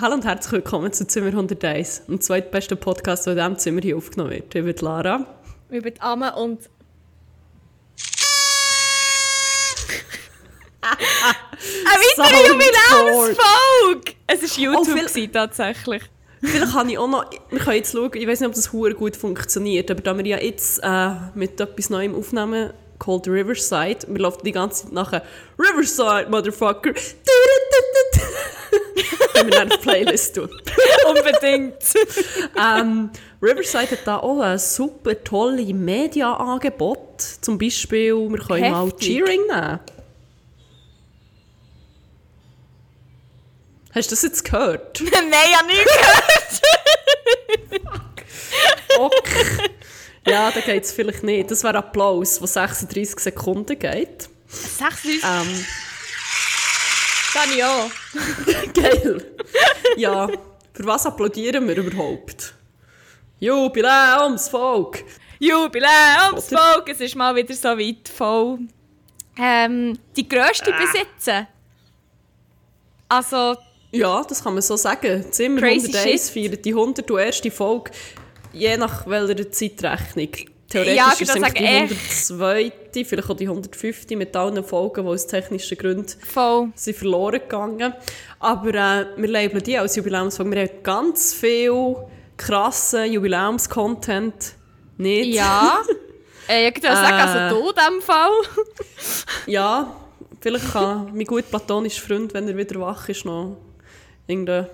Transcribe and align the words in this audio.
Hallo 0.00 0.14
und 0.14 0.24
herzlich 0.24 0.52
willkommen 0.52 0.92
zu 0.92 1.08
Zimmer 1.08 1.26
101, 1.26 2.06
dem 2.06 2.20
zweitbesten 2.20 2.78
Podcast, 2.78 3.26
der 3.26 3.32
in 3.32 3.38
diesem 3.38 3.58
Zimmer 3.58 3.80
hier 3.80 3.96
aufgenommen 3.96 4.30
wird. 4.30 4.54
Ich 4.54 4.64
bin 4.64 4.76
Lara. 4.76 5.26
Ich 5.70 5.82
bin 5.82 5.94
Amme 5.98 6.36
und... 6.36 6.60
Eine 10.80 12.00
weitere 12.16 12.48
Jubiläumsfolge! 12.48 14.12
Es 14.28 14.42
war 14.42 14.62
YouTube 14.62 14.98
oh, 15.16 15.26
tatsächlich. 15.32 16.04
Vielleicht 16.42 16.72
kann 16.72 16.88
ich 16.88 16.96
auch 16.96 17.08
noch, 17.08 17.28
wir 17.50 17.58
können 17.58 17.76
jetzt 17.78 17.90
schauen, 17.90 18.12
ich 18.14 18.28
weiß 18.28 18.38
nicht, 18.38 18.48
ob 18.48 18.54
das 18.54 18.72
hure 18.72 18.94
gut 18.94 19.16
funktioniert, 19.16 19.90
aber 19.90 20.00
da 20.00 20.16
wir 20.16 20.24
ja 20.24 20.38
jetzt 20.38 20.78
äh, 20.80 21.10
mit 21.34 21.60
etwas 21.60 21.90
Neuem 21.90 22.14
aufnehmen, 22.14 22.72
called 22.98 23.28
Riverside, 23.28 23.98
wir 24.08 24.20
laufen 24.20 24.44
die 24.44 24.52
ganze 24.52 24.84
Zeit 24.84 24.92
nachher 24.92 25.22
Riverside, 25.58 26.28
Motherfucker, 26.30 26.94
wenn 29.34 29.52
wir 29.52 29.60
eine 29.60 29.76
Playlist 29.78 30.36
tun. 30.36 30.48
Unbedingt. 31.08 31.74
ähm, 32.56 33.10
Riverside 33.42 33.90
hat 33.92 34.00
da 34.04 34.16
auch 34.18 34.40
ein 34.40 34.58
super 34.58 35.22
tolle 35.22 35.72
Media-Angebot. 35.72 37.22
Zum 37.40 37.56
Beispiel, 37.58 38.14
wir 38.14 38.38
können 38.38 38.64
Heftig. 38.64 38.72
mal 38.72 38.92
Cheering 38.98 39.46
nehmen. 39.46 39.78
Hast 43.94 44.10
du 44.10 44.14
das 44.14 44.22
jetzt 44.22 44.44
gehört? 44.44 45.00
Nein, 45.00 45.32
ich 45.50 45.56
habe 45.56 45.68
nicht 45.68 45.84
gehört. 45.84 46.60
okay. 48.98 49.70
Ja, 50.28 50.50
da 50.50 50.60
geht 50.60 50.84
es 50.84 50.92
vielleicht 50.92 51.22
nicht. 51.22 51.50
Das 51.50 51.64
wäre 51.64 51.78
Applaus, 51.78 52.38
der 52.38 52.48
36 52.48 53.18
Sekunden 53.18 53.78
geht. 53.78 54.28
36? 54.48 55.22
Ähm, 55.24 55.64
Kann 57.32 57.48
ich 57.54 57.64
auch. 57.64 57.90
Geil. 58.74 59.26
Ja, 59.96 60.28
für 60.72 60.86
was 60.86 61.06
applaudieren 61.06 61.66
wir 61.68 61.76
überhaupt? 61.76 62.54
Jubiläumsvolk! 63.40 65.04
Jubiläumsvolk! 65.38 66.88
Es 66.88 67.00
ist 67.00 67.14
mal 67.14 67.34
wieder 67.36 67.54
so 67.54 67.68
weit 67.68 68.08
voll. 68.08 68.58
Ähm, 69.38 69.98
die 70.16 70.28
grösste 70.28 70.74
ah. 70.74 70.80
besitzen. 70.80 71.46
Also, 73.08 73.56
ja, 73.92 74.22
das 74.24 74.42
kann 74.42 74.54
man 74.54 74.62
so 74.62 74.76
sagen. 74.76 75.24
Zimmer 75.30 75.60
Crazy 75.60 75.96
101 75.96 76.30
feiert 76.30 76.64
die 76.64 76.74
101. 76.74 77.42
Folge, 77.52 77.92
je 78.52 78.76
nach 78.76 79.06
welcher 79.06 79.50
Zeitrechnung. 79.50 80.30
Theoretisch 80.68 80.96
ja, 80.96 81.12
ist 81.12 81.22
es 81.22 81.32
sagen, 81.32 81.54
die 81.54 81.66
102. 81.66 82.72
vielleicht 83.04 83.30
auch 83.30 83.36
die 83.36 83.48
105. 83.48 84.10
mit 84.10 84.36
allen 84.36 84.62
Folgen, 84.62 85.02
die 85.02 85.10
aus 85.10 85.26
technischen 85.26 85.78
Gründen 85.78 86.12
Voll. 86.20 86.68
sind 86.74 86.96
verloren 86.96 87.40
gegangen. 87.40 87.94
Aber 88.38 88.68
äh, 88.68 89.06
wir 89.16 89.28
labeln 89.28 89.64
die 89.64 89.78
als 89.78 89.96
Jubiläumsfolge. 89.96 90.50
Wir 90.50 90.62
haben 90.62 90.82
ganz 90.82 91.32
viel 91.32 91.96
krassen 92.36 93.10
Jubiläums-Content. 93.10 94.54
Nicht? 94.98 95.34
Ja. 95.34 95.78
äh, 96.48 96.68
ich 96.68 96.76
würde 96.76 96.88
sagen, 96.88 97.16
also 97.16 97.56
du 97.56 97.70
in 97.70 97.74
diesem 97.74 98.02
Fall. 98.02 98.32
ja, 99.46 99.96
vielleicht 100.40 100.70
kann 100.70 101.12
mein 101.14 101.24
gut 101.24 101.48
platonischer 101.48 102.06
Freund, 102.06 102.34
wenn 102.34 102.46
er 102.46 102.56
wieder 102.56 102.78
wach 102.80 103.08
ist, 103.08 103.24
noch 103.24 103.56
irgendein... 104.26 104.66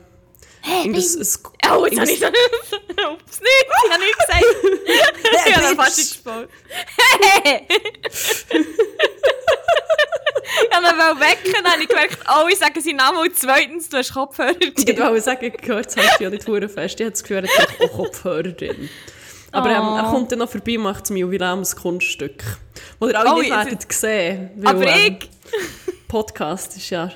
Hey, 0.67 0.87
irgendein, 0.87 1.03
ein, 1.03 1.77
oh, 1.77 1.85
jetzt 1.85 2.01
habe 2.01 2.11
ich 2.11 2.21
so... 2.21 2.27
Ups, 3.13 3.41
nicht, 3.43 3.67
ich 3.69 3.91
habe 3.93 4.03
nichts 4.03 4.27
gesagt. 4.27 4.45
ich 5.47 5.57
habe 5.57 5.77
fast 5.77 5.97
gespielt. 5.99 6.49
Hey! 7.21 7.67
ich 10.63 10.75
habe 10.75 10.87
ihn 10.87 11.21
wecken, 11.21 11.71
habe 11.71 11.83
ich 11.83 11.89
gemerkt, 11.89 12.19
oh, 12.35 12.49
ich 12.51 12.59
sage 12.59 12.81
seinen 12.81 12.97
Namen 12.97 13.19
und 13.19 13.37
zweitens, 13.37 13.91
du 13.91 13.99
hast 13.99 14.15
Kopfhörer 14.15 14.55
drin. 14.55 14.73
Ich 14.75 14.99
wollte 14.99 15.21
sagen, 15.21 15.53
gehört 15.61 15.95
hast 15.95 16.19
du 16.19 16.25
ja 16.25 16.31
nicht 16.31 16.45
sehr 16.45 16.69
fest. 16.71 16.99
Ich 16.99 17.05
habe 17.05 17.11
das 17.11 17.23
Gefühl, 17.23 17.45
er 17.45 17.59
hat 17.59 17.81
auch 17.83 17.93
Kopfhörer 17.93 18.43
drin. 18.45 18.89
Aber 19.53 19.69
oh. 19.69 19.71
ähm, 19.71 20.03
er 20.03 20.11
kommt 20.11 20.33
dann 20.33 20.39
noch 20.39 20.49
vorbei 20.49 20.79
und 20.79 20.85
macht 20.85 21.07
zum 21.07 21.17
Jubiläumskunststück. 21.17 22.43
Das 23.01 23.11
ihr 23.11 23.21
alle 23.21 23.35
oh, 23.35 23.39
nicht 23.39 23.51
werdet 23.51 23.93
sehen. 23.93 24.51
Weil, 24.57 24.77
aber 24.77 24.87
ähm, 24.87 25.19
ich... 25.21 25.29
Podcast 26.09 26.75
ist 26.79 26.89
ja 26.89 27.13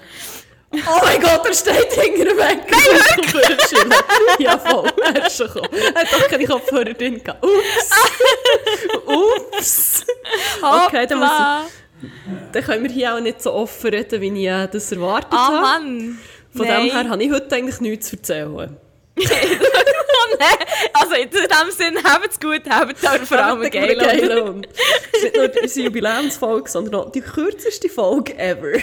Oh 0.70 1.00
mein 1.02 1.20
Gott, 1.20 1.46
er 1.46 1.54
steht 1.54 1.92
hinter 1.92 2.36
weg. 2.36 2.58
Nein, 2.70 2.80
wirklich? 3.16 3.96
ja, 4.38 4.58
voll. 4.58 4.90
Er 5.02 5.26
ist 5.26 5.36
schon 5.36 5.46
gekommen. 5.46 5.68
Er 5.72 6.02
hat 6.02 6.12
doch 6.12 6.28
keine 6.28 6.46
Kopfhörer 6.46 6.92
drin 6.92 7.22
gehabt. 7.22 7.42
Ups. 7.42 7.90
Ups. 9.06 10.04
Okay, 10.60 11.06
dann, 11.06 11.18
muss 11.20 11.30
ich, 11.30 12.08
dann 12.52 12.64
können 12.64 12.84
wir 12.84 12.90
hier 12.90 13.14
auch 13.14 13.20
nicht 13.20 13.42
so 13.42 13.54
offen 13.54 13.90
reden, 13.90 14.20
wie 14.20 14.46
ich 14.46 14.70
das 14.70 14.92
erwartet 14.92 15.32
ah, 15.32 15.46
habe. 15.46 15.60
Mann. 15.60 16.18
Von 16.54 16.66
Nein. 16.66 16.86
dem 16.86 16.92
her 16.94 17.08
habe 17.08 17.22
ich 17.22 17.32
heute 17.32 17.54
eigentlich 17.54 17.80
nichts 17.80 18.08
zu 18.08 18.16
erzählen. 18.16 18.76
also 20.92 21.14
in 21.14 21.30
dem 21.30 21.70
Sinne, 21.76 22.02
habt 22.04 22.30
es 22.30 22.38
gut, 22.38 22.62
habt 22.68 23.04
aber 23.04 23.26
vor 23.26 23.38
allem 23.38 23.60
eine 23.60 23.70
geile. 23.70 23.96
geile 23.96 24.62
Es 25.12 25.18
ist 25.18 25.24
nicht 25.24 25.36
nur 25.36 25.62
unsere 25.62 25.86
Jubiläumsfolge, 25.86 26.70
sondern 26.70 26.94
auch 26.96 27.10
die 27.10 27.22
kürzeste 27.22 27.88
Folge 27.88 28.38
ever 28.38 28.78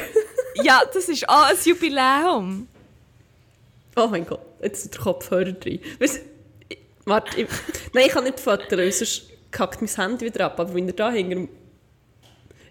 ja, 0.64 0.82
das 0.94 1.10
ist 1.10 1.28
auch 1.28 1.50
ein 1.50 1.58
Jubiläum. 1.64 2.68
Oh 3.96 4.08
mein 4.08 4.26
Gott, 4.26 4.42
jetzt 4.62 4.86
ist 4.86 4.94
der 4.94 5.02
Kopfhörer 5.02 5.54
drin. 5.54 5.80
Weißt, 6.00 6.22
ich, 6.68 6.78
warte, 7.06 7.40
ich, 7.40 7.48
nein, 7.94 8.06
ich 8.08 8.12
kann 8.12 8.24
nicht 8.26 8.40
fotografieren, 8.40 8.92
sonst 8.92 9.24
kackt 9.52 9.82
mein 9.82 9.90
Handy 9.90 10.26
wieder 10.26 10.46
ab. 10.46 10.60
Aber 10.60 10.74
wenn 10.74 10.88
er 10.88 10.94
da 10.94 11.12
hinter 11.12 11.48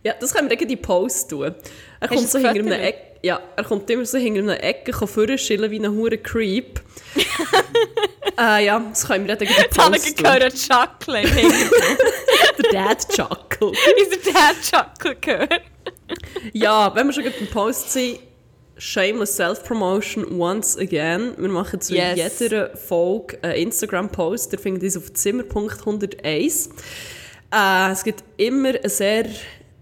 Ja, 0.03 0.15
das 0.21 0.35
können 0.35 0.51
wir 0.51 0.61
in 0.61 0.69
die 0.69 0.77
Post 0.77 1.31
tun. 1.31 1.55
Er 2.01 2.09
kommt 2.09 2.29
so 2.29 2.39
hinter 2.39 2.61
einer 2.61 2.81
Ecke. 2.81 3.15
Ja, 3.23 3.41
er 3.57 3.65
kommt 3.65 3.89
immer 3.89 4.05
so 4.05 4.19
hinter 4.19 4.41
einer 4.41 4.63
Ecke, 4.63 4.93
kann 4.93 5.09
vorne 5.09 5.39
schillen 5.39 5.71
wie 5.71 5.81
ein 5.81 5.91
hure 5.91 6.19
Creep. 6.19 6.81
äh, 8.39 8.65
ja, 8.67 8.79
das 8.81 9.07
können 9.07 9.27
wir 9.27 9.35
dann 9.35 9.49
in 9.49 9.55
die 9.55 9.69
Post 9.69 9.79
tun. 9.79 9.81
Jetzt 9.81 9.81
habe 9.81 9.97
ich 9.97 10.17
gehört, 10.17 10.55
Chuckle 10.55 11.23
Der 12.63 12.73
Dad 12.73 13.09
Chuckle. 13.09 13.73
Ist 13.97 14.27
der 14.27 14.33
Dad 14.33 14.57
Chuckle 14.63 15.17
gehört? 15.17 15.63
Ja, 16.53 16.95
wenn 16.95 17.07
wir 17.07 17.13
schon 17.13 17.25
den 17.25 17.51
Post 17.51 17.93
sind, 17.93 18.19
Shameless 18.77 19.37
Self-Promotion 19.37 20.41
once 20.41 20.77
again. 20.77 21.35
Wir 21.39 21.49
machen 21.49 21.81
zu 21.81 21.95
yes. 21.95 22.41
jeder 22.41 22.77
Folge 22.77 23.39
einen 23.43 23.55
Instagram-Post. 23.55 24.53
Der 24.53 24.59
findet 24.59 24.83
uns 24.83 24.97
auf 24.97 25.13
Zimmer.101. 25.13 26.71
Äh, 27.53 27.93
es 27.93 28.03
gibt 28.03 28.25
immer 28.37 28.71
eine 28.71 28.89
sehr 28.89 29.27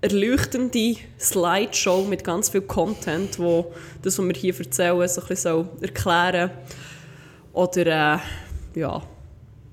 erleuchtende 0.03 0.97
Slideshow 1.19 2.05
mit 2.05 2.25
ganz 2.25 2.51
viel 2.51 2.63
Content, 2.63 3.39
wo 3.39 3.73
das, 4.03 4.19
was 4.19 4.27
wir 4.27 4.35
hier 4.35 4.59
erzählen, 4.59 5.09
so 5.09 5.21
ein 5.23 5.27
bisschen 5.29 5.69
erklären 5.81 6.51
Oder, 7.53 7.87
äh, 7.87 8.79
ja, 8.79 9.03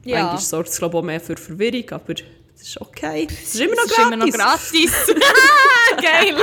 ja. 0.06 0.24
Manchmal 0.24 0.40
sorgt 0.40 0.70
es, 0.70 0.78
glaube 0.78 0.98
ich, 0.98 1.00
auch 1.02 1.06
mehr 1.06 1.20
für 1.20 1.36
Verwirrung, 1.36 1.90
aber 1.92 2.14
das 2.60 2.68
ist 2.68 2.82
okay. 2.82 3.26
Es 3.32 3.56
ist 3.56 3.62
immer 3.62 3.76
noch 3.76 3.86
es 3.86 4.34
gratis. 4.34 4.92
Ist 4.92 5.10
immer 5.10 5.20
noch 5.20 5.98
gratis. 5.98 6.00
Geil. 6.02 6.36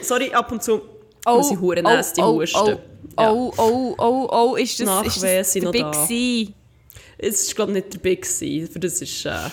Sorry, 0.02 0.32
ab 0.32 0.52
und 0.52 0.62
zu 0.62 0.80
oh, 1.26 1.36
muss 1.36 1.50
ich 1.50 1.60
hure 1.60 1.82
nasty 1.82 2.20
oh, 2.20 2.40
husten. 2.40 2.58
Oh, 2.58 2.68
ja. 3.20 3.32
oh, 3.32 3.52
oh, 3.56 3.94
oh, 3.98 4.28
oh, 4.30 4.56
ist 4.56 4.78
das, 4.78 4.86
Nachwehen 4.86 5.40
ist 5.40 5.54
das 5.56 5.62
der 5.62 5.70
Big 5.72 5.82
da. 5.82 6.06
C? 6.06 6.54
Es 7.18 7.42
ist, 7.42 7.56
glaube 7.56 7.72
ich, 7.72 7.76
nicht 7.76 7.94
der 7.94 7.98
Big 7.98 8.24
C. 8.24 8.66
Für 8.66 8.78
das 8.78 9.02
ist... 9.02 9.26
Äh, 9.26 9.50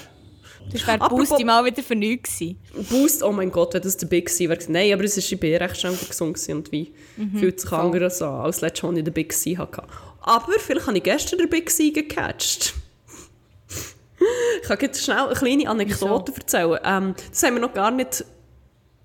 das 0.72 0.86
wäre 0.86 1.10
Boost 1.10 1.44
mal 1.46 1.64
wieder 1.64 1.82
für 1.82 1.96
nichts 1.96 2.38
gewesen. 2.38 2.60
Boost, 2.90 3.24
oh 3.24 3.32
mein 3.32 3.50
Gott, 3.52 3.74
wenn 3.74 3.82
das 3.82 3.96
der 3.96 4.08
Big 4.08 4.30
C 4.30 4.50
wäre. 4.50 4.60
Nein, 4.68 4.94
aber 4.94 5.06
es 5.06 5.18
war 5.18 5.40
bei 5.40 5.58
recht 5.58 5.80
schon 5.80 5.98
gesund 5.98 6.50
und 6.50 6.72
wie 6.74 6.94
mhm, 7.16 7.38
fühlt 7.40 7.62
sich 7.62 7.72
anders 7.72 8.22
an, 8.22 8.42
als 8.42 8.60
letztes 8.60 8.84
Mal 8.84 8.98
ich 8.98 9.04
den 9.06 9.14
Big 9.14 9.32
C 9.32 9.58
hatte. 9.58 9.84
Aber 10.22 10.52
vielleicht 10.60 10.88
habe 10.88 10.98
ich 10.98 11.04
gestern 11.04 11.40
den 11.40 11.50
Big 11.50 11.70
C 11.70 11.92
gecatcht. 11.92 12.74
ich 14.62 14.68
kann 14.68 14.78
jetzt 14.82 15.04
schnell 15.04 15.18
eine 15.20 15.36
kleine 15.36 15.70
Anekdote 15.70 16.32
Wieso? 16.32 16.42
erzählen. 16.42 16.80
Ähm, 16.84 17.16
das 17.30 17.44
haben 17.44 17.56
wir 17.56 17.62
noch 17.62 17.74
gar 17.74 17.92
nicht 17.92 18.26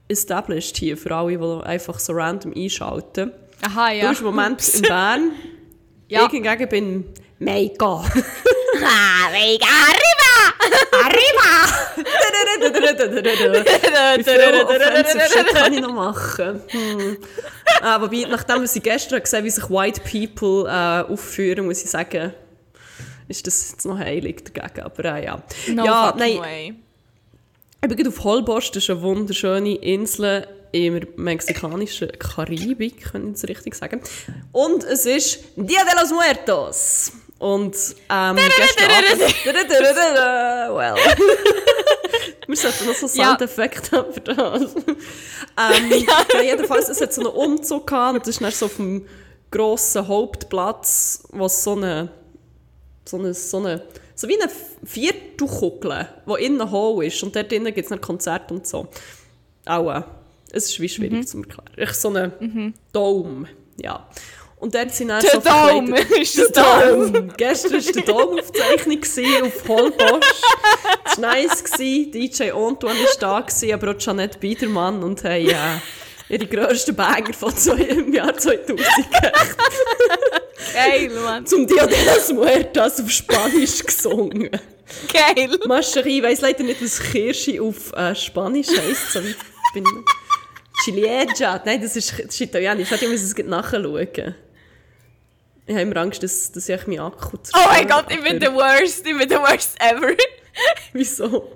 established 0.08 0.76
hier, 0.76 0.96
für 0.96 1.14
alle, 1.14 1.38
die 1.38 1.66
einfach 1.66 1.98
so 1.98 2.12
random 2.12 2.52
einschalten. 2.54 3.32
Aha, 3.62 3.92
ja. 3.92 4.02
Du 4.02 4.08
bist 4.08 4.20
im 4.20 4.26
Moment 4.26 4.74
in 4.74 4.82
Bern. 4.82 5.32
ja. 6.08 6.26
Ich 6.26 6.30
hingegen 6.30 6.68
bin 6.68 7.04
mega. 7.38 7.86
ah, 7.86 8.02
mega, 9.32 9.66
arriba! 9.66 10.22
Arriba! 10.92 11.52
Wie 14.16 14.24
viel 14.24 14.64
offensive 14.64 15.20
Shit 15.32 15.46
kann 15.48 15.72
ich 15.72 15.80
noch 15.80 15.92
machen? 15.92 16.62
Hm. 16.68 17.16
Ah, 17.80 18.00
wobei, 18.00 18.26
nachdem 18.28 18.62
wir 18.62 18.80
gestern 18.82 19.22
gesehen 19.22 19.44
wie 19.44 19.50
sich 19.50 19.68
White 19.70 20.00
People 20.00 20.68
äh, 20.68 21.12
aufführen, 21.12 21.66
muss 21.66 21.82
ich 21.82 21.90
sagen, 21.90 22.34
ist 23.32 23.46
das 23.46 23.72
jetzt 23.72 23.86
noch 23.86 23.98
heilig 23.98 24.44
dagegen. 24.44 24.82
Aber 24.82 25.04
äh, 25.04 25.24
ja. 25.24 25.42
No 25.68 25.84
ja, 25.84 26.14
nein. 26.16 26.38
Way. 26.38 26.74
Ich 27.84 27.96
bin 27.96 28.08
auf 28.08 28.22
Holbox, 28.22 28.70
das 28.70 28.84
ist 28.84 28.90
eine 28.90 29.02
wunderschöne 29.02 29.74
Insel 29.74 30.46
in 30.70 30.94
der 30.94 31.08
mexikanischen 31.16 32.12
Karibik, 32.18 33.12
kann 33.12 33.26
ich 33.26 33.32
das 33.32 33.48
richtig 33.48 33.74
sagen. 33.74 34.00
Und 34.52 34.84
es 34.84 35.04
ist 35.04 35.40
Dia 35.56 35.84
de 35.84 36.00
los 36.00 36.10
Muertos. 36.10 37.12
Und 37.38 37.74
ähm, 38.08 38.36
well. 40.76 40.94
Wir 42.46 42.56
sollten 42.56 42.86
noch 42.86 42.94
so 42.94 43.08
Soundeffekte 43.08 43.96
ja. 43.96 43.98
haben 43.98 44.12
für 44.12 44.20
das. 44.20 44.62
ähm, 44.62 45.90
ja. 46.06 46.42
jedenfalls, 46.42 46.88
es 46.88 47.00
hat 47.00 47.12
so 47.12 47.22
einen 47.22 47.30
Umzug 47.30 47.88
gehabt 47.88 48.14
und 48.14 48.20
das 48.20 48.28
ist 48.28 48.40
dann 48.40 48.52
so 48.52 48.68
vom 48.68 49.04
grossen 49.50 50.06
Hauptplatz, 50.06 51.24
wo 51.30 51.48
so 51.48 51.72
eine, 51.72 52.10
so 53.04 53.18
eine, 53.18 53.34
so 53.34 53.58
eine, 53.58 53.82
so 54.14 54.28
wie 54.28 54.40
eine 54.40 54.50
Viertelkugel, 54.84 56.08
die 56.26 56.44
innen 56.44 56.70
hohl 56.70 57.04
ist 57.04 57.22
und 57.22 57.34
dort 57.34 57.50
drinnen 57.50 57.74
gibt 57.74 57.86
es 57.86 57.92
ein 57.92 58.00
Konzert 58.00 58.50
und 58.52 58.66
so. 58.66 58.88
Auch, 59.66 59.90
äh, 59.90 60.02
es 60.52 60.66
ist 60.66 60.80
wie 60.80 60.88
schwierig 60.88 61.12
mhm. 61.12 61.26
zu 61.26 61.38
erklären. 61.38 61.70
Ich 61.76 61.92
so 61.92 62.08
einen 62.08 62.32
mhm. 62.40 62.74
Dome, 62.92 63.48
ja. 63.80 64.06
Und 64.62 64.76
dort 64.76 64.94
sind 64.94 65.08
dann 65.08 65.20
der 65.20 65.30
so 65.32 65.40
Dome 65.40 66.00
ist 66.20 66.38
der 66.38 66.48
Dome. 66.48 67.28
Gestern 67.36 67.72
war 67.72 67.80
der 67.80 68.02
Dome-Aufzeichnung 68.02 69.02
auf 69.42 69.68
Holbosch. 69.68 70.26
Es 71.04 71.20
war 71.20 71.34
nice, 71.34 71.64
DJ 71.78 72.52
Antoine 72.52 72.94
war 72.94 73.44
da, 73.50 73.74
aber 73.74 73.90
auch 73.90 73.96
Janette 73.98 74.38
Biedermann 74.38 75.02
und 75.02 75.24
haben 75.24 75.32
äh, 75.32 75.80
ihre 76.32 76.46
grössten 76.46 76.96
Banger 76.96 77.32
von 77.34 77.54
zwei, 77.56 77.82
im 77.82 78.12
Jahr 78.12 78.36
2000 78.36 78.80
Geil, 80.72 81.10
Mann. 81.10 81.44
Zum 81.44 81.66
Dia 81.66 81.86
de 81.86 82.04
las 82.04 82.32
Muertas 82.32 83.00
auf 83.00 83.10
Spanisch 83.10 83.84
gesungen. 83.84 84.50
Geil. 85.12 85.58
Mascherie, 85.66 86.18
ich 86.18 86.24
weiss 86.24 86.40
leider 86.40 86.62
nicht, 86.62 86.82
was 86.82 86.98
Kirsche 86.98 87.60
auf 87.60 87.92
äh, 87.92 88.14
Spanisch 88.14 88.68
heisst. 88.68 89.12
So 89.12 89.20
bin 89.74 89.84
Ciliegia. 90.82 91.60
Nein, 91.64 91.82
das 91.82 91.96
ist, 91.96 92.12
das 92.12 92.26
ist 92.26 92.40
Italienisch. 92.40 92.90
Ich 92.90 93.08
muss 93.08 93.22
es 93.22 93.36
nachschauen. 93.36 94.34
Ich 95.66 95.74
habe 95.74 95.82
immer 95.82 95.96
Angst, 95.98 96.22
dass, 96.22 96.50
dass 96.52 96.68
ich 96.68 96.86
meinen 96.86 97.00
Akku 97.00 97.36
zerstöre. 97.36 97.64
Oh 97.64 97.68
mein 97.68 97.88
Gott, 97.88 98.06
ich 98.10 98.22
bin 98.22 98.40
der 98.40 98.54
worst. 98.54 99.06
Ich 99.06 99.16
bin 99.16 99.28
der 99.28 99.40
worst 99.40 99.76
ever. 99.80 100.14
Wieso? 100.92 101.52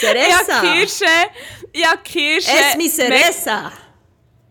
Ceresa. 0.00 0.64
Ja, 0.64 0.74
Kirsche. 0.74 1.04
Ja, 1.74 1.96
Kirsche. 1.96 2.50
Es 2.50 2.76
mi 2.76 2.88
Ceresa. 2.88 3.72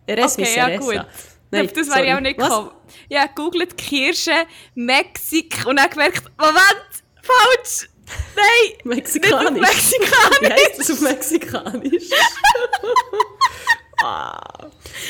Eres 0.08 0.34
okay, 0.34 0.42
mi 0.42 0.48
Ceresa. 0.48 0.72
Ja, 0.72 0.78
gut. 0.78 1.08
Nein, 1.52 1.70
das 1.76 1.88
wäre 1.90 2.06
ich 2.06 2.14
auch 2.14 2.20
nicht 2.20 2.38
gekommen. 2.38 2.72
Ja, 3.10 3.28
googelt 3.28 3.78
Kirsche, 3.78 4.46
Mexik 4.74 5.66
und 5.66 5.76
dann 5.76 5.90
gemerkt, 5.90 6.24
Moment, 6.38 6.88
falsch. 7.22 7.90
Nein, 8.36 8.78
Mexikanisch. 8.84 9.62
Mexikanisch. 9.62 10.40
Wie 10.42 10.48
heißt 10.48 10.80
das 10.80 10.92
auf 10.92 11.02
Mexikanisch? 11.02 12.10
ah. 14.04 14.70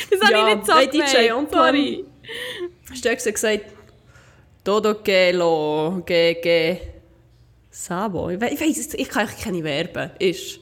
Das 0.09 0.21
habe 0.21 0.31
ja, 0.31 0.47
ich 0.47 0.55
nicht 0.55 0.65
so 0.65 0.75
hey, 0.75 0.89
DJ 0.89 1.31
Antoine, 1.31 2.05
Hast 2.89 3.05
du 3.05 3.31
gesagt, 3.31 3.65
todo 4.63 4.95
que 4.95 5.31
lo, 5.31 6.03
que, 6.05 6.35
que, 6.41 6.81
sabo? 7.69 8.29
Ich 8.29 8.41
weiss, 8.41 8.93
ich 8.93 9.09
kann 9.09 9.27
keine 9.27 9.61
Verben. 9.61 10.11
Ist, 10.19 10.59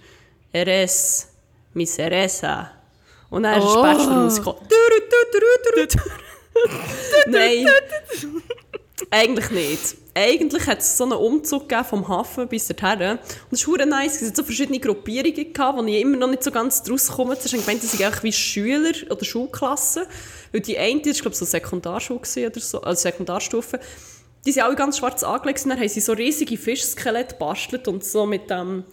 eres 0.52 1.29
mi 1.74 1.86
cereza. 1.86 2.72
Und 3.30 3.44
dann 3.44 3.62
oh. 3.62 3.66
ist 3.66 3.72
später 3.72 4.12
Musik 4.12 4.46
Nein, 7.28 7.68
eigentlich 9.12 9.50
nicht. 9.52 9.98
Eigentlich 10.14 10.68
hat 10.68 10.80
es 10.80 10.98
so 10.98 11.06
einen 11.06 11.14
Umzug 11.14 11.72
vom 11.86 12.08
Hafen 12.08 12.48
bis 12.48 12.68
dorthin. 12.68 13.12
Und 13.12 13.20
es 13.52 13.68
war 13.68 13.86
nice. 13.86 14.22
Es 14.22 14.28
hatte 14.28 14.38
so 14.38 14.44
verschiedene 14.44 14.80
Gruppierungen, 14.80 15.54
gehabt, 15.54 15.78
wo 15.78 15.84
ich 15.84 16.02
immer 16.02 16.18
noch 16.18 16.30
nicht 16.30 16.44
so 16.44 16.52
ganz 16.52 16.84
draus 16.84 17.08
komme. 17.08 17.36
Zuerst 17.36 17.54
habe 17.54 17.58
ich 17.60 17.66
gemeint, 17.66 17.84
das 17.84 17.92
sind 17.92 18.04
eigentlich 18.04 18.24
wie 18.24 18.34
Schüler 18.34 18.94
oder 19.10 19.24
Schulklassen. 19.24 20.04
Weil 20.52 20.62
die 20.62 20.78
eine, 20.78 21.02
das 21.02 21.18
war 21.18 21.22
glaube 21.22 21.34
ich 21.34 21.40
so 21.40 21.46
Sekundarschule 21.46 22.20
oder 22.20 22.60
so, 22.60 22.82
also 22.82 23.02
Sekundarstufe, 23.02 23.80
die 24.46 24.52
sind 24.52 24.64
alle 24.64 24.76
ganz 24.76 24.98
schwarz 24.98 25.24
angelegt. 25.24 25.64
Und 25.64 25.70
dann 25.70 25.80
haben 25.80 25.90
sie 25.90 26.02
so 26.02 26.14
riesige 26.14 26.58
Fischskelette 26.58 27.36
gebastelt 27.36 27.88
und 27.88 28.04
so 28.04 28.26
mit 28.26 28.50
dem... 28.50 28.58
Ähm, 28.58 28.84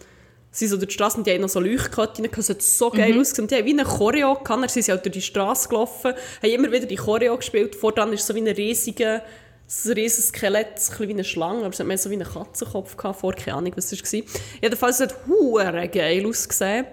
sie 0.51 0.67
so 0.67 0.77
durch 0.77 0.87
die 0.87 0.93
Straße 0.93 1.17
und 1.17 1.27
die 1.27 1.31
haben 1.31 1.41
noch 1.41 1.49
so 1.49 1.59
Leuchtketten, 1.59 2.27
das 2.35 2.49
hat 2.49 2.61
so 2.61 2.89
geil 2.89 3.13
mhm. 3.13 3.21
ausgesehen. 3.21 3.47
Die 3.47 3.55
haben 3.55 3.65
wie 3.65 3.71
eine 3.71 3.83
Choreo 3.83 4.33
gehabt, 4.35 4.49
dann 4.49 4.69
sind 4.69 4.83
sie 4.83 4.93
auch 4.93 5.01
durch 5.01 5.13
die 5.13 5.21
Straße 5.21 5.69
gelaufen, 5.69 6.13
haben 6.41 6.49
immer 6.49 6.71
wieder 6.71 6.85
die 6.85 6.95
Choreo 6.95 7.37
gespielt. 7.37 7.75
Voran 7.75 8.13
ist 8.13 8.25
so 8.25 8.33
wie 8.35 8.41
ein 8.41 8.47
riesiger 8.47 9.21
so 9.67 9.89
ein 9.89 9.95
riesiges 9.95 10.29
Skelett, 10.29 10.67
ein 10.67 10.73
bisschen 10.75 11.07
wie 11.09 11.13
eine 11.13 11.23
Schlange, 11.25 11.59
aber 11.59 11.69
es 11.69 11.79
hat 11.79 11.87
mehr 11.87 11.97
so 11.97 12.09
wie 12.09 12.13
einen 12.15 12.23
Katzenkopf 12.23 12.95
gehabt, 12.95 13.19
vor, 13.19 13.33
keine 13.33 13.57
Ahnung, 13.57 13.73
was 13.75 13.89
das 13.89 14.01
war. 14.01 14.21
Jedenfalls 14.61 14.99
hat 15.01 15.11
es 15.11 15.91
geil 15.91 16.25
ausgesehen. 16.25 16.85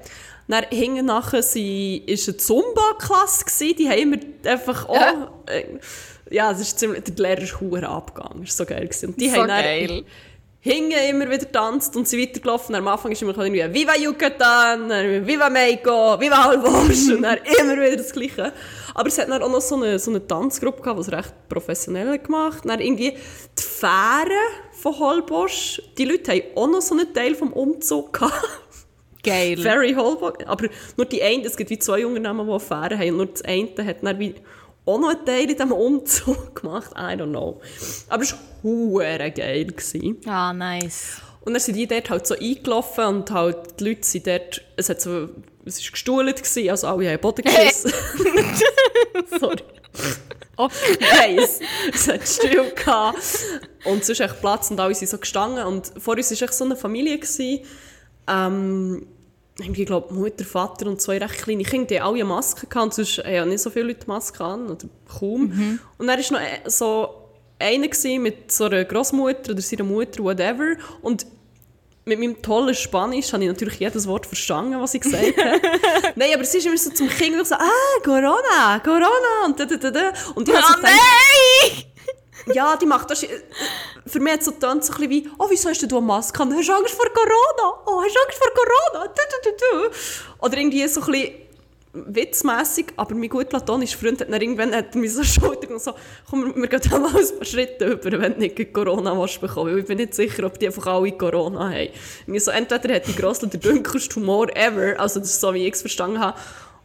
Dann 0.48 0.64
hinten 0.70 1.06
nachher 1.06 1.38
war 1.38 2.08
eine 2.08 2.36
Zumba-Klasse, 2.36 3.74
die 3.74 3.88
haben 3.88 3.98
immer 3.98 4.16
einfach 4.44 4.88
auch... 4.88 4.94
Ja, 4.94 5.32
äh, 5.46 5.64
ja 6.30 6.50
es 6.50 6.60
ist 6.60 6.78
ziemlich, 6.78 7.04
der 7.04 7.14
Lehrer 7.14 7.42
ist 7.42 7.60
hure 7.60 7.88
abgegangen, 7.88 8.44
das 8.44 8.58
war 8.58 8.66
so 8.66 8.74
geil. 8.74 8.90
Und 9.06 9.20
die 9.20 9.30
so 9.30 9.36
haben 9.36 9.48
geil 9.48 10.04
hingen 10.64 10.98
immer 11.10 11.30
wieder 11.30 11.50
tanzt 11.52 11.94
und 11.94 12.08
sie 12.08 12.20
weitergelaufen. 12.20 12.74
Am 12.74 12.88
Anfang 12.88 13.12
ist 13.12 13.20
immer 13.20 13.36
irgendwie 13.36 13.62
«Viva 13.72 13.94
Yucatan!», 13.96 14.88
«Viva 15.26 15.50
Mexico!», 15.50 16.18
«Viva 16.18 16.44
Halbosch!» 16.44 17.10
und 17.14 17.22
dann 17.22 17.38
immer 17.60 17.74
wieder 17.74 17.98
das 17.98 18.12
Gleiche. 18.12 18.50
Aber 18.94 19.08
es 19.08 19.18
hat 19.18 19.28
dann 19.28 19.42
auch 19.42 19.50
noch 19.50 19.60
so 19.60 19.76
eine, 19.76 19.98
so 19.98 20.10
eine 20.10 20.26
Tanzgruppe 20.26 20.80
gehabt, 20.80 20.98
die 20.98 21.02
es 21.02 21.12
recht 21.12 21.34
professionell 21.50 22.18
gemacht 22.18 22.62
Dann 22.64 22.80
irgendwie 22.80 23.10
die 23.12 23.62
Fähre 23.62 24.40
von 24.72 24.98
Holbosch. 24.98 25.82
Die 25.98 26.06
Leute 26.06 26.32
haben 26.32 26.42
auch 26.54 26.68
noch 26.68 26.80
so 26.80 26.94
einen 26.94 27.12
Teil 27.12 27.34
vom 27.34 27.52
Umzug 27.52 28.14
gehabt. 28.14 28.48
Geil. 29.22 29.58
Very 29.58 29.92
Holbosch. 29.92 30.46
Aber 30.46 30.68
nur 30.96 31.06
die 31.06 31.22
eine, 31.22 31.44
es 31.44 31.58
gibt 31.58 31.68
wie 31.68 31.78
zwei 31.78 32.06
Unternehmen, 32.06 32.48
die 32.48 32.60
Fähre 32.60 32.98
haben. 32.98 33.10
Und 33.10 33.16
nur 33.16 33.26
das 33.26 33.42
eine 33.42 33.84
hat 33.84 34.02
dann 34.02 34.18
wie 34.18 34.34
auch 34.86 34.98
noch 34.98 35.08
einen 35.08 35.24
Teil 35.24 35.42
in 35.42 35.48
diesem 35.48 35.72
Umzug 35.72 36.60
gemacht. 36.60 36.90
I 36.92 37.16
don't 37.16 37.30
know. 37.30 37.60
Aber 38.08 38.22
es 38.22 38.34
war 38.62 39.30
geil. 39.30 39.74
Ah, 40.26 40.52
nice. 40.52 41.22
Und 41.44 41.52
dann 41.52 41.60
sind 41.60 41.76
die 41.76 41.86
dort 41.86 42.08
halt 42.08 42.26
so 42.26 42.34
eingelaufen 42.34 43.04
und 43.04 43.30
halt 43.30 43.78
die 43.78 43.84
Leute 43.84 44.06
sind 44.06 44.26
dort, 44.26 44.62
es 44.76 44.88
hat 44.88 45.00
so, 45.00 45.28
es 45.64 45.84
war 45.84 45.90
gestuhlt, 45.90 46.36
gewesen, 46.36 46.70
also 46.70 46.86
alle 46.86 47.10
haben 47.10 47.20
Boden 47.20 47.42
geschissen. 47.42 47.92
Sorry. 49.38 49.62
Nein, 51.00 51.38
es, 51.38 51.60
es 51.92 52.08
hat 52.08 52.26
still 52.26 52.70
gehabt. 52.74 53.18
Und 53.84 54.02
es 54.02 54.08
ist 54.08 54.20
echt 54.20 54.40
Platz 54.40 54.70
und 54.70 54.80
alle 54.80 54.94
sind 54.94 55.08
so 55.08 55.18
gestanden. 55.18 55.64
Und 55.64 55.92
vor 55.98 56.16
uns 56.16 56.30
war 56.30 56.48
echt 56.48 56.54
so 56.54 56.64
eine 56.64 56.76
Familie. 56.76 57.18
Gewesen, 57.18 57.60
ähm, 58.28 59.06
ich 59.58 59.86
glaube, 59.86 60.12
Mutter, 60.12 60.44
Vater 60.44 60.86
und 60.86 61.00
zwei 61.00 61.18
recht 61.18 61.42
kleine 61.42 61.62
Kinder, 61.62 61.86
die 61.86 62.00
alle 62.00 62.24
Masken 62.24 62.68
hatten. 62.74 62.90
Sonst 62.90 63.18
haben 63.18 63.50
nicht 63.50 63.60
so 63.60 63.70
viele 63.70 63.86
Leute 63.86 64.06
Masken 64.06 64.42
an, 64.42 64.66
oder 64.66 64.86
kaum. 65.18 65.42
Mhm. 65.42 65.80
Und 65.98 66.06
dann 66.06 66.18
war 66.18 66.32
noch 66.32 66.40
äh, 66.40 66.68
so 66.68 67.08
einer 67.58 68.18
mit 68.18 68.50
so 68.50 68.64
einer 68.64 68.84
Großmutter 68.84 69.52
oder 69.52 69.62
seiner 69.62 69.84
Mutter, 69.84 70.24
whatever. 70.24 70.76
Und 71.02 71.26
mit 72.04 72.18
meinem 72.18 72.42
tollen 72.42 72.74
Spanisch 72.74 73.32
habe 73.32 73.44
ich 73.44 73.48
natürlich 73.48 73.78
jedes 73.78 74.06
Wort 74.06 74.26
verstanden, 74.26 74.80
was 74.80 74.92
sie 74.92 75.00
gesagt 75.00 75.36
hat. 75.36 75.62
nein, 76.16 76.30
aber 76.34 76.44
sie 76.44 76.58
ist 76.58 76.66
immer 76.66 76.76
so 76.76 76.90
zum 76.90 77.08
Kind 77.08 77.46
so, 77.46 77.54
ah, 77.54 78.00
Corona, 78.02 78.80
Corona, 78.82 79.46
und 79.46 79.58
da, 79.58 79.64
da, 79.64 79.90
da, 79.90 80.12
Und 80.34 80.48
ich 80.48 80.54
oh, 80.54 80.60
so 80.60 80.82
nein! 80.82 81.93
Ja, 82.52 82.76
die 82.76 82.86
macht 82.86 83.10
das. 83.10 83.26
Für 84.06 84.20
mich 84.20 84.32
hat 84.32 84.40
es 84.40 84.46
so 84.46 84.52
getönt, 84.52 84.84
so 84.84 84.92
ein 84.92 84.98
bisschen 84.98 85.10
wie, 85.10 85.30
oh, 85.38 85.46
wieso 85.48 85.68
hast 85.68 85.80
du 85.82 85.96
eine 85.96 86.06
Maske 86.06 86.42
an? 86.42 86.54
Hast 86.54 86.68
du 86.68 86.72
Angst 86.72 86.94
vor 86.94 87.06
Corona? 87.12 87.82
Oh, 87.86 88.02
hast 88.02 88.14
du 88.14 88.20
Angst 88.20 88.38
vor 88.38 88.52
Corona? 88.54 89.06
Du, 89.06 89.22
du, 89.30 89.50
du, 89.50 89.88
du. 89.88 90.44
Oder 90.44 90.58
irgendwie 90.58 90.86
so 90.88 91.00
ein 91.00 91.06
bisschen 91.06 91.44
witzmässig, 91.94 92.86
aber 92.96 93.14
mein 93.14 93.28
gut 93.28 93.48
platonischer 93.48 93.98
Freund 93.98 94.20
hat 94.20 94.30
dann 94.30 94.40
irgendwann 94.40 94.74
hat 94.74 94.94
mir 94.94 95.08
so 95.08 95.22
Schulter 95.24 95.70
und 95.70 95.80
so, 95.80 95.92
komm, 96.28 96.54
wir 96.56 96.66
gehen 96.66 96.90
mal 96.90 97.06
ein 97.06 97.12
paar 97.12 97.44
Schritte 97.44 97.84
über, 97.86 98.20
wenn 98.20 98.34
du 98.34 98.40
nicht 98.40 98.72
Corona 98.72 99.16
willst 99.18 99.40
bekommen, 99.40 99.78
ich 99.78 99.86
bin 99.86 99.98
nicht 99.98 100.14
sicher, 100.14 100.44
ob 100.44 100.58
die 100.58 100.66
einfach 100.66 100.86
alle 100.86 101.12
Corona 101.12 101.70
haben. 101.70 101.88
Und 102.26 102.42
so, 102.42 102.50
entweder 102.50 102.96
hat 102.96 103.06
die 103.06 103.14
Grossel 103.14 103.48
den 103.48 103.60
dunkelsten 103.60 104.22
Humor 104.22 104.54
ever, 104.56 104.98
also 104.98 105.20
das 105.20 105.30
ist 105.30 105.40
so, 105.40 105.54
wie 105.54 105.66
ich 105.66 105.74
es 105.74 105.80
verstanden 105.80 106.18
habe, 106.18 106.36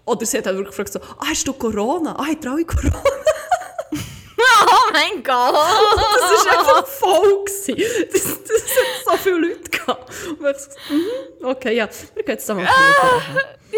oder 0.06 0.26
sie 0.26 0.38
hat 0.38 0.46
halt 0.46 0.58
wirklich 0.58 0.76
gefragt 0.76 0.94
so, 0.94 1.00
ah, 1.00 1.26
hast 1.28 1.48
du 1.48 1.54
Corona? 1.54 2.16
Ah, 2.16 2.28
hat 2.28 2.46
alle 2.46 2.66
Corona? 2.66 3.04
Oh 4.66 4.92
mein 4.94 5.24
Gott! 5.24 5.54
das 5.54 6.46
war 6.46 6.60
einfach 6.60 6.88
voll. 6.88 7.46
Das, 7.46 7.66
das 7.66 8.26
hat 8.26 9.06
so 9.06 9.18
viele 9.18 9.38
Leute 9.50 9.70
gehabt. 9.70 10.12
Und 10.28 10.50
ich 10.50 10.58
so, 10.58 10.94
mm, 10.94 11.46
okay, 11.46 11.76
ja, 11.76 11.90
wir 12.16 12.24
gehen 12.24 12.34
jetzt 12.34 12.50
da 12.50 12.54
mal 12.56 12.66
ah, 12.66 13.22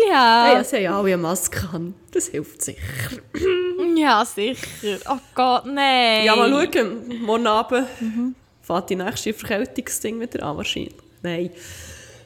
Ja. 0.07 0.53
Ja, 0.53 0.63
sie 0.63 0.77
haben 0.77 0.83
ja 0.83 0.97
alle 0.97 1.07
eine 1.13 1.17
Maske 1.17 1.67
an. 1.73 1.93
Das 2.11 2.27
hilft 2.27 2.61
sicher. 2.61 2.81
ja, 3.95 4.25
sicher. 4.25 4.99
Oh 5.09 5.17
Gott, 5.35 5.65
nein. 5.65 6.25
Ja, 6.25 6.35
mal 6.35 6.49
schauen. 6.49 7.21
Morgen 7.21 7.47
Abend 7.47 7.87
mhm. 7.99 8.35
fährt 8.61 8.89
die 8.89 8.95
nächste 8.95 9.33
Verkältungsding 9.33 10.19
wieder 10.19 10.43
an, 10.43 10.57
wahrscheinlich. 10.57 10.95
Nein. 11.21 11.51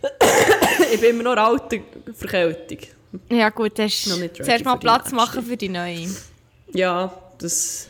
ich 0.94 1.00
bin 1.00 1.20
immer 1.20 1.36
noch 1.36 1.38
alte 1.38 1.82
Verkältung. 2.14 2.80
Ja 3.30 3.50
gut, 3.50 3.80
das 3.80 3.94
ist 3.94 4.08
noch 4.08 4.18
nicht 4.18 4.36
zuerst 4.36 4.66
mal 4.66 4.76
Platz 4.76 5.12
machen 5.12 5.44
für 5.44 5.58
die 5.58 5.70
neue. 5.70 6.10
Ja, 6.74 7.14
das 7.38 7.90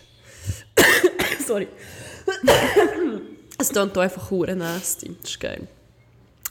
Sorry. 1.47 1.67
es 3.57 3.69
klingt 3.69 3.97
einfach 3.97 4.31
hure 4.31 4.55
nasty. 4.55 5.15
Das 5.21 5.31
ist 5.31 5.39
geil. 5.39 5.67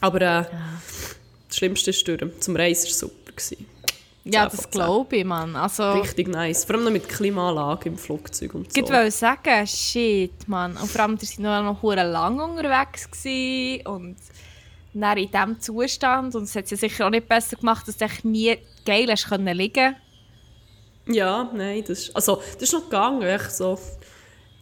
Aber 0.01 0.21
äh, 0.21 0.25
ja. 0.25 0.47
das 1.47 1.57
Schlimmste 1.57 1.89
ist 1.91 2.07
durch. 2.07 2.21
Zum 2.39 2.55
Reisen 2.55 2.83
war 2.83 2.91
es 2.91 2.99
super. 2.99 3.31
Gewesen. 3.31 3.65
Ja, 4.25 4.49
das 4.49 4.69
glaube 4.71 5.17
ich, 5.17 5.23
Mann. 5.23 5.55
Also, 5.55 5.91
Richtig 5.93 6.27
nice. 6.27 6.65
Vor 6.65 6.75
allem 6.75 6.85
noch 6.85 6.91
mit 6.91 7.07
Klimaanlage 7.07 7.89
im 7.89 7.97
Flugzeug 7.97 8.55
und 8.55 8.73
so. 8.73 8.81
Ich 8.81 8.89
wollte 8.89 9.11
sagen, 9.11 9.67
shit, 9.67 10.47
Mann. 10.47 10.75
Und 10.77 10.89
vor 10.89 11.01
allem, 11.01 11.21
wir 11.21 11.45
waren 11.47 11.65
noch, 11.65 11.83
noch 11.83 11.95
lang 11.95 12.39
unterwegs 12.39 13.07
und 13.85 14.15
dann 14.93 15.17
in 15.17 15.29
diesem 15.29 15.59
Zustand. 15.59 16.33
Und 16.33 16.43
es 16.43 16.55
hat 16.55 16.65
es 16.65 16.71
ja 16.71 16.77
sicher 16.77 17.05
auch 17.05 17.11
nicht 17.11 17.27
besser 17.27 17.55
gemacht, 17.55 17.87
dass 17.87 17.97
du 17.97 18.07
nie 18.23 18.57
geil 18.83 19.07
hast 19.11 19.27
können 19.27 19.55
liegen 19.55 19.95
Ja, 21.07 21.51
nein, 21.53 21.83
das 21.87 21.99
ist, 21.99 22.15
also, 22.15 22.41
das 22.53 22.63
ist 22.63 22.73
noch 22.73 22.83
gegangen, 22.85 23.21
echt 23.21 23.51
so, 23.51 23.79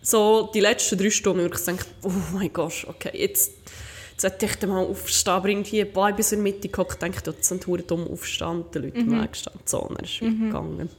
so 0.02 0.50
die 0.54 0.60
letzten 0.60 0.98
drei 0.98 1.10
Stunden, 1.10 1.44
wo 1.44 1.46
ich 1.46 1.66
gedacht 1.66 1.88
oh 2.04 2.12
mein 2.34 2.52
Gott, 2.52 2.86
okay, 2.88 3.12
jetzt, 3.14 3.54
jetzt 4.12 4.24
hätte 4.24 4.46
ich 4.46 4.68
mal 4.68 4.86
aufstehen, 4.86 5.34
aber 5.34 5.48
irgendwie 5.48 5.82
ein 5.82 6.16
bis 6.16 6.34
in 6.34 6.40
die 6.40 6.52
Mitte 6.52 6.68
gehockt, 6.68 7.02
denke 7.02 7.22
jetzt 7.26 7.48
sind 7.48 7.64
verdammt 7.64 7.92
dumm 7.92 8.08
aufgestanden, 8.12 8.66
die 8.74 8.80
Leute 8.80 9.00
mhm. 9.00 9.14
im 9.14 9.22
Weg 9.22 9.32
gestanden, 9.32 9.62
so, 9.66 9.88
dann 9.88 10.04
ist 10.04 10.16
es 10.16 10.22
mhm. 10.22 10.48
gegangen. 10.48 10.90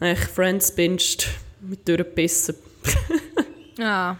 Ich 0.00 0.18
Friends 0.20 0.72
binged, 0.74 1.28
mit 1.60 1.86
durchgebissen. 1.86 2.56
ah. 3.80 4.16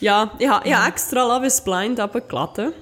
Ja, 0.00 0.32
ich 0.38 0.48
habe 0.48 0.68
ja. 0.68 0.86
extra 0.86 1.26
Love 1.26 1.46
is 1.46 1.60
Blind 1.60 1.98
abgeladen 1.98 2.72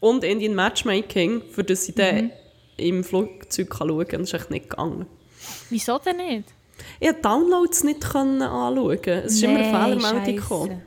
und 0.00 0.24
Indian 0.24 0.54
Matchmaking, 0.54 1.42
für 1.52 1.62
das 1.62 1.88
ich 1.88 1.94
mhm. 1.94 2.00
dann 2.00 2.32
im 2.76 3.04
Flugzeug 3.04 3.74
schauen 3.74 4.06
kann. 4.06 4.20
Das 4.20 4.30
ist 4.32 4.40
echt 4.40 4.50
nicht 4.50 4.70
gegangen. 4.70 5.06
Wieso 5.70 5.98
denn 5.98 6.16
nicht? 6.16 6.52
Ich 7.00 7.08
konnte 7.08 7.22
Downloads 7.22 7.84
nicht 7.84 8.14
anschauen. 8.14 9.00
Es 9.06 9.32
ist 9.32 9.42
nee, 9.42 9.46
immer 9.46 9.58
eine 9.58 10.00
Fehlermeldung 10.00 10.36
gekommen. 10.36 10.82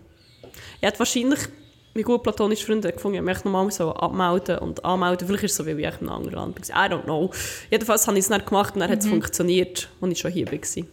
Ich 0.81 0.87
hätte 0.87 0.99
wahrscheinlich 0.99 1.49
mein 1.93 2.03
gut 2.03 2.23
platonische 2.23 2.65
Freund 2.65 2.83
gefunden, 2.83 3.17
ich 3.17 3.23
möchte 3.23 3.47
nochmal 3.47 3.71
so 3.71 3.93
abmelden 3.93 4.59
und 4.59 4.83
anmelden. 4.85 5.27
Vielleicht 5.27 5.45
ist 5.45 5.51
es 5.51 5.57
so, 5.57 5.65
wie 5.65 5.71
ich 5.71 5.77
in 5.79 5.85
einem 5.85 6.09
anderen 6.09 6.35
Land 6.35 6.69
war. 6.69 6.85
I 6.85 6.89
don't 6.89 7.03
know. 7.03 7.31
Jedenfalls 7.69 8.07
habe 8.07 8.17
ich 8.17 8.25
es 8.25 8.29
nicht 8.29 8.45
gemacht 8.45 8.75
und 8.75 8.81
dann 8.81 8.89
mhm. 8.89 8.93
hat 8.93 8.99
es 8.99 9.07
funktioniert, 9.07 9.89
als 10.01 10.11
ich 10.11 10.19
schon 10.19 10.31
hier 10.31 10.45
war. 10.45 10.85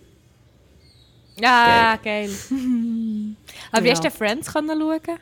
Ja, 1.39 1.97
geil. 2.03 2.29
geil. 2.29 2.31
Aber 3.73 3.85
wie 3.85 3.89
ja. 3.89 3.95
hast 3.95 4.05
du 4.05 4.11
Friends 4.11 4.53
können 4.53 4.79
schauen? 4.79 5.19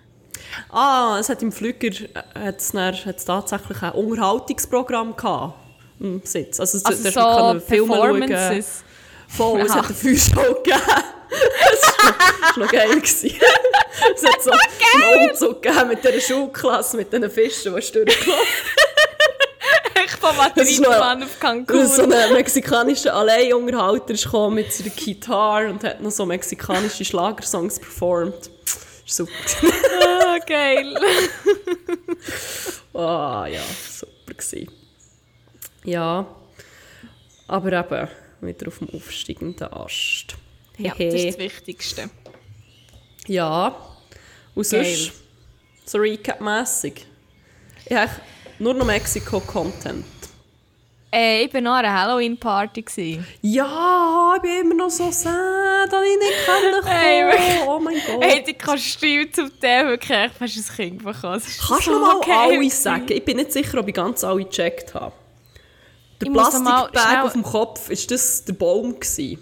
Ah, 0.71 1.17
es 1.19 1.29
hat 1.29 1.43
im 1.43 1.51
Flüger 1.51 1.89
äh, 1.89 2.09
hat's 2.35 2.73
hat's 2.73 3.25
tatsächlich 3.25 3.83
ein 3.83 3.93
Unterhaltungsprogramm 3.93 5.17
gehabt. 5.17 5.64
Im 6.01 6.21
Sitz. 6.25 6.61
Also, 6.61 6.79
also 6.85 7.11
so 7.11 7.21
können 7.21 7.61
Filme 7.61 7.95
schauen. 7.95 8.65
Voll, 9.29 9.61
es 9.63 9.75
hat 9.75 9.87
eine 9.87 9.95
Feuershow 9.95 10.55
gegeben. 10.55 10.81
das 11.71 12.57
war 12.57 12.59
noch 12.59 12.71
geil. 12.71 13.03
es 13.03 14.25
hat 14.25 14.43
so 14.43 14.51
einen 15.03 15.31
Umzug 15.31 15.63
gegeben 15.63 15.89
mit 15.89 16.05
dieser 16.05 16.21
Schulklasse, 16.21 16.97
mit 16.97 17.13
diesen 17.13 17.31
Fischen, 17.31 17.75
die 17.75 17.81
durchgelaufen 17.81 18.45
Ich 20.05 20.11
von 20.13 20.37
Madrid-Mann 20.37 21.23
auf 21.23 21.41
Cancun. 21.41 21.87
So 21.87 22.03
ein 22.03 22.33
mexikanischer 22.33 23.15
Alleinunterhalter 23.15 24.15
kam 24.15 24.55
mit 24.55 24.73
seiner 24.73 24.91
Gitarre 24.91 25.71
und 25.71 25.83
hat 25.83 26.01
noch 26.01 26.11
so 26.11 26.27
mexikanische 26.27 27.05
Schlagersongs 27.05 27.79
performt. 27.81 28.51
Super. 29.07 29.33
Ah, 30.03 30.39
geil. 30.47 30.97
Ah, 32.93 33.43
oh, 33.43 33.47
ja, 33.47 33.61
super 33.91 34.35
gewesen. 34.35 34.84
Ja, 35.85 36.27
aber 37.47 37.73
eben 37.73 38.09
wieder 38.41 38.69
auf 38.69 38.79
dem 38.79 38.89
aufsteigenden 38.91 39.73
Ast. 39.73 40.37
Ja, 40.79 40.95
das 40.99 41.15
ist 41.15 41.29
das 41.29 41.39
Wichtigste. 41.39 42.11
Ja, 43.27 43.77
und 44.55 44.67
sonst, 44.67 45.13
so 45.85 45.99
Recap-mässig, 45.99 47.07
ich 47.87 47.97
habe 47.97 48.11
nur 48.59 48.75
noch 48.75 48.87
Mexiko-Content. 48.87 50.05
Äh, 51.13 51.45
ich 51.45 51.55
war 51.55 51.61
noch 51.61 51.73
an 51.75 51.85
einer 51.85 52.01
Halloween-Party. 52.01 53.21
Ja, 53.43 54.33
ich 54.35 54.43
bin 54.43 54.63
immer 54.63 54.75
noch 54.75 54.91
so 54.91 55.13
sad, 55.13 55.93
dass 55.93 56.03
ich 56.03 56.19
nicht 56.19 56.47
kommen 56.83 56.87
hey, 56.87 57.63
Oh 57.69 57.79
mein 57.79 57.95
Gott. 58.05 58.25
Hey, 58.25 58.43
die 58.43 58.55
Kostüme 58.55 59.31
zum 59.31 59.49
Teil 59.61 59.87
wirklich 59.87 60.33
fast 60.33 60.57
ein 60.57 60.77
Kind 60.77 61.05
bekommen. 61.05 61.41
Kannst 61.41 61.87
du 61.87 61.93
so 61.93 62.01
mal 62.01 62.17
okay. 62.17 62.33
alle 62.33 62.71
sagen? 62.71 63.07
Ich 63.11 63.25
bin 63.25 63.37
nicht 63.37 63.53
sicher, 63.53 63.79
ob 63.79 63.87
ich 63.87 63.95
ganz 63.95 64.25
alle 64.25 64.45
gecheckt 64.45 64.93
habe. 64.95 65.13
Der 66.21 66.31
Plastikbag 66.31 67.25
auf 67.25 67.33
dem 67.33 67.43
Kopf, 67.43 67.89
war 67.89 67.97
das 68.09 68.45
der 68.45 68.53
Baum? 68.55 68.95
Gewesen? 68.99 69.39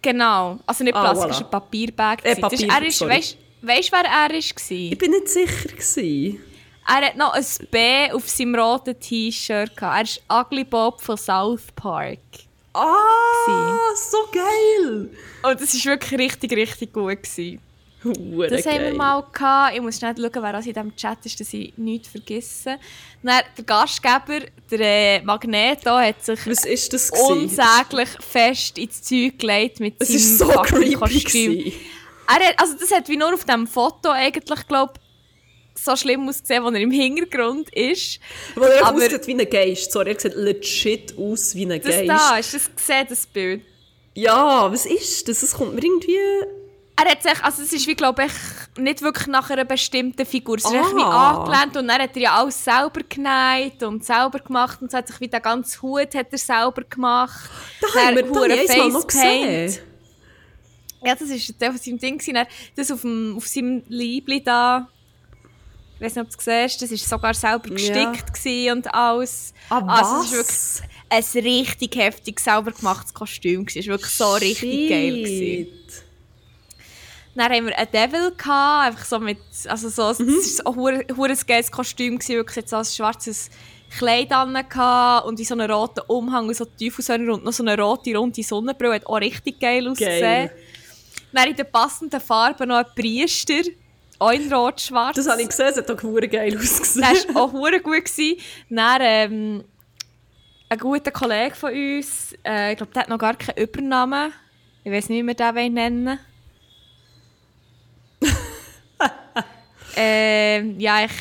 Genau. 0.00 0.58
Also 0.66 0.84
nicht 0.84 0.94
Plastik, 0.94 1.22
ah, 1.22 1.26
voilà. 1.26 1.30
es 1.30 1.40
war 1.40 1.46
ein 1.46 1.50
Papierbag. 1.50 2.24
Äh, 2.24 2.36
Papier, 2.36 2.68
er 2.68 2.86
ist, 2.86 3.00
weißt 3.00 3.34
du, 3.34 3.36
wer 3.62 4.04
er 4.04 4.30
war? 4.30 4.30
Ich 4.30 4.98
bin 4.98 5.10
nicht 5.10 5.28
sicher. 5.28 5.68
Gewesen. 5.68 6.40
Er 6.86 7.06
hat 7.06 7.16
noch 7.16 7.34
ein 7.34 7.44
B 7.70 8.10
auf 8.12 8.28
seinem 8.28 8.54
roten 8.54 8.98
T-Shirt. 8.98 9.72
Er 9.80 10.02
ist 10.02 10.22
Ugly 10.32 10.64
Bob 10.64 11.00
von 11.02 11.18
South 11.18 11.66
Park. 11.74 12.18
Ah, 12.72 12.94
so 13.94 14.18
geil! 14.32 15.10
Und 15.42 15.60
das 15.60 15.74
war 15.74 15.92
wirklich 15.92 16.20
richtig, 16.20 16.52
richtig 16.52 16.92
gut. 16.92 17.22
Gewesen. 17.22 17.60
Hure 18.04 18.48
das 18.48 18.64
geil. 18.64 18.74
haben 18.74 18.84
wir 18.84 18.94
mal 18.94 19.24
gehabt. 19.32 19.74
Ich 19.74 19.82
muss 19.82 19.96
schnell 19.96 20.14
schauen, 20.16 20.42
wer 20.42 20.54
in 20.54 20.62
diesem 20.62 20.96
Chat 20.96 21.26
ist, 21.26 21.40
dass 21.40 21.52
ich 21.52 21.72
nichts 21.76 22.08
vergesse. 22.08 22.78
Dann, 23.22 23.42
der 23.56 23.64
Gastgeber, 23.64 24.46
der 24.70 24.80
äh, 24.80 25.22
Magneto, 25.22 25.90
hat 25.90 26.24
sich 26.24 26.40
das 26.88 27.10
unsäglich 27.10 28.08
fest 28.20 28.78
ins 28.78 29.02
Zeug 29.02 29.38
gelegt 29.38 29.80
mit 29.80 30.00
das 30.00 30.08
seinem 30.08 30.38
so 30.38 30.98
Kostüm. 30.98 31.72
Er 32.28 32.48
hat, 32.48 32.60
also 32.60 32.74
das 32.78 32.90
hat 32.92 33.08
wie 33.08 33.16
nur 33.16 33.34
auf 33.34 33.44
diesem 33.44 33.66
Foto 33.66 34.10
eigentlich, 34.10 34.66
glaube 34.68 34.94
so 35.74 35.96
schlimm 35.96 36.28
ausgesehen, 36.28 36.64
als 36.64 36.74
er 36.74 36.80
im 36.80 36.90
Hintergrund 36.90 37.74
ist. 37.74 38.20
Weil 38.54 38.72
er 38.72 38.86
aber, 38.86 38.98
aussieht 38.98 39.26
wie 39.26 39.34
ein 39.34 39.48
Geist. 39.48 39.92
Sorry, 39.92 40.10
er 40.10 40.20
sieht 40.20 40.34
legit 40.34 41.16
aus 41.16 41.54
wie 41.54 41.64
ein 41.64 41.80
das 41.80 41.84
Geist. 41.84 42.08
Das 42.08 42.28
da, 42.28 42.38
ist 42.38 42.54
das 42.54 42.76
gesehen, 42.76 43.06
das 43.08 43.26
Bild? 43.26 43.62
Ja, 44.14 44.70
was 44.70 44.86
ist 44.86 45.28
das? 45.28 45.42
Es 45.42 45.52
kommt 45.52 45.74
mir 45.74 45.82
irgendwie... 45.82 46.18
Er 47.00 47.12
hat 47.12 47.22
sich, 47.22 47.44
also 47.44 47.62
es 47.62 47.72
ist 47.72 47.86
wie, 47.86 47.94
glaube 47.94 48.24
ich, 48.24 48.82
nicht 48.82 49.02
wirklich 49.02 49.28
nach 49.28 49.48
einer 49.50 49.64
bestimmten 49.64 50.26
Figur. 50.26 50.56
Es 50.56 50.64
ist 50.64 50.74
ah. 50.74 50.96
wie 50.96 51.02
angelehnt 51.02 51.76
und 51.76 51.86
dann 51.86 52.02
hat 52.02 52.16
er 52.16 52.22
ja 52.22 52.34
alles 52.34 52.64
selber 52.64 53.00
genäht 53.08 53.82
und 53.84 54.04
selber 54.04 54.40
gemacht 54.40 54.82
und 54.82 54.88
es 54.88 54.94
hat 54.94 55.06
sich 55.06 55.20
wie 55.20 55.28
der 55.28 55.40
ganze 55.40 55.80
Hut 55.80 56.14
hat 56.14 56.26
er 56.32 56.38
selber 56.38 56.82
gemacht. 56.82 57.48
Da 57.80 58.00
haben 58.00 58.16
wir 58.16 58.66
da 58.66 58.88
noch 58.88 59.06
gesehen. 59.06 59.78
Ja, 61.04 61.14
das 61.14 61.30
war 61.30 61.54
der 61.60 61.70
von 61.70 61.80
seinem 61.80 61.98
Ding. 61.98 62.46
Das 62.74 62.90
auf, 62.90 63.02
dem, 63.02 63.36
auf 63.36 63.46
seinem 63.46 63.84
Liebling 63.88 64.42
da 64.42 64.88
ich 65.98 66.04
weiß 66.04 66.14
nicht, 66.14 66.24
ob 66.26 66.30
du 66.30 66.36
es 66.38 66.78
siehst, 66.78 66.82
das 66.82 66.90
war 66.92 67.18
sogar 67.18 67.34
selber 67.34 67.74
gestickt 67.74 68.44
ja. 68.44 68.72
und 68.72 68.94
alles. 68.94 69.52
Ah, 69.68 69.82
also, 69.84 70.22
es 70.22 70.80
war 70.80 71.22
wirklich 71.24 71.34
ein 71.34 71.42
richtig 71.42 71.96
heftig 71.96 72.38
selber 72.38 72.70
gemachtes 72.70 73.12
Kostüm. 73.12 73.66
Es 73.66 73.74
war 73.74 73.94
wirklich 73.94 74.12
so 74.12 74.34
Shit. 74.34 74.42
richtig 74.42 74.90
geil. 74.90 75.14
Gewesen. 75.16 75.68
Dann 77.38 77.52
haben 77.52 77.66
wir 77.66 77.78
einen 77.78 77.90
Devil 77.92 78.32
gehabt, 78.36 78.88
einfach 78.88 79.04
so 79.04 79.20
mit, 79.20 79.38
also 79.68 79.88
so, 79.88 80.22
mhm. 80.22 80.28
es 80.30 80.58
war 80.58 80.88
ein 80.88 81.04
hure 81.16 81.36
geiles 81.46 81.70
Kostüm, 81.70 82.18
gewesen, 82.18 82.34
wirklich 82.34 82.56
jetzt 82.56 82.70
so 82.70 82.76
ein 82.76 82.84
schwarzes 82.84 83.48
Kleid 83.96 84.32
an 84.32 84.54
und 85.24 85.38
in 85.38 85.46
so 85.46 85.54
einem 85.54 85.70
roten 85.70 86.00
Umhang 86.08 86.48
und 86.48 86.56
so 86.56 86.64
Teufelshörner 86.64 87.34
und 87.34 87.44
noch 87.44 87.52
so 87.52 87.62
eine 87.62 87.80
rote, 87.80 88.14
runde 88.16 88.42
Sonnenbrille, 88.42 88.96
hat 88.96 89.06
auch 89.06 89.20
richtig 89.20 89.60
geil 89.60 89.86
ausgesehen. 89.88 90.20
Geil. 90.20 90.56
Dann 91.32 91.48
in 91.48 91.54
den 91.54 91.70
passenden 91.70 92.20
Farben 92.20 92.68
noch 92.68 92.78
ein 92.78 92.86
Priester, 92.96 93.62
auch 94.18 94.32
in 94.32 94.52
rot-schwarz. 94.52 95.14
Das 95.14 95.28
habe 95.28 95.40
ich 95.40 95.48
gesehen, 95.48 95.68
es 95.68 95.76
hat 95.76 95.90
auch 95.90 95.96
geil 95.96 96.56
ausgesehen. 96.56 97.06
Das 97.08 97.34
war 97.34 97.42
auch 97.44 97.52
gut. 97.52 98.04
Gewesen. 98.04 98.36
Dann, 98.68 99.00
ähm, 99.00 99.64
ein 100.68 100.78
guter 100.78 101.12
Kollege 101.12 101.54
von 101.54 101.72
uns, 101.72 102.34
äh, 102.44 102.72
ich 102.72 102.76
glaube, 102.78 102.92
der 102.92 103.02
hat 103.02 103.08
noch 103.08 103.18
gar 103.18 103.36
keinen 103.36 103.58
Übernamen. 103.58 104.32
Ich 104.82 104.92
weiß 104.92 105.08
nicht, 105.08 105.22
wie 105.22 105.26
wir 105.26 105.34
den 105.34 105.74
nennen 105.74 106.18
ähm, 109.96 110.78
ja, 110.78 111.04
ich... 111.04 111.12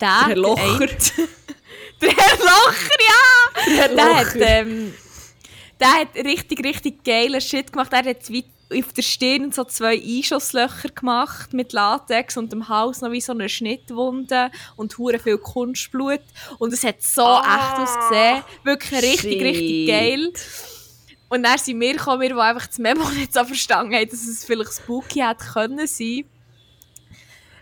Der, 0.00 0.08
der 0.08 0.26
Herr 0.26 0.36
Locher. 0.36 0.86
Der, 2.02 2.10
Herr 2.10 2.36
Locher, 2.36 2.98
ja! 3.00 3.62
Der 3.66 3.74
Herr 3.76 3.88
Locher. 3.88 3.94
Der 3.94 4.16
hat, 4.16 4.66
ähm, 4.66 4.94
der 5.80 5.88
hat 5.88 6.14
richtig, 6.16 6.62
richtig 6.62 7.04
geilen 7.04 7.40
Shit 7.40 7.72
gemacht. 7.72 7.92
Er 7.92 8.04
hat 8.04 8.18
auf 8.28 8.92
der 8.92 9.02
Stirn 9.02 9.52
so 9.52 9.64
zwei 9.64 10.00
Einschusslöcher 10.00 10.88
gemacht 10.88 11.52
mit 11.52 11.72
Latex 11.72 12.36
und 12.36 12.52
im 12.52 12.68
Hals 12.68 13.00
noch 13.00 13.12
wie 13.12 13.20
so 13.20 13.32
eine 13.32 13.48
Schnittwunde 13.48 14.50
und 14.76 14.98
hure 14.98 15.18
viel 15.18 15.38
Kunstblut 15.38 16.20
und 16.58 16.72
es 16.72 16.82
hat 16.82 17.00
so 17.00 17.22
ah, 17.22 17.56
echt 17.56 17.78
ausgesehen, 17.78 18.44
wirklich 18.64 19.02
richtig, 19.02 19.32
shit. 19.32 19.42
richtig 19.42 19.88
geil. 19.88 20.32
Und 21.28 21.42
dann 21.42 21.58
sind 21.58 21.80
wir 21.80 21.92
gekommen, 21.92 22.20
wir, 22.20 22.28
die 22.30 22.40
einfach 22.40 22.66
das 22.66 22.78
Memo 22.78 23.08
nicht 23.14 23.32
so 23.32 23.44
verstanden 23.44 23.94
haben, 23.94 24.08
dass 24.08 24.26
es 24.26 24.44
vielleicht 24.44 24.72
spooky 24.72 25.20
hätte 25.20 25.44
können 25.44 25.86
sein. 25.86 26.24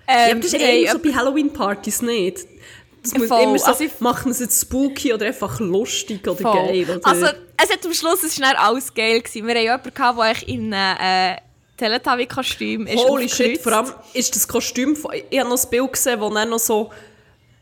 Ähm, 0.06 0.28
ja, 0.28 0.34
das 0.34 0.52
ist 0.52 0.58
hey, 0.58 0.88
so 0.90 0.99
bei 0.99 1.14
Halloween-Partys 1.14 2.02
nicht. 2.02 2.46
Das 3.02 3.14
muss 3.14 3.28
voll. 3.28 3.42
immer 3.42 3.58
so, 3.58 3.66
also, 3.66 3.84
machen 4.00 4.32
sie 4.32 4.44
es 4.44 4.62
spooky 4.62 5.12
oder 5.12 5.26
einfach 5.26 5.61
lustig 5.61 6.26
oder 6.26 6.40
voll. 6.40 6.54
geil. 6.54 6.84
Oder? 6.84 7.06
Also, 7.06 7.26
es 7.26 7.70
hat 7.70 7.84
am 7.84 7.92
Schluss 7.92 8.23
es 8.23 8.40
war 8.40 8.58
alles 8.58 8.92
geil. 8.92 9.20
Gewesen. 9.20 9.46
Wir 9.46 9.54
haben 9.54 9.62
jemanden, 9.62 10.18
der 10.18 10.49
in 10.49 10.75
einem 10.75 11.37
äh, 11.37 11.40
Teletubby-Kostüm 11.76 12.87
ist. 12.87 13.04
Holy 13.04 13.28
shit, 13.28 13.61
vor 13.61 13.73
allem 13.73 13.92
ist 14.14 14.34
das 14.34 14.46
Kostüm, 14.46 14.96
ich 15.30 15.38
habe 15.38 15.50
noch 15.50 15.62
ein 15.62 15.70
Bild 15.70 15.92
gesehen, 15.92 16.20
wo 16.20 16.30
dann 16.30 16.50
noch 16.50 16.58
so 16.58 16.90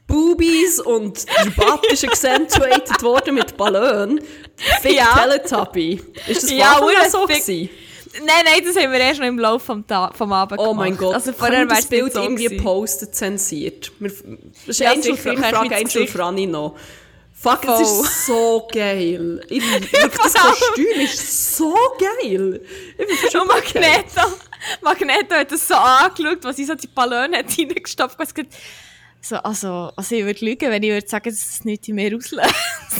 Boobies 0.06 0.78
und 0.80 1.24
der 1.26 1.50
Bart 1.50 1.86
ist 1.90 2.04
accentuated 2.04 3.02
worden 3.02 3.34
mit 3.34 3.56
Ballon. 3.56 4.20
Fick 4.82 4.96
ja. 4.96 5.14
Teletubby. 5.14 6.02
Ist 6.28 6.42
das 6.42 6.50
ja, 6.50 6.78
so 7.10 7.26
gewesen? 7.26 7.70
Nein, 8.14 8.44
nein, 8.44 8.62
das 8.64 8.76
haben 8.76 8.92
wir 8.92 9.00
erst 9.00 9.20
noch 9.20 9.26
im 9.26 9.38
Laufe 9.38 9.64
vom, 9.64 9.86
Ta 9.86 10.12
vom 10.12 10.32
Abend 10.32 10.60
Oh 10.60 10.74
mein 10.74 10.96
Gott, 10.96 11.14
also 11.14 11.32
vorher 11.32 11.64
das 11.66 11.86
Bild 11.86 12.12
so 12.12 12.22
irgendwie 12.22 12.44
gewesen. 12.44 12.62
posten, 12.62 13.12
zensiert. 13.12 13.90
Wir, 13.98 14.10
das 14.10 14.68
ist 14.68 14.80
ja, 14.80 14.90
Angel, 14.90 15.16
sicher, 15.16 15.32
ich 15.32 15.38
frage 15.38 15.76
Angel 15.76 16.06
Franny 16.06 16.46
noch. 16.46 16.76
Fuck, 17.32 17.64
es 17.68 17.80
ist 17.80 18.26
so 18.26 18.68
geil. 18.72 19.44
Ich, 19.48 19.62
wirklich, 19.62 20.12
das 20.12 20.34
Kostüm 20.34 21.00
ist 21.00 21.56
so 21.56 21.74
geil. 21.98 22.60
Ich 22.98 23.34
Und 23.34 23.48
Magneto, 23.48 24.32
Magneto 24.80 25.34
hat 25.34 25.50
das 25.50 25.66
so 25.66 25.74
angeschaut, 25.74 26.44
was 26.44 26.58
ich 26.58 26.66
so 26.66 26.74
die 26.74 26.86
Ballone 26.86 27.38
hat 27.38 27.46
reingestopft 27.58 28.18
hat. 28.18 28.28
So, 29.20 29.36
also, 29.36 29.92
also 29.96 30.14
ich 30.14 30.24
würde 30.24 30.44
lügen, 30.44 30.70
wenn 30.70 30.82
ich 30.82 30.90
würde 30.90 31.08
sagen, 31.08 31.30
dass 31.30 31.38
es 31.38 31.64
nichts 31.64 31.88
in 31.88 31.94
mir 31.94 32.16
auslöst. 32.16 32.48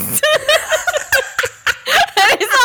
ich 2.38 2.47
so, 2.47 2.62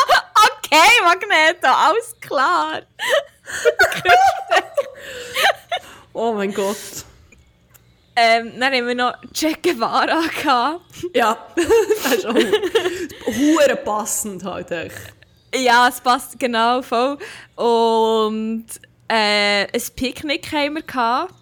okay, 0.48 0.97
Magneto, 1.08 1.68
alles 1.68 2.16
klar. 2.20 2.82
oh 6.14 6.34
mein 6.34 6.54
Gott. 6.54 6.76
Ähm, 8.14 8.60
dann 8.60 8.74
haben 8.74 8.88
wir 8.88 8.96
noch 8.96 9.14
Che 9.34 9.56
Guevara 9.62 10.22
gehabt. 10.22 10.82
Ja, 11.14 11.48
das 12.04 12.14
ist 12.14 12.26
auch 12.26 12.34
hure 12.34 13.76
passend 13.86 14.44
halt 14.44 14.70
echt. 14.72 15.14
Ja, 15.56 15.88
es 15.88 16.02
passt 16.02 16.38
genau 16.38 16.82
voll. 16.82 17.18
Und 17.56 18.66
äh, 19.08 19.64
ein 19.64 19.84
Picknick 19.96 20.52
haben 20.52 20.76
wir 20.76 20.82
gehabt. 20.82 21.34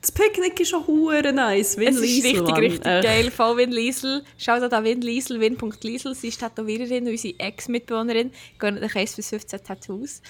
Das 0.00 0.12
Picknick 0.12 0.58
ist 0.60 0.74
auch 0.74 0.86
hure 0.86 1.32
nice. 1.32 1.76
Win 1.76 1.88
es 1.88 1.96
ist 1.96 2.24
richtig, 2.24 2.42
Mann. 2.42 2.54
richtig 2.54 2.86
Echt. 2.86 3.04
geil. 3.04 3.30
Voll 3.30 3.56
Win 3.58 3.70
Liesel. 3.70 4.24
Schaut 4.38 4.72
da 4.72 4.82
Win 4.82 5.02
Liesel, 5.02 5.40
Win.Liesel. 5.40 6.14
Sie 6.14 6.28
ist 6.28 6.40
Tätowiererin, 6.40 7.06
unsere 7.06 7.38
Ex-Mitbewohnerin. 7.38 8.30
Gehen 8.58 8.76
den 8.76 8.88
Case 8.88 9.16
bis 9.16 9.28
15 9.28 9.62
Tattoos. 9.62 10.22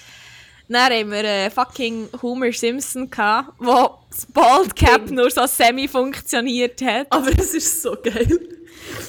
Dann 0.67 0.91
haben 0.91 1.11
wir 1.11 1.23
äh, 1.23 1.49
fucking 1.49 2.09
Homer 2.21 2.51
Simpson 2.53 3.09
gehabt, 3.09 3.53
wo 3.59 3.97
das 4.09 4.25
Bald 4.25 4.75
Cap 4.75 5.09
nur 5.09 5.29
so 5.29 5.45
semi 5.45 5.87
funktioniert 5.87 6.81
hat. 6.81 7.07
Aber 7.09 7.31
es 7.37 7.53
ist 7.53 7.81
so 7.81 7.95
geil. 8.01 8.39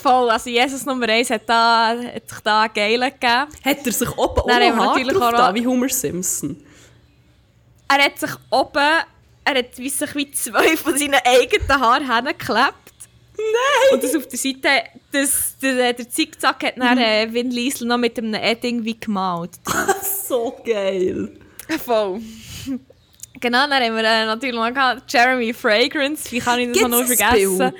Voll, 0.03 0.31
also 0.31 0.51
Jesus 0.51 0.85
Nummer 0.85 1.09
1 1.09 1.31
hat, 1.31 1.43
da, 1.49 1.97
hat 1.97 2.29
sich 2.29 2.39
da 2.41 2.67
geilen 2.67 3.11
gegeben. 3.11 3.47
Hat 3.65 3.87
er 3.87 3.93
sich 3.93 4.19
oben 4.19 4.41
auch 4.41 4.47
noch 4.47 4.77
natürlich 4.77 5.17
auch 5.17 5.31
da, 5.31 5.55
wie 5.55 5.67
Homer 5.67 5.89
Simpson? 5.89 6.57
Er 7.89 8.05
hat 8.05 8.19
sich 8.19 8.31
oben, 8.51 9.03
er 9.45 9.59
hat 9.59 9.79
wie 9.79 9.89
sich 9.89 10.15
wie 10.15 10.31
zwei 10.31 10.77
von 10.77 10.97
seinen 10.97 11.21
eigenen 11.25 11.69
Haaren 11.69 12.15
hingeklebt. 12.15 12.75
Nein! 13.37 13.95
Und 13.95 14.03
das 14.03 14.15
auf 14.15 14.29
der 14.29 14.39
Seite, 14.39 14.69
das, 15.11 15.57
der, 15.61 15.93
der 15.95 16.09
Zickzack 16.09 16.65
hat 16.65 16.75
dann 16.77 16.99
äh, 16.99 17.33
Vin 17.33 17.51
Liesel 17.51 17.89
noch 17.89 17.99
mit 17.99 18.19
einem 18.19 18.35
Edding 18.35 18.85
wie 18.85 18.99
gemalt. 18.99 19.53
so 20.29 20.57
geil! 20.65 21.33
Voll. 21.85 22.21
Genau, 23.41 23.67
dann 23.67 23.83
haben 23.83 23.97
wir 23.97 24.05
äh, 24.05 24.25
natürlich 24.25 24.55
noch 24.55 24.69
gehabt, 24.69 25.13
Jeremy 25.13 25.53
Fragrance. 25.53 26.31
Wie 26.31 26.39
kann 26.39 26.61
ich 26.61 26.69
das 26.69 26.79
Gibt's 26.79 26.91
noch 26.91 27.05
vergessen? 27.05 27.73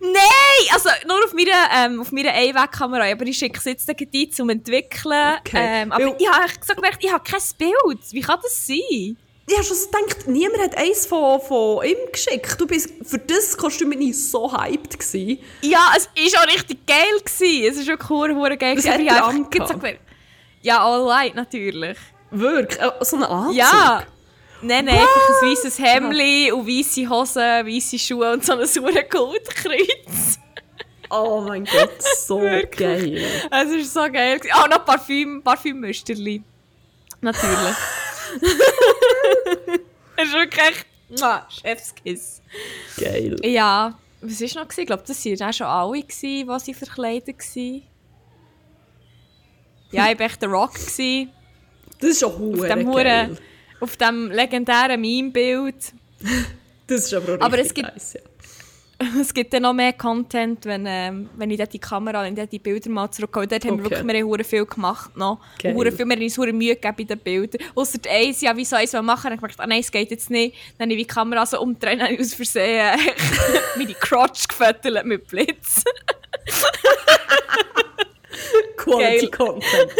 Nein! 0.00 0.68
Also 0.74 0.90
nur 1.06 1.24
auf 1.24 1.32
meiner, 1.32 1.70
ähm, 1.74 2.00
auf 2.02 2.12
meiner 2.12 2.32
Einwegkamera. 2.32 3.10
Aber 3.10 3.24
ich 3.24 3.38
schicke 3.38 3.58
es 3.58 3.64
jetzt 3.64 3.86
gleich 3.86 4.32
zum 4.32 4.50
Entwickeln. 4.50 5.36
Okay. 5.40 5.82
Ähm, 5.82 5.92
aber 5.92 6.04
Weil, 6.04 6.16
ich 6.18 6.28
habe 6.28 6.52
gesagt, 6.60 7.04
ich 7.04 7.10
habe 7.10 7.24
kein 7.24 7.40
Bild. 7.56 8.12
Wie 8.12 8.20
kann 8.20 8.40
das 8.42 8.66
sein? 8.66 9.16
Ich 9.48 9.54
habe 9.54 9.64
schon 9.64 9.76
gedacht, 9.76 10.26
niemand 10.26 10.60
hat 10.60 10.76
eins 10.76 11.06
von, 11.06 11.40
von 11.40 11.84
ihm 11.84 11.96
geschickt. 12.10 12.60
Du 12.60 12.66
bist 12.66 12.90
für 13.04 13.18
das 13.18 13.56
Kostüm 13.56 13.90
nicht 13.90 14.18
so 14.18 14.52
hyped 14.52 14.98
gewesen. 14.98 15.38
Ja, 15.62 15.92
es 15.96 16.08
war 16.34 16.42
auch 16.42 16.48
richtig 16.48 16.84
geil. 16.84 17.20
Gewesen. 17.24 17.70
Es 17.70 17.76
ist 17.78 17.86
schon 17.86 17.98
cool, 18.10 18.56
geil. 18.56 18.74
Das 18.74 18.88
hat 18.88 18.98
ich 18.98 19.06
Ja, 20.62 20.84
all 20.84 21.08
right, 21.08 21.34
natürlich. 21.36 21.96
Wirklich? 22.32 22.80
Äh, 22.80 22.90
so 23.04 23.16
ein 23.16 23.22
Anzug? 23.22 23.54
Ja! 23.54 24.02
Nein, 24.62 24.86
nein, 24.86 24.94
einfach 24.96 25.42
ein 25.42 25.50
weißes 25.50 25.78
Hemd 25.78 26.14
und 26.52 26.66
weiße 26.66 27.08
Hosen, 27.08 27.42
weiße 27.42 27.98
Schuhe 27.98 28.32
und 28.32 28.44
so 28.44 28.54
ein 28.54 28.66
sauer 28.66 29.02
Goldkreuz. 29.08 30.38
Oh 31.10 31.44
mein 31.46 31.64
Gott, 31.66 32.02
so 32.02 32.40
geil. 32.76 33.22
Es 33.50 33.70
ist 33.70 33.94
so 33.94 34.00
geil. 34.10 34.40
Auch 34.54 34.64
oh, 34.64 34.68
noch 34.68 34.84
Parfüm, 34.84 35.42
Parfümmüsterli. 35.42 36.42
Natürlich. 37.20 37.76
Es 40.18 40.28
ist 40.28 40.34
wirklich 40.34 40.86
Chefskiss. 41.60 42.40
Geil. 42.96 43.36
Ja, 43.44 43.98
was 44.22 44.40
war 44.40 44.64
noch? 44.64 44.78
Ich 44.78 44.86
glaube, 44.86 45.04
das 45.06 45.24
waren 45.24 45.48
auch 45.48 45.52
schon 45.52 45.66
alle, 45.66 46.02
die 46.02 46.46
sie 46.58 46.74
verkleidet 46.74 47.38
waren. 47.38 47.82
Ja, 49.92 50.10
ich 50.10 50.18
war 50.18 50.26
echt 50.26 50.42
der 50.42 50.48
Rock. 50.48 50.74
Gewesen. 50.74 51.30
Das 52.00 52.10
ist 52.10 52.20
schon 52.20 52.38
hure 52.38 52.62
auf 52.62 52.78
dem 52.78 52.92
geil. 52.92 53.38
Auf 53.80 53.96
dem 53.96 54.30
legendären 54.30 55.00
Meme-Bild. 55.00 55.92
das 56.86 57.04
ist 57.04 57.14
aber 57.14 57.36
auch 57.36 57.40
aber 57.40 57.58
es 57.58 57.72
gibt, 57.72 57.88
nice, 57.88 58.14
ja. 58.14 58.20
Es 59.20 59.34
gibt 59.34 59.52
dann 59.52 59.62
noch 59.62 59.72
mehr 59.72 59.92
Content, 59.92 60.64
wenn, 60.64 60.84
ähm, 60.86 61.28
wenn 61.36 61.50
ich 61.50 61.62
die 61.68 61.78
Kamera 61.78 62.26
und 62.26 62.52
die 62.52 62.58
Bilder 62.58 62.90
mal 62.90 63.10
zurückkomme. 63.10 63.46
Dort 63.46 63.64
okay. 63.64 63.70
haben 63.70 63.78
wir 63.78 63.90
wirklich 63.90 64.06
wir 64.06 64.20
haben 64.20 64.44
viel 64.44 64.66
gemacht. 64.66 65.16
Noch. 65.16 65.40
Viel, 65.60 65.76
wir 65.76 65.90
haben 65.90 66.22
uns 66.22 66.38
Mühe 66.38 66.76
gegeben 66.76 66.94
bei 66.96 67.04
den 67.04 67.18
Bildern. 67.18 67.60
Außer 67.74 67.98
eins, 68.08 68.40
ja, 68.40 68.56
wie 68.56 68.64
soll 68.64 68.80
ich 68.80 68.92
es 68.92 69.02
machen? 69.02 69.30
Dann 69.30 69.38
habe 69.38 69.46
ich 69.46 69.52
gedacht, 69.52 69.60
ah, 69.60 69.66
nein, 69.66 69.80
es 69.80 69.90
geht 69.90 70.10
jetzt 70.10 70.30
nicht. 70.30 70.56
Dann 70.78 70.88
habe 70.88 70.98
ich 70.98 71.06
die 71.06 71.12
Kamera 71.12 71.44
so 71.44 71.60
umdrehen 71.60 72.00
und 72.00 72.20
aus 72.20 72.34
Versehen 72.34 72.98
meine 73.76 73.94
Crotch 73.94 74.48
gefüttert 74.48 75.04
mit 75.04 75.26
Blitz. 75.26 75.82
Quality 78.76 79.30
Content. 79.30 79.90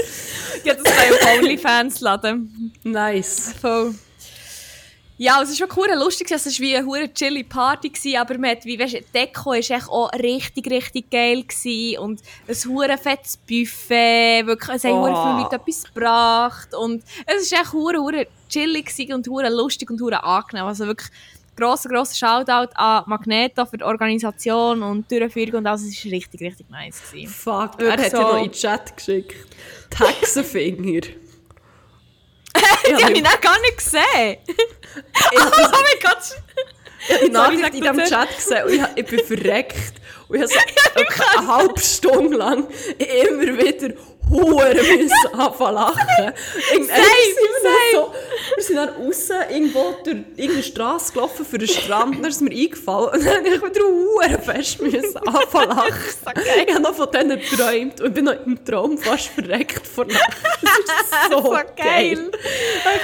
ja, 0.64 0.74
das 0.74 0.84
kann 0.84 1.04
ich 1.08 1.12
auf 1.12 1.38
OnlyFans 1.38 2.00
laden. 2.00 2.72
Nice. 2.84 3.54
Voll. 3.60 3.94
Ja, 5.18 5.40
es 5.42 5.48
war 5.48 5.66
schon 5.66 5.78
cool 5.78 5.98
lustig, 5.98 6.30
es 6.30 6.44
war 6.44 6.52
wie 6.58 6.76
eine 6.76 7.14
chilly 7.14 7.42
Party, 7.42 7.88
gewesen, 7.88 8.18
aber 8.18 8.36
man 8.36 8.50
hat, 8.50 8.64
wie, 8.66 8.78
weißt, 8.78 8.94
die 8.94 9.04
Deko 9.14 9.50
war 9.50 9.56
echt 9.56 9.88
auch 9.88 10.12
richtig, 10.12 10.70
richtig 10.70 11.10
geil 11.10 11.42
gewesen 11.42 11.98
und 12.00 12.20
ein 12.46 12.54
hure 12.68 12.98
fettes 12.98 13.38
Buffet, 13.38 14.46
wirklich, 14.46 14.76
es 14.76 14.84
haben 14.84 14.98
oh. 14.98 15.06
viele 15.06 15.42
Leute 15.42 15.56
etwas 15.56 15.84
gebracht 15.84 16.74
und 16.74 17.02
es 17.24 17.50
war 17.50 17.60
echt 17.62 17.72
hure, 17.72 17.98
hure 17.98 18.26
chillig 18.50 18.92
und 19.12 19.26
hure 19.26 19.48
lustig 19.48 19.90
und 19.90 20.00
hure 20.02 20.22
angenehm, 20.22 20.66
also 20.66 20.86
wirklich 20.86 21.10
grosser, 21.56 21.88
grosser 21.88 22.14
Shoutout 22.14 22.72
an 22.74 23.04
Magneto 23.06 23.64
für 23.64 23.78
die 23.78 23.84
Organisation 23.84 24.82
und 24.82 25.10
die 25.10 25.18
Durchführung 25.18 25.54
und 25.60 25.66
alles. 25.66 25.82
Es 25.82 26.04
war 26.04 26.12
richtig, 26.12 26.40
richtig 26.42 26.70
nice. 26.70 27.00
Gewesen. 27.10 27.32
Fuck, 27.32 27.80
er 27.80 27.92
hat 27.92 28.10
so. 28.10 28.16
ja 28.18 28.22
noch 28.22 28.36
in 28.36 28.44
den 28.44 28.52
Chat 28.52 28.96
geschickt. 28.96 29.56
Hexenfinger. 29.96 31.00
die 32.98 33.04
habe 33.04 33.12
ich 33.12 33.22
noch 33.22 33.40
gar 33.40 33.60
nicht 33.60 33.76
gesehen. 33.76 34.36
oh 35.34 35.70
mein 35.72 36.00
Gott. 36.02 36.36
Ich 37.08 37.14
habe 37.14 37.30
Nachricht 37.30 37.74
in 37.74 37.80
diesem 37.82 38.04
Chat 38.04 38.36
gesehen 38.36 38.64
und 38.64 38.72
ich, 38.72 38.82
ich 38.96 39.06
bin 39.06 39.24
verreckt. 39.24 39.94
Und 40.28 40.36
ich 40.36 40.42
habe 40.42 40.48
so 40.48 41.38
eine 41.38 41.46
halbe 41.46 41.80
Stunde 41.80 42.36
lang 42.36 42.66
immer 42.98 43.58
wieder 43.58 43.94
Huren 44.30 44.76
müssen 44.76 45.12
anfangen 45.34 45.74
lachen. 45.74 46.32
Sind 46.72 46.88
wir, 46.88 47.72
so, 47.92 48.12
wir 48.56 48.62
sind 48.62 48.76
dann 48.76 48.88
raus, 48.88 49.30
irgendwo 49.50 49.94
durch 50.04 50.16
irgendeine 50.36 50.62
Straße 50.62 51.12
gelaufen 51.12 51.46
für 51.46 51.58
den 51.58 51.68
Strand, 51.68 52.16
dann 52.16 52.24
ist 52.24 52.40
mir 52.40 52.50
eingefallen 52.50 53.10
und 53.10 53.26
dann 53.26 53.46
ich 53.46 53.62
wieder 53.62 53.84
Huren 53.84 54.42
fest 54.42 54.80
müssen 54.82 55.16
anfangen 55.26 55.68
lachen. 55.76 55.94
Okay. 56.24 56.64
Ich 56.66 56.74
habe 56.74 56.82
noch 56.82 56.94
von 56.94 57.10
denen 57.10 57.38
geträumt 57.38 58.00
und 58.00 58.14
bin 58.14 58.24
noch 58.24 58.44
im 58.44 58.64
Traum 58.64 58.98
fast 58.98 59.28
verreckt 59.28 59.86
vor 59.86 60.06
Lachen. 60.06 60.34
Das 60.62 60.72
ist 60.72 61.30
so, 61.30 61.42
so 61.42 61.50
geil. 61.50 61.66
geil. 61.76 62.30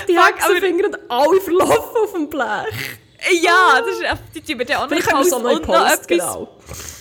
Die 0.09 0.19
Hexenfinger 0.19 0.87
und 0.87 0.99
alle 1.09 1.41
verlaufen 1.41 1.97
auf 2.03 2.13
dem 2.13 2.29
Blech. 2.29 2.99
Ja, 3.41 3.81
das 3.81 3.97
ist, 3.99 4.05
die 4.35 4.41
tun 4.41 4.59
wir 4.59 4.67
dann 4.67 4.79
auch 4.79 4.81
noch 4.83 4.89
Vielleicht 4.89 5.13
haben 5.13 5.25
wir 5.25 5.31
so 5.31 5.37
einen 5.37 5.63
Post, 5.63 6.09
genau. 6.09 6.49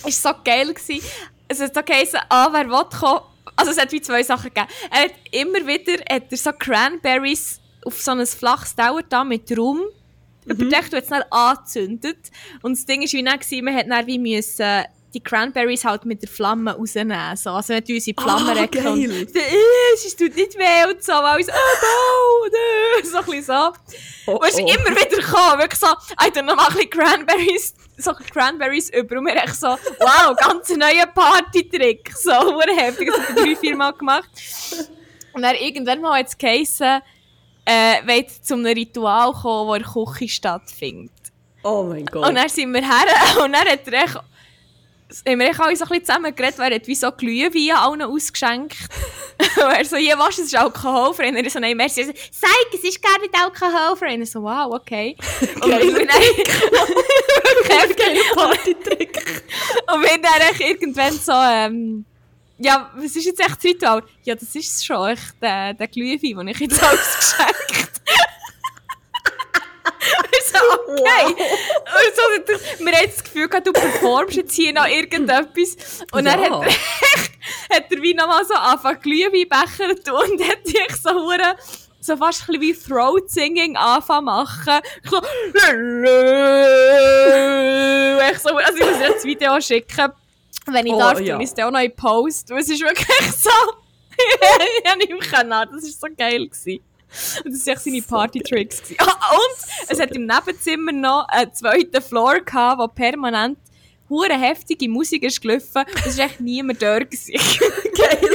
Es 0.06 0.24
war 0.24 0.34
so 0.34 0.40
geil. 0.44 0.72
Gewesen. 0.72 1.04
Es 1.48 1.60
hat 1.60 1.74
so 1.74 1.82
geheißen, 1.82 2.20
ah, 2.28 2.48
wer 2.52 2.68
will 2.68 2.84
kommen, 2.98 3.20
also 3.56 3.72
es 3.72 3.78
hat 3.78 3.92
wie 3.92 4.00
zwei 4.00 4.22
Sachen 4.22 4.50
gegeben. 4.52 4.68
Er 4.90 5.04
hat 5.04 5.12
immer 5.30 5.66
wieder 5.66 6.02
hat 6.10 6.24
er 6.30 6.36
so 6.38 6.52
Cranberries 6.52 7.60
auf 7.84 8.00
so 8.00 8.12
ein 8.12 8.26
flaches 8.26 8.74
Dauer 8.74 9.02
da 9.08 9.24
mit 9.24 9.56
Rum 9.56 9.82
mhm. 10.44 10.52
überdeckt 10.52 10.92
und 10.92 11.00
es 11.00 11.08
dann 11.08 11.24
angezündet. 11.30 12.30
Und 12.62 12.76
das 12.76 12.86
Ding 12.86 13.02
war 13.02 13.12
wie 13.12 13.22
dann, 13.22 13.64
man 13.64 13.74
hat 13.74 13.86
dann 13.88 14.06
wie 14.06 14.18
müssen 14.18 14.84
die 15.14 15.22
Cranberries 15.22 15.84
halt 15.84 16.04
mit 16.04 16.22
der 16.22 16.28
Flamme 16.28 16.74
rausnehmen. 16.74 17.36
So. 17.36 17.50
Also 17.50 17.74
nicht 17.74 17.88
unsere 17.88 18.22
Flamme 18.22 18.52
oh, 18.52 18.66
geil. 18.70 18.86
und 18.86 19.34
es 19.34 20.16
tut 20.16 20.34
nicht 20.34 20.58
weh 20.58 20.90
und 20.90 21.02
so, 21.02 21.12
weil 21.12 21.40
ich 21.40 21.46
so, 21.46 21.52
oh 21.52 22.46
no, 22.46 23.08
so 23.10 23.18
ein 23.18 23.24
bisschen 23.24 23.42
so. 23.44 23.72
Oh, 24.26 24.36
und 24.36 24.48
es 24.48 24.54
ist 24.54 24.62
oh. 24.62 24.66
immer 24.66 24.96
wieder 24.96 25.16
gekommen, 25.16 25.58
wirklich 25.58 25.80
so, 25.80 25.88
ich 26.24 26.32
tue 26.32 26.42
noch 26.42 26.56
mal 26.56 26.66
ein 26.68 26.74
bisschen 26.74 26.90
Cranberries 26.90 27.74
so 28.02 28.12
Cranberries 28.12 28.90
über 28.90 29.18
und 29.18 29.26
wir 29.26 29.36
echt 29.36 29.54
so, 29.54 29.68
wow, 29.68 30.36
ganz 30.36 30.68
neuer 30.70 31.06
Party-Trick. 31.06 32.12
So, 32.16 32.30
sehr 32.30 32.76
heftig. 32.76 33.08
Das 33.08 33.28
haben 33.28 33.36
wir 33.36 33.44
drei, 33.44 33.56
vier 33.56 33.76
Mal 33.76 33.92
gemacht. 33.92 34.28
Und 35.32 35.42
dann 35.42 35.54
irgendwann 35.56 36.00
mal 36.00 36.18
hat 36.18 36.28
es 36.28 36.36
geheißen, 36.36 37.00
äh, 37.64 38.06
wollt 38.06 38.30
zu 38.30 38.54
einem 38.54 38.66
Ritual 38.66 39.32
kommen, 39.32 39.68
wo 39.68 39.74
in 39.74 39.82
der 39.82 39.90
Küche 39.90 40.28
stattfindet. 40.28 41.12
Oh 41.62 41.84
mein 41.84 42.04
Gott. 42.06 42.28
Und 42.28 42.34
dann 42.34 42.48
sind 42.48 42.72
wir 42.72 42.82
her 42.82 43.06
und 43.44 43.52
dann 43.52 43.66
hat 43.66 43.86
er 43.86 44.04
echt 44.04 44.20
haben 45.26 45.38
wir 45.38 45.60
alle 45.60 45.76
so 45.76 45.84
ein 45.84 45.88
bisschen 45.88 46.04
zusammen 46.04 46.34
geredet, 46.34 46.58
weil 46.58 46.72
er 46.72 46.76
hat 46.76 46.86
wie 46.86 46.94
so 46.94 47.10
Glühwein 47.12 47.76
allen 47.76 48.02
ausgeschenkt. 48.02 48.76
und 49.56 49.72
er 49.72 49.84
so, 49.84 49.96
ja, 49.96 50.18
was, 50.18 50.38
es 50.38 50.46
ist 50.46 50.56
alkoholfrei. 50.56 51.28
Und 51.28 51.36
er 51.36 51.50
so, 51.50 51.58
nein, 51.58 51.76
merci. 51.76 52.00
Er 52.00 52.06
so, 52.06 52.12
sag, 52.32 52.50
es 52.72 52.84
ist 52.84 53.02
gar 53.02 53.18
nicht 53.20 53.34
alkoholfrei. 53.34 54.14
Und 54.14 54.20
er 54.20 54.26
so, 54.26 54.42
wow, 54.42 54.72
okay. 54.74 55.16
Und 55.60 55.70
wir 55.70 56.06
dann... 56.06 56.22
Geile 57.96 58.20
Party-Trick. 58.34 59.44
und 59.92 60.02
wir 60.02 60.18
dann 60.18 60.60
irgendwann 60.60 61.12
so, 61.12 61.32
ähm, 61.32 62.04
ja, 62.58 62.90
was 62.94 63.16
ist 63.16 63.24
jetzt 63.24 63.40
echt 63.40 63.56
das 63.56 63.64
Ritual? 63.64 64.02
Ja, 64.24 64.34
das 64.34 64.54
ist 64.54 64.84
schon, 64.84 65.08
echt, 65.08 65.34
der, 65.40 65.74
der 65.74 65.88
Glühwein, 65.88 66.46
den 66.46 66.48
ich 66.48 66.58
jetzt 66.60 66.82
alles 66.82 67.16
geschenkt 67.16 67.92
so, 70.52 70.58
okay. 70.88 71.02
Wow. 71.04 71.36
So, 72.14 72.84
wir 72.84 72.92
haben 72.92 73.06
das 73.06 73.24
Gefühl 73.24 73.48
gehabt, 73.48 73.66
du 73.66 73.72
performst 73.72 74.36
jetzt 74.36 74.54
hier 74.54 74.72
noch 74.72 74.86
irgendetwas. 74.86 76.04
Und 76.12 76.26
ja. 76.26 76.36
dann 76.36 76.60
hat, 76.60 76.66
hat 77.70 77.84
er 77.90 78.02
wie 78.02 78.14
nochmal 78.14 78.44
so 78.44 78.54
angefangen, 78.54 79.00
Glühweinbecher 79.00 79.96
zu 79.96 80.02
tun 80.04 80.30
und 80.32 80.48
hat 80.48 80.66
dich 80.66 80.96
so 81.02 81.10
hure 81.10 81.56
so 82.02 82.16
fast 82.16 82.48
ein 82.48 82.58
bisschen 82.58 82.60
wie 82.60 82.74
Throat 82.74 83.30
Singing 83.30 83.76
anfangen 83.76 84.24
machen. 84.24 84.80
Ich 85.04 85.10
so, 85.10 85.18
ich 88.30 88.38
so, 88.38 88.56
also 88.56 88.78
ich 88.78 88.86
muss 88.86 88.98
dir 88.98 89.12
das 89.14 89.24
Video 89.24 89.60
schicken. 89.60 90.12
Wenn 90.66 90.86
ich 90.86 90.92
oh, 90.92 90.98
darf, 90.98 91.20
ja. 91.20 91.38
ich 91.38 91.50
es 91.50 91.58
auch 91.58 91.70
noch 91.70 91.80
in 91.80 91.94
Post. 91.94 92.50
Es 92.50 92.68
ist 92.68 92.82
wirklich 92.82 93.06
so, 93.36 93.50
ich 94.16 94.88
habe 94.88 94.98
nicht 94.98 95.10
mehr 95.10 95.20
können. 95.20 95.50
Das 95.50 95.70
war 95.70 95.78
so 95.80 96.08
geil. 96.16 96.48
Gewesen. 96.48 96.84
Und 97.44 97.52
das 97.52 97.66
waren 97.66 97.78
seine 97.78 98.02
Party-Tricks. 98.02 98.82
Ah, 98.98 99.34
und 99.34 99.88
es 99.88 100.00
hat 100.00 100.12
im 100.12 100.26
Nebenzimmer 100.26 100.92
noch 100.92 101.26
einen 101.28 101.52
zweiten 101.52 102.02
Floor 102.02 102.40
gehabt, 102.40 102.80
wo 102.80 102.88
permanent 102.88 103.58
hure 104.08 104.38
heftige 104.38 104.88
Musik 104.88 105.22
ist 105.22 105.40
gelaufen. 105.40 105.84
Es 106.06 106.18
war 106.18 106.26
echt 106.26 106.40
niemand 106.40 106.82
dort. 106.82 107.10
Geil. 107.10 108.30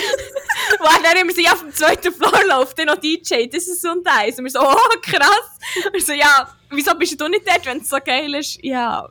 Weil 0.79 1.03
dann 1.03 1.17
immer 1.21 1.31
so, 1.31 1.41
ja, 1.41 1.53
auf 1.53 1.61
dem 1.61 1.73
zweiten 1.73 2.13
Floor 2.13 2.45
läuft 2.45 2.77
dann 2.79 2.87
noch 2.87 2.97
DJ, 2.97 3.47
das 3.47 3.67
ist 3.67 3.81
so 3.81 3.89
ein 3.89 4.01
Eis. 4.05 4.37
Und 4.37 4.45
wir 4.45 4.51
so, 4.51 4.59
oh, 4.59 4.75
krass. 5.01 5.59
Und 5.93 6.03
so, 6.03 6.13
ja, 6.13 6.49
wieso 6.71 6.95
bist 6.95 7.19
du 7.19 7.27
nicht 7.27 7.47
dort, 7.47 7.65
wenn 7.65 7.79
es 7.79 7.89
so 7.89 7.97
geil 8.03 8.33
ist? 8.35 8.59
Ja. 8.63 9.07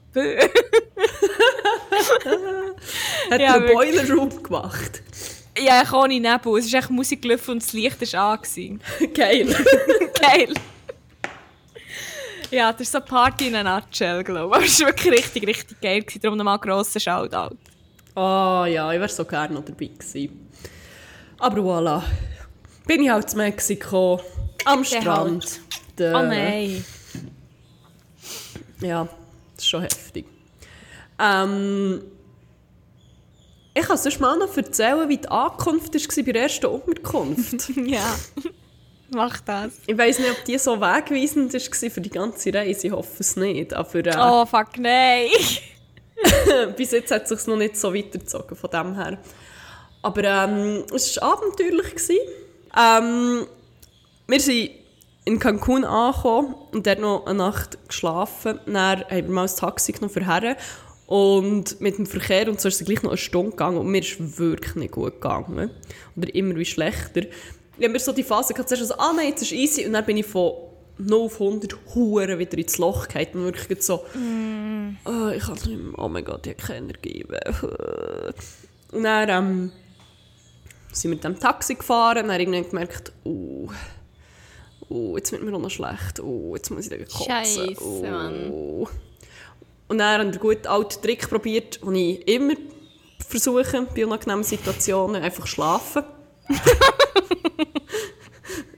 Hat 3.30 3.40
ja, 3.40 3.54
einen 3.54 3.66
Boiler 3.72 4.08
Room 4.10 4.42
gemacht. 4.42 5.02
Ja, 5.58 5.82
ich 5.82 5.92
ohne 5.92 6.20
Nebel. 6.20 6.58
Es 6.58 6.66
ist 6.66 6.74
echt 6.74 6.90
Musik 6.90 7.22
gelaufen 7.22 7.52
und 7.52 7.62
das 7.62 7.72
Licht 7.72 8.12
war 8.12 8.32
an. 8.32 8.38
Geil. 9.14 9.46
Geil. 10.20 10.54
Ja, 12.50 12.72
das 12.72 12.82
ist 12.82 12.92
so 12.92 13.00
Party 13.00 13.48
in 13.48 13.56
a 13.56 13.62
nutshell, 13.62 14.22
glaube 14.22 14.58
ich. 14.62 14.66
Das 14.70 14.80
war 14.80 14.88
wirklich 14.88 15.12
richtig, 15.12 15.46
richtig 15.46 15.80
geil. 15.80 16.04
Darum 16.22 16.38
nochmal 16.38 16.58
grosser 16.58 17.00
Shoutout. 17.00 17.56
Oh 18.14 18.64
ja, 18.66 18.92
ich 18.92 19.00
wäre 19.00 19.08
so 19.08 19.24
gerne 19.24 19.54
noch 19.54 19.64
dabei 19.64 19.86
gewesen. 19.86 20.48
Aber 21.38 21.58
voilà. 21.60 22.02
Bin 22.86 23.02
ich 23.02 23.10
halt 23.10 23.28
zu 23.28 23.36
Mexiko. 23.36 24.20
Am 24.64 24.82
Der 24.82 25.00
Strand. 25.00 25.60
Halt. 25.98 26.14
Oh 26.14 26.22
nein. 26.22 26.84
Ja, 28.80 29.08
das 29.54 29.64
ist 29.64 29.68
schon 29.68 29.82
heftig. 29.82 30.26
Ähm, 31.18 32.02
ich 33.76 33.86
kann 33.86 33.98
sonst 33.98 34.20
mal 34.20 34.38
noch 34.38 34.56
erzählen, 34.56 35.06
wie 35.06 35.18
die 35.18 35.28
Ankunft 35.28 35.94
war 35.94 36.24
bei 36.24 36.32
der 36.32 36.42
ersten 36.44 36.66
Unterkunft. 36.66 37.68
ja, 37.84 38.16
mach 39.10 39.40
das. 39.40 39.74
Ich 39.86 39.98
weiss 39.98 40.18
nicht, 40.18 40.30
ob 40.30 40.44
die 40.46 40.56
so 40.56 40.80
wegweisend 40.80 41.52
war 41.52 41.90
für 41.90 42.00
die 42.00 42.10
ganze 42.10 42.54
Reise. 42.54 42.86
Ich 42.86 42.92
hoffe 42.92 43.20
es 43.20 43.36
nicht. 43.36 43.74
Aber, 43.74 43.94
äh, 43.96 44.16
oh, 44.18 44.46
fuck, 44.46 44.78
nein! 44.78 45.28
bis 46.76 46.92
jetzt 46.92 47.10
hat 47.10 47.24
es 47.24 47.28
sich 47.28 47.46
noch 47.46 47.58
nicht 47.58 47.76
so 47.76 47.92
weitergezogen 47.94 48.56
von 48.56 48.70
dem 48.70 48.94
her. 48.94 49.18
Aber 50.00 50.24
ähm, 50.24 50.84
es 50.94 51.14
war 51.16 51.34
abenteuerlich. 51.34 52.18
Ähm, 52.74 53.46
wir 54.26 54.40
sind 54.40 54.70
in 55.26 55.38
Cancun 55.38 55.84
angekommen 55.84 56.54
und 56.72 56.86
dort 56.86 57.00
noch 57.00 57.26
eine 57.26 57.34
Nacht 57.34 57.76
geschlafen. 57.88 58.58
Dann 58.64 59.00
haben 59.00 59.10
wir 59.10 59.22
mal 59.24 59.42
das 59.42 59.56
Taxi 59.56 59.92
genommen 59.92 60.14
für 60.14 60.24
Herren 60.24 60.56
und 61.06 61.80
mit 61.80 61.98
dem 61.98 62.06
Verkehr 62.06 62.48
und 62.48 62.60
so 62.60 62.68
ist 62.68 62.80
es 62.80 62.86
gleich 62.86 63.02
noch 63.02 63.10
eine 63.10 63.18
Stunde 63.18 63.50
gegangen 63.50 63.78
und 63.78 63.86
mir 63.86 64.00
ist 64.00 64.38
wirklich 64.38 64.74
nicht 64.74 64.92
gut 64.92 65.14
gegangen. 65.14 65.70
Oder 66.16 66.34
immer 66.34 66.56
wie 66.56 66.64
schlechter. 66.64 67.22
Ich 67.78 67.84
habe 67.84 67.90
mir 67.90 67.98
so 68.00 68.12
die 68.12 68.24
Phase 68.24 68.54
gehabt, 68.54 68.68
zuerst 68.68 68.88
so, 68.88 68.94
ah 68.94 69.12
nein, 69.14 69.28
jetzt 69.28 69.42
ist 69.42 69.52
easy. 69.52 69.86
Und 69.86 69.92
dann 69.92 70.04
bin 70.04 70.16
ich 70.16 70.26
von 70.26 70.52
0 70.98 71.20
auf 71.20 71.40
100 71.40 71.76
Huren 71.94 72.38
wieder 72.38 72.58
ins 72.58 72.78
Loch 72.78 73.06
gefallen 73.06 73.28
und 73.34 73.44
wirklich 73.44 73.82
so, 73.82 73.98
mm. 74.14 74.96
oh, 75.04 75.28
ich 75.28 75.44
kann 75.44 75.54
nicht 75.54 75.68
mehr, 75.68 75.98
oh 75.98 76.08
mein 76.08 76.24
Gott, 76.24 76.46
ich 76.46 76.54
habe 76.54 76.66
keine 76.66 76.86
Energie 76.86 77.24
mehr. 77.28 77.54
Und 78.92 79.02
dann 79.02 79.28
ähm, 79.28 79.72
sind 80.92 81.10
wir 81.10 81.16
mit 81.16 81.24
dem 81.24 81.38
Taxi 81.38 81.74
gefahren 81.74 82.22
und 82.22 82.28
dann 82.28 82.40
irgendwann 82.40 82.68
gemerkt, 82.68 83.12
oh, 83.24 83.68
oh, 84.88 85.16
jetzt 85.16 85.32
wird 85.32 85.42
mir 85.42 85.52
auch 85.52 85.58
noch 85.60 85.70
schlecht, 85.70 86.20
oh, 86.20 86.54
jetzt 86.54 86.70
muss 86.70 86.84
ich 86.84 86.90
da 86.90 86.96
kotzen. 86.98 87.26
Scheiße, 87.26 87.74
oh. 87.82 88.02
Mann. 88.02 88.86
Und 89.88 89.98
dann 89.98 90.06
haben 90.12 90.32
wir 90.32 90.32
einen 90.32 90.40
guten 90.40 90.66
alten 90.66 91.02
Trick 91.02 91.28
probiert, 91.28 91.80
den 91.82 91.94
ich 91.94 92.26
immer 92.28 92.54
versuche 93.26 93.86
bei 93.94 94.04
unangenehmen 94.04 94.44
Situationen, 94.44 95.22
einfach 95.22 95.46
schlafen. 95.46 96.04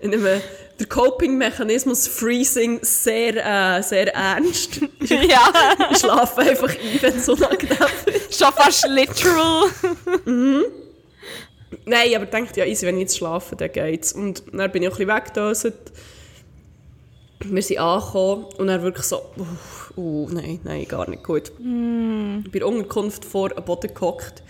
ich 0.01 0.09
nehme 0.09 0.41
den 0.79 0.89
Coping-Mechanismus 0.89 2.07
Freezing 2.07 2.79
sehr, 2.83 3.35
äh, 3.79 3.83
sehr 3.83 4.15
ernst. 4.15 4.81
ja. 5.01 5.53
Ich 5.91 5.99
schlafe 5.99 6.41
einfach 6.41 6.71
ein, 6.71 7.03
wenn 7.03 7.17
es 7.17 7.29
unangenehm 7.29 7.77
ist. 8.07 8.39
Schon 8.39 8.53
fast 8.53 8.87
literal. 8.89 9.69
mhm. 10.25 10.65
Nein, 11.85 12.15
aber 12.15 12.27
denkt 12.27 12.57
ja, 12.57 12.65
easy, 12.65 12.87
wenn 12.87 12.97
ich 12.97 13.03
jetzt 13.03 13.19
schlafe, 13.19 13.57
dann 13.57 13.73
geht's. 13.73 14.13
Und 14.13 14.45
dann 14.53 14.71
bin 14.71 14.83
ich 14.83 14.89
auch 14.89 14.99
ein 14.99 15.07
bisschen 15.07 15.17
weggedöset. 15.17 15.93
Wir 17.45 17.63
sind 17.63 17.79
angekommen 17.79 18.45
und 18.59 18.67
dann 18.67 18.83
wirklich 18.83 19.07
so, 19.07 19.23
uff, 19.37 19.78
uh, 19.99 20.29
nein, 20.31 20.61
nein, 20.65 20.87
gar 20.87 21.09
nicht 21.11 21.25
gut. 21.25 21.53
Mm. 21.59 22.45
Bei 22.53 22.59
der 22.61 22.69
Unterkunft 22.69 23.25
vor 23.25 23.57
am 23.57 23.65
Boden 23.65 23.93
gehockt. 23.93 24.43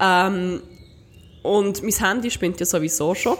Ähm, 0.00 0.62
und 1.42 1.82
mein 1.82 1.92
Handy 1.92 2.30
spinnt 2.30 2.58
ja 2.60 2.66
sowieso 2.66 3.14
schon. 3.14 3.36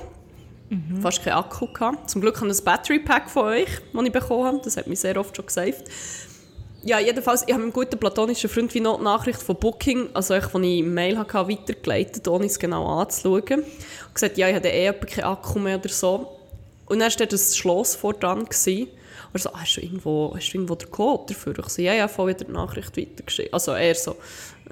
Mhm. 0.69 1.01
Fast 1.01 1.25
kein 1.25 1.33
Akku 1.33 1.67
gehabt. 1.73 2.09
Zum 2.11 2.21
Glück 2.21 2.37
habe 2.41 2.51
ich 2.51 2.59
ein 2.59 2.65
Battery 2.65 2.99
Pack 3.01 3.29
von 3.29 3.47
euch, 3.47 3.69
das 3.93 4.05
ich 4.05 4.13
bekommen 4.13 4.45
habe. 4.45 4.61
Das 4.63 4.77
hat 4.77 4.87
mich 4.87 5.01
sehr 5.01 5.17
oft 5.17 5.35
schon 5.37 5.47
gesaved. 5.47 5.85
Ja, 6.83 6.99
jedenfalls, 6.99 7.43
ich 7.47 7.53
habe 7.53 7.63
einem 7.63 7.73
guten 7.73 7.99
platonischen 7.99 8.49
Freund 8.49 8.73
wie 8.73 8.81
noch 8.81 8.99
die 8.99 9.05
Nachricht 9.05 9.43
von 9.43 9.57
Booking, 9.57 10.09
also 10.15 10.35
ich, 10.35 10.45
als 10.45 10.65
ich 10.65 10.83
Mail 10.83 11.19
hatte, 11.19 11.47
weitergeleitet, 11.47 12.27
ohne 12.27 12.47
es 12.47 12.59
genau 12.59 12.87
anzuschauen. 12.87 13.61
Und 13.61 14.15
gesagt, 14.15 14.39
ja, 14.39 14.49
ich 14.49 14.55
hatte 14.55 14.69
eh 14.69 14.91
keinen 14.93 15.25
Akku 15.25 15.59
mehr 15.59 15.79
oder 15.79 15.91
so. 15.91 16.39
Und 16.87 17.01
dann 17.01 17.11
war 17.11 17.27
das 17.27 17.57
Schloss 17.57 17.97
vor 17.97 18.15
dran. 18.15 18.45
Gewesen. 18.45 18.89
Und 19.33 19.39
er 19.39 19.41
so, 19.41 19.51
ah, 19.51 19.61
hast, 19.61 19.77
du 19.77 19.81
irgendwo, 19.81 20.33
hast 20.35 20.51
du 20.51 20.59
irgendwo 20.59 20.75
den 20.75 20.91
Code 20.91 21.33
dafür? 21.33 21.59
Ich 21.59 21.67
so, 21.67 21.83
ja, 21.83 21.95
ja, 21.95 22.09
voll 22.09 22.31
wieder 22.31 22.45
die 22.45 22.53
Nachricht 22.53 22.97
weitergeschickt. 22.97 23.55
Also 23.55 23.73
er 23.73 23.95
so, 23.95 24.17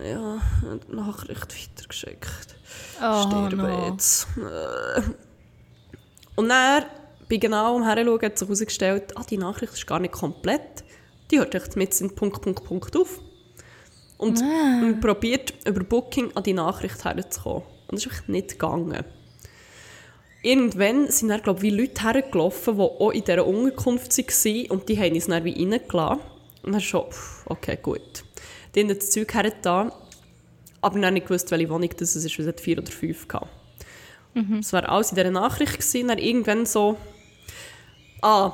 ja, 0.02 0.40
die 0.88 0.96
Nachricht 0.96 1.54
weitergeschickt. 1.54 2.56
Oh, 3.00 3.22
Sterbe 3.22 3.56
no. 3.56 3.88
jetzt. 3.88 4.26
Und 6.34 6.48
dann, 6.48 6.84
bei 7.28 7.36
genau 7.36 7.76
am 7.76 7.84
Heranschauen, 7.84 8.22
hat 8.22 8.38
sich 8.38 8.48
herausgestellt, 8.48 9.16
ah, 9.16 9.24
die 9.28 9.38
Nachricht 9.38 9.72
ist 9.72 9.86
gar 9.86 10.00
nicht 10.00 10.12
komplett. 10.12 10.84
Die 11.30 11.38
hört 11.38 11.54
echt 11.54 11.76
mit 11.76 12.00
in 12.00 12.14
Punkt, 12.14 12.40
Punkt, 12.42 12.64
Punkt 12.64 12.96
auf. 12.96 13.20
Und 14.16 14.42
ah. 14.42 14.92
probiert 15.00 15.54
über 15.66 15.84
Booking 15.84 16.32
an 16.34 16.42
die 16.42 16.54
Nachricht 16.54 17.04
herzukommen. 17.04 17.62
Und 17.86 17.96
das 17.96 18.06
ist 18.06 18.12
echt 18.12 18.28
nicht 18.28 18.50
gegangen 18.50 19.04
irgendwann 20.48 21.10
sind 21.10 21.28
dann, 21.28 21.42
glaube 21.42 21.66
ich, 21.66 21.72
Leute 21.72 22.02
hergelaufen, 22.02 22.76
die 22.76 22.82
auch 22.82 23.10
in 23.10 23.22
dieser 23.22 23.46
Unterkunft 23.46 24.16
waren 24.16 24.70
und 24.70 24.88
die 24.88 24.98
haben 24.98 25.14
uns 25.14 25.26
dann 25.26 25.44
wie 25.44 25.52
reingelassen. 25.52 26.20
Und 26.62 26.72
dann 26.72 26.80
schon, 26.80 27.04
okay, 27.46 27.78
gut. 27.80 28.24
Die 28.74 28.80
haben 28.80 28.88
das 28.88 29.10
Zeug 29.10 29.32
hergetan, 29.32 29.92
aber 30.80 31.00
dann 31.00 31.14
nicht 31.14 31.26
gewusst, 31.26 31.50
welche 31.50 31.68
Wohnung 31.68 31.90
das 31.96 32.16
ist, 32.16 32.38
weil 32.38 32.48
es 32.48 32.60
vier 32.60 32.78
oder 32.78 32.90
fünf 32.90 33.28
gab. 33.28 33.48
Mhm. 34.34 34.60
Das 34.62 34.72
war 34.72 34.88
alles 34.88 35.10
in 35.10 35.16
dieser 35.16 35.30
Nachricht. 35.30 35.74
Gewesen. 35.74 36.08
Dann 36.08 36.18
irgendwann 36.18 36.66
so, 36.66 36.96
ah, 38.22 38.52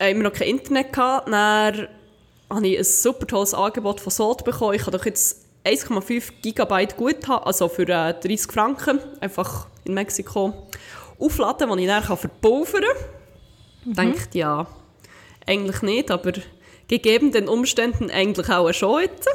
haben 0.00 0.16
wir 0.16 0.22
noch 0.24 0.32
kein 0.32 0.48
Internet 0.48 0.92
gehabt, 0.92 1.28
dann 1.28 1.88
habe 2.50 2.66
ich 2.66 2.78
ein 2.78 2.84
super 2.84 3.26
tolles 3.26 3.54
Angebot 3.54 4.00
von 4.00 4.10
Sod 4.10 4.44
bekommen. 4.44 4.74
Ich 4.74 4.82
habe 4.82 4.96
doch 4.96 5.06
jetzt 5.06 5.46
1,5 5.64 6.32
Gigabyte 6.42 6.96
gut 6.96 7.28
haben, 7.28 7.44
also 7.44 7.68
für 7.68 7.82
äh, 7.82 8.12
30 8.12 8.52
Franken, 8.52 8.98
einfach 9.20 9.68
in 9.84 9.94
Mexiko 9.94 10.68
aufladen, 11.22 11.76
die 11.76 11.82
ich 11.82 11.88
dann 11.88 12.02
verpulvern 12.02 12.82
kann. 12.82 13.90
Mhm. 13.90 13.94
Denkt, 13.94 14.34
ja, 14.34 14.66
eigentlich 15.46 15.82
nicht, 15.82 16.10
aber 16.10 16.32
gegeben 16.88 17.32
den 17.32 17.48
Umständen 17.48 18.10
eigentlich 18.10 18.48
auch 18.48 18.72
schon 18.72 19.02
jetzt. 19.02 19.28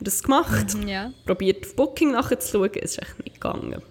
das 0.00 0.22
gemacht. 0.22 0.74
Mhm, 0.74 0.88
ja. 0.88 1.12
Probiert 1.26 1.66
auf 1.66 1.76
Booking 1.76 2.12
nachzuschauen, 2.12 2.70
es 2.74 2.92
ist 2.92 3.02
echt 3.02 3.18
nicht 3.24 3.40
gegangen. 3.40 3.82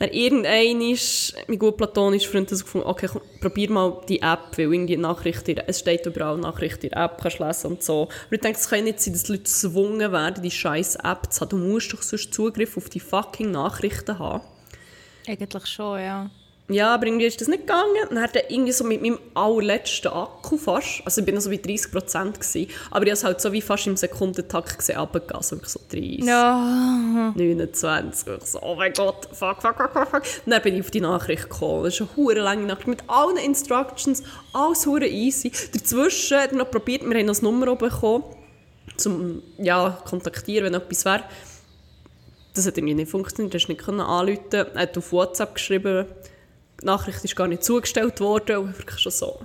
Dann 0.00 0.12
irgendein 0.12 0.80
ist, 0.80 1.34
mein 1.46 1.58
gut 1.58 1.76
platonischer 1.76 2.30
Freund 2.30 2.50
hat 2.50 2.58
gefunden, 2.58 2.86
okay, 2.86 3.06
komm, 3.12 3.20
probier 3.38 3.70
mal 3.70 4.00
die 4.08 4.22
App, 4.22 4.56
weil 4.56 4.72
irgendwie 4.72 4.96
Nachrichten, 4.96 5.58
es 5.66 5.80
steht 5.80 6.06
überall 6.06 6.38
Nachrichten 6.38 6.86
in 6.86 6.92
der 6.92 7.04
App, 7.04 7.20
kannst 7.20 7.38
lesen 7.38 7.66
und 7.72 7.82
so. 7.82 8.04
Und 8.04 8.10
ich 8.30 8.40
denke, 8.40 8.58
es 8.58 8.70
kann 8.70 8.84
nicht 8.84 8.98
sein, 8.98 9.12
dass 9.12 9.28
Leute 9.28 9.42
gezwungen 9.42 10.10
werden, 10.10 10.42
die 10.42 10.50
scheiß 10.50 10.96
App 10.96 11.30
zu 11.30 11.42
haben. 11.42 11.50
Du 11.50 11.58
musst 11.58 11.92
doch 11.92 12.00
sonst 12.00 12.32
Zugriff 12.32 12.78
auf 12.78 12.88
die 12.88 12.98
fucking 12.98 13.50
Nachrichten 13.50 14.18
haben. 14.18 14.40
Eigentlich 15.30 15.66
schon, 15.66 16.00
ja. 16.00 16.28
ja, 16.68 16.92
aber 16.92 17.06
irgendwie 17.06 17.26
ist 17.26 17.40
das 17.40 17.46
nicht 17.46 17.60
gegangen. 17.60 17.94
Dann 18.08 18.20
hat 18.20 18.34
er 18.34 18.50
irgendwie 18.50 18.72
so 18.72 18.82
mit 18.82 19.00
meinem 19.00 19.18
allerletzten 19.34 20.10
Akku 20.10 20.58
fast, 20.58 21.02
also 21.04 21.20
ich 21.20 21.24
bin 21.24 21.36
noch 21.36 21.42
so 21.42 21.50
bei 21.50 21.56
30 21.56 21.92
Prozent 21.92 22.40
gewesen, 22.40 22.68
aber 22.90 23.04
ich 23.04 23.10
habe 23.10 23.12
es 23.12 23.22
halt 23.24 23.40
so 23.40 23.52
wie 23.52 23.60
fast 23.60 23.86
im 23.86 23.96
Sekundentakt 23.96 24.76
gesehen, 24.76 24.98
runtergegangen, 24.98 25.36
also 25.36 25.56
so 25.64 25.78
30, 25.88 26.24
Ja. 26.24 27.32
29, 27.36 28.28
und 28.28 28.42
ich 28.42 28.48
so, 28.48 28.60
oh 28.60 28.74
mein 28.74 28.92
Gott, 28.92 29.28
fuck, 29.32 29.62
fuck, 29.62 29.76
fuck, 29.76 29.92
fuck, 29.92 30.08
fuck. 30.08 30.22
Und 30.44 30.50
dann 30.52 30.62
bin 30.62 30.74
ich 30.74 30.80
auf 30.80 30.90
die 30.90 31.00
Nachricht 31.00 31.44
gekommen, 31.48 31.84
das 31.84 31.94
ist 31.94 32.00
eine 32.00 32.10
hure 32.16 32.40
lange 32.40 32.66
Nachricht, 32.66 32.88
mit 32.88 33.04
allen 33.06 33.36
Instructions, 33.36 34.24
alles 34.52 34.84
hure 34.84 35.06
easy. 35.06 35.52
Dazwischen 35.72 36.38
hat 36.38 36.50
er 36.50 36.58
noch 36.58 36.70
probiert, 36.72 37.02
wir 37.02 37.16
haben 37.16 37.26
noch 37.26 37.34
das 37.34 37.42
Nummer 37.42 37.76
bekommen, 37.76 38.24
zum, 38.96 39.42
ja, 39.58 39.96
kontaktieren, 40.04 40.66
wenn 40.66 40.74
etwas 40.74 41.04
wäre. 41.04 41.22
Das 42.60 42.66
hat 42.66 42.76
irgendwie 42.76 42.94
nicht 42.94 43.10
funktioniert, 43.10 43.54
er 43.54 43.68
nicht 43.68 43.88
anrufen, 43.88 44.42
er 44.52 44.74
hat 44.74 44.98
auf 44.98 45.12
WhatsApp 45.12 45.54
geschrieben, 45.54 46.04
die 46.78 46.84
Nachricht 46.84 47.24
ist 47.24 47.34
gar 47.34 47.48
nicht 47.48 47.64
zugestellt 47.64 48.20
worden 48.20 48.58
und 48.58 48.70
ich 48.72 48.78
wirklich 48.78 49.00
schon 49.00 49.12
so, 49.12 49.40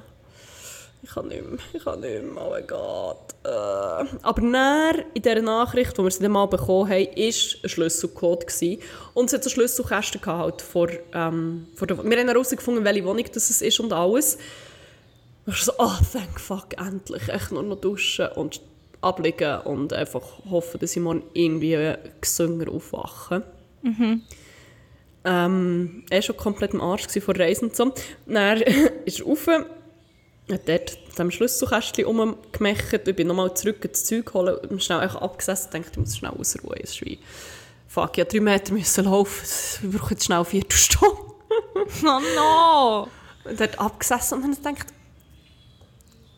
ich 1.02 1.10
kann 1.12 1.30
nicht 1.30 1.50
mehr, 1.50 1.60
ich 1.72 1.82
kann 1.82 2.02
nicht 2.02 2.22
mehr, 2.22 2.46
oh 2.46 2.50
mein 2.50 2.68
Gott. 2.68 3.34
Äh. 3.46 3.48
Aber 4.22 4.42
dann, 4.42 5.06
in 5.14 5.22
dieser 5.22 5.42
Nachricht, 5.42 5.98
die 5.98 6.04
wir 6.04 6.12
sie 6.12 6.24
dann 6.24 6.34
mal 6.34 6.48
bekommen 6.48 6.90
haben, 6.90 7.06
war 7.06 7.14
ein 7.16 7.70
Schlüsselcode. 7.70 8.48
Gewesen. 8.48 8.82
Und 9.14 9.28
es 9.28 9.34
hat 9.34 9.46
so 9.46 9.50
Schlüsselkästen 9.50 10.20
gehabt, 10.20 10.42
halt 10.42 10.62
vor, 10.62 10.90
ähm, 11.14 11.68
vor 11.74 11.88
der, 11.88 12.04
Wir 12.04 12.20
haben 12.20 12.28
herausgefunden, 12.28 12.84
welche 12.84 13.06
Wohnung 13.06 13.26
das 13.34 13.50
ist 13.62 13.80
und 13.80 13.94
alles. 13.94 14.38
Und 15.46 15.54
ich 15.54 15.64
so, 15.64 15.72
oh, 15.78 15.94
thank 16.12 16.38
fuck, 16.38 16.78
endlich. 16.78 17.30
Echt 17.30 17.54
nur 17.54 17.64
noch 17.64 17.80
duschen 17.80 18.28
und 18.36 18.60
ablegen 19.06 19.62
und 19.62 19.94
einfach 19.94 20.24
hoffen, 20.50 20.80
dass 20.80 20.96
ich 20.96 21.02
morgen 21.02 21.24
irgendwie 21.34 21.94
gesünger 22.20 22.72
aufwache. 22.72 23.44
Ähm, 25.26 26.04
er 26.10 26.18
war 26.18 26.22
schon 26.22 26.38
komplett 26.38 26.74
im 26.74 26.82
Arsch 26.82 27.08
vor 27.20 27.38
Reisen 27.38 27.70
und 27.70 27.76
so. 27.76 27.94
Dann 28.26 28.62
ist 29.06 29.20
er 29.20 29.26
rauf, 29.26 29.48
hat 29.48 30.68
dort 30.68 30.98
am 31.18 31.32
Schlüsselkästchen 31.32 32.06
rumgemacht. 32.06 33.08
Ich 33.08 33.16
bin 33.16 33.28
nochmal 33.28 33.54
zurück 33.56 33.84
ins 33.86 34.06
Zeug 34.06 34.34
holen 34.34 34.58
und 34.70 34.84
schnell 34.84 35.00
einfach 35.00 35.22
abgesessen 35.22 35.68
und 35.68 35.74
dachte, 35.74 35.92
ich 35.94 35.98
muss 35.98 36.18
schnell 36.18 36.32
ausruhen. 36.32 36.80
Es 36.82 36.92
ist 36.92 37.02
wie, 37.02 37.20
fuck, 37.88 38.18
ich 38.18 38.24
musste 38.24 38.38
drei 38.38 38.44
Meter 38.44 38.74
müssen 38.74 39.06
laufen. 39.06 39.46
Ich 39.84 39.98
brauche 39.98 40.14
jetzt 40.14 40.26
schnell 40.26 40.46
vier 40.46 40.64
Stunden. 40.70 41.18
Oh 42.04 42.20
no! 42.36 43.08
Und 43.44 43.60
dort 43.60 43.80
abgesessen 43.80 44.42
und 44.42 44.66
dann 44.66 44.76
gedacht, 44.76 44.94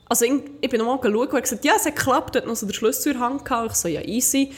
also 0.09 0.25
ich, 0.25 0.33
ich 0.61 0.69
bin 0.69 0.79
nochmal 0.79 0.99
geschaut 0.99 1.33
und 1.33 1.41
gesagt, 1.41 1.65
ja, 1.65 1.73
es 1.75 1.85
hat 1.85 1.95
geklappt, 1.95 2.35
hat 2.35 2.45
noch 2.45 2.55
so 2.55 2.65
den 2.65 2.73
Schlüssel 2.73 3.13
in 3.13 3.19
der 3.19 3.27
Hand 3.27 3.45
gehabt. 3.45 3.71
Ich 3.71 3.77
so, 3.77 3.87
ja, 3.87 4.01
easy. 4.01 4.53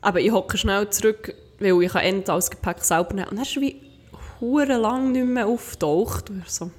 Aber 0.00 0.20
ich 0.20 0.32
hocke 0.32 0.56
schnell 0.56 0.88
zurück, 0.90 1.34
weil 1.58 1.82
ich 1.82 1.92
kann 1.92 2.24
alles 2.26 2.50
Gepäck 2.50 2.82
selber 2.82 3.14
nehmen 3.14 3.28
Und 3.28 3.36
dann 3.36 3.44
ist 3.44 3.60
wie 3.60 3.80
hure 4.40 4.76
lang 4.76 5.12
nicht 5.12 5.26
mehr 5.26 5.46
auftaucht. 5.46 6.30
Und 6.30 6.48
so, 6.48 6.70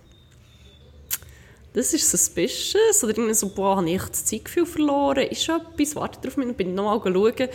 das 1.74 1.94
ist 1.94 2.10
suspicious. 2.10 3.04
Oder 3.04 3.12
irgendwie 3.12 3.34
so, 3.34 3.50
boah, 3.50 3.78
habe 3.78 3.90
ich 3.90 4.02
das 4.02 4.26
Zeitgefühl 4.26 4.66
verloren? 4.66 5.28
Ist 5.28 5.44
schon 5.44 5.62
etwas? 5.62 5.96
Warte 5.96 6.20
drauf, 6.22 6.36
dann 6.36 6.54
bin 6.56 6.70
ich 6.70 6.76
nochmal 6.76 7.00
schauen. 7.02 7.50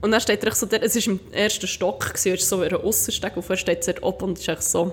Und 0.00 0.10
dann 0.10 0.20
steht 0.20 0.44
er 0.44 0.54
so, 0.54 0.66
der, 0.66 0.82
es 0.82 0.96
war 0.96 1.14
im 1.14 1.20
ersten 1.32 1.66
Stock, 1.66 2.12
er 2.24 2.34
ist 2.34 2.48
so 2.48 2.60
ein 2.60 2.74
Aussensteg, 2.74 3.36
auf 3.36 3.48
er 3.48 3.56
steht 3.56 3.86
dort 3.88 4.02
oben 4.02 4.24
und 4.30 4.48
ist 4.48 4.70
so... 4.70 4.92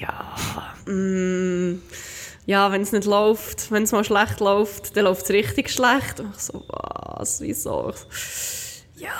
Ja, 0.00 0.72
mm, 0.90 1.82
ja, 2.46 2.72
wenn 2.72 2.82
es 2.82 2.92
nicht 2.92 3.04
läuft, 3.04 3.70
wenn 3.70 3.82
es 3.82 3.92
mal 3.92 4.02
schlecht 4.04 4.40
läuft, 4.40 4.96
dann 4.96 5.04
läuft 5.04 5.24
es 5.24 5.30
richtig 5.30 5.70
schlecht. 5.70 6.20
Und 6.20 6.34
ich 6.34 6.42
so, 6.42 6.64
was, 6.68 7.40
wieso? 7.40 7.90
Ich 7.90 7.96
so, 7.96 8.06
ja, 8.96 9.10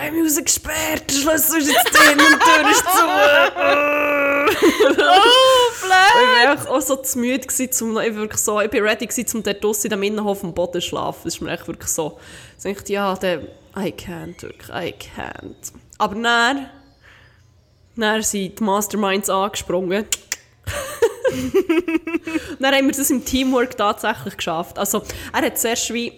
ich 0.00 0.08
habe 0.08 0.16
Musik 0.22 0.46
gesperrt, 0.46 1.04
der 1.08 1.14
Schlüssel 1.14 1.60
ist 1.62 1.72
jetzt 1.72 1.94
drin 1.94 2.18
und 2.18 2.34
die 2.34 2.38
Tür 2.38 2.70
ist 2.70 2.84
zu. 2.84 3.00
Oh, 4.52 5.70
Ich 5.72 5.80
blöd! 5.80 5.90
war 5.90 6.50
einfach 6.50 6.66
auch 6.68 6.80
so 6.80 6.96
zu 6.96 7.18
müde, 7.18 7.46
gewesen, 7.46 7.72
zum, 7.72 7.98
ich, 7.98 8.14
wirklich 8.14 8.40
so, 8.40 8.60
ich 8.60 8.70
bin 8.70 8.82
ready, 8.82 9.06
gewesen, 9.06 9.36
um 9.38 9.42
dort 9.42 9.62
draussen 9.62 9.86
in 9.86 9.90
dem 9.90 10.02
Innenhof 10.02 10.40
dem 10.40 10.52
Boden 10.52 10.80
zu 10.80 10.88
schlafen. 10.88 11.20
Das 11.24 11.34
ist 11.34 11.40
mir 11.40 11.52
echt 11.52 11.66
wirklich 11.66 11.90
so. 11.90 12.18
Ich 12.62 12.76
dachte, 12.76 12.92
ja, 12.92 13.14
der, 13.16 13.40
I 13.76 13.94
can't, 13.96 14.42
wirklich, 14.42 14.68
I 14.68 14.94
can't. 14.94 15.72
Aber 15.98 16.14
dann, 16.14 16.68
dann 17.96 18.22
sind 18.22 18.58
die 18.58 18.64
Masterminds 18.64 19.28
angesprungen. 19.28 20.06
dann 22.58 22.74
haben 22.74 22.86
wir 22.86 22.94
das 22.94 23.10
im 23.10 23.24
Teamwork 23.24 23.76
tatsächlich 23.76 24.36
geschafft. 24.36 24.78
Also, 24.78 25.02
er 25.32 25.42
hat 25.42 25.58
zuerst 25.58 25.92
wie 25.92 26.12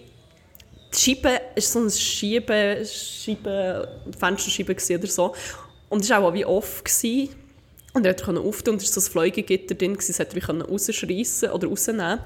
die 0.93 0.99
Scheibe, 0.99 1.41
ist 1.55 1.71
so 1.71 1.79
eine 1.79 1.89
Scheibe, 1.89 2.85
Scheibe, 2.85 4.01
Fensterscheibe 4.17 4.73
oder 4.73 5.07
so. 5.07 5.35
Und 5.89 6.03
es 6.03 6.09
war 6.09 6.23
auch 6.23 6.33
wie 6.33 6.45
off. 6.45 6.83
Gewesen. 6.83 7.29
Und 7.93 8.05
er 8.05 8.15
konnte 8.15 8.41
auftun 8.41 8.73
und 8.73 8.81
es 8.81 8.95
war 8.95 9.01
so 9.01 9.07
ein 9.07 9.11
Fleugegitter 9.11 9.75
drin, 9.75 9.95
das 9.95 10.17
hätte 10.17 10.35
er 10.35 10.61
rausschreissen 10.61 11.51
oder 11.51 11.67
rausnehmen 11.67 12.19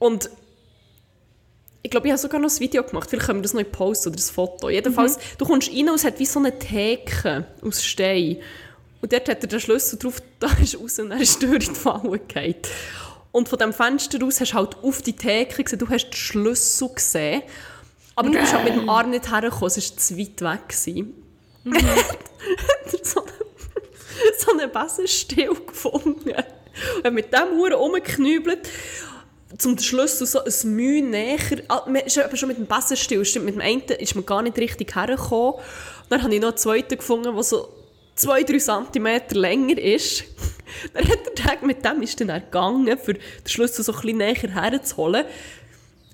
Und 0.00 0.30
ich 1.86 1.90
glaube, 1.90 2.08
ich 2.08 2.12
habe 2.12 2.20
sogar 2.20 2.40
noch 2.40 2.50
ein 2.50 2.58
Video 2.58 2.82
gemacht, 2.82 3.08
vielleicht 3.08 3.26
können 3.26 3.38
wir 3.38 3.42
das 3.44 3.54
noch 3.54 3.60
in 3.60 3.70
Post 3.70 4.08
oder 4.08 4.16
ein 4.16 4.20
Foto. 4.20 4.68
Jedenfalls, 4.68 5.20
du 5.38 5.44
kommst 5.46 5.70
rein 5.70 5.88
und 5.88 5.94
es 5.94 6.04
hat 6.04 6.18
wie 6.18 6.26
so 6.26 6.40
eine 6.40 6.58
Theke 6.58 7.46
aus 7.62 7.84
Stein. 7.84 8.38
Und 9.00 9.12
dort 9.12 9.28
hat 9.28 9.40
er 9.40 9.46
den 9.46 9.60
Schlüssel 9.60 9.96
drauf, 9.96 10.20
da 10.40 10.48
ist 10.60 10.80
raus 10.80 10.98
und 10.98 11.12
er 11.12 11.20
ist 11.20 11.40
durch 11.40 11.68
in 11.68 11.74
die 11.74 11.78
Falle 11.78 12.18
gefallen. 12.18 12.56
Und 13.30 13.48
von 13.48 13.58
dem 13.60 13.72
Fenster 13.72 14.18
aus 14.24 14.40
hast 14.40 14.50
du 14.50 14.56
halt 14.56 14.76
auf 14.82 15.00
die 15.02 15.12
Theke 15.12 15.62
gesehen, 15.62 15.78
du 15.78 15.88
hast 15.88 16.06
den 16.06 16.12
Schlüssel 16.14 16.88
gesehen. 16.92 17.42
Aber 18.16 18.30
du 18.30 18.36
bist 18.36 18.52
halt 18.52 18.64
mit 18.64 18.74
dem 18.74 18.88
Arm 18.88 19.10
nicht 19.10 19.30
hergekommen, 19.30 19.66
es 19.68 19.76
war 19.76 19.96
zu 19.96 20.18
weit 20.18 20.40
weg. 20.40 20.68
Gewesen. 20.68 21.14
so, 23.04 23.24
so 24.38 24.50
einen 24.50 24.72
Besenstiel 24.72 25.54
gefunden. 25.54 26.32
Und 27.04 27.14
mit 27.14 27.32
dem 27.32 27.56
Huren 27.56 27.74
rumgeknübelt, 27.74 28.68
zum 29.58 29.76
den 29.76 29.82
Schlüssel 29.82 30.26
so 30.26 30.40
ein 30.40 30.70
Mühe 30.74 31.02
näher. 31.02 31.38
Ah, 31.68 31.84
man 31.86 31.96
ist 31.96 32.18
aber 32.18 32.36
schon 32.36 32.48
mit 32.48 32.58
dem 32.58 32.66
Besenstiel, 32.66 33.24
stimmt, 33.24 33.46
mit 33.46 33.54
dem 33.54 33.60
einen 33.60 33.82
ist 33.82 34.14
man 34.14 34.26
gar 34.26 34.42
nicht 34.42 34.58
richtig 34.58 34.94
hergekommen. 34.94 35.54
Dann 36.08 36.22
habe 36.22 36.34
ich 36.34 36.40
noch 36.40 36.48
einen 36.48 36.56
zweiten 36.56 36.96
gefunden, 36.96 37.34
der 37.34 37.42
so 37.42 37.68
zwei, 38.14 38.42
drei 38.42 38.58
Zentimeter 38.58 39.36
länger 39.36 39.78
ist. 39.78 40.24
Dann 40.94 41.04
hat 41.04 41.18
er 41.26 41.34
gedacht, 41.34 41.62
mit 41.62 41.84
dem 41.84 42.02
ist 42.02 42.20
dann 42.20 42.28
er 42.28 42.40
gegangen, 42.40 42.98
für 42.98 43.14
den 43.14 43.22
Schlüssel 43.46 43.84
so 43.84 43.92
ein 43.92 44.00
bisschen 44.00 44.18
näher 44.18 44.34
herzuholen. 44.34 45.24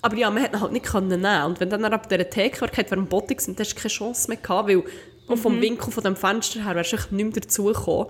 Aber 0.03 0.17
ja, 0.17 0.31
man 0.31 0.43
hat 0.43 0.53
ihn 0.53 0.61
halt 0.61 0.73
nicht 0.73 0.85
können 0.85 1.09
nehmen. 1.09 1.45
Und 1.45 1.61
wenn 1.61 1.71
dann 1.71 1.85
ab 1.85 2.09
dieser 2.09 2.29
Theke 2.29 2.61
war, 2.61 2.69
während 2.75 2.91
dem 2.91 3.07
Boden 3.07 3.39
sind, 3.39 3.59
dann 3.59 3.65
hast 3.65 3.75
du 3.75 3.81
keine 3.81 3.89
Chance 3.89 4.29
mehr 4.29 4.37
gehabt, 4.37 4.69
weil 4.69 4.83
auch 5.29 5.37
vom 5.37 5.61
Winkel 5.61 5.93
von 5.93 6.03
dem 6.03 6.17
Fenster 6.17 6.65
her 6.65 6.75
wärst 6.75 6.93
du 6.93 6.97
nicht 6.97 7.11
mehr 7.11 7.31
dazugekommen. 7.31 8.09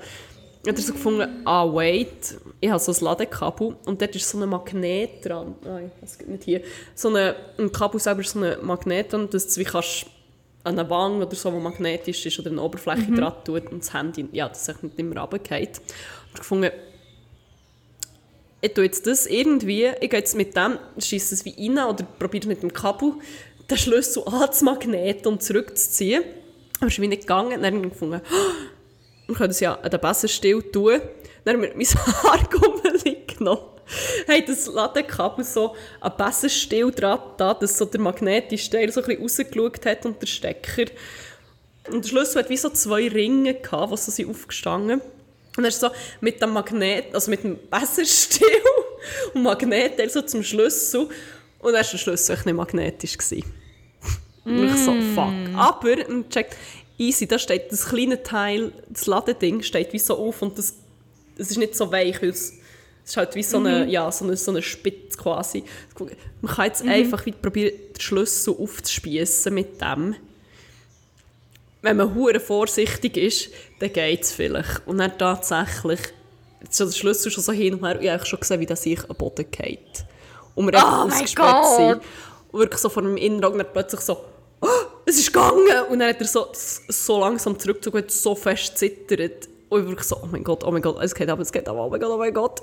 Er 0.64 0.77
so 0.77 0.92
gefunden, 0.92 1.42
ah 1.44 1.66
wait, 1.75 2.37
ich 2.61 2.70
habe 2.70 2.79
so 2.79 2.92
ein 2.92 3.05
Ladekabel 3.05 3.77
und 3.85 4.01
dort 4.01 4.14
ist 4.14 4.29
so 4.29 4.40
ein 4.40 4.48
Magnet 4.48 5.25
dran. 5.25 5.57
Nein, 5.64 5.90
das 6.01 6.16
geht 6.16 6.29
nicht 6.29 6.44
hier. 6.44 6.62
So 6.94 7.09
eine, 7.09 7.35
ein 7.59 7.72
Kabel 7.72 7.98
selber 7.98 8.20
ist 8.20 8.31
so 8.31 8.40
ein 8.40 8.64
Magnet 8.64 9.12
dran, 9.12 9.29
dass 9.29 9.48
du 9.48 9.61
wie 9.61 9.64
kannst 9.64 10.07
an 10.64 10.79
einer 10.79 10.88
Wand 10.88 11.22
oder 11.22 11.35
so, 11.35 11.53
wo 11.53 11.59
magnetisch 11.59 12.25
ist 12.27 12.38
oder 12.38 12.51
eine 12.51 12.62
Oberfläche 12.62 13.11
dran 13.12 13.35
tut 13.44 13.72
und 13.72 13.83
das 13.83 13.92
Handy, 13.92 14.29
ja, 14.33 14.48
das 14.48 14.64
sich 14.64 14.81
nicht 14.83 14.98
immer 14.98 15.20
runterfällt. 15.20 15.79
Und 15.79 16.35
ich 16.35 16.38
gefunden, 16.38 16.70
ich 18.61 18.72
tue 18.72 18.85
jetzt 18.85 19.07
das 19.09 19.27
irgendwie, 19.27 19.90
ich 20.01 20.09
gehe 20.09 20.20
jetzt 20.20 20.37
mit 20.37 20.57
dem, 20.57 20.79
schieße 20.96 21.35
es 21.35 21.44
wie 21.44 21.55
rein 21.59 21.85
oder 21.85 22.05
probiere 22.05 22.46
mit 22.46 22.62
dem 22.62 22.72
Kabel 22.72 23.14
den 23.68 23.77
Schlüssel 23.77 24.22
anzumagneten 24.25 25.33
und 25.33 25.42
zurückzuziehen. 25.42 26.22
Aber 26.79 26.87
es 26.87 26.94
ist 26.94 27.01
wie 27.01 27.09
nicht 27.09 27.22
gegangen. 27.22 27.61
Dann 27.61 27.75
habe 27.75 27.87
ich 27.87 27.92
gefunden, 27.92 28.20
wir 29.26 29.35
können 29.35 29.50
es 29.50 29.61
ja 29.61 29.74
an 29.74 29.90
den 29.90 30.00
Besenstiel 30.00 30.62
tun. 30.62 31.00
Dann 31.44 31.56
haben 31.56 31.62
wir 31.62 31.72
mein 31.74 31.87
Haargummeli 32.22 33.24
genommen, 33.26 33.62
haben 34.28 34.44
das 34.46 34.66
Ladekabel 34.66 35.44
so 35.44 35.74
an 36.00 36.12
Besenstiel 36.16 36.90
dran 36.90 37.18
da, 37.37 37.54
dass 37.54 37.78
so 37.78 37.85
der 37.85 38.00
magnetische 38.00 38.70
Teil 38.70 38.92
so 38.92 39.00
ein 39.00 39.06
bisschen 39.06 39.22
rausgeschaut 39.22 39.87
hat 39.87 40.06
und 40.06 40.20
der 40.20 40.26
Stecker. 40.26 40.90
Und 41.90 42.04
der 42.04 42.08
Schlüssel 42.08 42.42
hat 42.42 42.50
wie 42.50 42.56
so 42.56 42.70
zwei 42.70 43.08
Ringe 43.08 43.54
gehabt, 43.54 43.92
die 43.92 43.96
so 43.96 44.11
sind 44.12 44.30
aufgestanden 44.30 45.00
und 45.56 45.64
er 45.64 45.68
ist 45.68 45.80
so 45.80 45.90
mit 46.20 46.40
dem 46.40 46.50
Magnet, 46.50 47.14
also 47.14 47.30
mit 47.30 47.44
dem 47.44 47.58
Besenstiel 47.70 48.48
und 49.35 49.42
Magnet 49.42 50.11
so 50.11 50.22
zum 50.22 50.42
Schlüssel. 50.42 51.08
Und 51.58 51.72
dann 51.72 51.74
war 51.74 51.82
der 51.82 51.98
Schlüssel 51.98 52.37
nicht 52.44 52.54
magnetisch. 52.54 53.18
Gewesen. 53.18 53.52
Und 54.44 54.64
ich 54.64 54.76
so, 54.76 54.92
fuck. 55.14 55.32
Aber, 55.54 56.08
und 56.08 56.30
checkt, 56.30 56.56
easy, 57.08 57.26
da 57.26 57.38
steht 57.38 57.70
das 57.72 57.86
kleine 57.86 58.22
Teil, 58.22 58.72
das 58.88 59.06
Ladeding 59.06 59.62
steht 59.62 59.92
wie 59.92 59.98
so 59.98 60.16
auf 60.16 60.42
und 60.42 60.58
das, 60.58 60.74
das 61.36 61.50
ist 61.50 61.58
nicht 61.58 61.74
so 61.74 61.90
weich, 61.90 62.20
weil 62.22 62.30
es, 62.30 62.52
es 63.04 63.10
ist 63.10 63.16
halt 63.16 63.34
wie 63.34 63.42
so 63.42 63.58
eine, 63.58 63.86
ja, 63.88 64.10
so 64.12 64.24
eine, 64.24 64.36
so 64.36 64.50
eine 64.50 64.62
Spitze 64.62 65.18
quasi. 65.18 65.64
Man 66.40 66.54
kann 66.54 66.66
jetzt 66.66 66.82
einfach 66.82 67.24
wie 67.26 67.32
probieren, 67.32 67.74
den 67.94 68.00
Schlüssel 68.00 68.54
aufzuspießen 68.58 69.52
mit 69.52 69.80
dem 69.80 70.16
wenn 71.82 71.96
man 71.96 72.14
hure 72.14 72.40
vorsichtig 72.40 73.16
ist, 73.16 73.50
dann 73.80 73.92
geht 73.92 74.22
es 74.22 74.32
vielleicht. 74.32 74.86
Und 74.86 74.98
dann 74.98 75.18
tatsächlich, 75.18 76.00
jetzt 76.62 76.80
ist 76.80 76.92
der 76.94 76.98
Schlüssel 76.98 77.30
schon 77.30 77.42
so 77.42 77.52
hin 77.52 77.74
und 77.74 77.84
her, 77.84 78.00
ich 78.00 78.08
habe 78.08 78.24
schon 78.24 78.40
gesehen, 78.40 78.60
wie 78.60 78.66
das 78.66 78.82
sich 78.82 79.00
am 79.10 79.16
Boden 79.16 79.46
geht. 79.50 80.04
Und 80.54 80.72
wir 80.72 80.78
Oh 80.78 81.08
mein 81.08 81.26
Gott. 81.34 81.76
sind. 81.76 82.02
Und 82.52 82.60
wirklich 82.60 82.80
so 82.80 82.88
vor 82.88 83.02
meinem 83.02 83.16
Innenauge 83.16 83.64
plötzlich 83.64 84.00
so, 84.00 84.24
oh, 84.60 84.68
es 85.06 85.18
ist 85.18 85.32
gegangen. 85.32 85.84
Und 85.90 85.98
dann 85.98 86.08
hat 86.08 86.20
er 86.20 86.26
so, 86.26 86.48
so 86.52 87.20
langsam 87.20 87.58
zurückgezogen, 87.58 88.04
so 88.08 88.34
fest 88.34 88.78
zittert. 88.78 89.48
Und 89.68 89.82
ich 89.82 89.88
wirklich 89.88 90.08
so, 90.08 90.16
oh 90.22 90.28
mein 90.30 90.44
Gott, 90.44 90.64
oh 90.64 90.70
mein 90.70 90.82
Gott, 90.82 91.02
es 91.02 91.14
geht 91.14 91.28
aber, 91.28 91.42
es 91.42 91.52
geht 91.52 91.68
aber, 91.68 91.86
oh 91.86 91.90
mein 91.90 92.00
Gott, 92.00 92.10
oh 92.10 92.18
mein 92.18 92.34
Gott. 92.34 92.62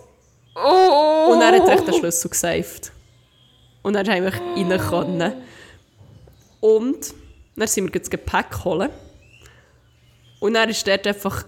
Oh. 0.56 1.32
Und 1.32 1.40
dann 1.40 1.56
hat 1.56 1.68
er 1.68 1.82
den 1.82 1.94
Schlüssel 1.94 2.30
gesaved. 2.30 2.92
Und 3.82 3.94
dann 3.94 4.08
haben 4.08 4.24
wir 4.24 4.34
oh. 4.34 4.54
rein 4.56 4.80
können. 4.80 5.34
Und 6.60 7.14
dann 7.56 7.68
sind 7.68 7.92
wir 7.92 8.00
das 8.00 8.10
Gepäck 8.10 8.64
holen. 8.64 8.90
Und 10.40 10.54
dann 10.54 10.70
war 10.70 10.76
dort 10.86 11.08
einfach 11.08 11.44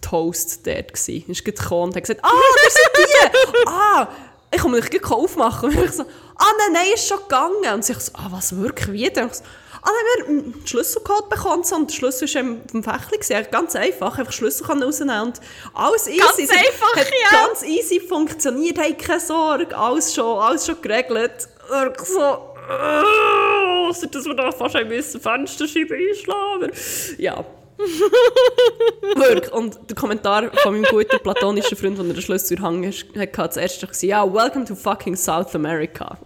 Toast 0.00 0.66
dort. 0.66 0.92
Gewesen. 0.92 1.24
Er 1.26 1.30
ist 1.30 1.44
gekommen 1.44 1.84
und 1.84 1.96
hat 1.96 2.02
gesagt, 2.02 2.20
ah, 2.22 2.30
das 2.64 2.74
sind 2.74 2.90
die! 2.96 3.68
ah, 3.68 4.08
ich 4.52 4.60
kann 4.60 4.70
mich 4.70 4.88
gleich 4.88 5.10
aufmachen. 5.10 5.70
Und 5.70 5.84
ich 5.84 5.92
so, 5.92 6.02
ah 6.02 6.52
nein, 6.58 6.72
nein, 6.72 6.86
ist 6.94 7.08
schon 7.08 7.18
gegangen. 7.18 7.74
Und 7.74 7.84
sie 7.84 7.94
so, 7.94 8.12
ah, 8.14 8.28
was, 8.30 8.56
wirklich, 8.56 8.92
wie 8.92 9.10
denn? 9.10 9.30
So, 9.32 9.42
ah, 9.42 9.44
dann 9.44 9.65
haben 9.86 9.94
wir 10.16 10.28
einen 10.28 10.66
Schlüsselcode 10.66 11.28
bekommen 11.28 11.62
und 11.74 11.90
der 11.90 11.94
Schlüssel 11.94 12.28
war 12.34 12.40
im 12.40 12.82
Fächli. 12.82 13.44
Ganz 13.50 13.76
einfach, 13.76 14.18
einfach 14.18 14.32
Schlüssel 14.32 14.66
rausnehmen 14.66 15.22
und 15.22 15.40
alles 15.74 16.08
easy. 16.08 16.18
Ganz 16.18 16.50
einfach, 16.50 16.96
hat 16.96 17.10
ja. 17.30 17.46
ganz 17.46 17.62
easy 17.62 18.00
funktioniert, 18.00 18.78
hey, 18.78 18.94
keine 18.94 19.20
Sorge, 19.20 19.76
alles 19.76 20.14
schon, 20.14 20.38
alles 20.38 20.66
schon 20.66 20.80
geregelt. 20.82 21.48
Und 21.70 22.06
so, 22.06 22.20
oh, 22.20 23.92
dass 24.10 24.24
wir 24.24 24.34
da 24.34 24.52
fast 24.52 24.76
ein 24.76 24.88
bisschen 24.88 25.20
Fensterscheibe 25.20 25.94
einschlagen. 25.94 26.72
Ja. 27.18 27.44
Wirklich. 29.16 29.52
Und 29.52 29.78
der 29.88 29.96
Kommentar 29.96 30.50
von 30.62 30.80
meinem 30.80 30.90
guten 30.90 31.18
platonischen 31.20 31.76
Freund, 31.76 31.98
der 31.98 32.04
den 32.06 32.22
Schlüssel 32.22 32.58
hang 32.60 32.84
hatte, 32.86 33.50
zuerst 33.50 33.82
war, 33.82 34.04
ja, 34.08 34.32
welcome 34.32 34.64
to 34.64 34.74
fucking 34.74 35.14
South 35.14 35.54
America. 35.54 36.18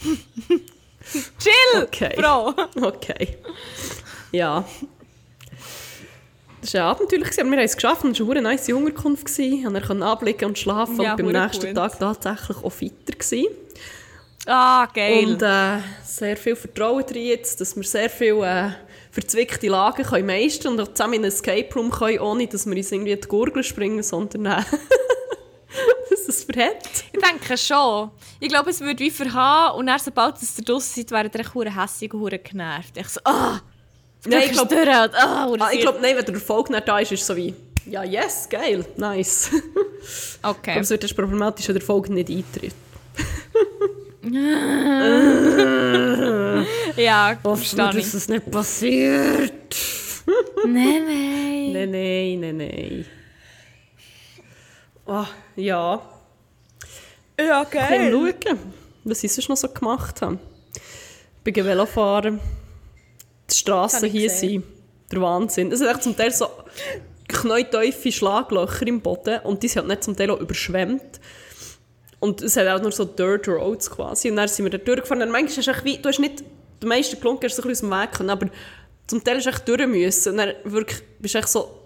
Chill, 1.38 1.82
okay. 1.82 2.14
Bro. 2.16 2.54
Okay. 2.86 3.38
Ja. 4.32 4.64
Das 6.60 6.74
war 6.74 6.82
abenteuerlich, 6.82 7.38
aber 7.38 7.50
wir 7.50 7.58
haben 7.58 7.64
es 7.64 7.76
geschafft 7.76 8.04
und 8.04 8.18
es 8.18 8.26
war 8.26 8.32
eine 8.32 8.42
nice 8.42 8.68
Unterkunft. 8.68 9.38
Wir 9.38 9.80
konnten 9.80 10.02
abblicken 10.02 10.48
und 10.48 10.58
schlafen 10.58 11.00
ja, 11.00 11.12
und 11.12 11.16
beim 11.18 11.28
nächsten 11.28 11.66
gut. 11.66 11.76
Tag 11.76 11.98
tatsächlich 11.98 12.56
auch 12.58 12.72
fitter. 12.72 13.12
Gewesen. 13.12 13.46
Ah, 14.46 14.86
geil. 14.86 15.26
Und 15.26 15.42
äh, 15.42 15.78
sehr 16.04 16.36
viel 16.36 16.56
Vertrauen 16.56 17.04
drin 17.04 17.26
jetzt, 17.26 17.60
dass 17.60 17.76
wir 17.76 17.84
sehr 17.84 18.10
viel 18.10 18.42
äh, 18.42 18.70
verzwickte 19.10 19.68
Lagen 19.68 20.04
können 20.04 20.26
meistern 20.26 20.72
und 20.72 20.80
auch 20.80 20.88
zusammen 20.88 21.14
in 21.14 21.20
einen 21.20 21.32
Escape 21.32 21.68
Room 21.74 21.90
können, 21.90 22.18
ohne 22.20 22.46
dass 22.46 22.66
wir 22.66 22.76
uns 22.76 22.90
irgendwie 22.90 23.12
in 23.12 23.20
die 23.20 23.28
Gurgel 23.28 23.62
springen, 23.62 24.02
sondern 24.02 24.46
äh, 24.46 24.62
dass 26.10 26.28
es 26.28 26.44
verhält. 26.44 27.04
Ich 27.28 27.40
denke 27.40 27.58
schon. 27.58 28.10
Ich 28.40 28.48
glaube, 28.48 28.70
es 28.70 28.80
würde 28.80 29.00
wie 29.00 29.10
verhaben 29.10 29.78
und 29.78 29.86
dann, 29.86 29.98
sobald 29.98 30.40
es 30.40 30.54
der 30.54 30.64
Duss 30.64 30.94
seid, 30.94 31.10
wäre 31.10 31.28
der 31.28 31.44
hure 31.52 31.74
hässig 31.74 32.14
und 32.14 32.20
hure 32.20 32.38
genervt. 32.38 32.96
Ich 32.96 33.08
so, 33.08 33.20
ah! 33.24 33.60
Nein, 34.24 34.44
ich 34.46 34.52
glaube, 34.52 34.74
ah, 34.88 35.46
ah, 35.60 35.70
ich 35.72 35.80
glaub, 35.80 36.00
nein, 36.00 36.16
wenn 36.16 36.24
der 36.24 36.34
Erfolg 36.34 36.70
nicht 36.70 36.88
da 36.88 36.98
ist, 36.98 37.12
ist 37.12 37.20
es 37.20 37.26
so 37.26 37.36
wie, 37.36 37.54
ja, 37.86 38.02
yes, 38.02 38.48
geil, 38.48 38.84
nice. 38.96 39.50
Okay. 40.42 40.72
Aber 40.72 40.80
es 40.80 40.90
wird 40.90 41.16
problematisch, 41.16 41.68
wenn 41.68 41.74
der 41.74 41.82
Erfolg 41.82 42.08
nicht 42.08 42.30
eintritt. 42.30 42.74
ja, 46.96 47.38
verstehe 47.42 47.92
dass 47.92 48.14
es 48.14 48.28
nicht 48.28 48.50
passiert. 48.50 49.76
nein, 50.64 51.04
nein. 51.06 51.72
Nein, 51.72 51.90
nein, 51.90 52.40
nein, 52.40 52.56
nein. 52.56 53.06
Oh, 55.06 55.26
ja. 55.56 56.17
Ja, 57.38 57.64
geil. 57.64 58.10
Komm 58.12 58.32
schauen, 58.42 58.58
was 59.04 59.24
ich 59.24 59.32
sonst 59.32 59.48
noch 59.48 59.56
so 59.56 59.68
gemacht 59.68 60.20
habe. 60.22 60.38
Ich 61.44 61.54
bin 61.54 61.64
Velofahren. 61.64 62.40
Die 63.50 63.54
Straßen 63.54 64.08
hier 64.10 64.28
sind 64.28 64.64
der 65.10 65.20
Wahnsinn. 65.20 65.72
Es 65.72 65.78
sind 65.78 65.88
echt 65.88 66.02
zum 66.02 66.16
Teil 66.16 66.32
so 66.32 66.48
knäutiefe 67.28 68.10
Schlaglöcher 68.10 68.86
im 68.86 69.00
Boden 69.00 69.40
und 69.44 69.62
die 69.62 69.68
sind 69.68 69.80
halt 69.80 69.88
nicht 69.88 70.04
zum 70.04 70.16
Teil 70.16 70.30
auch 70.30 70.40
überschwemmt. 70.40 71.20
Und 72.20 72.42
es 72.42 72.56
hat 72.56 72.66
auch 72.66 72.82
nur 72.82 72.90
so 72.90 73.04
Dirt 73.04 73.46
Roads 73.46 73.90
quasi. 73.90 74.30
Und 74.30 74.36
dann 74.36 74.48
sind 74.48 74.64
wir 74.64 74.70
da 74.70 74.78
durchgefahren. 74.78 75.22
Und 75.22 75.30
manchmal 75.30 75.58
ist 75.58 75.68
es 75.68 75.84
wie, 75.84 75.98
du 75.98 76.08
hast 76.08 76.18
nicht, 76.18 76.42
die 76.82 76.86
meisten 76.86 77.20
Klunken 77.20 77.44
hast 77.44 77.56
du 77.56 77.62
so 77.62 77.68
aus 77.70 77.80
dem 77.80 77.90
Weg 77.90 78.12
können, 78.12 78.30
aber 78.30 78.48
zum 79.06 79.22
Teil 79.22 79.36
hast 79.36 79.46
du 79.46 79.50
echt 79.50 79.68
durch 79.68 79.86
müssen. 79.86 80.32
Und 80.32 80.38
dann 80.38 80.52
wirklich, 80.64 81.00
bist 81.20 81.34
du 81.34 81.38
echt 81.38 81.48
so, 81.48 81.82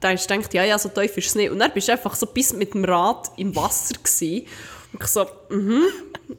dann 0.00 0.12
hast 0.12 0.28
du 0.28 0.34
gedacht, 0.34 0.52
ja, 0.54 0.64
ja, 0.64 0.78
so 0.78 0.90
tief 0.90 1.16
ist 1.16 1.28
es 1.28 1.34
nicht. 1.34 1.50
Und 1.50 1.58
dann 1.58 1.72
bist 1.72 1.88
du 1.88 1.92
einfach 1.92 2.14
so 2.14 2.26
bis 2.26 2.52
mit 2.52 2.74
dem 2.74 2.84
Rad 2.84 3.30
im 3.38 3.56
Wasser 3.56 3.94
gewesen. 3.94 4.46
Und 4.92 5.02
ich 5.02 5.06
so, 5.06 5.26
mhm, 5.48 5.84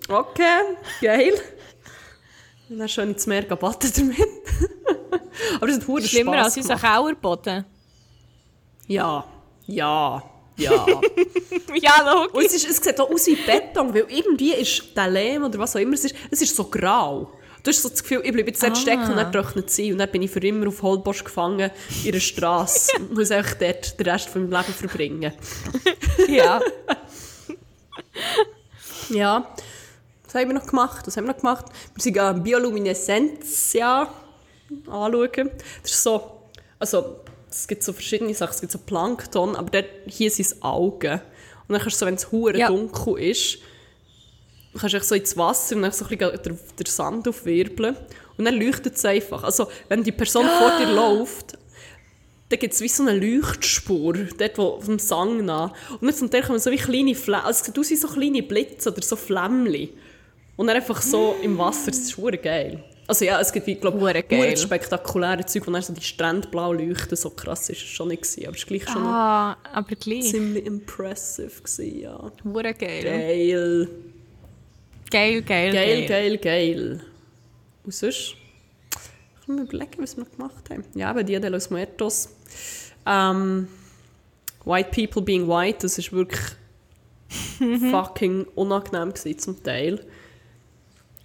okay, 0.09 0.61
geil. 1.01 1.33
Und 2.69 2.79
dann 2.79 2.89
schon 2.89 3.09
ins 3.09 3.27
Meer 3.27 3.43
gebadet 3.43 3.97
damit. 3.97 4.17
aber 5.55 5.67
es 5.67 5.75
hat 5.75 5.83
verdammt 5.83 6.07
Schlimmer 6.07 6.33
Spaß 6.33 6.45
als 6.45 6.57
unser 6.57 6.75
Kauerboden. 6.75 7.65
Ja, 8.87 9.25
ja. 9.67 10.23
Ja. 10.57 10.85
ja, 11.81 12.13
logisch. 12.13 12.33
Und 12.33 12.45
es, 12.45 12.53
ist, 12.53 12.69
es 12.69 12.77
sieht 12.77 12.99
auch 12.99 13.09
aus 13.09 13.25
wie 13.27 13.35
Beton, 13.35 13.93
weil 13.93 14.05
irgendwie 14.09 14.53
ist 14.53 14.95
der 14.95 15.09
Lehm 15.09 15.43
oder 15.43 15.57
was 15.59 15.75
auch 15.75 15.79
immer 15.79 15.93
es 15.93 16.05
ist, 16.05 16.15
es 16.29 16.41
ist 16.41 16.55
so 16.55 16.65
grau. 16.65 17.31
Du 17.63 17.69
hast 17.69 17.81
so 17.81 17.89
das 17.89 18.01
Gefühl, 18.01 18.21
ich 18.23 18.31
bleibe 18.31 18.49
jetzt 18.49 18.63
dort 18.63 18.73
ah. 18.73 18.75
stecken 18.75 19.09
und 19.09 19.17
dann 19.17 19.31
trocknet 19.31 19.69
sie. 19.69 19.91
Und 19.91 19.99
dann 19.99 20.09
bin 20.09 20.21
ich 20.23 20.31
für 20.31 20.39
immer 20.39 20.67
auf 20.67 20.81
Holbosch 20.81 21.23
gefangen 21.23 21.69
in 22.03 22.11
der 22.11 22.19
Straße 22.19 22.91
und 22.99 23.13
muss 23.13 23.31
einfach 23.31 23.55
dort 23.55 23.99
den 23.99 24.07
Rest 24.07 24.29
von 24.29 24.49
meinem 24.49 24.61
Leben 24.61 24.73
verbringen. 24.73 25.33
ja. 26.27 26.59
Ja. 29.09 29.47
Was 30.25 30.35
haben 30.35 30.49
wir 30.49 30.55
noch 30.55 30.67
gemacht? 30.67 31.05
Was 31.05 31.17
haben 31.17 31.25
wir 31.25 31.33
noch 31.33 31.39
gemacht? 31.39 31.65
Wir 31.93 32.01
sind 32.01 32.17
äh, 32.17 32.33
Biolumineszenz 32.33 33.73
ja, 33.73 34.07
anschauen. 34.87 35.51
Das 35.81 35.91
ist 35.91 36.03
so, 36.03 36.41
also 36.79 37.17
es 37.49 37.67
gibt 37.67 37.83
so 37.83 37.91
verschiedene 37.91 38.33
Sachen, 38.33 38.53
es 38.53 38.61
gibt 38.61 38.71
so 38.71 38.79
Plankton, 38.79 39.55
aber 39.55 39.69
dort, 39.69 39.89
hier 40.07 40.31
sind 40.31 40.45
es 40.45 40.61
Augen. 40.61 41.19
Und 41.67 41.73
dann 41.73 41.81
kannst 41.81 41.97
du 41.97 41.99
so, 41.99 42.05
wenn 42.05 42.15
es 42.15 42.31
hure 42.31 42.57
ja. 42.57 42.67
dunkel 42.67 43.19
ist, 43.19 43.59
kannst 44.79 44.95
du 44.95 44.99
so 45.01 45.15
ins 45.15 45.35
Wasser 45.35 45.75
und 45.75 45.81
dann 45.83 45.91
so 45.91 46.05
ein 46.05 46.17
bisschen 46.17 46.43
den, 46.43 46.59
den 46.79 46.85
Sand 46.85 47.27
aufwirbeln. 47.27 47.97
Und 48.37 48.45
dann 48.45 48.55
leuchtet 48.55 48.95
es 48.95 49.05
einfach. 49.05 49.43
Also, 49.43 49.67
wenn 49.89 50.03
die 50.03 50.11
Person 50.11 50.45
vor 50.45 50.77
dir 50.79 50.91
läuft, 50.91 51.57
dann 52.51 52.59
gibt 52.59 52.73
es 52.73 52.81
wie 52.81 52.87
so 52.87 53.03
eine 53.03 53.17
Leuchtspur, 53.17 54.13
dort 54.37 54.57
wo, 54.57 54.79
vom 54.79 54.99
Sang 54.99 55.45
nach. 55.45 55.73
Und 55.91 56.03
dann 56.03 56.13
zum 56.13 56.29
Teil 56.29 56.43
kommen 56.43 56.59
so 56.59 56.71
wie 56.71 56.77
kleine 56.77 57.15
Flämmchen, 57.15 57.45
also 57.45 57.59
es 57.59 57.65
sieht 57.65 57.79
aus 57.79 57.89
wie 57.89 57.95
so 57.95 58.07
kleine 58.07 58.43
Blitze 58.43 58.91
oder 58.91 59.01
so 59.01 59.15
Flämmchen. 59.15 59.89
Und 60.57 60.67
dann 60.67 60.75
einfach 60.75 61.01
so 61.01 61.35
im 61.41 61.57
Wasser, 61.57 61.91
das 61.91 61.99
ist 61.99 62.17
hure 62.17 62.37
geil. 62.37 62.83
Also 63.07 63.25
ja, 63.25 63.41
es 63.41 63.51
gibt, 63.51 63.67
ich 63.67 63.81
glaube, 63.81 64.55
spektakuläre 64.55 65.45
Zeug, 65.45 65.67
wo 65.67 65.71
dann 65.71 65.81
so 65.81 65.91
die 65.91 66.01
Strände 66.01 66.47
blau 66.47 66.71
leuchten. 66.71 67.17
So 67.17 67.29
krass 67.31 67.69
ist 67.69 67.81
es 67.81 67.89
schon 67.89 68.09
nicht 68.09 68.21
gewesen, 68.21 68.47
aber 68.47 68.55
es 68.55 68.61
war 68.61 68.67
gleich 68.67 68.89
schon 68.89 69.03
ah, 69.03 69.57
aber 69.73 69.95
gleich. 69.95 70.29
ziemlich 70.29 70.65
impressive 70.65 71.61
gewesen, 71.61 71.99
ja. 71.99 72.31
Hure 72.43 72.73
geil. 72.73 73.03
Geil. 73.03 73.87
Geil, 75.09 75.41
geil, 75.41 75.73
geil. 75.73 75.73
Geil, 75.73 76.07
geil, 76.07 76.37
geil. 76.37 77.01
Und 77.83 77.93
sonst? 77.93 78.35
Mir 79.55 79.63
überlegen, 79.63 80.01
was 80.01 80.17
wir 80.17 80.23
noch 80.23 80.31
gemacht 80.31 80.69
haben. 80.69 80.83
Ja, 80.95 81.09
aber 81.09 81.23
Dia 81.23 81.39
de 81.39 81.49
los 81.49 81.69
Muertos. 81.69 82.29
Ähm, 83.05 83.67
white 84.65 84.89
People 84.91 85.21
Being 85.21 85.47
White, 85.47 85.79
das 85.81 85.97
war 85.97 86.19
wirklich 86.19 86.41
fucking 87.91 88.45
unangenehm 88.55 89.13
gewesen, 89.13 89.39
zum 89.39 89.63
Teil 89.63 90.05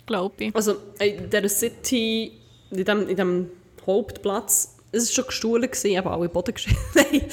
glaube 0.07 0.35
ich. 0.39 0.55
Also 0.55 0.77
in 1.01 1.29
dieser 1.29 1.49
City, 1.49 2.33
in 2.70 2.77
diesem, 2.77 3.03
in 3.03 3.16
diesem 3.16 3.51
Hauptplatz, 3.87 4.77
es 4.93 5.09
war 5.09 5.14
schon 5.14 5.27
gestohlen, 5.27 5.70
aber 5.99 6.12
alle 6.12 6.29
Boden 6.29 6.55
geschrieben. 6.55 6.79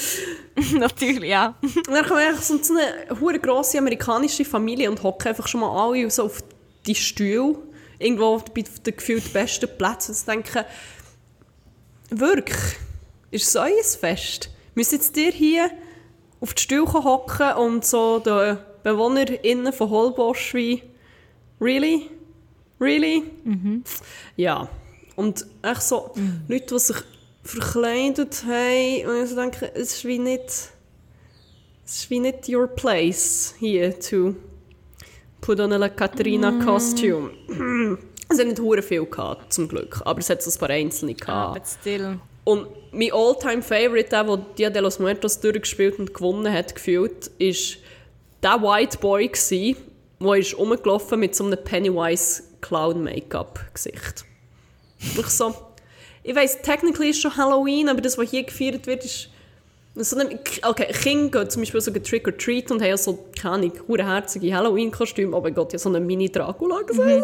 Natürlich, 0.79 1.29
ja. 1.29 1.55
Und 1.61 1.87
dann 1.87 2.05
kommt 2.05 2.19
einfach 2.19 2.41
so 2.43 2.59
eine 2.73 3.19
hure 3.19 3.39
grosse 3.39 3.77
amerikanische 3.77 4.43
Familie 4.43 4.89
und 4.89 5.01
hocken 5.01 5.29
einfach 5.29 5.47
schon 5.47 5.61
mal 5.61 5.71
alle 5.71 6.09
so 6.09 6.23
auf 6.25 6.43
die 6.85 6.95
Stühle, 6.95 7.55
irgendwo 8.03 8.37
bei 8.53 8.61
den 8.61 8.95
gefühlt 8.95 9.33
besten 9.33 9.69
Plätzen 9.77 10.11
und 10.11 10.27
denken, 10.27 10.65
wirklich, 12.09 12.75
ist 13.31 13.47
es 13.47 13.55
euer 13.55 13.83
Fest? 13.99 14.49
Müsst 14.75 14.91
jetzt 14.91 15.17
ihr 15.17 15.31
hier 15.31 15.69
auf 16.39 16.53
die 16.53 16.63
Stühle 16.63 16.91
hocken 16.91 17.53
und 17.53 17.85
so 17.85 18.19
den 18.19 18.57
BewohnerInnen 18.83 19.71
von 19.71 19.89
Holbosch 19.89 20.53
wie, 20.53 20.83
really? 21.59 22.09
Really? 22.79 23.23
Mhm. 23.43 23.83
Ja. 24.35 24.67
Und 25.15 25.45
echt 25.61 25.83
so 25.83 26.11
mhm. 26.15 26.41
Leute, 26.47 26.73
die 26.73 26.79
sich 26.79 26.97
verkleidet 27.43 28.43
haben 28.45 29.07
und 29.07 29.23
ich 29.23 29.29
so 29.29 29.35
denke, 29.35 29.71
es 29.73 29.93
ist 29.93 30.05
wie 30.05 30.19
nicht, 30.19 30.43
es 31.85 31.95
ist 31.95 32.09
wie 32.09 32.19
nicht 32.19 32.49
your 32.49 32.67
place 32.67 33.53
here 33.59 33.97
to 33.97 34.35
put 35.43 35.59
on 35.59 35.73
a 35.73 35.89
Katerina 35.89 36.51
mm. 36.51 36.65
costume. 36.65 37.31
es 38.29 38.39
hat 38.39 38.47
nicht 38.47 38.59
hure 38.59 38.81
viel 38.81 39.05
gehabt, 39.05 39.51
zum 39.51 39.67
Glück, 39.67 40.01
aber 40.05 40.19
es 40.19 40.29
hat 40.29 40.41
so 40.41 40.49
ein 40.49 40.57
paar 40.57 40.69
einzelne 40.69 41.13
gehabt. 41.13 41.61
Ah, 41.61 41.79
still. 41.81 42.19
Und 42.45 42.67
mein 42.91 43.11
all-time 43.11 43.61
favorite, 43.61 44.09
der, 44.09 44.23
der 44.23 44.37
Dia 44.57 44.69
de 44.69 44.81
los 44.81 44.99
Muertos 44.99 45.39
durchgespielt 45.39 45.99
und 45.99 46.13
gewonnen 46.13 46.51
hat, 46.51 46.75
gefühlt, 46.75 47.27
ist 47.37 47.77
der 48.41 48.61
White 48.61 48.97
Boy 48.99 49.29
der 49.29 50.35
ist 50.35 50.57
rumgelaufen 50.57 51.19
mit 51.19 51.35
so 51.35 51.45
einem 51.45 51.61
Pennywise 51.61 52.43
Clown-Make-up-Gesicht. 52.61 54.25
Ich 54.99 55.27
so, 55.27 55.53
ich 56.23 56.33
weiss, 56.33 56.61
technically 56.61 57.09
ist 57.09 57.21
schon 57.21 57.35
Halloween, 57.35 57.89
aber 57.89 57.99
das, 57.99 58.17
was 58.17 58.29
hier 58.29 58.43
gefeiert 58.43 58.87
wird, 58.87 59.03
ist 59.03 59.29
so 59.95 60.17
eine, 60.17 60.39
okay, 60.63 60.91
Kinder 60.91 61.41
gehen 61.41 61.49
zum 61.49 61.61
Beispiel 61.61 61.81
so 61.81 61.91
Trick 61.91 62.27
or 62.27 62.35
Treat 62.35 62.71
und 62.71 62.81
haben 62.81 62.97
so, 62.97 63.25
keine 63.39 63.55
Ahnung, 63.55 63.71
herzige 63.97 64.55
Halloween-Kostüme, 64.55 65.35
aber 65.35 65.51
Gott, 65.51 65.71
ja 65.73 65.79
so 65.79 65.89
eine 65.89 65.99
Mini-Dracula 65.99 66.81
gesehen, 66.81 67.19
mhm. 67.19 67.23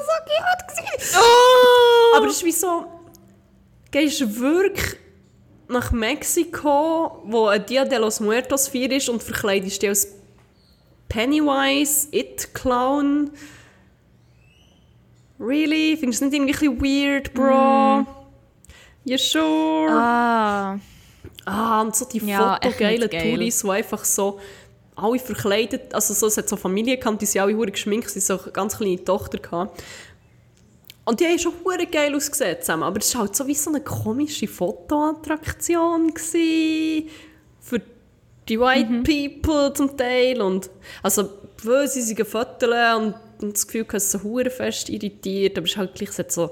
so 0.99 1.20
oh! 1.20 2.17
Aber 2.17 2.28
es 2.28 2.34
ist 2.34 2.45
wie 2.45 2.51
so, 2.51 2.86
gehst 3.91 4.22
du 4.22 4.39
wirklich 4.39 4.97
nach 5.67 5.91
Mexiko, 5.91 7.24
wo 7.26 7.47
ein 7.47 7.65
Dia 7.65 7.86
de 7.86 7.97
los 7.97 8.20
Muertos 8.20 8.67
feier 8.67 8.91
ist 8.91 9.09
und 9.09 9.24
verkleidest 9.24 9.82
dich 9.82 9.89
als 9.89 10.07
Pennywise, 11.07 12.07
It-Clown. 12.11 13.32
Really? 15.39 15.97
Findest 15.97 16.22
du 16.22 16.26
es 16.26 16.32
nicht 16.32 16.61
irgendwie 16.61 17.05
weird, 17.05 17.34
Bro? 17.34 18.01
Mm. 18.01 18.07
You 19.05 19.17
sure? 19.17 19.89
Ah. 19.89 20.80
Ah, 21.46 21.82
und 21.82 21.96
so 21.96 22.06
die 22.06 22.20
ja, 22.20 22.60
fotogeilen 22.62 23.10
Touris, 23.10 23.62
die 23.62 23.70
einfach 23.70 24.04
so 24.06 24.40
alle 24.96 25.20
verkleidet, 25.20 25.94
also 25.94 26.14
so, 26.14 26.28
es 26.28 26.38
hat 26.38 26.50
so 26.50 26.58
Familie 26.58 26.98
gehabt, 26.98 27.22
die 27.22 27.26
sind 27.26 27.42
alle 27.42 27.56
hure 27.56 27.72
geschminkt, 27.72 28.10
sie 28.10 28.20
so 28.20 28.40
eine 28.40 28.52
ganz 28.52 28.78
kleine 28.78 29.04
Tochter 29.04 29.38
gehabt. 29.38 29.82
Und 31.06 31.20
die 31.20 31.26
haben 31.26 31.40
schon 31.40 31.54
hure 31.64 31.88
geil 31.88 32.14
ausgesehen 32.14 32.58
zusammen, 32.60 32.84
aber 32.84 33.00
es 33.00 33.14
war 33.16 33.22
halt 33.22 33.36
so 33.36 33.48
wie 33.48 33.56
so 33.56 33.72
eine 33.72 33.82
komische 33.82 34.48
Fotoattraktion 34.48 36.14
für 36.16 37.82
die 38.48 38.60
White 38.60 38.90
mhm. 38.90 39.04
People 39.04 39.74
zum 39.74 39.96
Teil 39.96 40.42
und 40.42 40.70
also 41.02 41.30
weil 41.64 41.88
sie 41.88 42.02
sich 42.02 42.18
fotografieren 42.18 43.06
und, 43.06 43.44
und 43.44 43.54
das 43.54 43.68
Gefühl, 43.68 43.86
dass 43.86 44.04
es 44.04 44.12
so 44.12 44.24
hure 44.24 44.50
fest 44.50 44.90
irritiert, 44.90 45.58
aber 45.58 45.66
es 45.66 45.72
ist 45.72 45.78
halt 45.78 45.96
gleich 45.96 46.12
so 46.12 46.52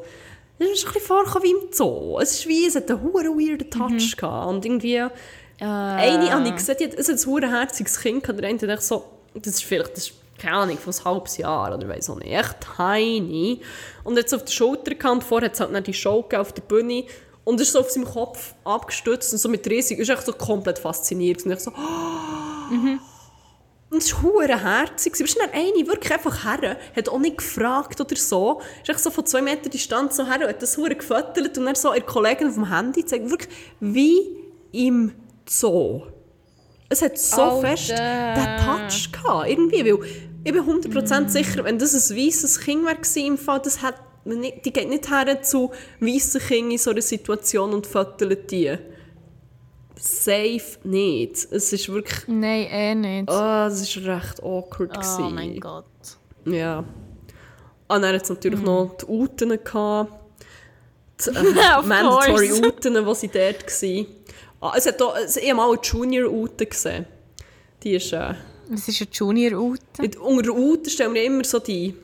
es 0.60 0.70
ist 0.70 0.88
ein 0.88 0.94
bisschen 0.94 1.08
vorgekommen 1.08 1.44
wie 1.44 1.52
im 1.52 1.72
Zoo. 1.72 2.20
Es 2.20 2.34
ist 2.34 2.48
wie, 2.48 2.66
es 2.66 2.76
hat 2.76 2.90
einen 2.90 3.02
huren 3.02 3.38
weirden 3.38 3.70
Touch 3.70 3.90
mhm. 3.90 4.18
gehabt. 4.18 4.48
Und 4.48 4.66
irgendwie, 4.66 5.02
uh. 5.02 5.10
eine 5.60 6.32
habe 6.32 6.48
ich 6.48 6.56
gesehen, 6.56 6.92
es 6.96 7.08
hat 7.08 7.16
ein 7.16 7.26
huren 7.26 7.50
herziges 7.50 8.00
Kind 8.00 8.24
gehabt. 8.24 8.40
Der 8.40 8.50
eine 8.50 8.58
dachte 8.58 8.82
so, 8.82 9.04
das 9.36 9.56
ist 9.56 9.64
vielleicht, 9.64 9.92
das 9.92 10.08
ist, 10.08 10.14
keine 10.40 10.58
Ahnung, 10.58 10.78
von 10.78 10.94
einem 10.94 11.06
halbes 11.06 11.38
Jahr 11.38 11.76
oder 11.76 11.88
weiss 11.88 12.10
auch 12.10 12.18
nicht, 12.18 12.32
echt 12.32 12.56
tiny. 12.76 13.62
Und 14.04 14.18
jetzt 14.18 14.34
auf 14.34 14.46
der 14.46 14.52
Schulter 14.52 14.96
gehabt, 14.96 15.24
vorher 15.24 15.50
hat 15.50 15.56
es 15.56 15.60
halt 15.60 15.74
dann 15.74 15.84
die 15.84 15.94
Show 15.94 16.28
auf 16.36 16.54
der 16.54 16.62
Bühne 16.64 17.06
und 17.44 17.62
ist 17.62 17.72
so 17.72 17.80
auf 17.80 17.90
seinem 17.90 18.06
Kopf 18.06 18.54
abgestützt 18.64 19.32
und 19.34 19.40
so 19.40 19.50
mit 19.50 19.68
riesig, 19.68 20.00
ist 20.00 20.10
echt 20.10 20.26
so 20.26 20.34
komplett 20.34 20.80
fasziniert. 20.80 21.46
Und 21.46 21.52
ich 21.52 21.60
so, 21.60 21.72
oh. 21.72 22.74
mhm. 22.74 23.00
Und 23.90 24.00
es 24.00 24.14
war 24.14 24.48
herzig. 24.48 25.14
Bist 25.18 25.38
dann 25.40 25.50
eine 25.52 25.88
wirklich 25.88 26.12
einfach 26.12 26.44
her, 26.44 26.78
hat 26.96 27.10
auch 27.10 27.20
nicht 27.20 27.38
gefragt 27.38 28.02
oder 28.02 28.16
so. 28.16 28.62
Ist 28.82 28.90
echt 28.90 29.00
so 29.00 29.10
von 29.10 29.26
zwei 29.26 29.42
Metern 29.42 29.72
Distanz 29.72 30.18
so 30.18 30.26
her 30.26 30.42
und 30.42 30.48
hat 30.50 30.62
das 30.62 30.78
hure 30.78 30.96
gefüttert 30.96 31.58
und 31.58 31.66
dann 31.66 31.76
so 31.76 31.94
ihr 31.94 32.02
Kollegen 32.02 32.48
auf 32.48 32.56
dem 32.56 32.70
Handy 32.70 33.06
zeigt, 33.06 33.30
wirklich 33.30 33.50
wie 33.80 34.38
im 34.74 35.14
Zoo. 35.48 36.04
Es 36.90 37.02
hat 37.02 37.18
so 37.18 37.42
Alter. 37.42 37.68
fest 37.68 37.90
den 37.90 38.58
Touch 38.66 39.12
gehabt, 39.12 39.50
irgendwie, 39.50 39.86
weil 39.86 40.00
ich 40.44 40.54
bin 40.54 40.64
100% 40.64 41.22
mm. 41.22 41.28
sicher, 41.28 41.64
wenn 41.64 41.78
das 41.78 41.94
ein 41.94 42.18
weißes 42.18 42.62
Kind 42.62 42.86
wäre 42.86 43.28
im 43.28 43.38
Fall, 43.38 43.62
das 43.62 43.82
hat, 43.82 43.96
die 44.26 44.74
geht 44.74 44.90
nicht 44.90 45.10
her 45.10 45.42
zu 45.42 45.72
weißen 46.00 46.42
Kindern 46.42 46.72
in 46.72 46.78
so 46.78 46.92
einer 46.92 47.02
Situation 47.02 47.74
und 47.74 47.88
füttert 47.88 48.52
die 48.52 48.78
safe 50.00 50.78
nicht. 50.84 51.36
Es 51.52 51.74
ist 51.74 51.90
wirklich... 51.90 52.28
Nein, 52.28 52.68
eh 52.70 52.96
nicht. 52.96 53.30
Oh, 53.30 53.66
es 53.68 54.06
war 54.06 54.16
recht 54.18 54.44
awkward. 54.44 54.92
Oh 54.96 55.00
gewesen. 55.00 55.36
mein 55.36 55.60
Gott. 55.60 55.86
Ja. 56.46 56.80
Und 57.88 58.02
dann 58.02 58.16
hat 58.16 58.24
es 58.24 58.30
natürlich 58.30 58.60
mhm. 58.60 58.66
noch 58.66 58.98
die 58.98 59.06
Uten 59.06 59.50
gehabt. 59.64 60.14
Die 61.26 61.30
äh, 61.30 61.82
Mandatory 61.86 62.52
Uten, 62.52 63.06
die 63.06 63.16
sie 63.16 63.28
dort 63.28 63.66
waren. 63.66 64.06
Ah, 64.60 64.74
es 64.76 64.86
hat 64.86 65.02
auch, 65.02 65.16
ich 65.18 65.50
habe 65.50 65.56
mal 65.56 65.72
eine 65.72 65.82
Junior-Ute 65.82 66.66
gesehen. 66.66 67.06
Die 67.84 67.96
ist... 67.96 68.12
Äh, 68.14 68.34
Was 68.70 68.88
ist 68.88 69.02
eine 69.02 69.10
Junior-Ute? 69.12 70.20
Unter 70.20 70.44
der 70.44 70.56
Ute 70.56 70.90
stellen 70.90 71.14
wir 71.14 71.24
immer 71.24 71.44
so 71.44 71.60
die 71.60 71.96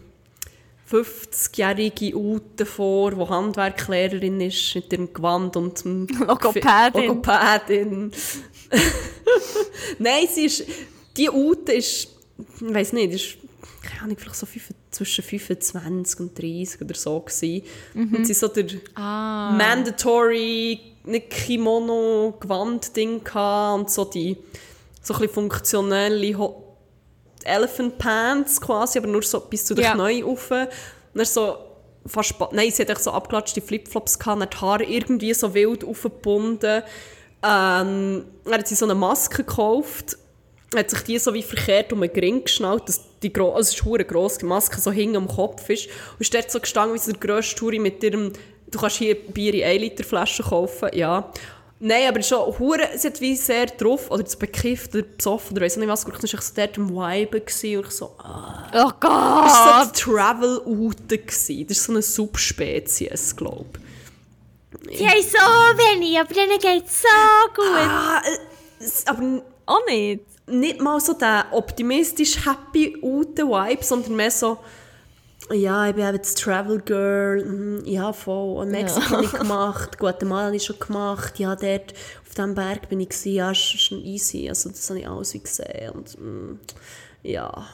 50-jährige 0.93 2.15
Ute 2.15 2.65
vor, 2.65 3.11
die 3.11 3.29
Handwerklehrerin 3.29 4.41
ist, 4.41 4.75
mit 4.75 4.93
ihrem 4.93 5.13
Gewand 5.13 5.55
und 5.55 5.83
dem 5.83 6.07
Logopädin. 6.27 7.07
Logopädin. 7.07 8.11
Nein, 9.99 10.27
sie 10.33 10.45
ist, 10.45 10.65
die 11.17 11.29
Ute 11.29 11.73
ist, 11.73 12.09
ich 12.37 12.73
weiß 12.73 12.93
nicht, 12.93 13.13
ist, 13.13 13.37
keine 13.81 14.03
Ahnung, 14.03 14.17
vielleicht 14.17 14.35
so 14.35 14.45
fünf, 14.45 14.69
zwischen 14.91 15.23
25 15.23 16.19
und 16.19 16.39
30 16.39 16.81
oder 16.81 16.95
so 16.95 17.19
gewesen. 17.19 17.63
Mhm. 17.93 18.15
Und 18.15 18.25
sie 18.25 18.33
so 18.33 18.47
der 18.47 18.65
ah. 18.95 19.51
mandatory, 19.57 20.79
nicht 21.05 21.29
Kimono-Gewand-Ding 21.29 23.21
und 23.75 23.89
so 23.89 24.05
die 24.05 24.37
so 25.01 25.13
ein 25.13 25.19
bisschen 25.19 25.49
Elephant 27.43 27.97
Pants 27.97 28.59
quasi, 28.59 28.99
aber 28.99 29.07
nur 29.07 29.21
so 29.21 29.39
bis 29.39 29.65
zu 29.65 29.73
den 29.73 29.85
ja. 29.85 29.93
Knien 29.93 30.25
rauf. 30.25 30.51
Und 30.51 30.69
dann 31.13 31.25
so 31.25 31.57
fast, 32.05 32.35
nein, 32.51 32.71
sie 32.71 32.83
hat 32.83 33.01
so 33.01 33.11
abgeklatschte 33.11 33.61
Flipflops 33.61 34.19
gehabt, 34.19 34.41
dann 34.41 34.49
die 34.49 34.57
Haare 34.57 34.83
irgendwie 34.83 35.33
so 35.33 35.53
wild 35.53 35.83
aufgebunden. 35.83 36.83
Ähm, 37.43 38.25
dann 38.45 38.53
hat 38.53 38.67
sie 38.67 38.75
so 38.75 38.85
eine 38.85 38.95
Maske 38.95 39.43
gekauft, 39.43 40.17
hat 40.75 40.89
sich 40.89 41.01
die 41.01 41.19
so 41.19 41.33
wie 41.33 41.43
verkehrt 41.43 41.93
um 41.93 42.01
den 42.01 42.11
Ring 42.11 42.43
geschnallt, 42.43 42.87
dass 42.87 43.01
die 43.21 43.31
gro 43.31 43.53
also 43.53 43.69
es 43.69 43.75
ist 43.75 43.85
eine 43.85 44.05
grosse 44.05 44.45
Maske 44.45 44.79
so 44.79 44.91
hinten 44.91 45.17
am 45.17 45.27
Kopf 45.27 45.69
ist. 45.69 45.87
Und 46.13 46.21
ist 46.21 46.33
dort 46.33 46.51
so 46.51 46.59
gestanden 46.59 46.95
wie 46.95 46.99
so 46.99 47.11
der 47.11 47.19
grösste 47.19 47.55
Touri 47.55 47.79
mit 47.79 48.03
ihrem, 48.03 48.31
du 48.67 48.79
kannst 48.79 48.97
hier 48.97 49.15
Bier 49.15 49.53
in 49.53 49.63
1 49.63 49.81
Liter 49.81 50.03
Flaschen 50.03 50.45
kaufen, 50.45 50.89
ja. 50.93 51.31
Nein, 51.85 52.07
aber 52.07 52.23
schon 52.23 52.57
hure, 52.59 52.87
sie 52.95 53.09
hat 53.09 53.19
wie 53.19 53.35
sehr 53.35 53.65
drauf, 53.65 54.09
oder 54.09 54.25
zu 54.25 54.39
bekifft 54.39 54.95
oder 54.95 55.03
besoffen 55.03 55.51
oder 55.51 55.65
weiss 55.65 55.75
nicht 55.75 55.89
was, 55.89 56.05
ich 56.07 56.13
war 56.13 56.41
so 56.41 56.53
dort 56.55 56.77
im 56.77 56.89
Vibe 56.89 57.41
und 57.41 57.63
ich 57.63 57.91
so, 57.91 58.05
ah. 58.19 58.71
Oh 58.73 58.91
Gott! 59.01 59.45
Das 59.45 59.53
war 59.53 59.83
so 59.83 59.91
die 59.91 59.99
Travel-Ute, 59.99 61.17
das 61.17 61.49
ist 61.49 61.83
so 61.83 61.91
eine 61.91 62.01
Subspezies, 62.01 63.35
glaube 63.35 63.65
ich. 64.87 64.97
Die 64.97 65.05
haben 65.05 65.21
so 65.21 65.37
wenig, 65.37 66.17
aber 66.17 66.33
denen 66.33 66.57
geht 66.57 66.85
es 66.85 67.01
so 67.01 67.51
gut. 67.53 67.65
Ah, 67.75 68.21
aber 69.07 69.43
auch 69.65 69.85
nicht. 69.85 70.21
Nicht 70.47 70.79
mal 70.79 71.01
so 71.01 71.11
der 71.11 71.47
optimistisch 71.51 72.45
happy 72.45 72.97
Ute-Vibe, 73.01 73.83
sondern 73.83 74.15
mehr 74.15 74.31
so, 74.31 74.57
ja, 75.51 75.87
ich 75.87 75.95
bin 75.95 76.07
eben 76.07 76.17
das 76.17 76.35
Travel 76.35 76.79
Girl. 76.79 77.43
Mhm, 77.43 77.85
ja, 77.85 78.13
voll. 78.13 78.61
Und 78.61 78.71
Mexiko 78.71 79.01
ja. 79.01 79.11
habe 79.11 79.25
ich 79.25 79.31
gemacht, 79.31 79.97
Guatemala 79.97 80.47
habe 80.47 80.55
ich 80.55 80.63
schon 80.63 80.79
gemacht. 80.79 81.39
Ja, 81.39 81.55
dort 81.55 81.93
auf 82.25 82.29
diesem 82.29 82.55
Berg 82.55 82.89
bin 82.89 82.99
ich. 83.01 83.09
Gewesen. 83.09 83.33
Ja, 83.33 83.51
ist 83.51 83.59
schon 83.59 84.03
easy. 84.03 84.47
Also, 84.47 84.69
das 84.69 84.89
habe 84.89 84.99
ich 84.99 85.07
alles 85.07 85.33
wie 85.33 85.39
gesehen. 85.39 85.91
Und, 85.91 86.19
mm, 86.19 86.59
ja. 87.23 87.67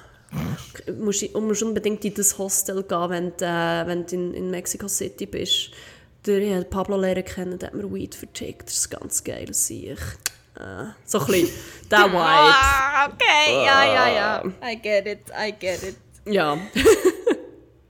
Du 0.85 0.93
musst, 0.93 1.33
musst 1.33 1.63
unbedingt 1.63 2.05
in 2.05 2.13
das 2.13 2.37
Hostel 2.37 2.83
gehen, 2.83 3.09
wenn 3.09 3.33
du, 3.37 3.45
äh, 3.45 3.87
wenn 3.87 4.05
du 4.05 4.15
in, 4.15 4.33
in 4.33 4.51
Mexico 4.51 4.87
City 4.87 5.25
bist. 5.25 5.71
Der, 6.25 6.39
ja, 6.39 6.63
Pablo 6.63 6.97
lernen 6.97 7.25
kennen, 7.25 7.57
der 7.57 7.69
hat 7.69 7.75
mir 7.75 7.91
Weed 7.91 8.13
vertickt. 8.13 8.67
Das 8.67 8.77
ist 8.77 8.89
ganz 8.89 9.23
geil, 9.23 9.53
sehe 9.53 9.93
ich. 9.93 9.99
Äh, 10.59 10.85
so 11.05 11.19
ein 11.19 11.25
bisschen 11.25 11.49
der 11.91 12.05
Vibe. 12.05 12.17
Ah, 12.19 13.07
okay, 13.07 13.65
ja, 13.65 13.85
ja, 13.85 14.13
ja. 14.13 14.43
I 14.63 14.75
get 14.75 15.07
it, 15.07 15.19
I 15.29 15.53
get 15.57 15.81
it. 15.83 15.95
Ja. 16.25 16.57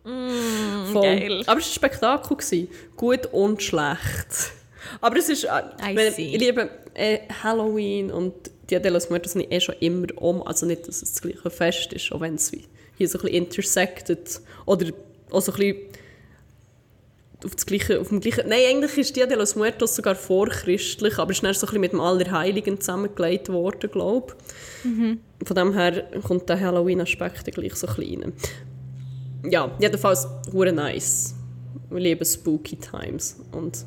Mm, 0.10 0.93
geil. 0.93 1.43
Aber 1.45 1.60
es 1.60 1.66
war 1.66 1.72
ein 1.72 1.74
Spektakel. 1.74 2.38
Gewesen. 2.38 2.68
Gut 2.95 3.28
und 3.32 3.62
schlecht. 3.62 4.53
Aber 5.01 5.18
es 5.18 5.30
ist... 5.30 5.43
Äh, 5.43 5.49
wenn, 5.93 6.14
ich 6.18 6.39
liebe 6.39 6.70
äh, 6.93 7.20
Halloween 7.43 8.12
und 8.12 8.34
Dia 8.70 8.80
de 8.80 8.91
los 8.91 9.10
Muertos 9.10 9.34
sind 9.34 9.51
eh 9.51 9.60
schon 9.60 9.76
immer 9.80 10.07
um. 10.18 10.41
Also 10.43 10.66
nicht, 10.66 10.88
dass 10.88 11.01
es 11.01 11.14
das 11.14 11.22
gleiche 11.22 11.49
Fest 11.49 11.93
ist, 11.93 12.12
auch 12.12 12.22
wenn 12.22 12.36
es 12.36 12.51
hier 12.97 13.07
so 13.07 13.18
ein 13.20 13.22
bisschen 13.22 13.43
intersected 13.43 14.41
oder 14.66 14.88
auch 15.32 15.41
so 15.41 15.51
ein 15.51 15.57
bisschen 15.57 15.78
auf, 17.45 17.55
das 17.55 17.66
gleiche, 17.66 17.99
auf 17.99 18.10
dem 18.10 18.20
gleichen... 18.20 18.49
Nein, 18.49 18.60
eigentlich 18.70 18.97
ist 18.97 19.16
Dia 19.16 19.26
de 19.26 19.38
los 19.38 19.55
Muertos 19.55 19.95
sogar 19.95 20.16
vorchristlich, 20.16 21.18
aber 21.18 21.32
es 21.32 21.38
ist 21.38 21.43
dann 21.43 21.53
so 21.53 21.60
ein 21.60 21.68
bisschen 21.68 21.82
mit 21.82 21.91
dem 21.93 22.01
Allerheiligen 22.01 22.80
zusammengelegt 22.80 23.49
worden, 23.49 23.89
glaube 23.91 24.36
ich. 24.84 24.86
Mhm. 24.86 25.20
Von 25.45 25.55
dem 25.55 25.74
her 25.74 26.10
kommt 26.28 26.49
der 26.49 26.60
Halloween-Aspekt 26.60 27.45
gleich 27.53 27.76
so 27.76 27.88
klein 27.88 28.34
ja, 29.44 29.72
jedenfalls 29.80 30.28
hure 30.52 30.72
nice. 30.72 31.36
Wir 31.90 32.00
lieben 32.00 32.26
Spooky 32.26 32.76
Times. 32.76 33.38
Und 33.52 33.86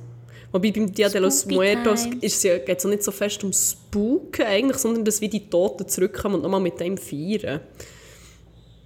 wobei 0.50 0.70
beim 0.70 0.92
Dia 0.92 1.09
de 1.09 1.20
los 1.20 1.46
Muertos 1.46 2.07
ist 2.20 2.36
es 2.36 2.42
ja, 2.42 2.59
geht 2.59 2.78
es 2.78 2.84
nicht 2.84 3.03
so 3.03 3.12
fest 3.12 3.42
um 3.44 3.53
Spooken 3.53 4.46
eigentlich, 4.46 4.78
sondern 4.78 5.05
dass 5.05 5.20
wie 5.20 5.28
die 5.28 5.48
Toten 5.48 5.86
zurückkommen 5.88 6.36
und 6.36 6.42
nochmal 6.42 6.61
mit 6.61 6.80
dem 6.80 6.96
feiern. 6.96 7.61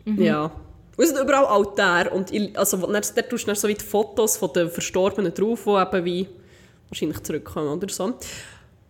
Mhm. 0.05 0.23
Ja. 0.23 0.45
Und 0.97 1.05
es 1.05 1.11
sind 1.11 1.21
überall 1.21 1.45
Altäre 1.47 2.11
und 2.11 2.33
ich, 2.33 2.59
also, 2.59 2.79
dann, 2.79 2.93
dort 2.93 3.29
tust 3.29 3.45
du 3.45 3.47
dann 3.49 3.57
so 3.57 3.69
wie 3.69 3.75
die 3.75 3.85
Fotos 3.85 4.39
von 4.39 4.53
den 4.55 4.71
Verstorbenen 4.71 5.33
drauf, 5.35 5.65
die 5.65 5.71
eben 5.71 6.05
wie 6.05 6.29
wahrscheinlich 6.89 7.23
zurückkommen 7.23 7.69
oder 7.69 7.89
so. 7.93 8.15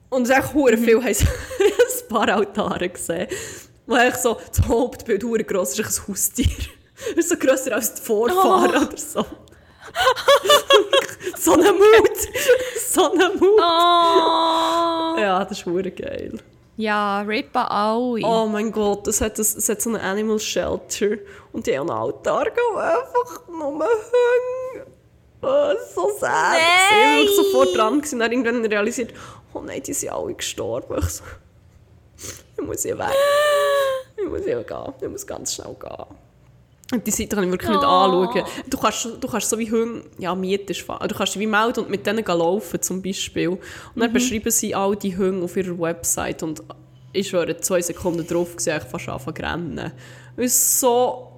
Und 0.09 0.23
es 0.23 0.31
ist 0.31 0.37
echt 0.37 0.55
hure 0.55 0.77
mhm. 0.77 0.85
viel, 0.85 0.97
haben 1.03 1.07
ein 1.09 2.09
paar 2.09 2.29
Altare 2.29 2.89
gesehen, 2.89 3.27
wo 3.87 3.95
eigentlich 3.95 4.17
so 4.17 4.37
das 4.49 4.67
Hauptbild 4.67 5.25
hure 5.25 5.45
gross 5.45 5.79
ist, 5.79 5.81
ein 5.81 6.09
Haustier. 6.09 6.47
Das 6.97 7.09
ist 7.17 7.29
so 7.29 7.37
grösser 7.37 7.75
als 7.75 7.95
die 7.95 8.03
Vorfahren 8.03 8.71
oh. 8.75 8.87
oder 8.87 8.97
so. 8.97 9.21
so 11.39 11.53
ein 11.53 11.61
Mut! 11.61 12.19
so 12.91 13.13
ein 13.13 13.39
Mut! 13.39 13.59
Oh. 13.59 15.19
Ja, 15.19 15.45
das 15.45 15.59
ist 15.59 15.67
wirklich 15.67 15.97
geil. 15.97 16.39
Ja, 16.79 17.23
Rippa 17.23 17.69
Aoi. 17.69 18.23
Oh 18.23 18.47
mein 18.47 18.71
Gott, 18.71 19.09
es 19.09 19.21
hat, 19.21 19.39
es 19.39 19.69
hat 19.69 19.81
so 19.81 19.91
ein 19.91 19.97
Animal 19.97 20.39
Shelter 20.39 21.17
und 21.53 21.67
die 21.67 21.79
haben 21.79 21.91
einen 21.91 21.99
Altar, 21.99 22.47
einfach 22.47 23.49
nur 23.49 23.73
Hunde. 23.73 23.87
Oh, 25.43 25.73
so 25.95 26.11
sad. 26.19 26.53
Nein! 26.53 27.23
Ich 27.23 27.29
war 27.29 27.45
sofort 27.45 27.77
dran 27.77 27.95
und 27.95 28.13
dann 28.19 28.33
irgendwann 28.33 28.65
realisiert, 28.67 29.15
oh 29.55 29.61
nein, 29.61 29.83
die 29.83 29.95
sind 29.95 30.13
alle 30.13 30.35
gestorben. 30.35 31.03
Ich 32.59 32.67
muss 32.67 32.83
hier 32.83 32.99
weg. 32.99 33.07
Ich 34.17 34.29
muss 34.29 34.45
hier 34.45 34.63
gehen. 34.63 34.95
Ich 35.01 35.09
muss 35.09 35.27
ganz 35.27 35.55
schnell 35.55 35.75
gehen. 35.81 36.26
Und 36.93 37.05
die 37.05 37.11
Seite 37.11 37.35
kann 37.35 37.45
ich 37.45 37.51
wirklich 37.51 37.71
nicht 37.71 37.83
Oh. 37.83 37.87
anschauen. 37.87 38.45
Du 38.71 38.79
kannst, 38.79 39.05
du 39.21 39.29
kannst 39.29 39.49
so 39.51 39.59
wie 39.59 39.71
Hunde, 39.71 40.05
ja, 40.19 40.35
Miete 40.37 40.73
fahren. 40.75 41.09
Du 41.09 41.15
kannst 41.17 41.33
sie 41.33 41.41
wie 41.41 41.47
melden 41.47 41.81
und 41.81 41.91
mit 41.91 42.07
denen 42.07 42.25
laufen, 42.25 42.81
zum 42.81 43.03
Beispiel. 43.03 43.49
Und 43.49 43.59
Mhm. 43.95 44.01
dann 44.01 44.13
beschreiben 44.13 44.51
sie 44.53 44.73
all 44.75 44.95
die 44.95 45.17
Hunde 45.17 45.45
auf 45.45 45.57
ihrer 45.57 45.77
Website 45.79 46.43
und 46.45 46.63
ich 47.13 47.29
schwöre, 47.29 47.57
zwei 47.59 47.81
Sekunden 47.81 48.25
drauf 48.27 48.55
gesehen, 48.57 48.81
ich 48.83 48.89
fast 48.89 49.09
anfangen 49.09 49.37
zu 49.37 49.43
rennen. 49.43 49.93
Weil 50.37 50.45
es 50.45 50.79
so 50.81 51.29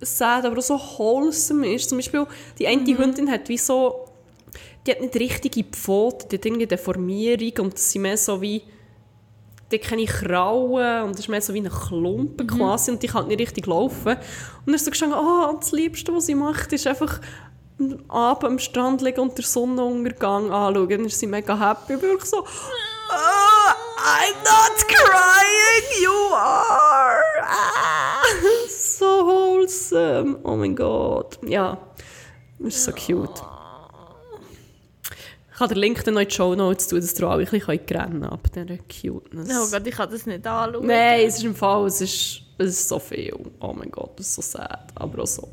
sad, 0.00 0.44
aber 0.44 0.58
auch 0.58 0.62
so 0.62 0.78
wholesome 0.78 1.74
ist. 1.74 1.88
Zum 1.88 1.98
Beispiel, 1.98 2.24
die 2.58 2.66
eine 2.68 2.82
Mhm. 2.82 2.98
Hündin 2.98 3.30
hat 3.30 3.48
wie 3.48 3.58
so, 3.58 4.04
die 4.86 4.92
hat 4.92 5.00
nicht 5.00 5.16
richtige 5.16 5.64
Pfoten, 5.64 6.28
die 6.28 6.36
hat 6.36 6.46
irgendwie 6.46 6.66
Deformierung 6.66 7.52
und 7.66 7.78
sind 7.78 8.02
mehr 8.02 8.16
so 8.16 8.40
wie, 8.40 8.62
hat 9.72 9.82
keine 9.82 10.04
Krauen 10.04 11.04
und 11.04 11.12
das 11.12 11.20
ist 11.20 11.28
mehr 11.28 11.40
so 11.40 11.54
wie 11.54 11.58
eine 11.58 11.70
Klumpen 11.70 12.46
quasi 12.46 12.90
und 12.90 13.02
die 13.02 13.08
kann 13.08 13.28
nicht 13.28 13.40
richtig 13.40 13.66
laufen. 13.66 14.14
Und 14.14 14.66
dann 14.66 14.74
ist 14.74 14.84
so 14.84 14.90
gestanden, 14.90 15.18
oh, 15.18 15.56
das 15.58 15.72
Liebste, 15.72 16.14
was 16.14 16.26
sie 16.26 16.34
macht, 16.34 16.72
ist 16.72 16.86
einfach 16.86 17.20
am 17.78 17.98
Abend 18.08 18.44
am 18.44 18.58
Strand 18.58 19.02
liegen 19.02 19.20
und 19.20 19.36
den 19.36 19.44
Sonnenuntergang 19.44 20.50
anschauen. 20.50 20.88
Dann 20.88 21.04
ist 21.04 21.18
sie 21.18 21.26
mega 21.26 21.58
happy 21.58 21.94
und 21.94 22.02
wirklich 22.02 22.30
so, 22.30 22.38
oh, 22.38 23.72
I'm 24.02 24.34
not 24.44 24.88
crying, 24.88 26.02
you 26.02 26.34
are. 26.34 27.22
Ah, 27.42 28.22
so 28.68 29.26
wholesome. 29.26 30.38
Oh 30.42 30.56
mein 30.56 30.76
Gott. 30.76 31.38
Ja, 31.46 31.78
das 32.58 32.74
ist 32.76 32.84
so 32.84 32.92
cute. 32.92 33.51
Ich 35.62 35.68
kann 35.68 35.76
den 35.76 35.80
Link 35.80 36.02
dann 36.02 36.14
noch 36.14 36.22
in 36.22 36.26
die 36.28 36.34
Show 36.34 36.56
Notes 36.56 36.88
tun, 36.88 37.00
dass 37.00 37.16
ihr 37.16 37.28
auch 37.28 37.34
ein 37.34 37.38
bisschen 37.38 37.62
rennen 37.62 37.86
könnt 37.86 38.24
ab 38.24 38.48
dieser 38.52 38.78
Cuteness. 38.78 39.48
Oh 39.48 39.70
Gott, 39.70 39.86
ich 39.86 39.94
kann 39.94 40.10
das 40.10 40.26
nicht 40.26 40.44
anschauen. 40.44 40.84
Nein, 40.84 41.20
es 41.20 41.36
ist 41.36 41.44
im 41.44 41.54
Fall, 41.54 41.86
es 41.86 42.00
ist, 42.00 42.42
es 42.58 42.70
ist 42.70 42.88
so 42.88 42.98
viel. 42.98 43.32
Oh 43.60 43.72
mein 43.72 43.88
Gott, 43.92 44.18
das 44.18 44.26
ist 44.26 44.34
so 44.34 44.42
sad, 44.42 44.88
aber 44.96 45.22
auch 45.22 45.26
so, 45.28 45.48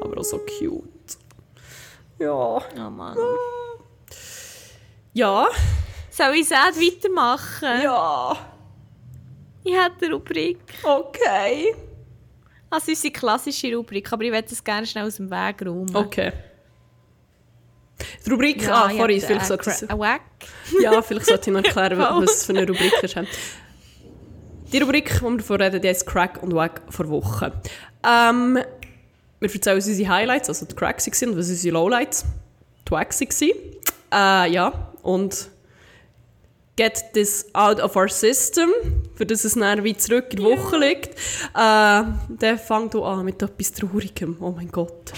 aber 0.00 0.16
auch 0.16 0.24
so 0.24 0.38
cute. 0.38 1.18
Ja. 2.18 2.32
Oh 2.32 2.90
Mann. 2.90 3.18
Ja. 5.12 5.46
Soll 6.10 6.34
ich 6.36 6.48
sad 6.48 6.74
weitermachen? 6.74 7.82
Ja. 7.82 8.34
Ich 9.64 9.74
hätte 9.74 10.06
eine 10.06 10.14
Rubrik. 10.14 10.60
Okay. 10.82 11.74
Also 12.70 12.90
unsere 12.90 13.12
klassische 13.12 13.76
Rubrik, 13.76 14.10
aber 14.10 14.24
ich 14.24 14.32
werde 14.32 14.48
das 14.48 14.64
gerne 14.64 14.86
schnell 14.86 15.06
aus 15.08 15.16
dem 15.16 15.30
Weg 15.30 15.60
räumen. 15.60 15.94
Okay. 15.94 16.32
Die 18.24 18.30
Rubrik, 18.30 18.68
ah, 18.68 18.88
ich 18.90 18.96
sorry, 18.98 19.14
hätte 19.14 19.26
vielleicht 19.26 19.50
eine 19.50 19.62
sollte 19.64 19.86
ich, 19.92 19.98
Wack. 19.98 20.20
ja, 20.80 21.02
vielleicht 21.02 21.26
sollte 21.26 21.50
ich 21.50 21.56
noch 21.56 21.64
erklären, 21.64 21.98
was 21.98 22.30
es 22.30 22.44
für 22.46 22.52
eine 22.52 22.66
Rubrik 22.66 22.92
ist. 23.02 23.16
Die 24.72 24.78
Rubrik, 24.78 25.12
die 25.14 25.22
wir 25.22 25.36
davon 25.36 25.60
reden, 25.60 25.82
die 25.82 25.88
heißt 25.88 26.06
Crack 26.06 26.42
und 26.42 26.54
Wack 26.54 26.80
vor 26.88 27.08
Wochen. 27.08 27.52
Ähm, 28.04 28.58
wir 29.40 29.52
erzählen 29.52 29.76
uns 29.76 29.86
unsere 29.86 30.08
Highlights, 30.08 30.48
also 30.48 30.66
die 30.66 30.74
Cracks 30.74 31.06
waren 31.06 31.30
und 31.30 31.38
was 31.38 31.48
unsere 31.50 31.74
Lowlights, 31.74 32.24
die 32.86 32.90
Wacks 32.92 33.20
waren. 33.20 33.50
Äh, 34.12 34.52
ja, 34.52 34.92
und 35.02 35.48
get 36.76 37.04
this 37.12 37.46
out 37.52 37.80
of 37.80 37.96
our 37.96 38.08
system, 38.08 38.70
für 39.14 39.26
das 39.26 39.44
es 39.44 39.54
dann 39.54 39.84
wie 39.84 39.96
zurück 39.96 40.26
in 40.30 40.38
die 40.38 40.44
Woche 40.44 40.78
liegt. 40.78 41.14
Äh, 41.54 41.54
dann 41.54 42.58
fang 42.64 42.88
du 42.90 43.04
an 43.04 43.24
mit 43.24 43.42
etwas 43.42 43.72
Traurigem. 43.72 44.36
Oh 44.40 44.50
mein 44.50 44.70
Gott. 44.70 45.12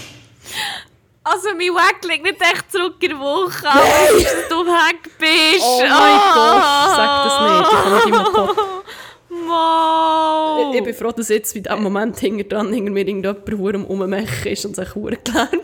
Also 1.27 1.49
mein 1.57 1.73
Wack 1.73 2.05
liegt 2.05 2.23
nicht 2.23 2.39
echt 2.39 2.71
zurück 2.71 3.01
in 3.01 3.09
der 3.09 3.19
Woche, 3.19 3.67
aber 3.67 3.81
dass 3.81 4.47
du 4.47 4.63
weg 4.63 5.01
bist. 5.17 5.65
Oh 5.65 5.81
mein 5.81 6.19
Gott, 6.35 6.61
sag 6.95 7.09
das 7.25 7.35
nicht. 7.41 7.61
Ich 7.61 7.71
kann 7.71 7.95
nicht 7.95 8.05
immer 8.05 8.31
Kopf. 8.31 8.83
Mo. 9.29 10.71
Ich 10.75 10.83
bin 10.83 10.93
froh, 10.93 11.11
dass 11.11 11.29
jetzt 11.29 11.55
in 11.55 11.63
diesem 11.63 11.81
Moment 11.81 12.19
hinter 12.19 12.43
dran 12.43 12.71
hinter 12.71 12.91
mir 12.91 13.07
irgendjemand 13.07 13.75
am 13.75 13.85
Rummachen 13.85 14.51
ist 14.51 14.65
und 14.67 14.75
sich 14.75 14.93
hure 14.93 15.17
gelernt. 15.17 15.51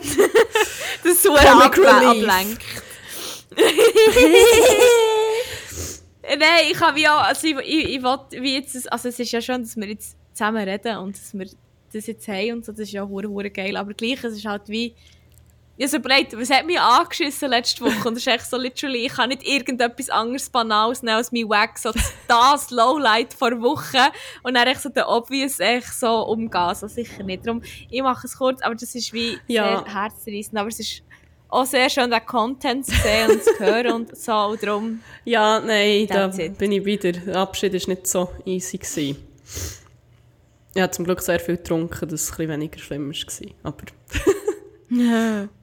Das 1.04 1.14
ist 1.14 1.26
Relief. 1.26 1.44
ablenkt. 1.48 2.62
Nein, 6.22 6.64
ich 6.70 6.80
habe 6.80 7.00
ja, 7.00 7.18
also 7.18 7.46
ich, 7.46 7.56
ich, 7.58 7.96
ich 7.96 8.02
will, 8.02 8.18
wie 8.40 8.54
jetzt, 8.54 8.92
also 8.92 9.08
es 9.08 9.18
ist 9.18 9.32
ja 9.32 9.40
schön, 9.40 9.62
dass 9.62 9.76
wir 9.76 9.88
jetzt 9.88 10.16
zusammen 10.32 10.68
reden 10.68 10.98
und 10.98 11.16
dass 11.16 11.34
wir 11.34 11.46
das 11.92 12.06
jetzt 12.06 12.28
haben 12.28 12.52
und 12.52 12.64
so, 12.64 12.70
das 12.72 12.82
ist 12.82 12.92
ja 12.92 13.04
hure 13.06 13.28
hure 13.28 13.50
geil, 13.50 13.76
aber 13.76 13.94
gleich, 13.94 14.22
es 14.22 14.36
ist 14.36 14.44
halt 14.44 14.68
wie, 14.68 14.94
habe 15.78 15.88
so 15.88 15.96
überlegt, 15.96 16.38
was 16.38 16.50
hat 16.50 16.66
mich 16.66 16.78
angeschissen 16.78 17.48
letzte 17.50 17.84
Woche 17.84 18.08
und 18.08 18.16
es 18.16 18.26
ist 18.26 18.26
echt 18.26 18.48
so 18.50 18.56
literally, 18.56 19.06
ich 19.06 19.12
kann 19.12 19.30
nicht 19.30 19.42
irgendetwas 19.46 20.10
anderes 20.10 20.48
Banales 20.50 21.02
nehmen 21.02 21.16
als 21.16 21.32
mein 21.32 21.48
Wack, 21.48 21.78
so 21.78 21.92
das 22.28 22.70
Lowlight 22.70 23.32
vor 23.34 23.50
Woche 23.62 23.98
und 24.42 24.54
dann 24.54 24.66
echt 24.68 24.82
so 24.82 24.88
den 24.90 25.04
Obvious 25.04 25.58
echt 25.60 25.92
so 25.94 26.22
umgehen, 26.26 26.60
also 26.60 26.86
sicher 26.88 27.22
nicht, 27.22 27.46
darum, 27.46 27.62
ich 27.90 28.02
mache 28.02 28.26
es 28.26 28.36
kurz, 28.36 28.60
aber 28.62 28.74
das 28.74 28.94
ist 28.94 29.12
wie 29.12 29.38
Ja. 29.48 29.82
sehr 29.84 29.94
herzreißend, 29.94 30.58
aber 30.58 30.68
es 30.68 30.78
ist 30.80 31.02
auch 31.48 31.66
sehr 31.66 31.90
schön, 31.90 32.10
den 32.10 32.24
Content 32.24 32.86
zu 32.86 32.92
sehen 32.92 33.30
und 33.30 33.42
zu 33.44 33.58
hören 33.58 33.92
und 33.92 34.16
so, 34.16 34.32
und 34.32 34.62
darum, 34.62 35.00
Ja, 35.24 35.60
nein, 35.60 36.06
da 36.06 36.28
it. 36.28 36.56
bin 36.56 36.72
ich 36.72 36.82
wieder. 36.84 37.12
Der 37.12 37.36
Abschied 37.36 37.74
war 37.74 37.94
nicht 37.94 38.06
so 38.06 38.30
easy. 38.46 38.78
Gewesen. 38.78 39.16
Ich 40.74 40.80
habe 40.80 40.90
zum 40.92 41.04
Glück 41.04 41.20
sehr 41.20 41.38
viel 41.38 41.58
getrunken, 41.58 42.08
dass 42.08 42.22
es 42.22 42.30
ein 42.30 42.36
bisschen 42.38 42.48
weniger 42.48 42.78
schlimm 42.78 43.10
war. 43.12 43.50
Aber 43.64 43.82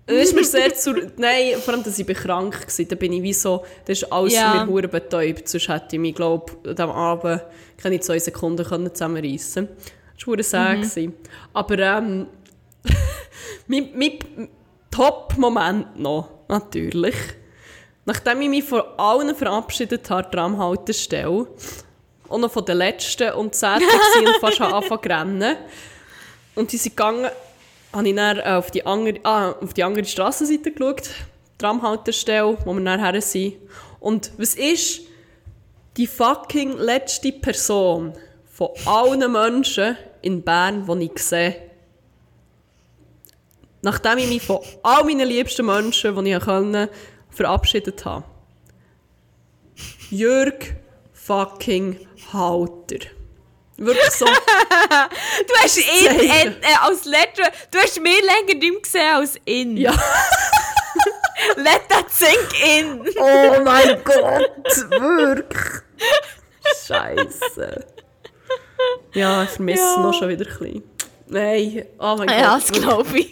es 0.06 0.30
ist 0.30 0.36
mir 0.36 0.44
sehr 0.44 0.74
zu... 0.74 0.94
Nein, 1.18 1.56
vor 1.64 1.74
allem, 1.74 1.84
dass 1.84 2.00
ich 2.00 2.08
krank 2.08 2.66
war. 2.66 2.86
Da 2.86 2.96
bin 2.96 3.14
ich 3.14 3.22
wie 3.22 3.34
so... 3.34 3.64
Da 3.86 3.94
ist 3.94 4.12
alles 4.12 4.34
Ja. 4.34 4.52
für 4.52 4.60
mich 4.60 4.70
hure 4.70 4.88
betäubt. 4.88 5.48
Sonst 5.48 5.70
hätte 5.70 5.96
ich 5.96 6.00
mich, 6.00 6.16
glaube 6.16 6.52
ich, 6.64 6.70
an 6.70 6.76
diesem 6.76 6.92
Abend 6.92 7.42
keine 7.78 8.00
zwei 8.00 8.20
Sekunden 8.20 8.66
können 8.66 8.94
zusammenreissen 8.94 9.68
können. 9.68 9.78
Das 10.18 10.28
war 10.28 10.34
hure 10.34 10.44
sad. 10.44 10.76
gewesen. 10.78 11.14
Aber 11.54 11.78
ähm... 11.80 12.28
mein, 13.68 13.90
mein 13.94 14.50
Top-Moment 14.90 16.00
noch, 16.00 16.30
natürlich. 16.48 17.16
Nachdem 18.06 18.42
ich 18.42 18.50
mich 18.50 18.64
von 18.64 18.82
allen 18.98 19.36
verabschiedet 19.36 20.10
habe, 20.10 20.30
Tramhaltestelle, 20.32 21.48
und 22.30 22.42
noch 22.42 22.52
von 22.52 22.66
den 22.66 22.78
letzten 22.78 23.34
und 23.34 23.56
zehnten 23.56 23.80
gewesen 24.14 24.28
und 24.28 24.36
fast 24.40 24.60
habe 24.60 24.76
angefangen 24.76 25.02
zu 25.04 25.10
rennen. 25.10 25.58
Und 26.56 26.72
die 26.72 26.78
sind 26.78 26.96
gegangen, 26.96 27.30
habe 27.94 28.08
ich 28.10 28.16
dann 28.16 28.38
äh, 28.38 28.44
auf 28.44 28.72
die 28.72 28.86
andere, 28.86 29.20
ah, 29.24 29.52
auf 29.52 29.74
die 29.74 29.84
andere 29.84 30.06
Strassenseite 30.06 30.72
geschaut, 30.72 31.10
Tramhaltestelle, 31.58 32.58
wo 32.66 32.74
wir 32.74 32.84
dann 32.84 33.04
her 33.04 33.22
sind. 33.22 33.56
Und 34.00 34.32
was 34.38 34.56
ist 34.56 35.02
die 35.98 36.08
fucking 36.08 36.78
letzte 36.78 37.32
Person 37.32 38.14
von 38.52 38.70
allen 38.86 39.32
Menschen 39.32 39.98
in 40.22 40.42
Bern, 40.42 40.86
die 40.88 41.12
ich 41.14 41.22
sehe? 41.22 41.56
Nachdem 43.82 44.18
ich 44.18 44.30
mich 44.30 44.42
von 44.42 44.60
all 44.84 45.04
meinen 45.04 45.28
liebsten 45.28 45.66
Menschen, 45.66 46.24
die 46.24 46.32
ich 46.32 46.40
konnte, 46.42 46.90
verabschiedet 47.30 48.04
habe. 48.06 48.26
Jörg 50.10 50.76
fucking 51.14 51.98
Halter. 52.34 53.19
Wirklich 53.80 54.12
so. 54.12 54.26
Du 55.48 55.54
hast 55.62 55.78
ihn 55.78 56.20
äh, 56.20 56.48
äh, 56.48 56.54
als 56.82 57.06
Letter, 57.06 57.50
du 57.72 57.78
hast 57.80 58.00
mich 58.02 58.22
länger 58.22 58.60
nicht 58.60 58.62
mehr 58.72 58.82
gesehen 58.82 59.16
als 59.16 59.36
ihn. 59.46 59.78
ja. 59.78 59.92
Let 61.56 61.88
that 61.88 62.10
sink 62.12 62.50
in. 62.78 63.02
Oh 63.18 63.62
mein 63.64 64.04
Gott, 64.04 64.76
wirklich. 64.90 65.82
Scheiße. 66.86 67.86
Ja, 69.14 69.44
ich 69.44 69.50
vermisse 69.50 69.82
Ja. 69.84 69.92
es 69.92 69.98
noch 69.98 70.14
schon 70.14 70.30
wieder 70.30 70.46
ein 70.46 70.58
bisschen. 70.58 70.84
Nein, 71.28 71.86
oh 72.00 72.16
mein 72.18 72.28
Ja, 72.30 72.54
Gott. 72.56 72.62
das 72.64 72.72
glaube 72.72 73.20
ich. 73.20 73.30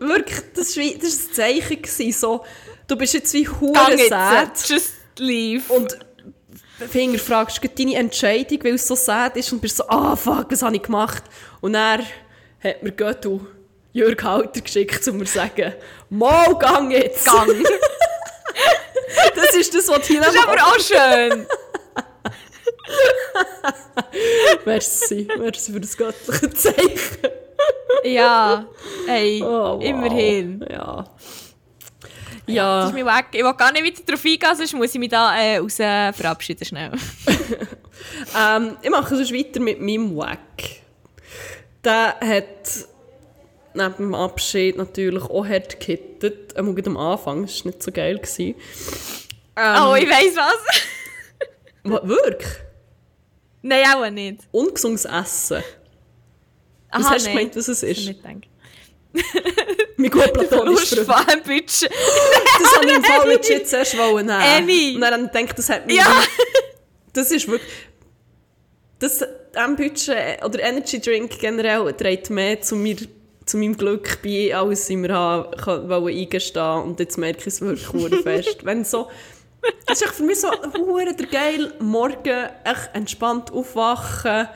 Wirklich, 0.00 0.40
das 0.54 0.76
war 0.76 0.84
das 1.00 1.38
war 1.38 1.44
ein 1.44 1.60
Zeichen. 1.84 2.12
So, 2.12 2.44
du 2.88 2.96
bist 2.96 3.14
jetzt 3.14 3.32
wie 3.34 3.46
hure 3.48 3.98
sad 4.08 4.52
just 4.68 4.94
leave. 5.18 5.62
und 5.72 5.96
Finger 6.88 7.18
fragst 7.18 7.62
du 7.62 7.68
deine 7.68 7.96
Entscheidung, 7.96 8.64
weil 8.64 8.74
es 8.74 8.86
so 8.86 8.94
sad 8.94 9.36
ist 9.36 9.52
und 9.52 9.60
bist 9.60 9.76
so, 9.76 9.84
ah 9.88 10.16
fuck, 10.16 10.46
was 10.50 10.62
habe 10.62 10.76
ich 10.76 10.82
gemacht? 10.82 11.24
Und 11.60 11.74
dann 11.74 12.06
hat 12.62 12.82
mir 12.82 12.92
Göttu 12.92 13.40
Jörg 13.92 14.22
Halter 14.22 14.60
geschickt, 14.60 15.06
um 15.08 15.18
mir 15.18 15.24
zu 15.24 15.34
sagen, 15.34 15.74
mal 16.08 16.54
gang 16.58 16.90
jetzt. 16.90 17.26
Gang. 17.26 17.48
Das 19.34 19.54
ist 19.54 19.74
das, 19.74 19.88
was 19.88 20.06
Tina 20.06 20.24
Das 20.24 20.34
ist 20.34 20.46
aber 20.46 20.62
auch 20.62 20.78
schön. 20.78 21.46
Merci, 24.64 25.28
merci 25.38 25.72
für 25.72 25.80
das 25.80 25.96
göttliche 25.96 26.50
Zeichen. 26.50 27.18
ja, 28.04 28.66
hey, 29.06 29.42
oh, 29.42 29.46
wow. 29.46 29.82
immerhin. 29.82 30.64
Ja. 30.70 31.04
Ja. 32.52 32.80
Das 32.80 32.90
ist 32.90 32.94
mir 32.94 33.06
weg. 33.06 33.26
Ich 33.32 33.42
will 33.42 33.54
gar 33.54 33.72
nicht 33.72 33.84
weiter 33.84 34.02
darauf 34.06 34.24
eingehen, 34.24 34.56
sonst 34.56 34.74
muss 34.74 34.94
ich 34.94 35.00
mich 35.00 35.10
da 35.10 35.36
äh, 35.36 35.58
raus 35.58 35.76
verabschieden 35.76 36.64
schnell. 36.64 36.92
ähm, 38.38 38.76
ich 38.82 38.90
mache 38.90 39.16
sonst 39.16 39.32
weiter 39.32 39.60
mit 39.60 39.80
meinem 39.80 40.16
Wack. 40.16 40.38
Der 41.84 42.16
hat 42.20 42.86
neben 43.74 43.96
dem 43.96 44.14
Abschied 44.14 44.76
natürlich 44.76 45.24
auch 45.24 45.46
hart 45.46 45.78
gekittet. 45.80 46.56
Am 46.56 46.96
Anfang, 46.96 47.42
das 47.42 47.64
war 47.64 47.70
nicht 47.70 47.82
so 47.82 47.92
geil. 47.92 48.20
Ähm, 48.38 48.54
oh, 49.56 49.94
ich 49.94 50.08
weiss 50.08 50.36
was. 50.36 50.82
Wirklich? 52.02 52.48
Nein, 53.62 53.84
auch 53.94 54.10
nicht. 54.10 54.48
Ungesundes 54.52 55.04
Essen. 55.04 55.62
Was 56.92 57.04
Aha, 57.04 57.14
hast 57.14 57.26
du 57.26 57.30
gemeint, 57.30 57.56
was 57.56 57.68
es 57.68 57.82
ist? 57.82 57.98
Ich 57.98 58.08
nicht 58.08 58.49
mein 59.96 60.10
gut 60.10 60.32
platonisch 60.32 60.90
Freund. 60.90 61.44
Budget. 61.44 61.90
das 61.90 62.76
habe 62.76 62.86
ich 62.86 62.96
im 62.96 63.04
Fall 63.04 63.28
legit 63.28 63.68
zuerst 63.68 63.96
wollen 63.98 64.30
Annie. 64.30 64.94
Und 64.94 65.00
dann 65.00 65.30
denke 65.30 65.54
das 65.54 65.68
hat 65.68 65.86
mich... 65.86 65.96
Ja. 65.96 66.22
Das 67.12 67.30
ist 67.30 67.48
wirklich... 67.48 67.70
Das 68.98 69.22
ähm, 69.54 69.76
Budget 69.76 70.44
oder 70.44 70.60
Energy 70.60 71.00
Drink 71.00 71.38
generell 71.38 71.92
trägt 71.94 72.30
mehr 72.30 72.60
zu, 72.60 72.76
mir, 72.76 72.96
zu 73.46 73.56
meinem 73.56 73.76
Glück 73.76 74.22
bei, 74.22 74.54
als 74.54 74.88
ich 74.90 74.96
mir 74.96 75.12
habe, 75.12 76.06
eingestehen 76.06 76.82
Und 76.82 77.00
jetzt 77.00 77.18
merke 77.18 77.40
ich 77.40 77.46
es 77.48 77.60
wirklich 77.60 78.22
fest. 78.22 78.64
Wenn 78.64 78.84
so... 78.84 79.08
Das 79.86 80.00
ist 80.00 80.12
für 80.12 80.22
mich 80.22 80.40
so 80.40 80.50
der 80.50 81.26
geil 81.26 81.74
Morgen 81.80 82.48
echt 82.64 82.90
entspannt 82.94 83.52
aufwachen 83.52 84.48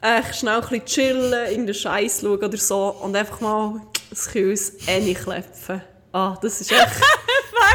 echt 0.00 0.36
schnell 0.36 0.54
ein 0.54 0.60
bisschen 0.60 0.86
chillen, 0.86 1.32
irgendeinen 1.32 1.74
Scheiß 1.74 2.20
schauen 2.20 2.42
oder 2.42 2.56
so 2.56 2.96
und 3.02 3.14
einfach 3.16 3.40
mal 3.40 3.80
das 4.08 4.28
Küss 4.28 4.72
klepfen. 4.78 5.82
Ah, 6.12 6.36
das 6.42 6.60
ist 6.60 6.72
echt... 6.72 6.80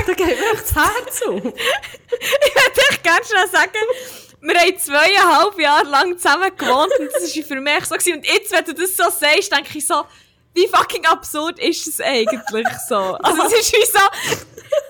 da 0.07 0.13
geht 0.13 0.25
mir 0.25 0.51
echt 0.51 0.63
das 0.63 0.75
Herz 0.75 1.21
auf. 1.23 1.35
ich 1.37 1.41
würde 1.41 2.81
echt 2.89 3.03
gerne 3.03 3.25
schnell 3.25 3.49
sagen, 3.49 3.71
wir 4.41 4.59
haben 4.59 4.77
zweieinhalb 4.77 5.59
Jahre 5.59 5.87
lang 5.87 6.17
zusammen 6.17 6.51
gewohnt 6.55 6.91
und 6.99 7.09
das 7.13 7.35
war 7.35 7.43
für 7.43 7.61
mich 7.61 7.85
so. 7.85 7.95
Gewesen. 7.95 8.13
Und 8.15 8.27
jetzt, 8.27 8.51
wenn 8.51 8.65
du 8.65 8.73
das 8.73 8.95
so 8.95 9.03
sagst, 9.03 9.51
denke 9.51 9.77
ich 9.77 9.87
so, 9.87 10.03
wie 10.53 10.67
fucking 10.67 11.05
absurd 11.05 11.59
ist 11.59 11.87
es 11.87 12.01
eigentlich 12.01 12.41
so? 12.87 12.95
Also 12.95 13.43
es 13.43 13.53
ist 13.53 13.73
wie 13.73 13.85
so... 13.85 13.99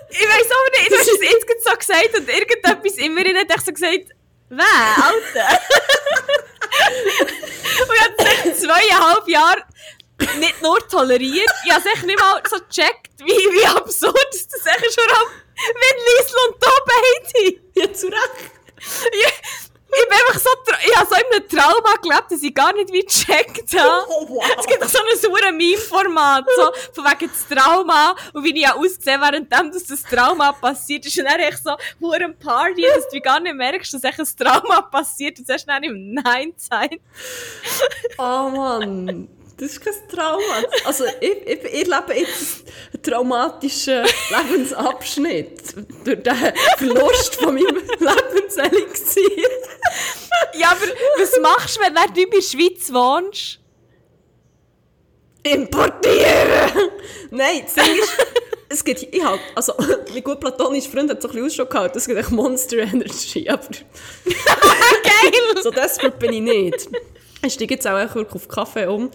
Ich 0.10 0.22
weiß 0.22 0.48
auch 0.52 0.80
nicht, 0.80 0.92
du 0.92 0.98
hast 0.98 1.10
es 1.10 1.22
jetzt 1.22 1.66
so 1.66 1.76
gesagt 1.76 2.18
und 2.18 2.30
irgendetwas 2.30 2.98
immer 2.98 3.26
in 3.26 3.38
hat 3.38 3.66
so 3.66 3.72
gesagt, 3.72 4.12
wer, 4.50 5.04
Alter? 5.04 5.60
und 7.88 7.96
ich 7.96 8.02
habe 8.02 8.50
es 8.50 8.62
zweieinhalb 8.62 9.28
Jahre 9.28 9.64
nicht 10.40 10.62
nur 10.62 10.80
toleriert, 10.88 11.52
ich 11.66 11.72
habe 11.72 11.84
es 11.94 12.04
nicht 12.04 12.20
mal 12.20 12.42
so 12.50 12.58
gecheckt, 12.58 13.10
wie, 13.20 13.26
wie 13.26 13.66
absurd 13.66 14.16
das 14.32 14.44
ist 14.44 14.96
schon 14.96 15.10
am 15.10 15.46
wenn 15.56 15.98
Liesl 16.06 16.36
und 16.48 16.64
da 16.64 16.70
beide. 16.86 17.60
Ja, 17.76 17.94
zu 17.94 18.08
Recht. 18.08 18.52
Ja, 19.92 19.98
ich 20.02 20.10
bin 20.10 20.18
einfach 20.18 20.40
so, 20.40 20.50
ich 20.88 20.96
habe 20.98 21.08
so 21.10 21.16
in 21.16 21.34
einem 21.34 21.50
Trauma 21.50 21.96
gelebt, 22.02 22.32
dass 22.32 22.44
ich 22.44 22.54
gar 22.54 22.74
nicht 22.74 22.92
wie 22.92 23.02
gecheckt 23.02 23.74
habe. 23.80 24.06
Oh, 24.10 24.28
wow. 24.30 24.44
Es 24.60 24.66
gibt 24.66 24.84
auch 24.84 24.90
so 24.90 25.00
ein 25.00 25.18
sauer 25.18 25.52
Meme-Format, 25.52 26.46
so, 26.56 26.72
von 26.94 27.06
wegen 27.06 27.32
das 27.32 27.48
Trauma, 27.48 28.16
und 28.34 28.44
wie 28.44 28.60
ich 28.60 28.70
ausgesehen 28.70 29.22
währenddem 29.22 29.72
dass 29.72 29.86
das 29.86 30.04
Trauma 30.04 30.52
passiert 30.54 31.06
ist. 31.06 31.18
Und 31.18 31.26
dann 31.26 31.40
echt 31.40 31.64
so, 31.64 31.72
ein 32.12 32.38
Party, 32.38 32.82
dass 32.96 33.08
du 33.10 33.22
gar 33.22 33.40
nicht 33.40 33.56
merkst, 33.56 33.94
dass 33.94 34.04
echt 34.04 34.20
ein 34.20 34.28
Trauma 34.38 34.82
passiert, 34.82 35.40
und 35.40 35.50
erst 35.50 35.68
dann 35.68 35.84
im 35.84 36.14
Nein 36.14 36.54
sein. 36.58 37.00
Oh 38.18 38.50
Mann. 38.50 39.30
Das 39.58 39.72
ist 39.72 39.82
kein 39.82 39.94
Trauma. 40.10 40.64
Also, 40.84 41.06
ich, 41.22 41.48
ich, 41.48 41.64
ich 41.64 41.88
lebe 41.88 42.14
jetzt 42.14 42.66
einen 42.94 43.02
traumatischen 43.02 44.04
Lebensabschnitt 44.30 45.76
durch 46.04 46.24
den 46.24 46.36
Verlust 46.78 47.36
von 47.36 47.56
meinem 47.56 47.82
Lebenselixier. 48.00 49.50
ja, 50.56 50.72
aber 50.72 50.86
was 51.20 51.40
machst 51.42 51.78
du, 51.78 51.82
wenn 51.82 51.94
du 51.94 52.22
in 52.22 52.30
der 52.32 52.42
Schweiz 52.42 52.92
wohnst? 52.92 53.60
Importieren! 55.44 56.92
Nein, 57.32 57.62
das 57.64 57.76
Ding 57.76 57.96
ist, 57.96 58.18
es 58.68 58.84
gibt, 58.84 59.04
ich 59.04 59.24
halt, 59.24 59.40
also, 59.54 59.74
mein 59.78 60.24
gut 60.24 60.40
platonischer 60.40 60.90
Freund 60.90 61.10
hat 61.12 61.22
so 61.22 61.30
ein 61.30 61.44
bisschen 61.44 61.70
gehabt, 61.70 61.96
es 61.96 62.08
gibt 62.08 62.20
echt 62.20 62.32
Monster 62.32 62.78
Energy, 62.78 63.48
aber... 63.48 63.68
Geil! 64.26 65.64
so 65.64 65.72
desperate 65.72 66.18
bin 66.18 66.34
ich 66.34 66.42
nicht. 66.42 66.90
Ich 67.46 67.54
steige 67.54 67.76
jetzt 67.76 67.88
auch 67.88 68.16
auf 68.16 68.48
Kaffee 68.48 68.88
um. 68.88 69.12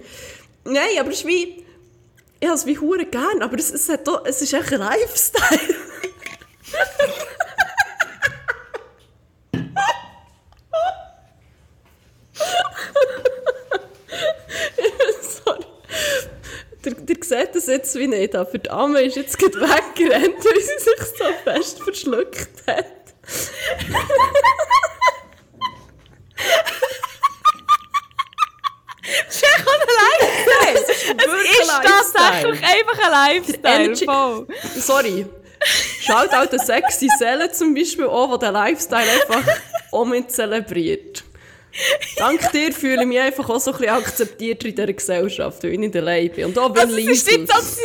Nein, 0.64 0.98
aber 1.00 1.10
es 1.10 1.18
ist 1.18 1.26
wie... 1.26 1.64
Ich 2.38 2.46
habe 2.46 2.56
es 2.56 2.64
wie 2.64 2.78
hure 2.78 3.04
gern, 3.04 3.42
aber 3.42 3.58
es, 3.58 3.70
es, 3.70 3.88
hat 3.88 4.08
auch, 4.08 4.24
es 4.24 4.40
ist 4.40 4.52
echt 4.54 4.70
Lifestyle. 4.70 5.60
Sorry. 15.44 15.66
Ihr 16.84 16.94
seht 17.20 17.54
das 17.54 17.66
jetzt 17.66 17.94
wie 17.96 18.06
nicht, 18.06 18.34
aber 18.34 18.56
die 18.56 18.70
Amme 18.70 19.02
ist 19.02 19.16
jetzt 19.16 19.38
gerade 19.38 19.60
weggerannt, 19.60 20.42
weil 20.44 20.62
sie 20.62 20.78
sich 20.78 21.02
so 21.18 21.26
fest 21.44 21.82
verschluckt 21.82 22.66
hat. 22.66 22.86
Tatsächlich 31.16 32.62
einfach 32.62 32.98
ein 33.06 33.36
Lifestyle. 33.36 33.84
Energy 33.84 34.04
voll. 34.04 34.46
Sorry. 34.76 35.26
Schaut 36.00 36.32
auch 36.34 36.46
der 36.46 36.58
sexy 36.58 37.08
Seele 37.18 37.50
zum 37.52 37.74
Beispiel 37.74 38.08
an, 38.08 38.30
der 38.30 38.38
den 38.38 38.52
Lifestyle 38.54 39.02
einfach 39.02 39.54
auch 39.92 40.04
mit 40.06 40.30
zelebriert. 40.32 41.24
Dank 42.16 42.50
dir 42.52 42.72
fühle 42.72 43.02
ich 43.02 43.06
mich 43.06 43.20
einfach 43.20 43.48
auch 43.48 43.60
so 43.60 43.72
ein 43.72 43.78
bisschen 43.78 43.94
akzeptiert 43.94 44.64
in 44.64 44.74
dieser 44.74 44.92
Gesellschaft, 44.92 45.62
weil 45.62 45.72
ich 45.72 45.78
nicht 45.78 45.96
allein 45.96 46.30
bin. 46.30 46.46
Und 46.46 46.58
auch 46.58 46.70
bin 46.70 46.82
also, 46.82 46.96
Es 46.96 47.06
ist 47.06 47.26
nicht 47.26 47.46
so, 47.46 47.54
dass 47.54 47.76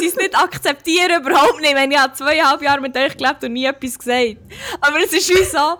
sie 0.00 0.06
es 0.06 0.16
nicht 0.16 0.38
akzeptieren, 0.38 1.20
überhaupt 1.20 1.60
nicht. 1.60 1.74
Ich 1.74 1.98
habe 1.98 2.12
zweieinhalb 2.14 2.62
Jahre 2.62 2.80
mit 2.80 2.96
euch 2.96 3.16
gelebt 3.16 3.42
und 3.42 3.52
nie 3.52 3.64
etwas 3.64 3.98
gesagt. 3.98 4.36
Aber 4.80 4.98
es 5.04 5.12
ist 5.12 5.28
wie 5.30 5.44
so, 5.44 5.78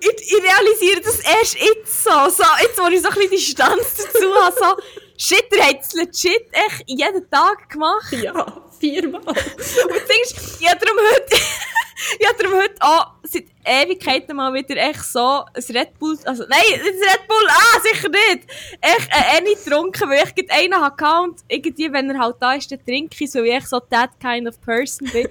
ich, 0.00 0.10
ich 0.10 0.42
realisiere 0.42 1.00
das 1.02 1.20
erst 1.20 1.56
jetzt 1.58 2.04
so, 2.04 2.10
so. 2.28 2.44
Jetzt, 2.60 2.78
wo 2.78 2.88
ich 2.88 3.00
so 3.00 3.08
ein 3.08 3.14
bisschen 3.14 3.30
Distanz 3.30 3.94
dazu 3.96 4.34
habe, 4.34 4.56
so, 4.58 4.82
Shit, 5.16 5.46
ihr 5.52 5.64
habt 5.64 5.82
es 5.82 5.92
legit 5.92 6.48
echt 6.52 6.84
jeden 6.86 7.30
Tag 7.30 7.70
gemacht? 7.70 8.12
Ja, 8.12 8.62
viermal. 8.80 9.20
Und 9.26 9.36
ist, 9.36 10.60
ich 10.60 10.68
habe 10.68 10.84
darum 10.84 10.98
heute, 11.12 11.36
habe 12.26 12.42
darum 12.42 12.58
heute 12.58 12.74
auch 12.80 13.12
seit 13.22 13.44
Ewigkeiten 13.64 14.36
mal 14.36 14.52
wieder 14.52 14.76
echt 14.76 15.04
so 15.04 15.44
ein 15.54 15.76
Red 15.76 15.96
Bull, 16.00 16.18
also, 16.24 16.44
nein, 16.48 16.60
ein 16.72 16.80
Red 16.80 17.28
Bull, 17.28 17.46
ah, 17.48 17.80
sicher 17.80 18.08
nicht! 18.08 18.48
Echt 18.80 19.08
äh, 19.10 19.36
eine 19.36 19.54
getrunken, 19.54 20.10
weil 20.10 20.24
ich 20.36 20.50
einen 20.50 20.80
hatte 20.80 21.22
und 21.22 21.38
irgendwie, 21.48 21.92
wenn 21.92 22.10
er 22.10 22.18
halt 22.18 22.36
da 22.40 22.54
ist, 22.54 22.72
dann 22.72 22.84
trinke 22.84 23.16
ich, 23.18 23.30
so 23.30 23.44
wie 23.44 23.56
ich 23.56 23.66
so 23.66 23.78
that 23.78 24.10
kind 24.20 24.48
of 24.48 24.60
person 24.62 25.08
bin. 25.12 25.28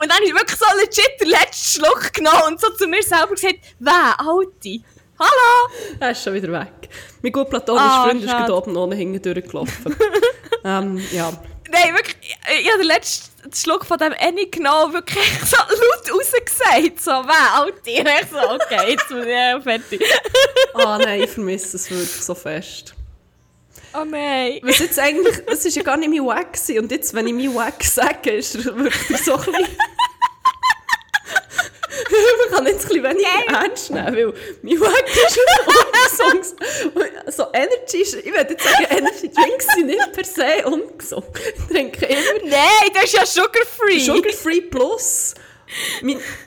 Und 0.00 0.10
dann 0.10 0.22
ich 0.22 0.34
wirklich 0.34 0.58
so 0.58 0.66
legit 0.78 1.20
den 1.20 1.28
letzten 1.28 1.80
Schluck 1.80 2.12
genommen 2.12 2.42
und 2.48 2.60
so 2.60 2.70
zu 2.70 2.86
mir 2.86 3.02
selber 3.02 3.34
gesagt, 3.34 3.60
wer, 3.78 4.18
Alte? 4.18 4.82
Hallo! 5.18 5.72
Er 6.00 6.10
ist 6.10 6.24
schon 6.24 6.34
wieder 6.34 6.50
weg. 6.52 6.88
Mein 7.22 7.32
gut 7.32 7.48
platonischer 7.48 7.84
ah, 7.84 8.04
Freund 8.04 8.24
ist 8.24 8.30
gerade 8.30 8.54
oben 8.54 8.76
ohne 8.76 8.96
hinten 8.96 9.22
durchgelaufen. 9.22 9.94
ähm, 10.64 11.00
ja. 11.12 11.32
Nein, 11.70 11.94
wirklich, 11.94 12.16
ich, 12.20 12.60
ich 12.60 12.68
habe 12.68 12.78
den 12.78 12.88
letzten 12.88 13.54
Schluck 13.54 13.84
von 13.84 13.98
dem 13.98 14.12
Annie 14.18 14.50
genommen 14.50 14.92
wirklich 14.92 15.24
so 15.44 15.56
laut 15.56 16.20
rausgesagt. 16.20 17.00
So, 17.00 17.12
alt 17.12 17.86
dir? 17.86 18.04
Ich 18.04 18.28
so, 18.30 18.38
okay, 18.38 18.90
jetzt 18.90 19.08
bin 19.08 19.20
ich 19.20 19.62
fertig. 19.62 20.02
Ah 20.74 20.96
oh, 20.96 20.98
nein, 20.98 21.22
ich 21.22 21.30
vermisse 21.30 21.76
es 21.76 21.90
wirklich 21.90 22.24
so 22.24 22.34
fest. 22.34 22.94
Oh 23.96 24.04
nein. 24.04 24.58
Was 24.62 24.80
jetzt 24.80 24.98
eigentlich, 24.98 25.36
es 25.46 25.64
war 25.64 25.70
ja 25.70 25.82
gar 25.82 25.96
nicht 25.96 26.10
mein 26.10 26.26
Wack. 26.26 26.58
Und 26.76 26.90
jetzt, 26.90 27.14
wenn 27.14 27.28
ich 27.28 27.34
mein 27.34 27.54
Wack 27.54 27.84
sage, 27.84 28.32
ist 28.32 28.56
er 28.56 28.76
wirklich 28.76 29.22
so 29.22 29.34
ein 29.34 29.44
bisschen... 29.44 29.76
Man 32.10 32.56
kann 32.56 32.66
jetzt 32.66 32.84
ein 32.84 32.88
bisschen 32.88 33.04
weniger 33.04 33.28
okay. 33.28 33.64
ernst 33.64 33.90
nehmen, 33.90 34.16
weil 34.16 34.34
mein 34.62 34.80
Wack 34.80 35.04
ist 35.06 35.38
ungesund. 36.20 37.26
so 37.34 37.46
Energy, 37.52 38.02
ich 38.02 38.24
würde 38.24 38.50
jetzt 38.50 38.64
sagen, 38.64 38.86
Energy 38.90 39.30
Drinks 39.30 39.66
sind 39.74 39.86
nicht 39.86 40.12
per 40.12 40.24
se 40.24 40.66
ungesund. 40.66 41.26
Ich 41.34 41.74
trinke 41.74 42.06
immer... 42.06 42.50
Nein, 42.50 42.90
das 42.92 43.04
ist 43.04 43.14
ja 43.14 43.26
Sugar-Free. 43.26 44.00
Sugar-Free 44.00 44.62
plus. 44.62 45.34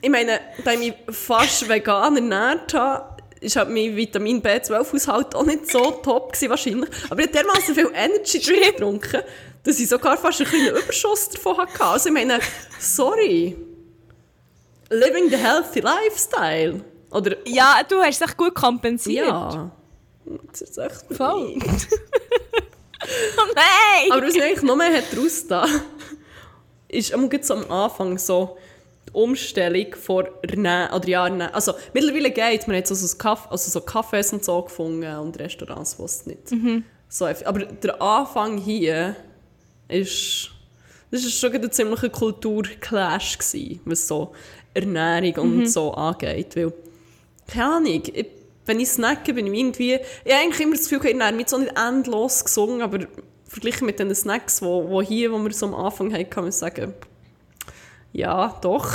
Ich 0.02 0.10
meine, 0.10 0.40
da 0.64 0.74
ich 0.74 0.80
mich 0.80 0.94
fast 1.10 1.68
vegan 1.68 2.16
ernährt 2.16 2.74
habe, 2.74 3.18
ist 3.40 3.56
halt 3.56 3.70
mein 3.70 3.96
Vitamin 3.96 4.42
B12-Haushalt 4.42 5.36
auch 5.36 5.46
nicht 5.46 5.72
so 5.72 5.92
top 5.92 6.34
gewesen, 6.34 6.50
wahrscheinlich. 6.50 6.90
Aber 7.10 7.20
ich 7.20 7.28
habe 7.28 7.38
dermaßen 7.38 7.76
viel 7.76 7.92
Energy 7.94 8.40
Drink 8.40 8.78
getrunken, 8.78 9.22
dass 9.64 9.80
ich 9.80 9.90
sogar 9.90 10.18
fast 10.18 10.42
einen 10.42 10.50
kleinen 10.50 10.76
Überschuss 10.76 11.30
davon 11.30 11.58
hatte. 11.58 11.84
Also 11.84 12.10
ich 12.10 12.14
meine, 12.14 12.40
sorry 12.80 13.67
living 14.90 15.30
the 15.30 15.38
healthy 15.38 15.80
lifestyle. 15.82 16.82
Oder, 17.12 17.38
ja, 17.46 17.82
du 17.88 18.02
hast 18.02 18.22
es 18.22 18.36
gut 18.38 18.54
kompensiert. 18.54 19.28
Ja. 19.28 19.72
Das 20.52 20.62
ist 20.62 20.78
echt 20.78 21.06
voll. 21.12 21.56
oh 23.38 23.54
nein! 23.56 24.12
Aber 24.12 24.28
was 24.28 24.34
mich 24.34 24.44
eigentlich 24.44 24.64
noch 24.64 24.76
mehr 24.76 24.94
hat 24.98 25.06
rausgetan, 25.18 25.82
ist 26.90 27.14
am 27.14 27.72
Anfang 27.72 28.18
so 28.18 28.58
die 29.08 29.14
Umstellung 29.14 29.96
vor 29.96 30.28
Ernährung, 30.42 30.96
oder 30.98 31.08
ja. 31.08 31.24
Also 31.54 31.74
mittlerweile 31.94 32.32
geht, 32.32 32.68
man 32.68 32.78
hat 32.78 32.88
so, 32.88 32.96
so, 32.96 33.18
Kaff, 33.18 33.50
also 33.50 33.72
so 33.72 33.80
Cafés 33.86 34.34
und 34.34 34.44
so 34.44 34.62
gefunden 34.64 35.16
und 35.18 35.40
Restaurants, 35.40 35.98
wo 35.98 36.06
es 36.06 36.26
nicht 36.26 36.52
Mhm. 36.52 36.84
so 37.08 37.26
Aber 37.26 37.60
der 37.60 38.02
Anfang 38.02 38.58
hier 38.58 39.16
ist, 39.88 40.52
das 41.10 41.24
ist 41.24 41.40
schon 41.40 41.54
ein 41.54 41.72
ziemlicher 41.72 42.10
Kulturclash 42.10 43.38
gewesen, 43.38 43.80
was 43.86 44.08
so 44.08 44.34
Ernährung 44.78 45.52
Mhm. 45.54 45.60
und 45.60 45.68
so 45.70 45.94
angeht, 45.94 46.56
weil, 46.56 46.74
keine 47.48 47.66
Ahnung, 47.76 47.92
ich, 48.14 48.26
wenn 48.66 48.80
ich 48.80 48.90
snacke, 48.90 49.34
bin 49.34 49.48
ich 49.48 49.60
irgendwie, 49.60 49.94
ich 50.26 50.34
habe 50.34 50.44
eigentlich 50.44 50.60
immer 50.62 50.76
das 50.76 50.90
Gefühl, 50.90 51.06
ich 51.06 51.12
ernähre 51.14 51.34
mich 51.34 51.48
so 51.50 51.58
nicht 51.58 51.74
endlos 51.78 52.44
gesungen, 52.44 52.82
aber 52.82 53.00
verglichen 53.48 53.86
mit 53.86 54.00
den 54.00 54.14
Snacks, 54.14 54.62
wo, 54.62 54.90
wo 54.90 55.02
hier, 55.02 55.32
wo 55.32 55.38
wir 55.40 55.54
so 55.54 55.68
am 55.68 55.74
Anfang 55.76 56.14
haben, 56.14 56.30
kann 56.30 56.44
man 56.44 56.52
sagen, 56.52 56.94
ja, 58.14 58.58
doch. 58.62 58.90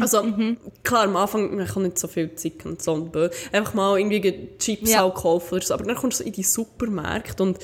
Also, 0.00 0.22
klar, 0.82 1.04
am 1.04 1.16
Anfang, 1.16 1.56
man 1.56 1.66
kann 1.66 1.84
nicht 1.84 1.98
so 1.98 2.06
viel 2.06 2.34
Zeit 2.34 2.66
und 2.66 2.82
so. 2.82 2.92
und 2.92 3.16
Einfach 3.52 3.72
mal 3.74 3.98
irgendwie 3.98 4.48
Chips 4.58 4.90
Ja. 4.90 5.02
auch 5.02 5.14
kaufen 5.14 5.54
oder 5.54 5.64
so. 5.64 5.72
Aber 5.74 5.84
dann 5.84 5.96
kommst 5.96 6.20
du 6.20 6.24
so 6.24 6.26
in 6.26 6.32
die 6.34 6.42
Supermärkte 6.42 7.42
und 7.42 7.58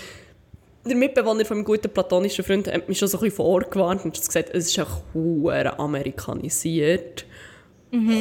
der 0.87 0.97
Mitbewohner 0.97 1.45
von 1.45 1.59
meinem 1.59 1.64
guten 1.64 1.91
platonischen 1.91 2.45
Freund 2.45 2.66
hat 2.72 2.89
mich 2.89 2.99
schon 2.99 3.09
so 3.09 3.18
ein 3.18 3.24
bisschen 3.24 3.37
vorgewarnt 3.37 4.05
und 4.05 4.16
gesagt, 4.16 4.51
es 4.53 4.66
ist 4.68 4.79
auch 4.81 5.03
hure 5.14 5.79
amerikanisiert. 5.79 7.24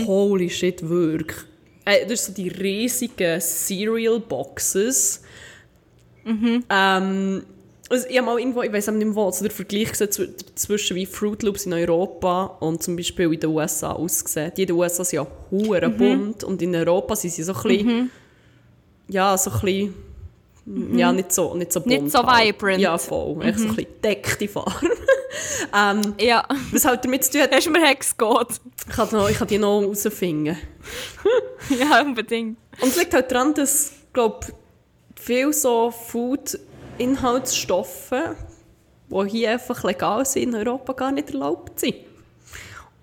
Holy 0.06 0.50
shit, 0.50 0.88
wirklich. 0.88 1.38
Äh, 1.86 2.06
das 2.08 2.26
sind 2.26 2.36
so 2.38 2.42
die 2.44 2.50
riesigen 2.50 3.40
Cereal-Boxes. 3.42 5.22
Ähm, 6.70 7.44
also 7.90 8.06
ich 8.10 8.18
habe 8.18 8.26
mal 8.26 8.38
irgendwo, 8.40 8.62
ich 8.64 8.72
weiß 8.74 8.88
nicht 8.92 9.06
mehr 9.08 9.16
wo, 9.16 9.32
so 9.32 9.44
der 9.44 9.52
Vergleich 9.52 9.90
gesehen 9.92 10.10
zw- 10.10 10.30
zwischen 10.56 10.96
wie 10.98 11.06
Fruit 11.06 11.42
Loops 11.44 11.66
in 11.66 11.74
Europa 11.74 12.58
und 12.60 12.84
zum 12.84 12.98
Beispiel 12.98 13.32
in 13.34 13.40
den 13.40 13.50
USA 13.50 13.94
ausgesehen. 13.94 14.52
Die 14.58 14.64
in 14.64 14.68
den 14.68 14.76
USA 14.76 15.06
sind 15.06 15.18
ja 15.18 15.28
hure 15.52 15.90
bunt 15.90 16.44
und 16.44 16.62
in 16.62 16.76
Europa 16.76 17.16
sind 17.16 17.32
sie 17.32 17.44
so 17.44 17.54
ein 17.54 17.64
bisschen, 17.64 18.12
ja, 19.08 19.38
so 19.38 19.52
ein 19.52 19.60
bisschen, 19.62 19.94
ja, 20.94 21.14
nicht 21.14 21.32
so, 21.32 21.54
nicht 21.56 21.72
so 21.72 21.80
bunt. 21.80 22.04
Nicht 22.04 22.12
so 22.12 22.22
halt. 22.24 22.48
vibrant. 22.48 22.80
Ja, 22.80 22.98
voll. 22.98 23.42
Echt 23.46 23.60
so 23.60 23.68
ein 23.68 23.76
bisschen 23.76 24.02
deckte 24.04 24.48
Farbe. 24.50 24.90
ähm, 25.76 26.14
Ja, 26.20 26.46
was 26.72 26.84
halt 26.84 27.06
damit 27.06 27.24
zu 27.24 27.32
tun 27.32 27.42
hat, 27.42 27.56
hast 27.56 27.68
du 27.68 27.72
mir 27.72 27.86
Hex 27.86 28.18
geht. 28.18 28.48
ich 28.88 28.94
kann, 28.94 29.08
noch, 29.12 29.30
ich 29.30 29.38
kann 29.38 29.48
die 29.48 29.58
noch 29.58 29.80
herausfinden. 29.82 30.58
Ja, 31.70 32.02
unbedingt. 32.02 32.58
Und 32.82 32.90
es 32.90 32.98
liegt 32.98 33.14
halt 33.14 33.32
daran, 33.32 33.54
dass, 33.54 33.92
glaube 34.14 34.48
viele 35.16 35.54
so 35.54 35.92
Food-Inhaltsstoffe, 35.92 38.12
die 39.10 39.30
hier 39.30 39.52
einfach 39.52 39.84
legal 39.84 40.26
sind, 40.26 40.44
in 40.44 40.56
Europa 40.56 40.94
gar 40.94 41.12
nicht 41.12 41.30
erlaubt 41.32 41.80
sind. 41.80 41.96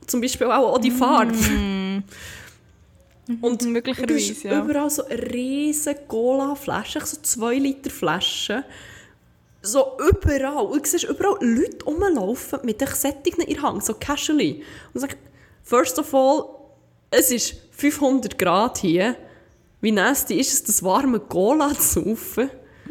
Zum 0.06 0.20
Beispiel 0.20 0.46
auch, 0.48 0.74
auch 0.74 0.78
die 0.78 0.90
Farbe. 0.90 1.32
Und 3.40 3.62
du 3.62 3.68
Möglicherweise, 3.68 4.34
hast 4.34 4.42
ja. 4.44 4.62
überall 4.62 4.90
so 4.90 5.02
riesige 5.04 6.00
Cola-Flaschen, 6.08 7.04
so 7.04 7.16
2 7.22 7.54
Liter 7.58 7.90
Flaschen. 7.90 8.64
So 9.62 9.96
überall. 10.10 10.66
Und 10.66 10.84
du 10.84 10.90
siehst 10.90 11.04
überall 11.04 11.38
Leute 11.40 11.84
rumlaufen 11.86 12.58
mit 12.64 12.80
den 12.82 12.88
Sättigen 12.88 13.40
in 13.42 13.62
Hand, 13.62 13.82
so 13.84 13.94
casually. 13.94 14.62
Und 14.92 15.00
sag, 15.00 15.16
first 15.62 15.98
of 15.98 16.12
all, 16.14 16.44
es 17.10 17.30
ist 17.30 17.54
500 17.72 18.38
Grad 18.38 18.78
hier. 18.78 19.16
Wie 19.80 19.90
nasty 19.92 20.38
ist 20.38 20.52
es, 20.52 20.62
das 20.64 20.82
warme 20.82 21.20
Cola 21.20 21.72
zu 21.78 22.02
saufen? 22.14 22.50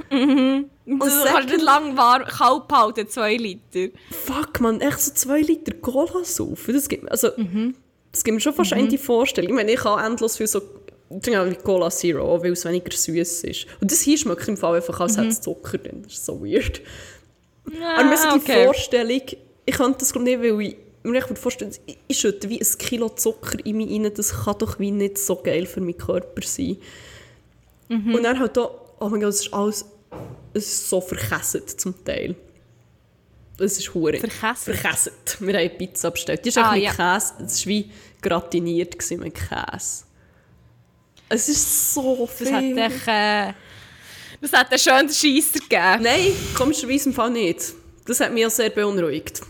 Du 0.10 0.98
kannst 1.00 1.22
second- 1.24 1.46
nicht 1.50 1.62
lang 1.62 1.96
warm, 1.96 2.24
kalt 2.26 2.68
behalten, 2.68 3.08
zwei 3.08 3.36
Liter. 3.36 3.94
Fuck, 4.10 4.60
man, 4.62 4.82
echt 4.82 5.00
so 5.00 5.12
2 5.14 5.42
Liter 5.42 5.74
Cola 5.76 6.24
saufen? 6.24 6.74
Das 6.74 6.90
gibt, 6.90 7.04
mir- 7.04 7.12
also, 7.12 7.30
Mhm. 7.38 7.76
Das 8.14 8.24
gibt 8.24 8.36
mir 8.36 8.42
schon 8.42 8.54
fast 8.54 8.72
eine 8.72 8.88
die 8.88 8.98
Vorstellung. 8.98 9.50
Ich 9.50 9.56
meine, 9.56 9.74
ich 9.74 9.84
habe 9.84 10.02
endlos 10.02 10.38
viel 10.38 10.48
so 10.48 10.62
ja, 11.26 11.50
wie 11.50 11.56
Cola 11.56 11.90
Zero, 11.90 12.42
weil 12.42 12.54
es 12.54 12.64
weniger 12.66 12.92
süß 12.96 13.44
ist. 13.44 13.68
Und 13.82 13.92
das 13.92 14.00
hier 14.00 14.18
schmeckt 14.18 14.48
im 14.48 14.58
Fall 14.58 14.76
einfach, 14.76 15.00
als 15.00 15.18
hätte 15.18 15.28
es 15.28 15.42
Zucker 15.42 15.78
drin. 15.78 16.04
Das 16.04 16.14
ist 16.14 16.26
so 16.26 16.42
weird. 16.44 16.82
Aber 17.96 18.04
mir 18.06 18.18
so 18.18 18.30
die 18.30 18.36
Mhm. 18.36 18.42
okay. 18.42 18.66
Vorstellung, 18.66 19.22
ich 19.66 19.76
könnte 19.76 20.00
das 20.00 20.16
nicht, 20.16 20.40
weil 20.40 20.62
ich 20.62 20.78
mir 21.04 21.18
echt 21.18 21.38
vorstellen, 21.38 21.72
ich, 22.08 22.18
schütte 22.18 22.50
wie 22.50 22.60
ein 22.60 22.78
Kilo 22.80 23.10
Zucker 23.10 23.64
in 23.66 23.78
mich 23.78 23.92
rein, 23.92 24.12
das 24.14 24.44
kann 24.44 24.58
doch 24.58 24.80
wie 24.80 24.92
nicht 24.92 25.18
so 25.18 25.36
geil 25.36 25.66
für 25.66 25.82
meinen 25.82 25.98
Körper 25.98 26.42
sein. 26.44 26.78
Mhm. 27.90 28.16
Und 28.16 28.24
dann 28.24 28.40
halt 28.40 28.56
da, 28.58 28.72
oh 29.00 29.10
mein 29.10 29.20
Gott, 29.20 29.30
es 29.30 29.42
ist 29.42 29.54
alles 29.54 29.86
es 30.54 30.66
ist 30.66 30.90
so 30.90 31.02
verkässet 31.02 31.70
zum 31.70 32.04
Teil. 32.06 32.36
Es 33.58 33.78
ist 33.78 33.94
hure 33.94 34.18
Verkässet? 34.18 34.76
Verkässet. 34.76 35.38
Wir 35.40 35.60
haben 35.60 35.78
Pizza 35.78 36.12
bestellt. 36.12 36.44
Die 36.44 36.50
ist 36.50 36.58
Ah, 36.58 36.72
ah, 36.72 36.74
mit 36.74 36.84
ja. 36.84 36.92
Käse, 36.92 37.34
es 37.46 37.66
war 37.66 37.70
wie 37.70 37.92
gratiniert 38.22 38.96
mit 39.12 39.36
Käse. 39.36 40.04
Es 41.30 41.50
ist 41.50 41.94
so 41.94 42.28
viel. 42.28 42.48
Das 42.48 42.56
hat 42.56 42.64
dich, 42.64 43.08
äh, 43.08 43.54
das 44.42 44.54
hat 44.54 44.70
einen 44.72 44.80
schönen 44.80 45.10
Scheisser 45.10 45.60
gegeben. 45.60 46.04
Nein, 46.04 46.34
komischerweise 46.56 47.10
im 47.10 47.16
Fall 47.16 47.30
nicht. 47.32 47.74
Das 48.06 48.20
hat 48.20 48.34
mich 48.34 48.46
auch 48.46 48.52
sehr 48.52 48.70
beunruhigt. 48.70 49.42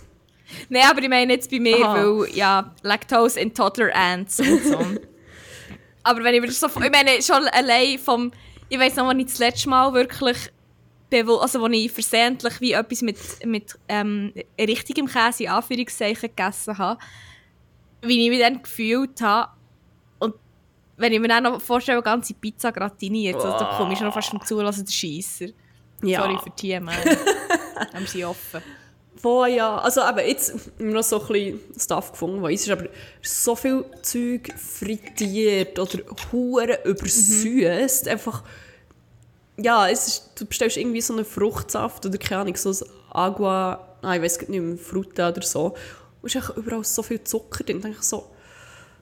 Nein, 0.69 0.83
aber 0.89 1.01
ich 1.01 1.09
meine 1.09 1.33
jetzt 1.33 1.49
bei 1.49 1.59
mir, 1.59 1.83
Aha. 1.83 1.95
weil 1.95 2.29
ja, 2.35 2.75
Lactose 2.83 3.39
in 3.39 3.53
Toddler 3.53 3.93
Ants 3.95 4.39
und 4.39 4.63
so. 4.63 4.79
aber 6.03 6.23
wenn 6.23 6.35
ich 6.35 6.41
mir 6.41 6.47
das 6.47 6.59
so, 6.59 6.67
ich 6.67 6.91
meine 6.91 7.21
schon 7.21 7.47
allein 7.47 7.97
vom, 7.97 8.31
ich 8.69 8.77
weiß 8.79 8.95
noch, 8.97 9.07
wann 9.07 9.19
ich 9.19 9.27
das 9.27 9.39
letzte 9.39 9.69
Mal 9.69 9.93
wirklich, 9.93 10.37
also 11.13 11.61
wo 11.61 11.67
ich 11.67 11.91
versehentlich 11.91 12.59
wie 12.61 12.73
etwas 12.73 13.01
mit, 13.01 13.17
mit 13.45 13.77
ähm, 13.87 14.33
richtigem 14.59 15.07
Käse 15.07 15.43
in 15.43 15.49
Anführungszeichen 15.49 16.29
gegessen 16.29 16.77
habe, 16.77 16.99
wie 18.01 18.23
ich 18.23 18.29
mich 18.29 18.39
dann 18.39 18.61
gefühlt 18.61 19.21
habe 19.21 19.51
und 20.19 20.35
wenn 20.97 21.13
ich 21.13 21.19
mir 21.19 21.27
dann 21.27 21.43
noch 21.43 21.61
vorstelle, 21.61 21.97
eine 21.97 22.03
ganze 22.03 22.33
Pizza 22.33 22.71
gratiniert, 22.71 23.35
also, 23.35 23.47
da 23.49 23.77
komme 23.77 23.93
ich 23.93 23.99
schon 23.99 24.07
noch 24.07 24.13
fast 24.13 24.29
vom 24.29 24.43
Zulassen 24.43 24.85
der 24.85 24.91
Scheisser. 24.91 25.47
Ja. 26.01 26.21
Sorry 26.21 26.37
für 26.43 26.49
die, 26.49 26.79
man. 26.79 26.95
Haben 27.93 28.07
sie 28.07 28.25
offen. 28.25 28.61
Wo 29.21 29.45
ja, 29.45 29.77
also 29.77 30.01
eben 30.01 30.27
jetzt 30.27 30.53
haben 30.53 30.71
wir 30.79 30.93
noch 30.95 31.03
so 31.03 31.21
ein 31.21 31.27
bisschen 31.27 31.59
Stuff 31.79 32.11
gefunden, 32.11 32.41
wo 32.41 32.47
ist, 32.47 32.69
aber 32.69 32.87
so 33.21 33.55
viel 33.55 33.85
Zeug 34.01 34.51
frittiert 34.57 35.79
oder 35.79 35.99
hure 36.31 36.79
übersüßt, 36.83 38.09
einfach, 38.09 38.43
ja, 39.57 39.89
es 39.89 40.07
ist, 40.07 40.29
du 40.35 40.45
bestellst 40.45 40.77
irgendwie 40.77 41.01
so 41.01 41.13
einen 41.13 41.25
Fruchtsaft 41.25 42.05
oder 42.05 42.17
keine 42.17 42.41
Ahnung, 42.41 42.55
so 42.55 42.69
ein 42.69 42.77
Agua, 43.11 43.97
ah, 44.01 44.15
ich 44.15 44.21
weiß 44.21 44.47
nicht 44.47 44.61
mehr, 44.61 44.77
Fruta 44.77 45.29
oder 45.29 45.41
so, 45.41 45.65
und 45.67 45.75
es 46.23 46.35
ist 46.35 46.35
einfach 46.37 46.57
überall 46.57 46.83
so 46.83 47.03
viel 47.03 47.23
Zucker 47.23 47.63
drin, 47.63 47.77
dann 47.77 47.91
denke 47.91 47.99
ich 48.01 48.07
so, 48.07 48.29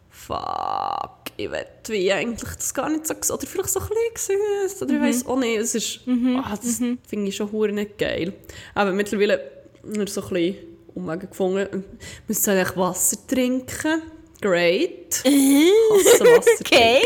fuck, 0.09 1.31
ich 1.37 1.49
will 1.49 1.65
wie 1.87 2.11
eigentlich 2.11 2.55
das 2.55 2.73
gar 2.73 2.89
nicht 2.89 3.07
so 3.07 3.13
ges- 3.13 3.31
oder 3.31 3.47
vielleicht 3.47 3.69
so 3.69 3.79
ein 3.79 3.87
bisschen 4.13 4.39
gesüßt, 4.39 4.81
oder 4.83 4.93
ich 4.95 5.01
weiss 5.01 5.25
auch 5.25 5.39
nicht, 5.39 5.57
es 5.57 5.75
ist, 5.75 5.99
ah, 6.43 6.57
das 6.61 6.77
finde 7.07 7.29
ich 7.29 7.35
schon 7.35 7.51
hure 7.51 7.71
nicht 7.71 7.97
geil. 7.97 8.33
Aber 8.75 8.91
mittlerweile 8.91 9.39
wir 9.83 10.07
so 10.07 10.21
ein 10.21 10.29
bisschen 10.29 10.57
Umwege 10.93 11.27
gefunden, 11.27 11.69
wir 11.71 11.83
müssen 12.27 12.49
eigentlich 12.49 12.75
Wasser 12.75 13.17
trinken, 13.25 14.01
great, 14.41 15.23
Wasser 15.23 16.25
Okay. 16.59 17.01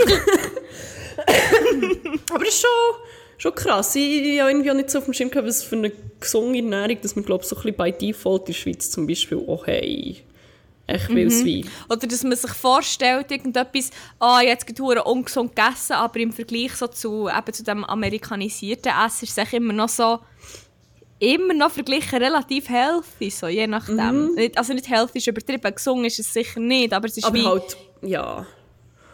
aber 2.29 2.43
das 2.43 2.49
ist 2.49 2.61
schon, 2.61 2.69
schon 3.37 3.55
krass. 3.55 3.95
Ich, 3.95 4.03
ich 4.03 4.39
habe 4.39 4.51
irgendwie 4.51 4.71
auch 4.71 4.75
nicht 4.75 4.89
so 4.89 4.99
auf 4.99 5.05
dem 5.05 5.13
Schirm 5.13 5.29
gehabt, 5.29 5.47
was 5.47 5.63
für 5.63 5.75
eine 5.75 5.91
gesunde 6.19 6.59
Ernährung, 6.59 6.97
dass 7.01 7.15
wir, 7.15 7.23
glaube 7.23 7.43
ich, 7.43 7.49
so 7.49 7.55
ein 7.55 7.61
bisschen 7.61 7.77
bei 7.77 7.91
Default 7.91 8.41
in 8.41 8.45
der 8.47 8.53
Schweiz 8.53 8.91
zum 8.91 9.07
Beispiel 9.07 9.43
auch 9.47 9.67
haben. 9.67 10.17
Echt 10.87 11.09
wildes 11.09 11.43
Wein. 11.43 11.67
Oder 11.89 12.07
dass 12.07 12.23
man 12.23 12.35
sich 12.35 12.51
vorstellt, 12.51 13.31
irgendetwas, 13.31 13.89
ah, 14.19 14.41
jetzt 14.41 14.67
geht 14.67 14.79
hure 14.79 15.03
ungesund 15.03 15.55
gegessen, 15.55 15.93
aber 15.93 16.19
im 16.19 16.31
Vergleich 16.31 16.75
so 16.75 16.87
zu, 16.87 17.27
eben 17.27 17.53
zu 17.53 17.63
dem 17.63 17.83
amerikanisierten 17.83 18.91
Essen 19.05 19.25
ist 19.25 19.37
es 19.37 19.53
immer 19.53 19.73
noch 19.73 19.89
so, 19.89 20.19
immer 21.17 21.55
noch 21.55 21.71
verglichen 21.71 22.21
relativ 22.21 22.69
healthy, 22.69 23.31
so, 23.31 23.47
je 23.47 23.65
nachdem. 23.65 24.35
Nicht, 24.35 24.57
also 24.57 24.73
nicht 24.73 24.87
healthy 24.87 25.17
ist 25.17 25.27
übertrieben, 25.27 25.73
gesund 25.73 26.05
ist 26.05 26.19
es 26.19 26.31
sicher 26.31 26.59
nicht, 26.59 26.93
aber 26.93 27.07
es 27.07 27.17
ist 27.17 27.25
Aber 27.25 27.35
wie, 27.35 27.45
halt, 27.45 27.77
ja. 28.03 28.45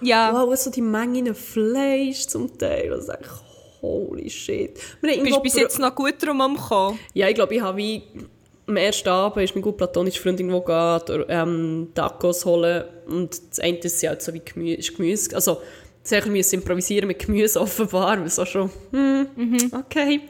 ja, 0.02 0.34
Wow, 0.34 0.54
so 0.58 0.72
die 0.72 0.82
Mengen 0.82 1.34
Fleisch 1.34 2.28
zum 2.28 2.58
Teil. 2.58 2.90
Das 2.90 3.04
ist 3.04 3.10
eigentlich, 3.12 3.32
holy 3.82 4.30
shit. 4.30 4.80
Wir 5.02 5.22
bist 5.24 5.36
du 5.36 5.42
bis 5.42 5.56
jetzt 5.56 5.80
noch 5.80 5.94
gut 5.96 6.16
drum 6.20 6.40
gekommen. 6.56 7.00
Ja, 7.14 7.28
ich 7.30 7.36
glaube, 7.36 7.56
ich 7.56 7.62
habe 7.62 7.78
wie 7.78 8.04
am 8.68 8.78
ersten 8.78 9.10
Abend 9.10 9.44
ist 9.44 9.54
mein 9.56 9.62
gut 9.64 9.76
platonischer 9.78 10.22
Freund 10.22 10.40
irgendwo 10.40 10.62
gegangen, 10.62 11.26
ähm, 11.28 11.88
Tacos 11.94 12.46
holen 12.46 12.86
und 13.08 13.42
das 13.50 13.60
eine 13.60 13.78
ist 13.80 14.02
ja 14.02 14.12
halt 14.12 14.22
so 14.22 14.34
wie 14.34 14.40
Gemüse, 14.40 14.78
ist 14.78 14.96
Gemüse 14.96 15.36
also 15.36 15.62
sehr 16.04 16.26
müssen 16.28 16.56
improvisieren 16.56 17.08
mit 17.08 17.20
Gemüse 17.20 17.60
offenbar, 17.62 18.24
was 18.24 18.40
auch 18.40 18.48
schon, 18.48 18.70
hm, 18.92 19.28
okay. 19.78 20.22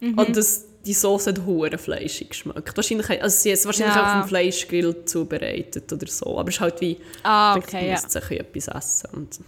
Und 0.00 0.36
das, 0.36 0.64
die 0.86 0.92
Soße 0.94 1.30
hat 1.30 1.44
hure 1.46 1.76
fleischig 1.78 2.30
geschmeckt. 2.30 2.76
Wahrscheinlich, 2.76 3.08
also 3.22 3.36
sie 3.36 3.50
hat 3.50 3.58
es 3.58 3.66
wahrscheinlich 3.66 3.96
Ja. 3.96 4.02
auch 4.02 4.16
auf 4.18 4.24
dem 4.24 4.28
Fleischgrill 4.28 5.04
zubereitet 5.04 5.92
oder 5.92 6.06
so, 6.06 6.38
aber 6.38 6.48
es 6.48 6.54
ist 6.56 6.60
halt 6.60 6.80
wie, 6.80 6.98
Ah, 7.24 7.56
okay, 7.56 7.86
ja. 7.86 7.92
müsste 7.92 8.10
sicher 8.10 8.40
etwas 8.40 8.68
essen 8.68 9.10
und 9.14 9.40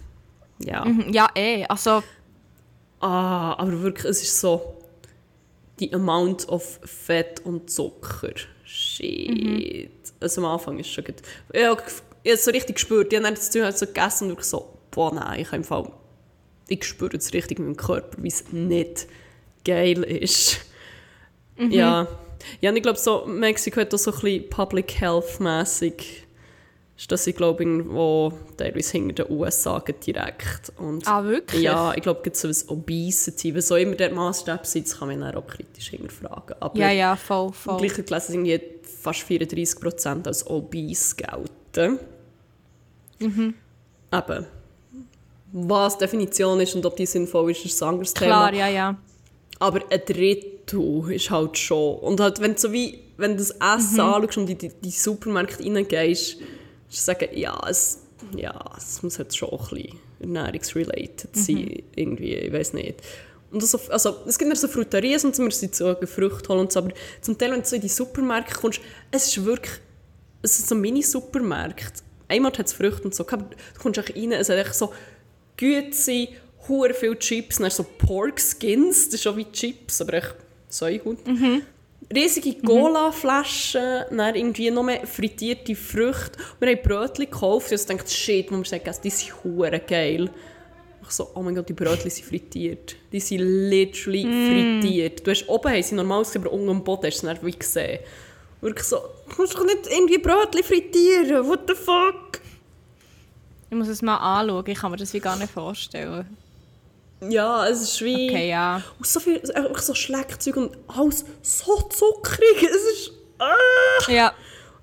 ja. 0.59 0.83
Mhm, 0.85 1.11
Ja, 1.13 1.29
eh, 1.35 1.65
also, 1.67 2.01
Ah, 2.99 3.53
aber 3.57 3.81
wirklich, 3.81 4.05
es 4.05 4.23
ist 4.23 4.39
so. 4.39 4.77
die 5.79 5.93
Amount 5.93 6.49
of 6.49 6.79
Fett 6.83 7.41
und 7.45 7.69
Zucker. 7.69 8.33
Shit. 8.63 9.29
Mhm. 9.29 9.89
Also 10.19 10.41
am 10.41 10.51
Anfang 10.51 10.79
ist 10.79 10.89
schon 10.89 11.03
gut. 11.03 11.15
Ich 11.53 11.63
habe 11.63 11.81
es 12.23 12.45
so 12.45 12.51
richtig 12.51 12.75
gespürt. 12.75 13.13
Ich 13.13 13.19
habe 13.19 13.29
das 13.29 13.51
Zeug 13.51 13.71
so 13.77 13.85
gegessen 13.85 14.25
und 14.25 14.29
wirklich 14.31 14.47
so, 14.47 14.67
boah 14.91 15.13
nein, 15.13 15.41
ich 15.41 15.47
habe 15.47 15.57
im 15.57 15.63
Fall, 15.63 15.91
ich 16.67 16.83
spüre 16.83 17.15
es 17.15 17.33
richtig 17.33 17.59
mit 17.59 17.67
dem 17.67 17.77
Körper, 17.77 18.21
wie 18.21 18.27
es 18.27 18.51
nicht 18.51 19.07
geil 19.63 20.03
ist. 20.03 20.59
Mhm. 21.57 21.71
Ja. 21.71 22.07
ja, 22.61 22.69
und 22.69 22.77
ich 22.77 22.83
glaube, 22.83 22.99
so, 22.99 23.25
Mexiko 23.25 23.81
hat 23.81 23.93
auch 23.93 23.97
so 23.97 24.11
ein 24.11 24.19
bisschen 24.19 24.49
Public 24.49 24.99
Health-mässig 24.99 26.26
ist 26.97 27.11
das, 27.11 27.27
ich 27.27 27.35
glaube, 27.35 27.63
irgendwo 27.63 28.33
teilweise 28.57 28.93
hinter 28.93 29.25
den 29.25 29.37
USA 29.37 29.79
direkt. 29.79 30.73
Und 30.77 31.07
ah, 31.07 31.23
wirklich? 31.23 31.61
Ja, 31.61 31.93
ich 31.95 32.01
glaube, 32.01 32.27
so 32.33 32.47
ein 32.47 32.55
Obesity, 32.69 33.53
wenn 33.53 33.61
so 33.61 33.75
immer 33.75 33.95
der 33.95 34.11
Maßstab 34.11 34.65
sitzt, 34.65 34.97
kann 34.97 35.09
man 35.09 35.21
dann 35.21 35.35
auch 35.35 35.45
kritisch 35.45 35.89
hinterfragen. 35.89 36.55
Aber 36.59 36.75
ja, 36.75 36.89
ja, 36.89 37.15
voll, 37.15 37.53
voll. 37.53 37.77
Gleich 37.77 37.93
gelesen, 37.93 38.45
irgendwie 38.45 38.61
fast 38.81 39.19
34 39.19 39.79
Prozent 39.79 40.27
als 40.27 40.47
obese 40.47 41.15
gelten. 41.15 41.99
Mhm. 43.19 43.53
Eben. 44.11 44.45
Was 45.51 45.97
die 45.97 46.05
Definition 46.05 46.59
ist 46.61 46.75
und 46.75 46.85
ob 46.85 46.95
die 46.95 47.05
sinnvoll 47.05 47.51
ist, 47.51 47.63
ist 47.63 47.81
ein 47.83 47.89
anderes 47.89 48.13
Klar, 48.13 48.49
Thema. 48.49 48.57
Klar, 48.57 48.69
ja, 48.69 48.75
ja. 48.75 48.97
Aber 49.59 49.81
ein 49.91 50.01
Drittel 50.03 51.11
ist 51.11 51.29
halt 51.29 51.57
schon. 51.59 51.99
Und 51.99 52.19
halt, 52.19 52.41
wenn 52.41 52.53
du 52.53 52.59
so 52.59 52.71
wie, 52.73 52.99
wenn 53.17 53.31
du 53.31 53.37
das 53.37 53.51
Essen 53.51 53.93
mhm. 53.93 54.13
anschaust 54.13 54.37
und 54.39 54.49
in 54.49 54.57
die, 54.57 54.69
die 54.69 54.89
Supermärkte 54.89 55.63
reingehst, 55.63 56.37
ich 56.89 57.01
sagen, 57.01 57.29
ja, 57.33 57.59
es, 57.69 57.99
ja, 58.35 58.71
es 58.77 59.03
muss 59.03 59.17
halt 59.19 59.35
schon 59.35 59.49
ein 59.49 59.57
bisschen 59.57 59.99
ernährungsrelated 60.19 61.35
mhm. 61.35 61.39
sein, 61.39 61.83
irgendwie, 61.95 62.35
ich 62.35 62.53
weiß 62.53 62.73
nicht. 62.73 63.01
Und 63.51 63.61
also, 63.61 63.79
also, 63.89 64.15
es 64.27 64.37
gibt 64.37 64.49
ja 64.49 64.55
so 64.55 64.67
Fruterien 64.67 65.21
und 65.23 65.35
zum 65.35 65.45
Beispiel 65.45 65.69
so 65.73 65.95
Früchte 66.05 66.49
holen 66.49 66.61
und 66.61 66.71
so, 66.71 66.79
aber 66.79 66.91
zum 67.21 67.37
Teil, 67.37 67.51
wenn 67.51 67.61
du 67.61 67.67
so 67.67 67.75
in 67.75 67.81
die 67.81 67.87
Supermärkte 67.87 68.55
kommst, 68.55 68.81
es 69.11 69.27
ist 69.27 69.45
wirklich, 69.45 69.73
es 70.41 70.59
ist 70.59 70.67
so 70.67 70.75
ein 70.75 70.81
Mini-Supermarkt. 70.81 72.03
Einmal 72.27 72.51
hat 72.51 72.65
es 72.65 72.73
Früchte 72.73 73.03
und 73.03 73.15
so, 73.15 73.23
du 73.23 73.37
kommst 73.79 73.99
auch 73.99 74.15
rein, 74.15 74.33
es 74.33 74.49
hat 74.49 74.57
echt 74.57 74.75
so 74.75 74.93
Güte, 75.55 76.27
hure 76.67 76.93
viele 76.93 77.17
Chips, 77.17 77.57
dann 77.57 77.71
so 77.71 77.83
Pork 77.83 78.41
Skins, 78.41 79.05
das 79.05 79.15
ist 79.15 79.23
schon 79.23 79.37
wie 79.37 79.49
Chips, 79.51 80.01
aber 80.01 80.15
echt 80.15 80.35
Säuhund. 80.67 81.25
Mhm 81.25 81.61
riesige 82.13 82.61
Cola-Flaschen, 82.61 84.05
dann 84.11 84.35
irgendwie 84.35 84.71
noch 84.71 84.83
mehr 84.83 85.05
frittierte 85.05 85.75
Früchte. 85.75 86.39
Wir 86.59 86.69
haben 86.69 86.81
Brötchen 86.81 87.25
gekauft 87.25 87.71
und 87.71 87.79
ich 87.79 87.85
dachte, 87.85 88.11
shit, 88.11 88.51
wo 88.51 88.57
wir 88.57 88.65
sagen, 88.65 88.91
die 89.03 89.09
sind 89.09 89.33
hure 89.43 89.79
geil. 89.79 90.29
Ich 91.03 91.11
so, 91.11 91.29
oh 91.35 91.41
mein 91.41 91.55
Gott, 91.55 91.69
die 91.69 91.73
Brötchen 91.73 92.09
sind 92.09 92.25
frittiert. 92.25 92.95
Die 93.11 93.19
sind 93.19 93.39
literally 93.39 94.25
mm. 94.25 94.81
frittiert. 94.81 95.25
Du 95.25 95.31
hast 95.31 95.47
oben 95.47 95.71
haben 95.71 95.83
sie 95.83 95.95
normal 95.95 96.23
gesehen, 96.23 96.41
aber 96.41 96.51
unten 96.51 96.69
am 96.69 96.83
Boden 96.83 97.05
hast 97.05 97.23
du 97.23 97.27
es 97.27 97.41
nicht 97.41 97.59
gesehen. 97.59 97.99
Wirklich 98.59 98.85
so, 98.85 98.97
du 99.29 99.35
kannst 99.35 99.55
doch 99.55 99.65
nicht 99.65 99.87
irgendwie 99.89 100.17
Brötchen 100.17 100.63
frittieren, 100.63 101.47
what 101.47 101.61
the 101.67 101.75
fuck? 101.75 102.41
Ich 103.69 103.77
muss 103.77 103.87
es 103.87 104.01
mal 104.01 104.17
anschauen, 104.17 104.65
ich 104.67 104.77
kann 104.77 104.91
mir 104.91 104.97
das 104.97 105.13
wie 105.13 105.19
gar 105.19 105.37
nicht 105.37 105.51
vorstellen. 105.51 106.25
Ja, 107.21 107.67
es 107.67 107.81
ist 107.81 108.01
wie... 108.01 108.29
Okay, 108.29 108.49
ja. 108.49 108.81
Und 108.97 109.07
so 109.07 109.19
viel, 109.19 109.41
einfach 109.51 109.81
so 109.81 109.93
Schleckzeug 109.93 110.57
und 110.57 110.77
alles 110.87 111.25
so 111.41 111.81
zuckrig. 111.89 112.63
Es 112.63 112.93
ist... 112.93 113.11
Ah! 113.39 114.11
Ja. 114.11 114.33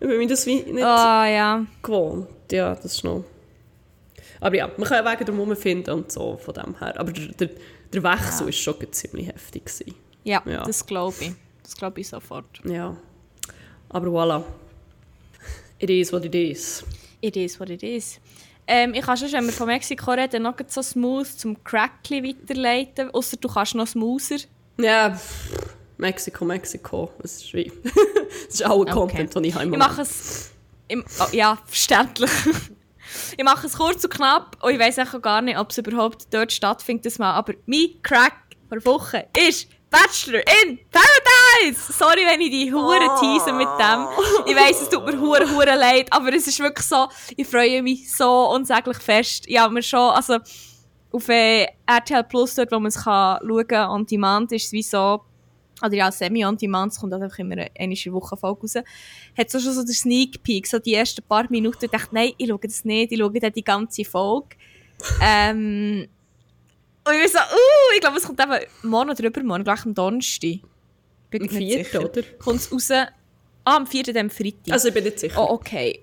Ich 0.00 0.08
bin 0.08 0.18
mir 0.18 0.26
das 0.26 0.44
wie 0.46 0.56
nicht 0.56 0.74
oh, 0.74 0.80
ja. 0.80 1.64
gewohnt. 1.82 2.28
Ja, 2.50 2.74
das 2.74 2.86
ist 2.86 3.04
noch... 3.04 3.24
Aber 4.40 4.56
ja, 4.56 4.70
man 4.76 4.86
kann 4.86 5.04
ja 5.04 5.12
Wege 5.12 5.24
drum 5.24 5.56
finden 5.56 5.90
und 5.90 6.12
so 6.12 6.36
von 6.36 6.54
dem 6.54 6.78
her. 6.78 6.98
Aber 6.98 7.12
der, 7.12 7.28
der, 7.28 7.50
der 7.92 8.02
Wechsel 8.02 8.40
war 8.40 8.46
ja. 8.46 8.52
schon 8.52 8.92
ziemlich 8.92 9.28
heftig. 9.28 9.64
Gewesen. 9.64 9.94
Ja, 10.24 10.42
ja. 10.44 10.64
das 10.64 10.84
glaube 10.84 11.16
ich. 11.20 11.32
Das 11.62 11.76
glaube 11.76 12.00
ich 12.00 12.08
sofort. 12.08 12.60
Ja. 12.64 12.96
Aber 13.88 14.08
voilà. 14.08 14.42
It 15.78 15.90
is 15.90 16.12
what 16.12 16.24
it 16.24 16.34
is. 16.34 16.84
It 17.20 17.36
is 17.36 17.58
what 17.58 17.70
it 17.70 17.82
is. 17.82 18.20
Ähm, 18.66 18.94
ich 18.94 19.02
kann 19.02 19.16
schon, 19.16 19.30
wenn 19.32 19.46
wir 19.46 19.52
von 19.52 19.66
Mexiko 19.66 20.12
reden, 20.12 20.42
noch 20.42 20.56
so 20.68 20.82
smooth 20.82 21.26
zum 21.26 21.62
Crackli 21.64 22.22
weiterleiten. 22.22 23.10
Außer 23.10 23.36
du 23.36 23.48
kannst 23.48 23.74
noch 23.74 23.86
smoother. 23.86 24.38
Ja, 24.78 25.18
Mexiko, 25.98 26.44
Mexiko. 26.44 27.12
Das 27.20 27.36
ist 27.36 27.52
wie. 27.52 27.70
das 27.84 28.54
ist 28.54 28.64
auch 28.64 28.84
ein 28.84 28.92
Content, 28.92 29.34
den 29.34 29.44
ich 29.44 29.54
habe. 29.54 29.66
Ich 29.66 29.76
mache 29.76 30.02
es. 30.02 30.50
Im, 30.88 31.04
oh, 31.20 31.26
ja, 31.32 31.58
verständlich. 31.66 32.30
ich 33.36 33.44
mache 33.44 33.66
es 33.66 33.76
kurz 33.76 34.04
und 34.04 34.12
knapp. 34.12 34.56
Und 34.62 34.72
ich 34.72 34.78
weiß 34.78 34.98
auch 35.00 35.20
gar 35.20 35.42
nicht, 35.42 35.58
ob 35.58 35.70
es 35.70 35.78
überhaupt 35.78 36.26
dort 36.32 36.52
stattfindet. 36.52 37.06
Das 37.06 37.18
mal. 37.18 37.32
Aber 37.34 37.54
mein 37.66 38.02
Crack 38.02 38.34
vor 38.68 38.84
Woche 38.84 39.26
ist 39.48 39.68
Bachelor 39.94 40.40
in 40.40 40.80
Paradise! 40.90 41.92
Sorry, 41.92 42.26
wenn 42.26 42.40
ich 42.40 42.50
die 42.50 42.72
Hure 42.72 42.98
oh. 43.08 43.20
tease 43.20 43.52
mit 43.52 43.68
dem. 43.78 44.08
Ich 44.44 44.56
weiss, 44.56 44.82
es 44.82 44.88
tut 44.88 45.06
mir 45.06 45.20
hure 45.20 45.48
hure 45.48 45.76
leid, 45.76 46.08
aber 46.10 46.34
es 46.34 46.48
ist 46.48 46.58
wirklich 46.58 46.84
so, 46.84 47.06
ich 47.36 47.46
freue 47.46 47.80
mich 47.80 48.12
so 48.12 48.50
unsäglich 48.50 48.96
fest. 48.96 49.48
Ja, 49.48 49.68
mir 49.68 49.82
schon, 49.82 50.10
also, 50.10 50.38
auf 51.12 51.28
äh, 51.28 51.68
RTL 51.86 52.24
Plus, 52.24 52.56
dort, 52.56 52.72
wo 52.72 52.80
man 52.80 52.88
es 52.88 53.04
kann 53.04 53.38
schauen 53.40 53.68
kann, 53.68 53.90
on 53.90 54.04
demand, 54.04 54.50
ist 54.50 54.66
es 54.66 54.72
wie 54.72 54.82
so, 54.82 55.20
oder 55.80 55.94
ja, 55.94 56.10
semi-on 56.10 56.56
demand, 56.56 56.90
es 56.90 56.98
kommt 56.98 57.14
einfach 57.14 57.38
immer 57.38 57.64
eine 57.78 57.94
Woche 57.94 58.36
Folge 58.36 58.62
raus, 58.62 58.74
hat 59.38 59.48
so 59.48 59.60
schon 59.60 59.74
so 59.74 59.84
der 59.84 59.94
Sneak 59.94 60.42
Peek, 60.42 60.66
so 60.66 60.80
die 60.80 60.94
ersten 60.94 61.22
paar 61.22 61.46
Minuten, 61.50 61.84
ich 61.84 61.90
dachte, 61.92 62.12
nein, 62.12 62.32
ich 62.36 62.48
schaue 62.48 62.58
das 62.60 62.84
nicht, 62.84 63.12
ich 63.12 63.18
schaue 63.20 63.38
dann 63.38 63.52
die 63.52 63.62
ganze 63.62 64.04
Folge. 64.04 64.56
ähm, 65.22 66.08
und 67.06 67.14
ich 67.14 67.32
so, 67.32 67.38
uh, 67.38 67.94
ich 67.94 68.00
glaube, 68.00 68.16
es 68.16 68.24
kommt 68.24 68.40
eben 68.40 68.52
morgen 68.82 69.10
oder 69.10 69.24
übermorgen, 69.24 69.64
gleich 69.64 69.84
am 69.84 69.94
Donnerstag. 69.94 70.60
Bin 71.30 71.42
am 71.42 71.48
4. 71.48 72.00
oder? 72.00 72.22
Kommt 72.38 72.60
es 72.60 72.72
raus. 72.72 72.90
Ah, 72.90 73.76
am 73.76 73.86
4. 73.86 74.04
dem 74.04 74.30
Freitag. 74.30 74.72
Also 74.72 74.88
ich 74.88 74.94
bin 74.94 75.04
nicht 75.04 75.18
sicher. 75.18 75.40
Oh, 75.40 75.54
okay. 75.54 76.00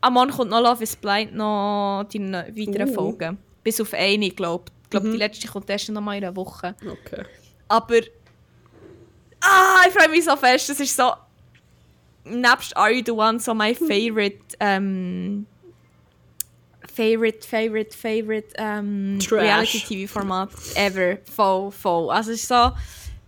Am 0.00 0.14
Morgen 0.14 0.30
kommt 0.30 0.50
noch 0.50 0.60
Love 0.62 0.82
is 0.82 0.94
Blind 0.94 1.34
noch 1.34 2.04
die 2.12 2.20
weiteren 2.20 2.90
uh. 2.90 2.94
Folgen. 2.94 3.38
Bis 3.64 3.80
auf 3.80 3.92
eine, 3.94 4.30
glaube 4.30 4.64
ich. 4.66 4.72
Ich 4.84 4.90
glaube, 4.90 5.08
mhm. 5.08 5.12
die 5.12 5.18
letzte 5.18 5.48
kommt 5.48 5.68
erst 5.68 5.88
noch 5.90 6.00
mal 6.00 6.16
in 6.16 6.24
einer 6.24 6.36
Woche. 6.36 6.74
Okay. 6.80 7.24
Aber... 7.68 8.00
Ah, 9.40 9.82
ich 9.86 9.92
freue 9.92 10.08
mich 10.08 10.24
so 10.24 10.36
fest. 10.36 10.68
Das 10.68 10.80
ist 10.80 10.96
so... 10.96 11.12
Nebst 12.24 12.76
Are 12.76 12.90
You 12.90 13.02
The 13.04 13.12
One 13.12 13.40
so 13.40 13.54
my 13.54 13.74
favorite... 13.74 14.38
Ähm, 14.60 15.46
favorite, 16.98 17.46
favorite, 17.46 17.96
favorite 17.96 18.48
ähm, 18.56 19.18
Reality-TV-Format 19.30 20.50
ever. 20.74 21.18
Voll, 21.32 21.70
voll. 21.70 22.10
Also 22.10 22.32
es 22.32 22.42
ist 22.42 22.48
so, 22.48 22.72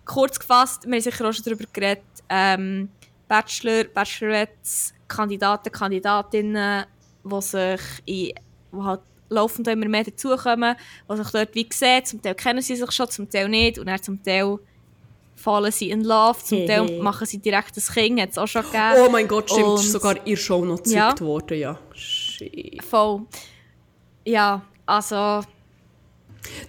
kurz 0.04 0.40
gefasst, 0.40 0.84
wir 0.86 0.94
haben 0.94 1.00
sicher 1.00 1.28
auch 1.28 1.32
schon 1.32 1.44
darüber 1.44 1.64
geredet, 1.72 2.02
ähm, 2.28 2.88
Bachelor, 3.28 3.84
Bachelorettes, 3.84 4.92
Kandidaten, 5.06 5.70
Kandidatinnen, 5.70 6.84
die 7.24 7.42
sich 7.42 7.80
in, 8.06 8.84
halt 8.84 9.02
laufend 9.28 9.68
immer 9.68 9.88
mehr 9.88 10.02
dazukommen, 10.02 10.74
die 11.08 11.16
sich 11.16 11.30
dort 11.30 11.54
wie 11.54 11.68
sehen, 11.72 12.04
zum 12.04 12.20
Teil 12.20 12.34
kennen 12.34 12.60
sie 12.60 12.74
sich 12.74 12.90
schon, 12.90 13.08
zum 13.08 13.30
Teil 13.30 13.48
nicht 13.48 13.78
und 13.78 13.86
dann 13.86 14.02
zum 14.02 14.20
Teil 14.20 14.58
fallen 15.36 15.70
sie 15.70 15.90
in 15.90 16.02
Love, 16.02 16.38
zum 16.42 16.66
Teil 16.66 17.00
machen 17.00 17.26
sie 17.26 17.38
direkt 17.38 17.76
das 17.76 17.92
Kind, 17.92 18.20
hat 18.20 18.30
es 18.30 18.38
auch 18.38 18.48
schon 18.48 18.62
gegeben. 18.62 18.96
Oh 19.06 19.10
mein 19.10 19.28
Gott, 19.28 19.48
stimmt, 19.48 19.66
und, 19.66 19.80
ist 19.80 19.92
sogar 19.92 20.16
der 20.16 20.36
Show 20.36 20.64
noch 20.64 20.82
gezeigt 20.82 21.20
ja. 21.20 21.26
worden, 21.26 21.58
ja. 21.58 21.78
Shit. 21.94 22.82
Voll. 22.82 23.26
Ja, 24.24 24.62
also... 24.86 25.42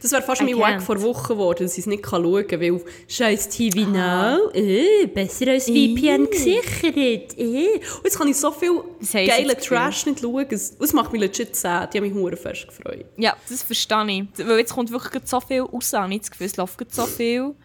Das 0.02 0.12
wäre 0.12 0.22
fast 0.22 0.42
mein 0.42 0.58
Wack 0.58 0.82
vor 0.82 1.02
Wochen 1.02 1.30
geworden, 1.30 1.64
dass 1.64 1.74
ich 1.74 1.80
es 1.80 1.86
nicht 1.86 2.06
schauen 2.06 2.46
kann, 2.46 2.60
weil 2.60 2.82
scheiß 3.08 3.50
TV 3.50 3.82
ah. 3.96 4.38
Now, 4.38 4.52
äh, 4.54 5.08
besser 5.08 5.52
als 5.52 5.66
VPN 5.66 6.26
äh. 6.26 6.30
gesichert. 6.30 7.38
Äh. 7.38 7.80
Und 7.98 8.04
jetzt 8.04 8.18
kann 8.18 8.28
ich 8.28 8.38
so 8.38 8.52
viel 8.52 8.82
geile 9.12 9.56
Trash 9.58 10.06
nicht 10.06 10.20
schauen. 10.20 10.46
Das 10.50 10.94
macht 10.94 11.14
mich 11.14 11.22
legit 11.22 11.56
sad. 11.56 11.94
Die 11.94 12.00
haben 12.00 12.06
mich 12.06 12.14
hure 12.14 12.36
fest 12.36 12.68
gefreut. 12.68 13.06
Ja, 13.18 13.36
das 13.48 13.64
verstehe 13.64 14.28
ich. 14.36 14.46
Weil 14.46 14.60
jetzt 14.60 14.74
kommt 14.74 14.92
wirklich 14.92 15.24
so 15.26 15.40
viel 15.40 15.62
raus. 15.62 15.94
Ich 15.94 16.00
habe 16.00 16.18
das 16.18 16.32
Gefühl, 16.32 16.48
es 16.48 16.58
läuft 16.58 16.94
so 16.94 17.06
viel. 17.06 17.56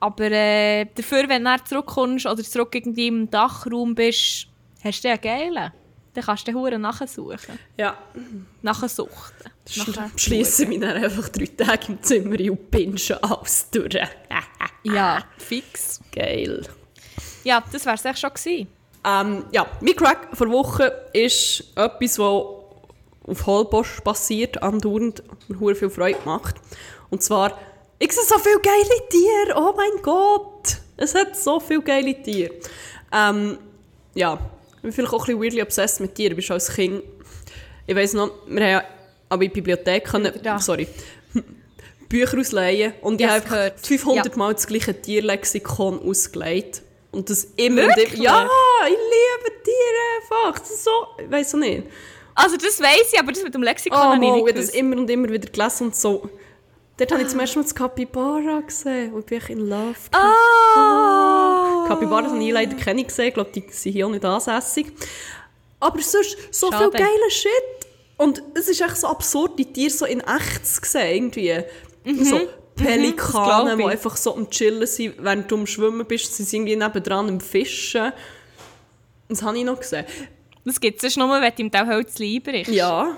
Aber 0.00 0.30
äh, 0.30 0.86
dafür, 0.94 1.28
wenn 1.28 1.44
du 1.44 1.56
zurückkommst 1.64 2.26
oder 2.26 2.44
zurück 2.44 2.72
irgendwie 2.74 3.08
im 3.08 3.28
Dachraum 3.28 3.96
bist, 3.96 4.46
hast 4.84 5.02
du 5.02 5.08
ja 5.08 5.16
geile 5.16 5.72
dann 6.18 6.26
kannst 6.26 6.46
du 6.46 6.52
den 6.52 6.58
Huren 6.58 6.80
nachsuchen. 6.80 7.58
Ja. 7.76 7.96
Nachsuchten. 8.62 9.50
Schließen 10.16 10.70
wir 10.70 10.80
dann 10.80 11.04
einfach 11.04 11.28
drei 11.28 11.46
Tage 11.46 11.92
im 11.92 12.02
Zimmer 12.02 12.38
und 12.50 12.70
pinschen 12.70 13.22
alles 13.22 13.70
durch. 13.70 13.94
ja, 14.82 15.24
fix. 15.38 16.00
Geil. 16.12 16.66
Ja, 17.44 17.62
das 17.72 17.86
wäre 17.86 17.94
es 17.94 18.04
echt 18.04 18.18
schon 18.18 18.30
gewesen. 18.30 18.68
Ähm, 19.04 19.44
ja, 19.52 19.66
mein 19.80 19.94
Crack 19.94 20.28
vor 20.32 20.50
Woche 20.50 21.08
ist 21.12 21.64
etwas, 21.76 22.16
das 22.16 22.18
auf 22.18 23.46
Holbosch 23.46 24.00
passiert, 24.00 24.60
andauernd 24.62 25.22
mir 25.48 25.76
viel 25.76 25.90
Freude 25.90 26.18
macht. 26.24 26.56
Und 27.10 27.22
zwar, 27.22 27.56
ich 27.98 28.12
sehe 28.12 28.24
so 28.24 28.38
viele 28.38 28.60
geile 28.60 29.08
Tiere, 29.08 29.56
oh 29.56 29.72
mein 29.76 30.02
Gott! 30.02 30.78
Es 30.96 31.14
hat 31.14 31.36
so 31.36 31.60
viele 31.60 31.82
geile 31.82 32.20
Tiere. 32.20 32.54
Ähm, 33.12 33.58
ja, 34.14 34.38
bin 34.88 34.92
vielleicht 34.92 35.12
auch 35.12 35.20
ein 35.28 35.38
bisschen 35.38 35.42
weirdly 35.42 35.62
obsessed 35.62 36.00
mit. 36.00 36.18
Du 36.18 36.34
bist 36.34 36.50
als 36.50 36.74
Kind... 36.74 37.02
Ich 37.86 37.96
weiss 37.96 38.12
noch, 38.12 38.30
wir 38.46 38.62
haben 38.62 38.70
ja 38.70 38.84
aber 39.30 39.42
in 39.42 39.48
der 39.50 39.54
Bibliothek 39.54 40.04
können... 40.04 40.32
Sorry. 40.60 40.86
Bücher 42.08 42.38
ausleihen 42.38 42.94
und 43.02 43.20
Ja, 43.20 43.28
ich 43.28 43.44
habe 43.44 43.48
gehört. 43.48 43.80
500 43.86 44.26
Ja. 44.26 44.36
Mal 44.36 44.54
das 44.54 44.66
gleiche 44.66 44.98
Tierlexikon 45.00 46.00
ausgelegt. 46.00 46.82
Und 47.10 47.28
das 47.28 47.44
immer 47.56 47.82
Wirklich? 47.82 48.12
und 48.12 48.14
immer. 48.14 48.24
Ja, 48.24 48.48
ich 48.86 48.90
liebe 48.92 49.62
Tiere 49.62 50.42
einfach. 50.46 50.58
Das 50.58 50.70
ist 50.70 50.84
so, 50.84 50.90
ich 51.22 51.30
weiß 51.30 51.54
auch 51.54 51.58
nicht. 51.58 51.82
Also 52.34 52.56
das 52.56 52.80
weiss 52.80 53.12
ich, 53.12 53.18
aber 53.18 53.32
das 53.32 53.42
mit 53.42 53.52
dem 53.54 53.62
Lexikon 53.62 53.98
Oh, 53.98 54.02
habe 54.02 54.14
ich 54.14 54.20
nicht 54.20 54.30
ich 54.30 54.40
habe 54.40 54.52
das 54.54 54.60
gewusst. 54.66 54.76
immer 54.76 54.96
und 54.96 55.10
immer 55.10 55.28
wieder 55.28 55.50
gelesen 55.50 55.86
und 55.88 55.96
so. 55.96 56.30
Dort 56.98 57.12
habe 57.12 57.22
ich 57.22 57.28
zum 57.28 57.38
ersten 57.40 57.60
Mal 57.60 57.62
das 57.62 57.74
Capybara 57.74 58.60
gesehen 58.60 59.12
und 59.14 59.24
bin 59.26 59.38
ich 59.38 59.50
in 59.50 59.60
Love. 59.68 59.94
Ah! 60.12 61.84
Capybaras 61.86 62.32
habe 62.32 62.42
ich 62.42 62.50
leider 62.52 62.76
keine 62.76 63.04
gesehen, 63.04 63.28
ich 63.28 63.34
glaube, 63.34 63.50
die 63.54 63.64
sind 63.70 63.92
hier 63.92 64.06
auch 64.06 64.10
nicht 64.10 64.24
ansässig. 64.24 64.92
Aber 65.80 66.00
sonst 66.00 66.36
so 66.50 66.70
Schade. 66.70 66.90
viel 66.90 67.00
geiler 67.00 67.30
Shit. 67.30 67.50
Und 68.16 68.42
es 68.54 68.68
ist 68.68 68.80
echt 68.80 68.96
so 68.96 69.06
absurd, 69.06 69.58
die 69.58 69.72
Tiere 69.72 69.90
so 69.90 70.04
in 70.04 70.20
echt 70.20 70.66
zu 70.66 70.80
sehen, 70.84 71.30
irgendwie. 71.32 72.24
So 72.24 72.40
Pelikane, 72.74 73.06
Mhm. 73.06 73.08
das 73.08 73.32
glaub 73.32 73.78
die 73.78 73.84
einfach 73.84 74.16
so 74.16 74.34
am 74.34 74.50
Chillen 74.50 74.86
sind, 74.86 75.14
während 75.22 75.50
du 75.50 75.56
am 75.56 75.66
Schwimmen 75.66 76.04
bist, 76.06 76.34
sie 76.34 76.42
sind 76.42 76.66
irgendwie 76.66 76.76
nebendran 76.84 77.28
am 77.28 77.40
Fischen. 77.40 78.12
Das 79.28 79.42
habe 79.42 79.58
ich 79.58 79.64
noch 79.64 79.78
gesehen. 79.78 80.04
Das 80.64 80.80
gibt 80.80 81.02
es 81.02 81.16
nur, 81.16 81.28
wenn 81.40 81.52
du 81.54 81.62
im 81.62 81.70
Tauholz 81.70 82.18
lieber 82.18 82.54
ist. 82.54 82.68
Ja. 82.68 83.16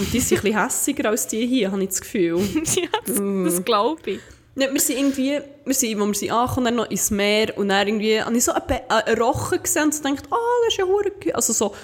Und 0.00 0.10
die 0.14 0.20
sind 0.20 0.38
ein 0.38 0.42
bisschen 0.44 0.62
hässiger 0.62 1.10
als 1.10 1.26
die 1.26 1.46
hier, 1.46 1.70
habe 1.70 1.82
ich 1.82 1.90
das 1.90 2.00
Gefühl. 2.00 2.38
ja 2.74 2.88
das, 3.06 3.18
Mm. 3.18 3.44
das 3.44 3.64
glaube 3.64 4.10
ich. 4.12 4.20
Ja, 4.56 4.72
wir 4.72 4.80
sind 4.80 4.98
irgendwie, 4.98 5.40
wir 5.64 5.74
sind, 5.74 6.00
wo 6.00 6.06
wir 6.06 6.14
sind 6.14 6.30
angekommen, 6.32 6.64
dann 6.64 6.74
noch 6.76 6.90
ins 6.90 7.10
Meer 7.10 7.56
und 7.58 7.68
dann 7.68 7.86
irgendwie, 7.86 8.20
habe 8.20 8.34
ich 8.36 8.44
so 8.44 8.52
einen, 8.52 8.68
äh, 8.70 8.80
einen 8.88 9.20
Rochen 9.20 9.62
gesehen 9.62 9.84
und 9.84 9.94
so 9.94 10.02
gedacht, 10.02 10.24
ah, 10.30 10.36
das 10.64 10.72
ist 10.74 10.78
ja 10.78 10.84
hure. 10.86 11.12
Also 11.34 11.52
so, 11.52 11.74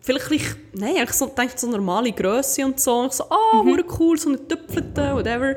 vielleicht, 0.00 0.56
nein, 0.74 0.96
eigentlich 0.96 1.12
so, 1.12 1.26
gedacht, 1.28 1.58
so 1.58 1.66
normale 1.68 2.12
Größe 2.12 2.64
und 2.64 2.80
so. 2.80 3.00
Und 3.00 3.08
ich 3.08 3.12
so, 3.14 3.24
ah, 3.24 3.62
hure 3.62 3.84
cool, 3.98 4.16
so 4.16 4.28
eine 4.30 4.46
Tüpfelte, 4.48 5.14
whatever. 5.14 5.56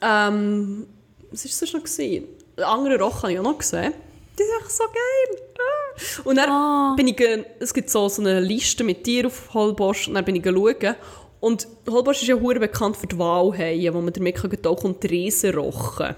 Ähm, 0.00 0.86
was 1.30 1.44
war 1.44 1.68
sonst 1.68 1.98
noch? 1.98 2.04
Einen 2.04 2.64
anderen 2.64 3.00
Rochen 3.00 3.22
habe 3.22 3.32
ich 3.32 3.38
auch 3.40 3.42
noch 3.42 3.58
gesehen. 3.58 3.92
Die 4.38 4.42
sind 4.44 4.52
echt 4.60 4.70
so 4.70 4.84
geil. 4.84 5.42
Ah. 5.58 5.83
Und 6.24 6.36
dann 6.36 6.50
Ah. 6.50 6.94
bin 6.96 7.08
ich, 7.08 7.16
es 7.60 7.72
gibt 7.74 7.90
so, 7.90 8.08
so 8.08 8.22
eine 8.22 8.40
Liste 8.40 8.84
mit 8.84 9.04
Tieren 9.04 9.26
auf 9.26 9.52
Holbosch 9.54 10.08
und 10.08 10.14
dann 10.14 10.24
bin 10.24 10.36
ich 10.36 10.44
schauen. 10.44 10.96
Und 11.40 11.66
Holbosch 11.88 12.22
ist 12.22 12.28
ja 12.28 12.34
hure 12.36 12.58
bekannt 12.58 12.96
für 12.96 13.06
die 13.06 13.18
Walhaie, 13.18 13.92
wo 13.92 14.00
man 14.00 14.12
damit 14.12 14.36
kann 14.36 14.50
und 14.50 15.02
die 15.02 15.06
Riesenrochen. 15.06 16.16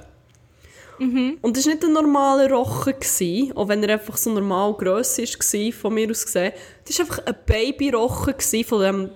Und 0.99 1.57
das 1.57 1.66
war 1.66 1.74
nicht 1.74 1.85
ein 1.85 1.93
normaler 1.93 2.51
Rochen, 2.51 2.95
gewesen, 2.95 3.53
auch 3.55 3.68
wenn 3.68 3.83
er 3.83 3.95
einfach 3.95 4.16
so 4.16 4.31
normal 4.31 4.72
Grösse 4.74 5.22
war, 5.24 5.72
von 5.72 5.93
mir 5.95 6.11
aus 6.11 6.24
gesehen. 6.24 6.53
Das 6.87 6.99
war 6.99 7.05
einfach 7.07 7.27
ein 7.27 7.35
Babyrochen 7.45 8.35
von 8.64 8.81
dem 8.81 9.11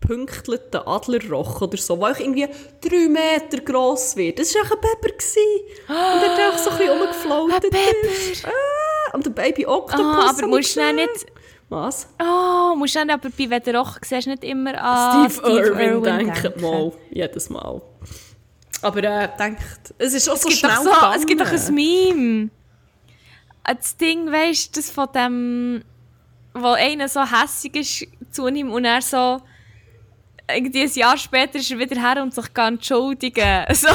pünktlichen 0.00 0.76
Adlerrochen 0.86 1.66
oder 1.66 1.76
so, 1.76 1.96
der 1.96 2.12
auch 2.12 2.18
irgendwie 2.20 2.46
drei 2.80 3.08
Meter 3.08 3.62
gross 3.64 4.16
wird. 4.16 4.38
Das 4.38 4.54
war 4.54 4.62
einfach 4.62 4.76
ein 4.76 4.80
Pepper. 4.80 5.14
Und 5.88 6.22
er 6.22 6.30
hat 6.30 6.38
einfach 6.52 6.58
so 6.58 6.70
ein 6.70 6.78
bisschen 6.78 6.92
rumgefloatet. 7.00 7.64
Ein 7.64 7.70
Pepper. 7.70 8.30
ist. 8.32 8.44
Ah, 8.46 8.50
und 9.12 9.26
der 9.26 9.30
Baby 9.30 9.66
Oktopus. 9.66 10.00
Ah, 10.00 10.30
aber 10.30 10.46
musst 10.46 10.76
du 10.76 10.92
nicht... 10.92 11.26
Was? 11.70 12.08
Oh, 12.18 12.74
musst 12.76 12.94
du 12.94 13.00
aber 13.00 13.18
bei 13.18 13.50
«Wenn 13.50 13.62
der 13.62 13.76
Rochen» 13.76 14.00
siehst 14.02 14.26
du 14.26 14.30
nicht 14.30 14.44
immer 14.44 14.82
an 14.82 15.30
Steve, 15.30 15.50
Irwin, 15.50 16.02
denken. 16.02 16.42
denken. 16.42 16.60
Mal. 16.62 16.92
Jedes 17.10 17.50
Mal. 17.50 17.82
Aber 18.80 19.04
äh, 19.04 19.28
denkt, 19.38 19.94
es 19.98 20.14
ist 20.14 20.30
auch 20.30 20.34
Es 20.34 20.42
so 20.42 20.50
schnell 20.50 20.76
so, 20.82 20.90
es 21.14 21.26
gibt 21.26 21.40
doch 21.40 21.52
ein 21.52 21.74
Meme. 21.74 22.50
Das 23.64 23.96
Ding, 23.98 24.32
weißt 24.32 24.74
du, 24.74 24.80
das 24.80 24.90
von 24.90 25.08
dem, 25.14 25.84
wo 26.54 26.68
einer 26.68 27.08
so 27.08 27.20
hässig 27.20 27.76
ist 27.76 28.34
zu 28.34 28.48
ihm 28.48 28.72
und 28.72 28.86
er 28.86 29.02
so 29.02 29.42
irgendwie 30.50 30.82
ein 30.82 30.92
Jahr 30.94 31.18
später 31.18 31.58
ist 31.58 31.70
er 31.70 31.78
wieder 31.78 32.00
her 32.00 32.22
und 32.22 32.34
sich 32.34 32.54
gar 32.54 32.68
entschuldigen. 32.68 33.64
So, 33.74 33.88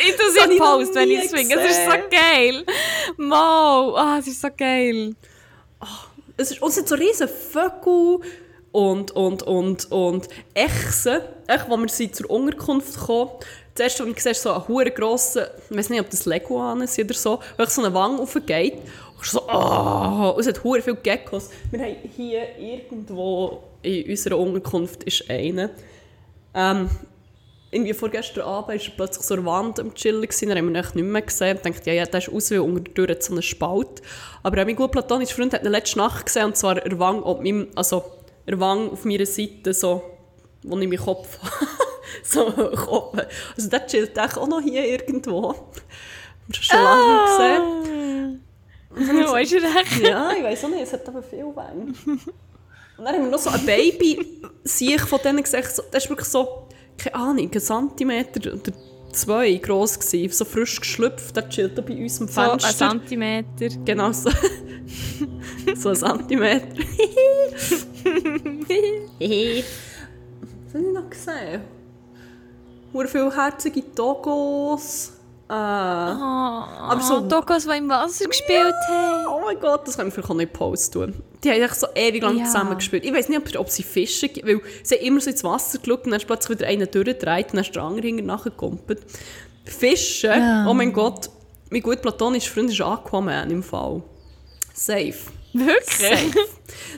ich 0.00 0.16
tue 0.16 0.30
sie 0.32 0.40
habe 0.40 0.50
in 0.50 0.52
ich 0.52 0.58
noch 0.58 0.76
Post, 0.76 0.94
wenn 0.94 1.10
ich 1.10 1.24
es 1.24 1.30
finde. 1.30 1.54
Es 1.56 1.70
ist 1.70 1.84
so 1.84 1.90
geil. 2.10 2.64
Mo, 3.16 3.96
ah, 3.96 4.16
es 4.18 4.26
ist 4.26 4.40
so 4.40 4.48
geil. 4.56 5.14
Es 6.36 6.50
ist, 6.50 6.62
und 6.62 6.68
es 6.68 6.74
sind 6.76 6.88
so 6.88 6.94
riesen 6.94 7.28
Vögel 7.28 8.20
und, 8.72 9.10
und, 9.12 9.42
und, 9.42 9.90
und 9.90 10.28
Echsen. 10.54 11.20
Echt, 11.46 11.68
als 11.68 11.80
wir 11.80 11.88
sind 11.88 12.14
zur 12.14 12.30
Unterkunft 12.30 12.94
das 13.78 13.92
erste, 13.92 14.04
was 14.04 14.12
ich 14.12 14.22
sehe, 14.22 14.32
ist 14.32 14.42
so 14.42 14.52
ein 14.52 14.66
hure 14.66 14.90
grosser, 14.90 15.50
ich 15.70 15.76
weiß 15.76 15.90
nicht, 15.90 16.00
ob 16.00 16.10
das 16.10 16.26
Leguanen 16.26 16.86
sind 16.88 17.04
oder 17.10 17.18
so, 17.18 17.38
wo 17.56 17.64
so 17.64 17.82
eine 17.82 17.94
Wange 17.94 18.20
aufgeht. 18.20 18.74
Und 19.16 19.24
so, 19.24 19.42
oh, 19.48 20.34
und 20.34 20.40
es 20.40 20.48
hat 20.48 20.62
hure 20.64 20.82
viele 20.82 20.96
Geckos. 20.96 21.50
Wir 21.70 21.80
haben 21.80 21.96
hier 22.16 22.58
irgendwo 22.58 23.62
in 23.82 24.10
unserer 24.10 24.38
Unterkunft 24.38 25.04
ist 25.04 25.28
einer. 25.30 25.70
Ähm, 26.54 26.90
irgendwie 27.70 27.92
vorgestern 27.92 28.44
Abend 28.44 28.68
war 28.68 28.94
plötzlich 28.96 29.26
so 29.26 29.34
der 29.36 29.44
Wand 29.44 29.78
am 29.78 29.94
Chillen, 29.94 30.22
gewesen, 30.22 30.48
dann 30.48 30.58
haben 30.58 30.72
wir 30.72 30.80
ihn 30.80 30.86
nicht 30.94 31.04
mehr 31.04 31.22
gesehen. 31.22 31.56
Ich 31.56 31.62
dachte, 31.62 31.90
ja, 31.90 31.96
ja, 31.96 32.06
der 32.06 32.20
ist 32.20 32.30
aus, 32.30 32.50
weil 32.50 32.60
unter 32.60 32.80
der 32.80 32.94
Tür 32.94 33.08
hat 33.08 33.22
so 33.22 33.32
einen 33.32 33.42
Spalt. 33.42 34.02
Aber 34.42 34.64
mein 34.64 34.76
gut 34.76 34.92
platonischer 34.92 35.34
Freund 35.34 35.52
hat 35.52 35.64
ihn 35.64 35.70
letzte 35.70 35.98
Nacht 35.98 36.26
gesehen, 36.26 36.46
und 36.46 36.56
zwar 36.56 36.78
er 36.78 36.98
Wang 36.98 37.22
auf 37.22 37.40
meinem, 37.40 37.68
also 37.74 38.04
er 38.46 38.58
Wang 38.58 38.90
auf 38.90 39.04
meiner 39.04 39.26
Seite, 39.26 39.74
so, 39.74 40.02
wo 40.62 40.78
ich 40.78 40.88
meinen 40.88 40.98
Kopf 40.98 41.38
habe. 41.42 41.66
so 42.22 42.44
Kopf. 42.76 43.18
Also 43.56 43.68
der 43.68 43.86
chillt 43.86 44.18
auch 44.18 44.48
noch 44.48 44.60
hier 44.60 44.86
irgendwo. 44.86 45.48
Haben 45.50 45.66
wir 46.48 46.62
schon 46.62 46.82
lange 46.82 47.24
gesehen. 47.26 48.44
Wo 48.90 49.36
ist 49.36 49.52
er 49.52 49.80
echt? 49.80 50.00
Ja, 50.00 50.32
ich 50.32 50.42
weiß 50.42 50.64
auch 50.64 50.68
nicht, 50.68 50.82
es 50.82 50.92
hat 50.94 51.06
aber 51.06 51.22
viel 51.22 51.40
Wänge. 51.40 51.92
Und 52.98 53.04
dann 53.04 53.14
haben 53.14 53.24
wir 53.24 53.30
noch 53.30 53.38
so 53.38 53.50
ein 53.50 53.64
Baby, 53.64 54.42
sich 54.64 55.00
von 55.02 55.20
denen 55.22 55.42
gesagt, 55.42 55.70
so, 55.70 55.82
das 55.90 56.04
ist 56.04 56.10
wirklich 56.10 56.28
so, 56.28 56.66
keine 56.98 57.14
Ahnung, 57.14 57.50
ein 57.52 57.60
Zentimeter 57.60 58.52
oder 58.52 58.72
zwei 59.12 59.54
gross 59.54 59.98
gewesen, 59.98 60.32
so 60.32 60.44
frisch 60.44 60.80
geschlüpft, 60.80 61.34
der 61.34 61.48
chillt 61.48 61.74
bei 61.86 61.94
uns 61.94 62.20
am 62.20 62.28
So 62.28 62.40
ein 62.40 62.60
Fenster. 62.60 62.90
Zentimeter. 62.90 63.68
genau 63.84 64.12
so. 64.12 64.30
so 65.76 65.88
ein 65.90 65.96
Zentimeter. 65.96 66.66
Was 70.64 70.74
habe 70.74 70.84
ich 70.86 70.92
noch 70.92 71.08
gesehen? 71.10 71.62
Hure 72.92 73.08
viele 73.08 73.34
herzige 73.34 73.82
Togos. 73.94 75.17
Äh, 75.50 75.54
Ah, 75.54 76.88
Aber 76.90 77.00
so- 77.00 77.20
Dogos, 77.20 77.66
die 77.66 77.76
im 77.78 77.88
Wasser 77.88 78.26
gespielt 78.26 78.74
haben. 78.88 79.26
Oh 79.28 79.40
mein 79.44 79.58
Gott, 79.58 79.86
das 79.86 79.96
können 79.96 80.08
wir 80.08 80.12
vielleicht 80.12 80.30
auch 80.30 80.34
nicht 80.34 80.52
Post 80.52 80.92
tun. 80.92 81.14
Die 81.42 81.50
haben 81.50 81.60
so 81.74 81.86
ewig 81.94 82.22
lang 82.22 82.36
Ja. 82.38 82.44
zusammen 82.44 82.76
gespielt. 82.76 83.04
Ich 83.04 83.12
weiß 83.14 83.28
nicht, 83.30 83.56
ob, 83.56 83.68
sie 83.70 83.82
Fischen 83.82 84.28
weil 84.44 84.60
sie 84.82 84.96
haben 84.96 85.04
immer 85.04 85.20
so 85.20 85.30
ins 85.30 85.42
Wasser 85.44 85.78
geschaut 85.78 86.04
und 86.04 86.10
dann 86.10 86.20
ist 86.20 86.26
plötzlich 86.26 86.58
wieder 86.58 86.68
einer 86.68 86.86
durchgedreht 86.86 87.46
und 87.46 87.54
dann 87.54 87.64
ist 87.64 87.74
der 87.74 87.82
andere 87.82 88.12
nachgekumpelt. 88.12 89.00
Fischen, 89.64 90.30
Ja. 90.30 90.66
oh 90.68 90.74
mein 90.74 90.92
Gott, 90.92 91.30
mein 91.70 91.82
gut 91.82 92.02
platonischer 92.02 92.52
Freund 92.52 92.70
ist 92.70 92.80
Aquaman 92.80 93.50
im 93.50 93.62
Fall. 93.62 94.02
Safe. 94.74 95.14
Wirklich? 95.54 95.84
Safe. 95.86 96.30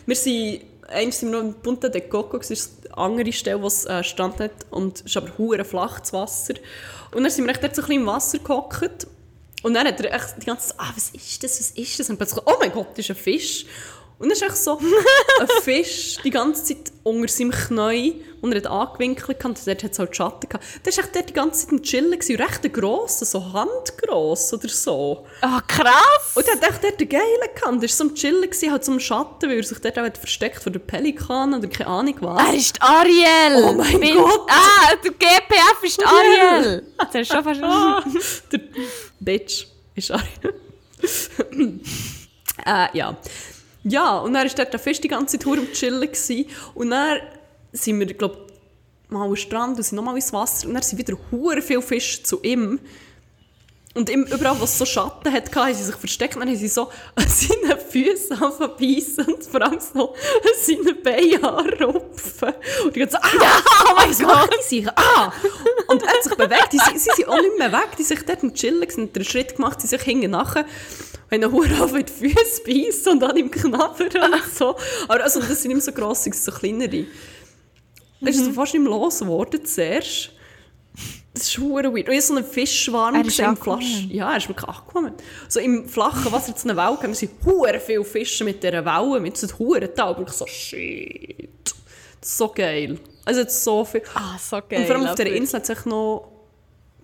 wir 0.07 0.17
sind, 0.17 0.61
eins 0.91 1.21
sind 1.21 1.33
wir 1.33 1.43
noch 1.43 1.49
in 1.49 1.55
Punta 1.55 1.89
de 1.89 2.01
Coco, 2.03 2.39
das 2.39 2.51
ist 2.51 2.87
eine 2.87 2.99
andere 2.99 3.33
Stelle, 3.33 3.61
wo 3.63 3.67
es 3.67 3.87
äh, 3.87 4.03
Strand 4.05 4.41
hat 4.41 4.53
und 4.71 4.99
es 4.99 5.07
ist 5.07 5.17
aber 5.17 5.37
hure 5.39 5.65
flach, 5.65 6.01
das 6.01 6.13
Wasser. 6.13 6.55
Und 7.13 7.23
dann 7.23 7.31
sind 7.31 7.45
wir 7.45 7.53
echt 7.53 7.63
dort 7.63 7.75
so 7.75 7.83
ein 7.83 7.89
bisschen 7.89 8.03
im 8.03 8.07
Wasser 8.07 8.39
gehockt 8.39 9.07
und 9.63 9.75
dann 9.75 9.87
hat 9.87 10.01
er 10.01 10.15
echt 10.15 10.35
die 10.41 10.47
ganze 10.47 10.69
Zeit, 10.69 10.81
ah, 10.81 10.93
was 10.95 11.11
ist 11.11 11.43
das, 11.43 11.61
was 11.61 11.71
ist 11.73 11.99
das? 12.01 12.11
Und 12.11 12.17
plötzlich, 12.17 12.43
oh 12.47 12.55
mein 12.59 12.73
Gott, 12.73 12.91
das 12.93 13.01
ist 13.01 13.11
ein 13.11 13.17
Fisch. 13.17 13.67
Und 14.21 14.29
dann 14.29 14.33
ist 14.33 14.43
echt 14.43 14.57
so 14.59 14.79
ein 14.79 15.49
Fisch 15.63 16.19
die 16.23 16.29
ganze 16.29 16.63
Zeit 16.63 16.93
unter 17.05 17.27
seinem 17.27 17.53
Knie 17.53 18.23
und 18.43 18.53
er 18.53 18.59
hat 18.59 18.67
angewinkelt 18.67 19.43
und 19.47 19.67
dort 19.67 19.83
hat 19.83 19.93
es 19.93 19.99
halt 19.99 20.15
Schatten 20.15 20.47
gehabt. 20.47 20.65
Der 20.85 20.95
war 20.95 21.05
echt 21.05 21.17
dort 21.17 21.29
die 21.31 21.33
ganze 21.33 21.61
Zeit 21.63 21.73
im 21.73 21.83
Chillen, 21.83 22.11
gewesen, 22.11 22.37
recht 22.37 22.63
ein 22.63 22.71
grosser, 22.71 23.25
so 23.25 23.53
handgross 23.55 24.53
oder 24.53 24.69
so. 24.69 25.27
Ah, 25.41 25.63
krass! 25.67 26.35
Und 26.35 26.47
er 26.47 26.53
hat 26.53 26.71
echt 26.71 26.85
dort 26.85 27.01
den 27.01 27.09
Geilen 27.09 27.25
gehabt. 27.55 27.77
Er 27.77 27.81
war 27.81 27.89
so 27.89 28.05
am 28.05 28.15
Chillen, 28.15 28.43
gewesen, 28.43 28.71
halt 28.71 28.85
so 28.85 28.93
am 28.93 29.01
Schatten, 29.01 29.49
weil 29.49 29.57
er 29.57 29.63
sich 29.63 29.79
dort 29.79 29.99
auch 29.99 30.03
hat 30.03 30.19
versteckt 30.19 30.63
vor 30.63 30.71
der 30.71 30.81
Pelikan 30.81 31.55
oder 31.55 31.69
keine 31.69 31.89
Ahnung 31.89 32.17
was. 32.21 32.47
Er 32.47 32.55
ist 32.55 32.83
Ariel! 32.83 33.65
Oh 33.65 33.73
mein 33.73 34.01
Gott. 34.01 34.51
Ah, 34.51 34.97
der 35.03 35.13
GPF 35.13 35.83
ist 35.83 36.05
Ariel! 36.05 36.83
Das 36.99 37.07
hast 37.09 37.15
du 37.15 37.25
schon 37.25 37.45
fast... 37.45 37.63
Ah, 37.63 38.05
der 38.53 38.61
Bitch 39.19 39.67
ist 39.95 40.11
Ari. 40.11 40.29
äh, 42.67 42.99
ja. 42.99 43.17
Ja, 43.85 44.19
und 44.19 44.35
dann 44.35 44.47
war 44.47 44.55
dort 44.55 44.73
der 44.73 44.81
Fisch 44.81 45.01
die 45.01 45.09
ganze 45.09 45.39
Zeit 45.39 45.45
verdammt 45.45 45.69
am 45.69 45.75
Chillen. 45.75 46.01
Gewesen. 46.01 46.47
Und 46.75 46.91
dann 46.91 47.19
sind 47.73 47.99
wir, 47.99 48.07
glaube 48.07 48.47
mal 49.09 49.27
am 49.27 49.37
Strand 49.37 49.77
und 49.77 49.83
sind 49.83 49.97
nochmal 49.97 50.17
ins 50.17 50.33
Wasser. 50.33 50.69
Und 50.69 50.75
dann 50.75 50.83
sind 50.83 50.99
wieder 50.99 51.17
hure 51.31 51.63
viele 51.63 51.83
Fische 51.83 52.23
zu 52.23 52.41
ihm. 52.43 52.79
Und 53.93 54.09
ihm, 54.09 54.23
überall, 54.23 54.59
wo 54.61 54.65
es 54.65 54.79
so 54.79 54.85
Schatten 54.85 55.33
hatte, 55.33 55.53
haben 55.53 55.75
sie 55.75 55.83
sich 55.83 55.97
versteckt. 55.97 56.37
Und 56.37 56.41
dann 56.41 56.49
haben 56.49 56.57
sie 56.57 56.69
so 56.69 56.91
an 57.17 57.25
seinen 57.29 57.77
Füßen 57.77 58.39
beißen 58.39 59.25
und 59.27 59.45
vor 59.45 59.63
allem 59.63 59.81
so 59.81 60.11
an 60.13 60.17
seinen 60.63 61.03
Beinen 61.03 61.45
anrupfen. 61.45 62.55
Und 62.85 62.97
ich 62.97 63.11
so, 63.11 63.19
ah, 63.19 63.63
oh 63.89 63.95
mein 63.97 64.17
Gott, 64.17 64.51
die 64.61 64.69
sich, 64.69 64.89
ah! 64.89 65.33
Und 65.89 66.03
er 66.05 66.09
hat 66.09 66.23
sich 66.23 66.35
bewegt, 66.37 66.73
die, 66.73 66.79
sie, 66.79 66.99
sie 66.99 67.11
sind 67.17 67.29
auch 67.29 67.41
nicht 67.41 67.59
mehr 67.59 67.73
weg, 67.73 67.97
die 67.99 68.05
sind 68.05 68.29
dort 68.29 68.45
am 68.45 68.55
Chillen, 68.55 68.81
haben 68.81 69.11
einen 69.13 69.25
Schritt 69.25 69.57
gemacht, 69.57 69.81
sie 69.81 69.89
sind 69.89 70.03
hinten 70.03 70.31
nachher, 70.31 70.65
haben 71.31 71.45
einen 71.45 71.53
Hure 71.53 71.83
auf 71.83 71.93
die 71.93 72.13
Füße 72.13 72.63
beißen 72.67 73.13
und 73.13 73.23
an 73.23 73.37
ihm 73.37 73.51
knabbern 73.51 74.09
und 74.09 74.45
so. 74.55 74.77
Aber 75.09 75.23
also, 75.23 75.41
das 75.41 75.63
sind 75.63 75.75
nicht 75.75 75.77
mehr 75.77 75.81
so 75.81 75.93
gross, 75.93 76.19
das 76.19 76.25
sind 76.25 76.37
so 76.37 76.53
kleinere. 76.53 77.07
Es 78.23 78.37
ist 78.37 78.45
so 78.45 78.53
fast 78.53 78.75
nicht 78.75 78.83
mehr 78.83 78.91
los 78.91 79.21
geworden 79.21 79.65
zuerst. 79.65 80.33
Das 81.33 81.45
ist 81.45 81.59
hure 81.59 81.85
weird. 81.95 82.09
Und 82.09 82.15
ich 82.15 82.25
so 82.25 82.35
einen 82.35 82.45
Fischschwarm 82.45 83.15
Er 83.15 83.25
ist 83.25 83.39
im. 83.39 83.57
Flasch. 83.57 84.07
Ja, 84.09 84.33
er 84.33 84.37
ist 84.39 84.49
wirklich 84.49 84.69
angekommen. 84.69 85.15
So 85.49 85.61
im 85.61 85.89
flachen 85.89 86.31
Wasser 86.33 86.55
zu 86.55 86.69
einer 86.69 86.77
Welle 86.77 87.01
haben 87.03 87.15
sie 87.15 87.31
hure 87.45 87.79
viele 87.81 88.05
Fische 88.05 88.45
mit 88.45 88.63
dieser 88.63 88.85
Welle, 88.85 89.21
mit 89.21 89.37
so 89.37 89.47
hure 89.59 89.95
Tau. 89.95 90.15
Und 90.15 90.29
ich 90.29 90.35
so, 90.35 90.47
shit. 90.47 91.49
So 92.21 92.49
geil. 92.49 92.99
Also 93.25 93.41
jetzt 93.41 93.63
so 93.63 93.85
viel. 93.85 94.03
Ah, 94.15 94.37
so 94.39 94.59
geil. 94.69 94.81
Und 94.81 94.87
vor 94.87 94.97
allem 94.97 95.07
auf 95.07 95.15
dieser 95.15 95.31
Insel 95.31 95.57
hat 95.57 95.63
es 95.65 95.71
echt 95.71 95.87
noch, 95.87 96.29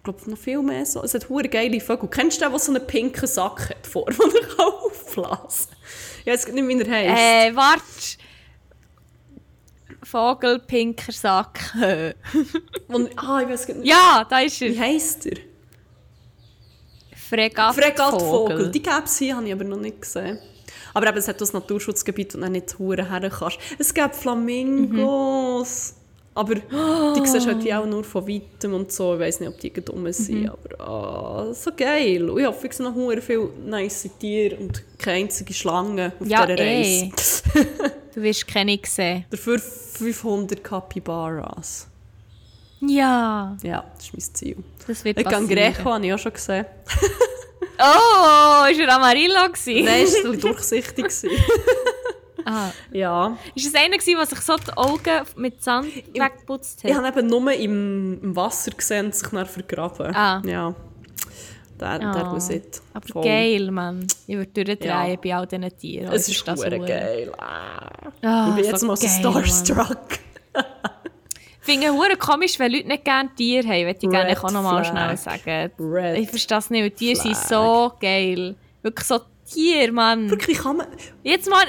glaube, 0.06 0.30
noch 0.30 0.38
viel 0.38 0.62
mehr 0.62 0.86
so. 0.86 1.02
Es 1.02 1.14
hat 1.14 1.28
hure 1.28 1.48
geile 1.48 1.80
Vögel. 1.80 2.08
Kennst 2.08 2.40
du 2.40 2.44
den, 2.44 2.50
der 2.52 2.58
so 2.58 2.72
einen 2.72 2.86
pinken 2.86 3.26
Sack 3.26 3.70
hat 3.70 3.86
vor, 3.86 4.06
den 4.10 4.18
er 4.20 4.48
kann 4.48 4.66
aufblasen 4.66 5.70
kann? 5.70 5.78
Ja, 6.24 6.32
es 6.32 6.44
gibt 6.44 6.56
nicht, 6.56 6.68
wie 6.68 6.80
er 6.80 6.90
heisst. 6.90 7.52
Äh, 7.52 7.56
warte. 7.56 7.82
Vogel, 10.02 10.60
pinker 10.60 11.12
Sack. 11.12 11.74
Und, 12.88 13.10
ah, 13.18 13.40
ich 13.42 13.48
weiß 13.48 13.68
nicht. 13.68 13.86
ja, 13.86 14.24
da 14.28 14.40
ist 14.40 14.60
Wie 14.60 14.74
er. 14.74 14.80
heisst 14.80 15.26
er? 15.26 15.38
Fregattvogel. 17.28 17.82
Fregattvogel. 17.82 18.70
Die 18.70 18.82
gäbe 18.82 19.02
es 19.04 19.18
hier, 19.18 19.36
habe 19.36 19.46
ich 19.46 19.52
aber 19.52 19.64
noch 19.64 19.78
nicht 19.78 20.00
gesehen. 20.00 20.38
Aber 20.94 21.08
eben, 21.08 21.18
es 21.18 21.26
hat 21.26 21.40
das 21.40 21.52
Naturschutzgebiet, 21.52 22.34
wo 22.34 22.38
du 22.38 22.48
nicht 22.48 22.78
hure 22.78 23.10
her 23.10 23.28
kannst. 23.30 23.58
Es 23.78 23.92
gibt 23.92 24.14
Flamingos. 24.14 25.94
Aber 26.36 26.54
die 26.54 27.26
siehst 27.26 27.46
halt 27.46 27.62
hier 27.62 27.80
auch 27.80 27.86
nur 27.86 28.04
von 28.04 28.28
weitem 28.28 28.74
und 28.74 28.92
so. 28.92 29.14
Ich 29.14 29.20
weiß 29.20 29.40
nicht, 29.40 29.48
ob 29.48 29.58
die 29.58 29.72
dumm 29.72 30.12
sind, 30.12 30.50
aber 30.50 30.80
ah, 30.80 31.52
so 31.54 31.70
geil. 31.74 32.28
Und 32.28 32.38
ich 32.38 32.46
hoffe, 32.46 32.66
ich 32.66 32.74
sehe 32.74 32.84
noch 32.86 32.94
viele 33.22 33.48
nice 33.64 34.10
Tiere 34.20 34.56
und 34.56 34.82
keine 34.98 35.20
einzige 35.24 35.54
Schlange 35.54 36.12
auf 36.20 36.26
Ja, 36.28 36.44
dieser 36.46 36.58
eh. 36.60 37.10
Reise. 37.10 37.42
Du 38.14 38.22
wirst 38.22 38.46
keine 38.48 38.78
sehen. 38.82 39.26
Dafür 39.30 39.58
500 39.58 40.62
Capybaras. 40.64 41.86
Ja, 42.80 43.56
Ja, 43.62 43.84
das 43.94 44.04
ist 44.06 44.12
mein 44.12 44.34
Ziel. 44.34 44.56
das 44.86 45.04
wird 45.04 45.18
Ich 45.18 45.24
passieren. 45.24 45.48
Greco 45.48 45.92
habe 45.92 46.06
ich 46.06 46.12
auch 46.14 46.18
schon 46.18 46.32
gesehen. 46.32 46.66
Oh, 47.78 48.64
ist 48.70 48.80
er 48.80 48.94
Amarillo? 48.94 49.34
Nein, 49.66 50.04
es 50.04 50.24
war 50.24 50.32
durchsichtig. 50.34 51.06
Ah. 52.46 52.70
ja. 52.92 53.36
Ist 53.54 53.66
es 53.66 53.74
einer 53.74 53.96
gewesen, 53.98 54.16
der 54.16 54.26
sich 54.26 54.40
so 54.40 54.56
die 54.56 54.76
Augen 54.76 55.26
mit 55.36 55.62
Sand 55.62 55.88
weggeputzt 56.14 56.84
hat? 56.84 56.90
Ich 56.90 56.96
habe 56.96 57.08
eben 57.08 57.26
nur 57.26 57.52
im, 57.52 58.20
im 58.22 58.36
Wasser 58.36 58.70
gesehen 58.70 59.06
und 59.06 59.14
sich 59.14 59.28
dann 59.28 59.46
vergraben. 59.46 60.14
Ah. 60.14 60.40
Ja. 60.46 60.74
Der, 61.80 61.98
der 61.98 62.08
Ah. 62.08 62.32
was 62.32 62.48
it. 62.50 62.80
Aber 62.94 63.06
Voll. 63.06 63.24
geil, 63.24 63.70
Mann. 63.70 64.06
Ich 64.26 64.36
würde 64.36 64.64
durchdrehen 64.64 65.10
Ja. 65.10 65.16
bei 65.16 65.34
all 65.36 65.46
diesen 65.46 65.76
Tieren. 65.78 66.12
Es 66.12 66.28
ist 66.28 66.46
hure 66.46 66.56
das 66.56 66.88
geil. 66.88 67.32
Ah. 67.36 67.90
Ah, 68.22 68.48
ich 68.48 68.54
bin 68.54 68.64
jetzt 68.64 68.80
so 68.80 68.86
mal 68.86 68.96
so 68.96 69.06
geil, 69.32 69.46
starstruck. 69.46 70.18
Ich 71.60 71.72
finde 71.74 71.88
es 71.88 72.18
komisch, 72.20 72.58
wenn 72.60 72.70
Leute 72.72 72.86
nicht 72.86 73.04
gerne 73.04 73.28
Tiere 73.36 73.66
haben. 73.66 73.86
Würde 73.86 73.98
ich 74.00 74.08
gerne 74.08 74.30
Red 74.30 74.38
auch 74.38 74.52
noch 74.52 74.62
mal 74.62 74.84
flag. 74.84 75.16
schnell 75.16 75.16
sagen. 75.16 75.72
Red 75.80 76.18
ich 76.18 76.30
verstehe 76.30 76.56
das 76.56 76.70
nicht, 76.70 76.82
weil 76.82 76.90
Tiere 76.92 77.16
sind 77.16 77.36
flag. 77.36 77.48
so 77.48 77.92
geil. 78.00 78.54
Wirklich 78.82 79.06
so 79.06 79.20
Tiere, 79.52 79.92
Mann. 79.92 80.30
Wirklich, 80.30 80.58
kann 80.58 80.76
man... 80.76 80.86
Jetzt 81.24 81.50
mal, 81.50 81.64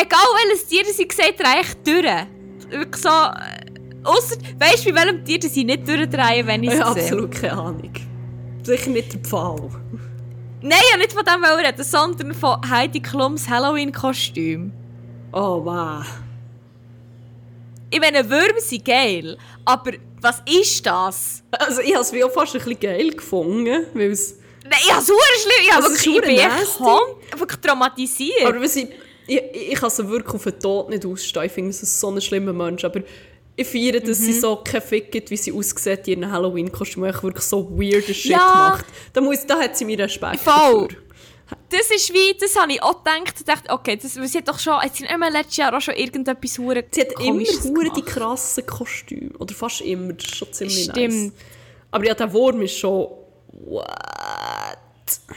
egal 0.00 0.26
welches 0.44 0.66
Tier 0.66 0.84
sie 0.84 1.04
haben, 1.04 1.60
echt 1.60 1.86
durch. 1.86 2.70
Wirklich 2.70 3.02
so... 3.02 3.08
äh, 3.08 3.68
Ausser, 4.04 4.36
weißt 4.58 4.86
du, 4.86 4.92
bei 4.92 5.02
welchem 5.02 5.24
Tier 5.24 5.42
sie 5.42 5.64
nicht 5.64 5.86
durchdrehen, 5.86 6.46
wenn 6.46 6.62
ich 6.62 6.70
es 6.70 6.80
habe 6.80 6.94
sehe? 6.94 7.02
absolut 7.04 7.32
keine 7.32 7.52
Ahnung. 7.52 7.92
Sicher 8.62 8.90
nicht 8.90 9.12
der 9.12 9.20
Pfahl. 9.20 9.70
Nein, 10.62 10.78
ja 10.90 10.96
nicht 10.96 11.12
von 11.12 11.24
dem 11.24 11.44
reden, 11.44 11.84
sondern 11.84 12.32
von 12.32 12.58
Heidi 12.70 13.00
Klums 13.00 13.48
Halloween-Kostüm. 13.48 14.72
Oh, 15.32 15.64
wow. 15.64 16.06
Ich 17.90 18.00
meine, 18.00 18.28
Würmer 18.30 18.60
sind 18.60 18.84
geil, 18.84 19.36
aber 19.64 19.92
was 20.20 20.42
ist 20.48 20.86
das? 20.86 21.42
Also 21.50 21.80
ich 21.80 21.94
habe 21.94 22.02
es 22.02 22.24
auch 22.24 22.30
fast 22.30 22.54
ein 22.54 22.62
bisschen 22.62 22.80
geil 22.80 23.10
gefunden, 23.10 23.86
weil 23.94 24.12
es... 24.12 24.36
Nein, 24.64 24.78
ich 24.84 24.92
habe 24.92 25.00
es 25.00 25.06
schlimm. 25.06 25.52
Ich, 25.62 25.72
habe 25.72 25.82
wirklich, 25.84 26.06
ich 26.06 26.20
bin 26.22 26.30
echt 26.30 27.40
wirklich 27.40 27.60
traumatisiert. 27.60 28.46
Aber 28.46 28.60
was 28.60 28.76
ich, 28.76 28.88
ich, 29.28 29.42
ich 29.72 29.74
kann 29.74 29.90
sie 29.90 30.08
wirklich 30.08 30.34
auf 30.34 30.44
den 30.44 30.58
Tod 30.58 30.88
nicht 30.90 31.04
ausstehen. 31.06 31.46
Ich 31.46 31.52
finde, 31.52 31.70
es 31.70 31.82
ist 31.82 32.00
so 32.00 32.10
ein 32.10 32.20
schlimmer 32.20 32.52
Mensch. 32.52 32.84
Aber 32.84 33.00
ich 33.56 33.66
feiere, 33.66 34.00
dass 34.00 34.18
Mhm. 34.20 34.24
sie 34.24 34.32
so 34.34 34.56
keinen 34.56 34.82
Fick 34.82 35.10
gibt, 35.12 35.30
wie 35.30 35.36
sie 35.36 35.52
aussieht 35.52 36.08
in 36.08 36.22
ihrem 36.22 36.32
Halloween-Kostüm. 36.32 37.02
und 37.04 37.22
wirklich 37.22 37.44
so 37.44 37.68
weirden 37.70 38.14
Shit 38.14 38.32
Ja. 38.32 38.38
macht. 38.72 38.86
Da, 39.12 39.20
muss, 39.20 39.44
da 39.46 39.58
hat 39.60 39.76
sie 39.76 39.84
mir 39.84 39.98
Respekt 39.98 40.40
Voll. 40.40 40.88
dafür. 40.88 41.02
Das 41.70 41.90
ist 41.90 42.12
wie, 42.12 42.36
das 42.38 42.54
habe 42.56 42.72
ich 42.72 42.82
auch 42.82 43.02
gedacht. 43.02 43.34
Ich 43.38 43.44
dachte, 43.44 43.70
okay, 43.72 43.96
das, 43.96 44.12
sie 44.12 44.38
hat 44.38 44.46
doch 44.48 44.58
schon, 44.58 44.74
hat 44.74 44.94
sie 44.94 45.04
mehr 45.04 45.30
letztes 45.30 45.56
Jahr 45.56 45.74
auch 45.74 45.80
schon 45.80 45.94
irgendetwas 45.94 46.58
hure 46.58 46.84
Sie 46.90 47.00
hat 47.00 47.12
immer 47.20 47.40
hure 47.40 47.84
die 47.84 48.02
gemacht. 48.02 48.06
krassen 48.06 48.66
Kostüme. 48.66 49.30
Oder 49.38 49.54
fast 49.54 49.80
immer. 49.80 50.12
Das 50.12 50.24
ist 50.26 50.36
schon 50.36 50.52
ziemlich 50.52 50.84
Stimmt. 50.84 50.96
nice. 51.14 51.32
Aber 51.90 52.04
ja, 52.04 52.14
der 52.14 52.30
Wurm 52.32 52.60
ist 52.62 52.76
schon... 52.78 53.08
What? 53.64 53.88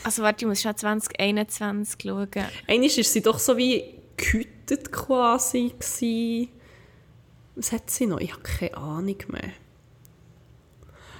Also 0.03 0.23
warte, 0.23 0.45
ich 0.45 0.47
muss 0.49 0.61
schon 0.61 0.75
2021 0.75 1.97
schauen. 2.03 2.29
Einmal 2.67 2.89
war 2.89 3.03
sie 3.03 3.21
doch 3.21 3.39
so 3.39 3.57
wie 3.57 3.83
gehütet 4.17 4.91
quasi. 4.91 5.73
Gewesen. 5.77 6.49
Was 7.55 7.71
hat 7.71 7.89
sie 7.89 8.05
noch? 8.05 8.19
Ich 8.19 8.31
habe 8.31 8.41
keine 8.43 8.77
Ahnung 8.77 9.17
mehr. 9.27 9.51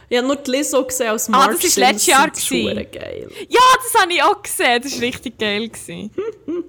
Ich 0.09 0.17
habe 0.17 0.27
nur 0.27 0.35
die 0.35 0.51
Lizzo 0.51 0.83
gesehen 0.85 1.09
als 1.09 1.29
Ah, 1.29 1.31
Marge 1.31 1.53
das 1.55 1.63
ist 1.63 1.77
letztes 1.77 2.07
Jahr. 2.07 2.29
Das 2.29 2.49
hure 2.49 2.85
geil. 2.85 3.31
Ja, 3.47 3.59
das 3.83 4.01
habe 4.01 4.13
ich 4.13 4.21
auch 4.21 4.41
gesehen. 4.41 4.81
Das 4.83 4.93
war 4.93 5.01
richtig 5.01 5.37
geil. 5.37 5.69
gewesen. 5.69 6.11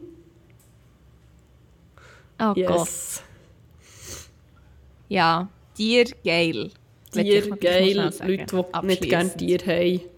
oh 2.40 2.54
Gott. 2.54 2.56
Yes. 2.56 3.22
Ja, 5.08 5.48
Tier 5.74 6.04
geil. 6.24 6.70
Tier 7.12 7.50
geil. 7.56 8.12
Leute, 8.20 8.64
die 8.82 8.86
nicht 8.86 9.02
gerne. 9.02 9.36
Tiere 9.36 9.66
haben. 9.66 10.11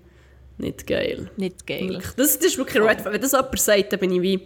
Nicht 0.59 0.87
geil. 0.87 1.31
Nicht 1.37 1.67
geil. 1.67 2.01
Das, 2.17 2.39
das 2.39 2.47
ist 2.47 2.59
wirklich 2.59 2.77
ein 2.83 2.89
Red 2.89 3.01
Flag. 3.01 3.13
Wenn 3.13 3.21
das 3.21 3.33
jemand 3.33 3.61
sagt, 3.61 3.93
dann 3.93 4.01
bin 4.01 4.13
ich 4.13 4.23
wie... 4.23 4.41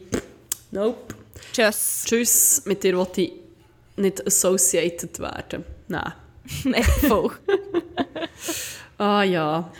Nope. 0.70 1.14
Tschüss. 1.52 2.04
Tschüss, 2.06 2.62
mit 2.64 2.82
dir 2.82 2.96
will 2.98 3.06
ich 3.16 3.32
nicht 3.96 4.26
associated 4.26 5.18
werden. 5.18 5.64
Nein. 5.89 6.12
Nein, 6.64 6.82
voll. 6.82 7.32
Ah 9.01 9.22
ja. 9.22 9.70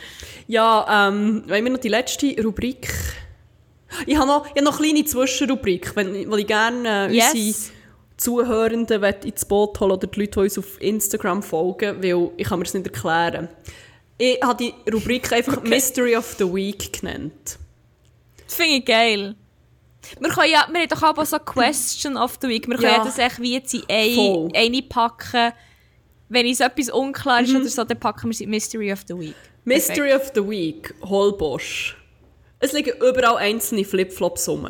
Ja, 0.47 1.07
ähm, 1.09 1.43
wollen 1.47 1.65
wir 1.65 1.71
noch 1.73 1.79
die 1.79 1.89
letzte 1.89 2.41
Rubrik? 2.41 2.89
Ich 4.05 4.15
habe 4.15 4.27
noch, 4.27 4.45
ich 4.45 4.51
habe 4.51 4.63
noch 4.63 4.79
eine 4.79 4.87
kleine 4.93 5.05
Zwischenrubrik, 5.05 5.93
wenn, 5.95 6.31
weil 6.31 6.39
ich 6.39 6.47
gerne 6.47 7.09
äh, 7.09 7.13
Yes. 7.13 7.33
unsere 7.33 7.55
Zuhörenden 8.15 9.03
ins 9.25 9.43
Boot 9.45 9.77
holen 9.81 9.91
oder 9.91 10.07
die 10.07 10.19
Leute, 10.21 10.31
die 10.31 10.39
uns 10.39 10.57
auf 10.57 10.81
Instagram 10.81 11.43
folgen, 11.43 12.01
weil 12.01 12.31
ich 12.37 12.47
kann 12.47 12.59
mir 12.59 12.65
das 12.65 12.73
nicht 12.73 12.87
erklären. 12.87 13.49
Ich 14.21 14.37
habe 14.43 14.63
die 14.65 14.73
Rubrik 14.91 15.31
einfach 15.31 15.63
Mystery 15.63 16.15
of 16.15 16.35
the 16.37 16.53
Week 16.53 16.91
genannt. 16.99 17.57
Das 18.45 18.55
finde 18.55 18.75
ich 18.75 18.85
geil. 18.85 19.35
Wir, 20.19 20.29
können 20.29 20.51
ja, 20.51 20.67
wir 20.69 20.81
haben 20.81 20.89
doch 20.89 21.03
auch 21.03 21.25
so 21.25 21.39
Question 21.39 22.17
of 22.17 22.37
the 22.41 22.49
Week. 22.49 22.67
Wir 22.67 22.75
können 22.75 22.91
Ja. 22.91 22.97
ja 22.97 23.03
das 23.05 23.17
echt 23.17 23.39
wie 23.39 23.53
jetzt 23.53 23.73
in 23.73 23.83
ein, 23.87 24.51
eine 24.53 24.81
packen. 24.81 25.53
Wenn 26.27 26.45
uns 26.45 26.59
etwas 26.59 26.89
unklar 26.89 27.41
ist 27.41 27.55
oder 27.55 27.65
so, 27.65 27.83
dann 27.85 27.99
packen 27.99 28.25
wir 28.25 28.31
es 28.31 28.41
in 28.41 28.49
Mystery 28.49 28.91
of 28.91 28.99
the 29.07 29.17
Week. 29.17 29.35
Mystery 29.63 30.13
of 30.13 30.31
the 30.35 30.47
Week, 30.47 30.93
Holbosch. 31.01 31.95
Es 32.59 32.73
liegen 32.73 32.97
überall 32.97 33.37
einzelne 33.37 33.85
Flipflops 33.85 34.49
rum. 34.49 34.67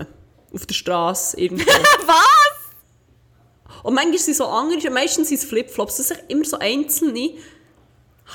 Auf 0.53 0.65
der 0.67 0.76
Straße, 0.76 1.39
irgendwo. 1.39 1.65
Was? 2.05 3.81
Und 3.84 3.95
manchmal 3.95 4.19
sind 4.19 4.31
es 4.34 4.38
so 4.38 4.45
andere, 4.45 4.91
meistens 4.91 5.30
sind 5.30 5.38
es 5.39 5.45
Flipflops. 5.45 5.97
Das 5.97 6.09
sind 6.09 6.21
immer 6.27 6.45
so 6.45 6.59
einzelne. 6.59 7.31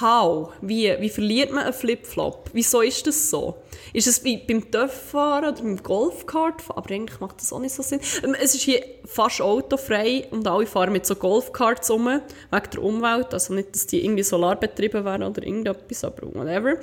How? 0.00 0.52
Wie? 0.60 0.92
Wie 0.98 1.08
verliert 1.08 1.52
man 1.52 1.64
einen 1.64 1.72
Flipflop? 1.72 2.50
Wieso 2.52 2.80
ist 2.80 3.06
das 3.06 3.30
so? 3.30 3.62
Ist 3.92 4.08
es 4.08 4.24
wie 4.24 4.38
beim 4.38 4.68
Töfffahren 4.68 5.44
oder 5.44 5.62
beim 5.62 5.80
Golfkart? 5.80 6.62
Aber 6.68 6.90
eigentlich 6.90 7.20
macht 7.20 7.40
das 7.40 7.52
auch 7.52 7.60
nicht 7.60 7.74
so 7.74 7.82
Sinn. 7.82 8.00
Ähm, 8.24 8.34
Es 8.40 8.54
ist 8.54 8.62
hier 8.62 8.84
fast 9.04 9.40
autofrei 9.40 10.26
und 10.32 10.46
alle 10.48 10.66
fahren 10.66 10.92
mit 10.92 11.06
so 11.06 11.14
Golfkarts 11.14 11.90
rum, 11.90 12.06
wegen 12.06 12.70
der 12.72 12.82
Umwelt. 12.82 13.32
Also 13.32 13.54
nicht, 13.54 13.72
dass 13.74 13.86
die 13.86 14.04
irgendwie 14.04 14.24
solarbetrieben 14.24 15.04
wären 15.04 15.22
oder 15.22 15.44
irgendetwas, 15.44 16.02
aber 16.02 16.34
whatever. 16.34 16.76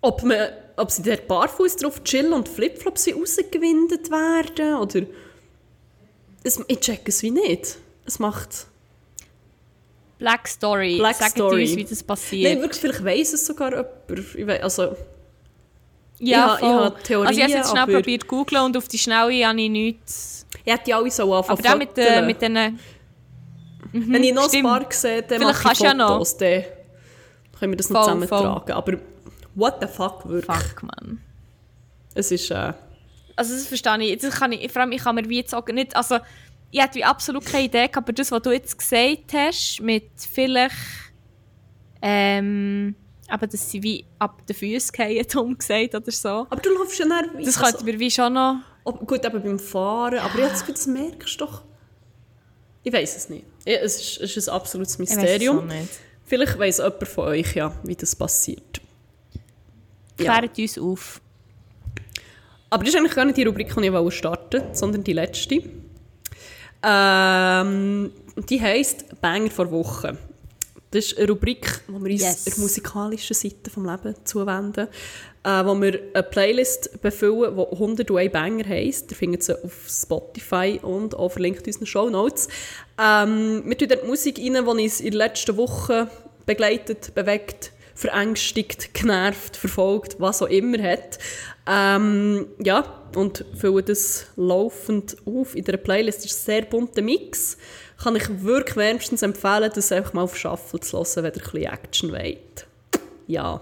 Ob, 0.00 0.24
man, 0.24 0.48
ob 0.76 0.90
sie 0.90 1.02
dort 1.02 1.28
barfuß 1.28 1.76
drauf 1.76 2.02
chillen 2.02 2.32
und 2.32 2.48
Flipflops 2.48 3.08
rausgewindet 3.14 4.10
werden 4.10 4.74
oder... 4.74 5.06
Es, 6.42 6.60
ich 6.66 6.80
check 6.80 7.08
es 7.08 7.22
wie 7.22 7.30
nicht. 7.30 7.78
Es 8.04 8.18
macht... 8.18 8.66
Black 10.18 10.46
Story. 10.48 10.96
Black 10.98 11.16
Sagt 11.16 11.32
Story. 11.32 11.62
uns, 11.62 11.76
wie 11.76 11.84
das 11.84 11.98
Nein, 12.00 12.06
passiert. 12.06 12.60
wirklich, 12.60 12.80
vielleicht 12.80 13.04
weiss 13.04 13.32
es 13.32 13.46
sogar 13.46 13.70
jemand. 13.70 14.34
Ich 14.36 14.46
weiss, 14.46 14.62
also, 14.62 14.96
ja, 16.18 16.36
ich 16.36 16.36
ha- 16.36 16.54
ich 16.54 16.60
voll. 16.60 16.70
ha 16.84 16.90
Theorien, 17.02 17.26
also 17.28 17.38
ich 17.38 17.44
habe 17.44 17.52
es 17.52 17.58
jetzt 17.58 17.70
schnell 17.70 17.86
probiert 17.94 18.22
zu 18.22 18.28
googlen 18.28 18.62
und 18.62 18.76
auf 18.76 18.88
die 18.88 18.98
Schnelle 18.98 19.46
habe 19.46 19.60
ich 19.60 19.70
nichts. 19.70 20.46
ich 20.64 20.72
hätte 20.72 20.84
die 20.86 20.94
alle 20.94 21.10
so 21.10 21.34
anfangen 21.34 21.58
Aber 21.58 21.62
der 21.68 21.76
mit, 21.76 21.98
äh, 21.98 22.22
mit 22.22 22.40
den... 22.42 22.78
Wenn 23.92 24.24
ich 24.24 24.32
noch 24.34 24.48
stimmt. 24.48 24.66
ein 24.66 24.82
paar 24.82 24.92
sehe, 24.92 25.22
dann 25.22 25.38
Vielleicht 25.40 25.62
mache 25.64 25.72
ich 25.72 25.78
du 25.78 25.84
ja 25.84 25.94
noch. 25.94 26.08
Fotos, 26.14 26.36
dann 26.38 26.62
können 27.58 27.72
wir 27.72 27.76
das 27.76 27.90
noch 27.90 28.04
Voll, 28.04 28.20
zusammentragen. 28.26 28.72
Aber 28.74 28.92
what 29.54 29.74
the 29.80 29.86
fuck, 29.86 30.28
wirklich. 30.28 30.56
Fuck, 30.56 30.82
man. 30.82 31.20
Es 32.14 32.30
ist... 32.32 32.50
Äh, 32.50 32.72
Also 33.36 33.52
das 33.54 33.66
verstehe 33.66 33.98
ich. 34.02 34.20
Das 34.20 34.34
kann 34.36 34.50
ich 34.52 34.70
vor 34.72 34.82
allem, 34.82 34.92
ich 34.92 35.02
kann 35.02 35.14
mir 35.14 35.28
wie 35.28 35.36
jetzt 35.38 35.54
auch 35.54 35.66
nicht... 35.66 35.94
Also, 35.94 36.18
ich 36.74 36.82
hätte 36.82 36.96
wie 36.96 37.04
absolut 37.04 37.46
keine 37.46 37.66
Idee 37.66 37.88
aber 37.92 38.12
das, 38.12 38.32
was 38.32 38.42
du 38.42 38.50
jetzt 38.50 38.76
gesagt 38.76 39.32
hast, 39.32 39.80
mit 39.80 40.10
vielleicht... 40.16 40.74
Ähm, 42.02 42.96
Aber 43.28 43.46
dass 43.46 43.70
sie 43.70 43.80
wie 43.80 44.04
ab 44.18 44.44
den 44.44 44.56
Füßen 44.56 44.92
fallen, 44.94 45.24
dumm 45.32 45.56
gesagt 45.56 45.94
oder 45.94 46.10
so. 46.10 46.28
Aber 46.28 46.56
du 46.56 46.70
läufst 46.70 46.98
ja 46.98 47.06
dann... 47.06 47.44
Das 47.44 47.56
könnte 47.56 47.74
also, 47.74 47.84
mir 47.84 47.98
wie 48.00 48.10
schon 48.10 48.32
noch... 48.32 48.56
Oh, 48.82 48.92
gut, 48.92 49.24
eben 49.24 49.40
beim 49.40 49.58
Fahren, 49.60 50.18
aber 50.18 50.40
jetzt 50.40 50.68
das 50.68 50.86
merkst 50.88 51.40
du 51.40 51.44
doch... 51.46 51.62
Ich 52.82 52.92
weiß 52.92 53.16
es 53.16 53.28
nicht. 53.28 53.44
Es 53.64 54.00
ist, 54.00 54.20
es 54.20 54.36
ist 54.36 54.48
ein 54.48 54.56
absolutes 54.56 54.98
Mysterium. 54.98 55.70
Ich 55.70 55.76
nicht. 55.76 56.00
Vielleicht 56.24 56.58
weiss 56.58 56.78
jemand 56.78 57.06
von 57.06 57.28
euch 57.28 57.54
ja, 57.54 57.72
wie 57.84 57.94
das 57.94 58.16
passiert. 58.16 58.80
Klärt 60.18 60.58
ja. 60.58 60.64
uns 60.64 60.78
auf. 60.78 61.20
Aber 62.68 62.82
das 62.82 62.92
ist 62.92 62.98
eigentlich 62.98 63.14
gar 63.14 63.24
nicht 63.24 63.36
die 63.36 63.44
Rubrik, 63.44 63.72
die 63.72 63.86
ich 63.86 64.14
starten 64.14 64.60
wollte, 64.60 64.68
sondern 64.72 65.04
die 65.04 65.12
letzte. 65.12 65.62
Ähm, 66.84 68.12
die 68.48 68.60
heisst 68.60 69.20
«Banger 69.20 69.50
vor 69.50 69.70
Woche». 69.70 70.18
Das 70.90 71.06
ist 71.06 71.18
eine 71.18 71.28
Rubrik, 71.28 71.80
wo 71.88 71.98
wir 72.04 72.12
uns 72.12 72.22
yes. 72.22 72.44
der 72.44 72.58
musikalischen 72.58 73.34
Seite 73.34 73.56
des 73.64 73.76
Lebens 73.76 74.18
zuwenden, 74.24 74.86
äh, 75.42 75.64
wo 75.64 75.74
wir 75.80 76.00
eine 76.12 76.22
Playlist 76.22 77.02
befüllen, 77.02 77.56
die 77.56 77.72
101 77.72 78.32
Banger 78.32 78.68
heisst. 78.68 79.10
Ihr 79.10 79.16
findet 79.16 79.42
sie 79.42 79.60
auf 79.60 79.72
Spotify 79.88 80.78
und 80.80 81.16
auch 81.16 81.30
verlinkt 81.30 81.66
in 81.66 81.72
unseren 81.72 81.86
Show 81.86 82.10
Notes. 82.10 82.48
Ähm, 82.96 83.64
wir 83.66 83.76
tun 83.76 83.88
dort 83.88 84.06
Musik 84.06 84.38
rein, 84.38 84.52
die 84.52 84.58
uns 84.60 85.00
in 85.00 85.06
den 85.06 85.18
letzten 85.18 85.56
Wochen 85.56 86.06
begleitet, 86.46 87.12
bewegt, 87.14 87.72
verängstigt, 87.96 88.94
genervt, 88.94 89.56
verfolgt, 89.56 90.20
was 90.20 90.42
auch 90.42 90.48
immer 90.48 90.80
hat. 90.80 91.18
Ähm, 91.66 92.46
ja, 92.62 92.84
und 93.14 93.44
füllen 93.56 93.84
das 93.84 94.26
laufend 94.36 95.16
auf 95.24 95.56
in 95.56 95.64
der 95.64 95.76
Playlist. 95.76 96.24
Ist 96.24 96.40
ein 96.40 96.44
sehr 96.44 96.62
bunter 96.62 97.02
Mix 97.02 97.56
kann 98.02 98.16
ich 98.16 98.42
wirklich 98.42 98.76
wärmstens 98.76 99.22
empfehlen, 99.22 99.70
das 99.74 99.92
einfach 99.92 100.12
mal 100.12 100.22
auf 100.22 100.36
Shuffle 100.36 100.80
zu 100.80 100.98
hören, 100.98 101.24
wenn 101.24 101.24
ihr 101.24 101.32
ein 101.32 101.32
bisschen 101.32 101.64
Action 101.64 102.12
wollt. 102.12 102.66
Ja. 103.26 103.60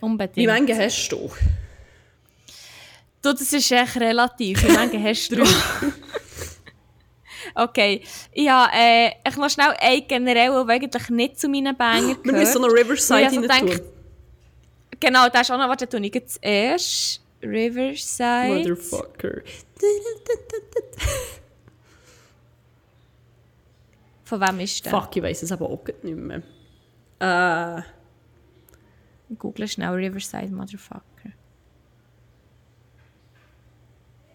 Unbedingt. 0.00 0.36
Wie 0.36 0.64
viele 0.64 0.84
hast 0.84 1.08
du? 1.10 1.30
Du, 3.22 3.32
das 3.32 3.52
ist 3.52 3.70
echt 3.70 3.96
relativ. 3.96 4.62
Wie 4.62 4.70
viele 4.70 5.04
hast 5.04 5.30
du? 5.30 5.44
okay. 7.54 8.02
Ja, 8.34 8.70
äh, 8.74 9.12
ich 9.28 9.36
noch 9.36 9.50
schnell 9.50 9.74
ein 9.78 10.02
generell, 10.08 10.50
der 10.50 10.68
eigentlich 10.68 11.10
nicht 11.10 11.38
zu 11.38 11.48
meinen 11.48 11.76
Banger 11.76 12.00
gehört. 12.00 12.24
Wir 12.24 12.32
müssen 12.32 12.52
so 12.54 12.58
noch 12.58 12.72
Riverside 12.72 13.48
rein 13.48 13.66
tun. 13.66 13.80
Genau, 15.00 15.28
das 15.28 15.42
ist 15.42 15.50
auch 15.50 15.58
noch, 15.58 15.68
warte, 15.68 15.88
tue 15.88 16.00
ich 16.00 16.14
jetzt 16.14 16.38
erst. 16.42 17.22
Riverside. 17.42 18.54
Motherfucker. 18.54 19.42
Von 24.24 24.40
wem 24.40 24.60
ist 24.60 24.84
der? 24.84 24.92
Fuck, 24.92 25.16
ich 25.16 25.22
weiß 25.22 25.42
es 25.42 25.52
aber 25.52 25.68
auch 25.70 25.84
nicht 26.02 26.16
mehr. 26.16 26.42
Äh. 27.18 27.82
Google 29.38 29.68
schnell 29.68 29.90
Riverside 29.90 30.52
Motherfucker. 30.52 31.02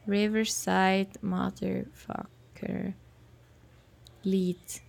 Riverside 0.07 1.11
Motherfucker. 1.21 2.93
Lied. 4.23 4.81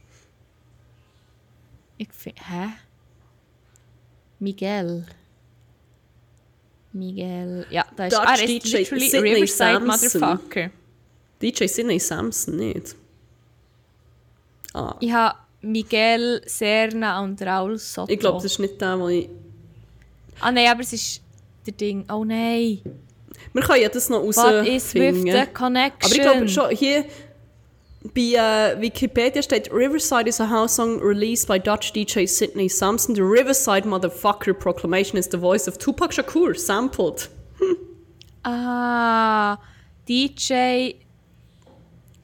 Ich 1.98 2.12
finde. 2.12 2.42
Hä? 2.48 2.68
Miguel. 4.38 5.06
Miguel. 6.92 7.66
Ja, 7.70 7.84
da 7.96 8.06
ist, 8.06 8.18
ah, 8.18 8.34
ist 8.34 8.46
DJ 8.46 8.76
literally 8.78 9.34
Riverside 9.34 9.86
Samson. 9.86 10.20
Motherfucker. 10.20 10.70
DJ 11.42 11.66
Sidney 11.66 11.98
Samson 11.98 12.56
nicht. 12.56 12.96
Ah. 14.72 14.96
Ich 15.00 15.12
habe 15.12 15.38
Miguel 15.60 16.42
Serna 16.46 17.22
und 17.22 17.40
Raul 17.42 17.78
Soto. 17.78 18.12
Ich 18.12 18.18
glaube, 18.18 18.36
das 18.36 18.52
ist 18.52 18.58
nicht 18.58 18.80
der, 18.80 18.98
wo 18.98 19.08
ich... 19.08 19.28
Ah 20.40 20.52
nein, 20.52 20.68
aber 20.68 20.80
es 20.80 20.92
ist 20.92 21.22
der 21.66 21.72
Ding... 21.72 22.04
Oh 22.10 22.24
nein! 22.24 22.80
Wir 23.52 23.62
können 23.62 23.82
ja 23.82 23.88
das 23.88 24.08
noch 24.08 24.22
rausfinden. 24.22 24.66
What 24.66 24.68
is 24.68 24.94
with 24.94 25.22
the 25.22 25.46
connection? 25.52 26.02
Aber 26.02 26.14
ich 26.14 26.20
glaube 26.20 26.48
schon, 26.48 26.70
hier 26.70 27.04
bei 28.14 28.34
uh, 28.34 28.80
Wikipedia 28.80 29.42
steht 29.42 29.72
Riverside 29.72 30.28
is 30.28 30.40
a 30.40 30.48
house 30.48 30.76
song 30.76 31.00
released 31.00 31.48
by 31.48 31.58
Dutch 31.58 31.92
DJ 31.92 32.26
Sidney 32.26 32.68
Sampson. 32.68 33.14
The 33.14 33.22
Riverside 33.22 33.86
Motherfucker 33.86 34.54
Proclamation 34.54 35.18
is 35.18 35.28
the 35.30 35.38
voice 35.38 35.68
of 35.68 35.78
Tupac 35.78 36.12
Shakur, 36.12 36.54
sampled. 36.54 37.28
Hm. 37.58 37.76
Ah, 38.48 39.58
DJ 40.08 40.94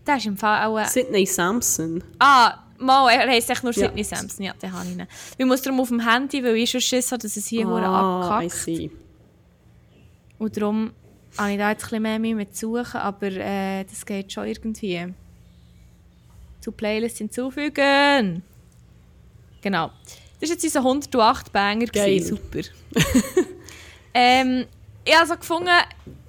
der 0.07 0.17
ist 0.17 0.27
im 0.27 0.37
Fall 0.37 0.67
auch... 0.67 0.79
Äh, 0.79 0.87
Sidney 0.87 1.27
Sampson. 1.27 2.03
Ah, 2.19 2.59
mal, 2.79 3.11
er 3.11 3.29
heisst 3.29 3.51
echt 3.51 3.63
nur 3.63 3.73
Sidney 3.73 4.03
ja. 4.03 4.17
Sampson. 4.17 4.45
Ja, 4.45 4.53
den 4.55 4.73
habe 4.73 4.89
ich 4.89 4.97
nicht. 4.97 5.09
Ich 5.39 5.47
muss 5.47 5.63
darum 5.63 5.81
auf 5.81 5.89
dem 5.89 6.01
Handy, 6.01 6.43
weil 6.43 6.57
ich 6.57 6.71
schon 6.71 6.81
Schiss 6.81 7.13
habe, 7.13 7.23
dass 7.23 7.37
es 7.37 7.47
hier 7.47 7.67
ah, 7.67 8.21
abkackt. 8.21 8.45
I 8.45 8.49
see. 8.49 8.91
Und 10.39 10.57
darum 10.57 10.93
habe 11.39 11.53
ich 11.53 11.59
da 11.59 11.71
jetzt 11.71 11.85
ein 11.85 12.03
bisschen 12.03 12.23
mehr 12.23 12.35
mit 12.35 12.57
suchen, 12.57 13.01
aber 13.01 13.29
äh, 13.29 13.85
das 13.85 14.05
geht 14.05 14.33
schon 14.33 14.47
irgendwie. 14.47 15.15
Zu 16.63 16.73
Playlist 16.73 17.19
hinzufügen. 17.19 18.43
Genau. 19.61 19.91
Das 20.41 20.49
war 20.49 20.57
jetzt 20.57 20.65
unser 20.65 20.81
108 20.81 21.53
Banger. 21.53 21.87
Geil. 21.87 22.23
Super. 22.23 22.61
ähm, 24.15 24.67
ich 25.05 25.17
habe 25.17 25.27
so 25.27 25.37
gefunden, 25.37 25.71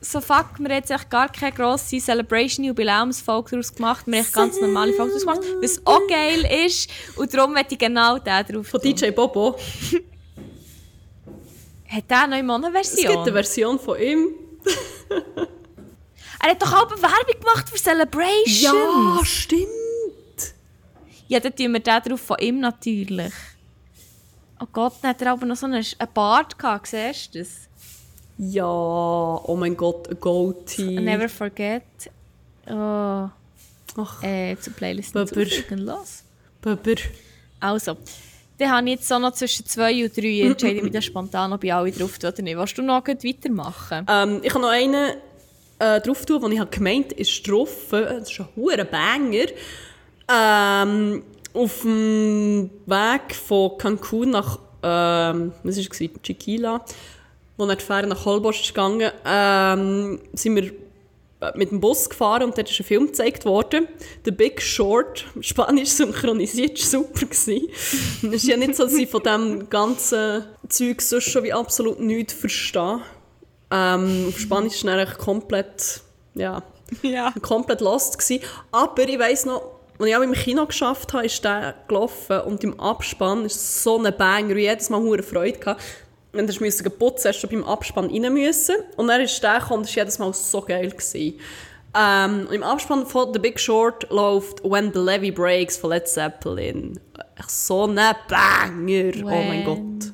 so 0.01 0.19
fuck, 0.19 0.57
wir 0.57 0.69
haben 0.69 0.83
jetzt 0.83 1.09
gar 1.09 1.29
keine 1.29 1.51
grosse 1.51 1.99
Celebration-Jubiläumsfolge 1.99 3.51
daraus 3.51 3.73
gemacht. 3.73 4.05
Wir 4.07 4.23
haben 4.23 4.31
ganz 4.31 4.59
normale 4.59 4.93
Folge 4.93 5.13
daraus 5.13 5.25
gemacht, 5.25 5.61
was 5.61 5.81
auch 5.85 6.07
geil 6.07 6.65
ist. 6.65 6.89
Und 7.15 7.33
darum 7.33 7.53
möchte 7.53 7.75
ich 7.75 7.79
genau 7.79 8.17
den 8.17 8.45
drauf 8.45 8.67
Von 8.67 8.81
DJ 8.81 9.11
Bobo. 9.11 9.55
hat 11.87 12.09
der 12.09 12.23
eine 12.23 12.43
neue 12.43 12.71
Version? 12.71 13.05
Es 13.05 13.11
gibt 13.11 13.17
eine 13.17 13.31
Version 13.31 13.79
von 13.79 13.99
ihm. 13.99 14.29
er 16.41 16.49
hat 16.49 16.61
doch 16.61 16.73
auch 16.73 16.91
eine 16.91 17.01
Werbung 17.01 17.39
gemacht 17.39 17.69
für 17.69 17.77
Celebration. 17.77 19.17
Ja, 19.17 19.25
stimmt. 19.25 19.82
Ja, 21.33 21.39
dann 21.39 21.55
tun 21.55 21.73
wir 21.73 21.79
den 21.79 22.01
drauf 22.03 22.21
von 22.21 22.37
ihm 22.37 22.59
natürlich. 22.59 23.33
Oh 24.59 24.67
Gott, 24.71 24.93
dann 25.01 25.09
hat 25.09 25.21
er 25.23 25.31
aber 25.31 25.47
noch 25.47 25.55
so 25.55 25.65
einen 25.65 25.83
Bart 26.13 26.59
gehabt, 26.59 26.85
siehst 26.85 27.33
du 27.33 27.39
das? 27.39 27.67
Ja, 28.37 28.63
oh 28.67 29.55
mein 29.57 29.75
Gott, 29.75 30.11
a 30.11 30.13
Goatee. 30.13 30.99
Never 30.99 31.27
forget. 31.27 31.81
Oh. 32.67 33.29
Ach, 33.97 34.21
äh, 34.21 34.55
zur 34.59 34.73
Playlist 34.73 35.15
los. 35.15 36.23
Böber. 36.61 37.01
Also, 37.59 37.97
dann 38.59 38.69
habe 38.69 38.85
ich 38.89 38.97
jetzt 38.97 39.07
so 39.07 39.17
noch 39.17 39.33
zwischen 39.33 39.65
zwei 39.65 40.03
und 40.03 40.15
drei 40.15 40.41
entscheide 40.41 40.75
ich 40.75 40.83
mich 40.83 40.93
dann 40.93 41.01
spontan, 41.01 41.51
ob 41.51 41.63
ich 41.63 41.73
alle 41.73 41.91
drauf 41.91 42.19
tue 42.19 42.29
oder 42.29 42.43
nicht. 42.43 42.57
Willst 42.57 42.77
du 42.77 42.83
noch 42.83 43.07
weitermachen? 43.07 44.05
Ähm, 44.07 44.39
ich 44.43 44.53
habe 44.53 44.61
noch 44.61 44.69
einen 44.69 45.15
äh, 45.79 45.99
drauf 45.99 46.27
tun, 46.27 46.43
den 46.43 46.61
ich 46.61 46.69
gemeint 46.69 47.05
habe, 47.09 47.21
ist 47.21 47.47
drauf. 47.49 47.87
Das 47.89 48.29
ist 48.29 48.39
ein 48.39 48.47
hoher 48.55 48.83
Banger. 48.83 49.47
Ähm, 50.33 51.23
auf 51.53 51.81
dem 51.81 52.69
Weg 52.85 53.35
von 53.35 53.77
Cancun 53.77 54.31
nach, 54.31 54.59
ähm, 54.81 55.51
was 55.63 55.77
war 55.77 55.83
es, 55.91 56.09
Chiquila 56.23 56.83
als 57.57 57.69
er 57.69 57.75
die 57.75 57.83
Fähre 57.83 58.07
nach 58.07 58.25
Holbosch 58.25 58.61
ist 58.61 58.69
gegangen, 58.69 59.11
ähm, 59.25 60.19
sind 60.33 60.55
wir 60.55 60.71
mit 61.55 61.71
dem 61.71 61.81
Bus 61.81 62.09
gefahren 62.09 62.43
und 62.43 62.57
dort 62.57 62.69
ist 62.69 62.79
ein 62.79 62.85
Film 62.85 63.07
gezeigt 63.07 63.43
worden. 63.43 63.87
The 64.23 64.31
Big 64.31 64.61
Short, 64.61 65.25
Spanisch 65.41 65.89
synchronisiert, 65.89 66.77
super. 66.77 67.27
es 67.29 67.47
ist 68.21 68.47
ja 68.47 68.55
nicht 68.55 68.75
so, 68.75 68.83
dass 68.83 68.93
ich 68.93 69.09
von 69.09 69.23
diesem 69.23 69.69
ganzen 69.69 70.45
Zeug 70.69 71.01
sonst 71.01 71.25
schon 71.25 71.43
wie 71.43 71.53
absolut 71.53 71.99
nichts 71.99 72.33
verstehe. 72.33 73.01
Ähm, 73.71 74.27
auf 74.29 74.39
Spanisch 74.39 74.85
war 74.85 74.97
er 74.97 75.13
komplett, 75.13 76.01
ja, 76.33 76.63
ja. 77.01 77.33
komplett 77.41 77.81
lost. 77.81 78.17
Gewesen. 78.17 78.43
Aber 78.71 79.03
ich 79.03 79.19
weiss 79.19 79.45
noch, 79.45 79.63
als 80.03 80.09
ich 80.09 80.15
auch 80.17 80.21
im 80.21 80.33
Kino 80.33 80.65
geschafft 80.65 81.13
habe, 81.13 81.25
ist 81.25 81.43
der 81.43 81.75
gelaufen 81.87 82.41
und 82.41 82.63
im 82.63 82.79
Abspann 82.79 83.45
ist 83.45 83.83
so 83.83 84.01
ein 84.01 84.15
Banger, 84.15 84.55
wie 84.55 84.63
jedes 84.63 84.89
Mal 84.89 85.01
eine 85.01 85.23
Freude 85.23 85.59
gehabt 85.59 85.81
wenn 86.33 86.47
du 86.47 86.53
putzen 86.53 86.99
musst, 86.99 87.25
hast 87.25 87.41
du 87.41 87.47
beim 87.47 87.63
Abspann 87.63 88.09
rein 88.09 88.33
müssen. 88.33 88.75
Und 88.97 89.07
dann 89.07 89.21
ist 89.21 89.41
der 89.41 89.59
gekommen, 89.59 89.83
das 89.83 89.95
war 89.95 90.03
jedes 90.03 90.19
Mal 90.19 90.33
so 90.33 90.61
geil. 90.61 90.89
Gewesen. 90.89 91.39
Ähm, 91.95 92.47
Im 92.51 92.63
Abspann 92.63 93.05
von 93.05 93.31
The 93.33 93.39
Big 93.39 93.59
Short 93.59 94.09
läuft 94.09 94.63
When 94.63 94.91
the 94.91 94.99
Levy 94.99 95.29
Breaks 95.29 95.77
von 95.77 95.91
Led 95.91 96.07
Zeppelin. 96.07 96.99
So 97.47 97.85
ein 97.85 97.95
Banger! 97.95 99.13
When 99.13 99.25
oh 99.25 99.43
mein 99.43 99.63
Gott. 99.63 100.13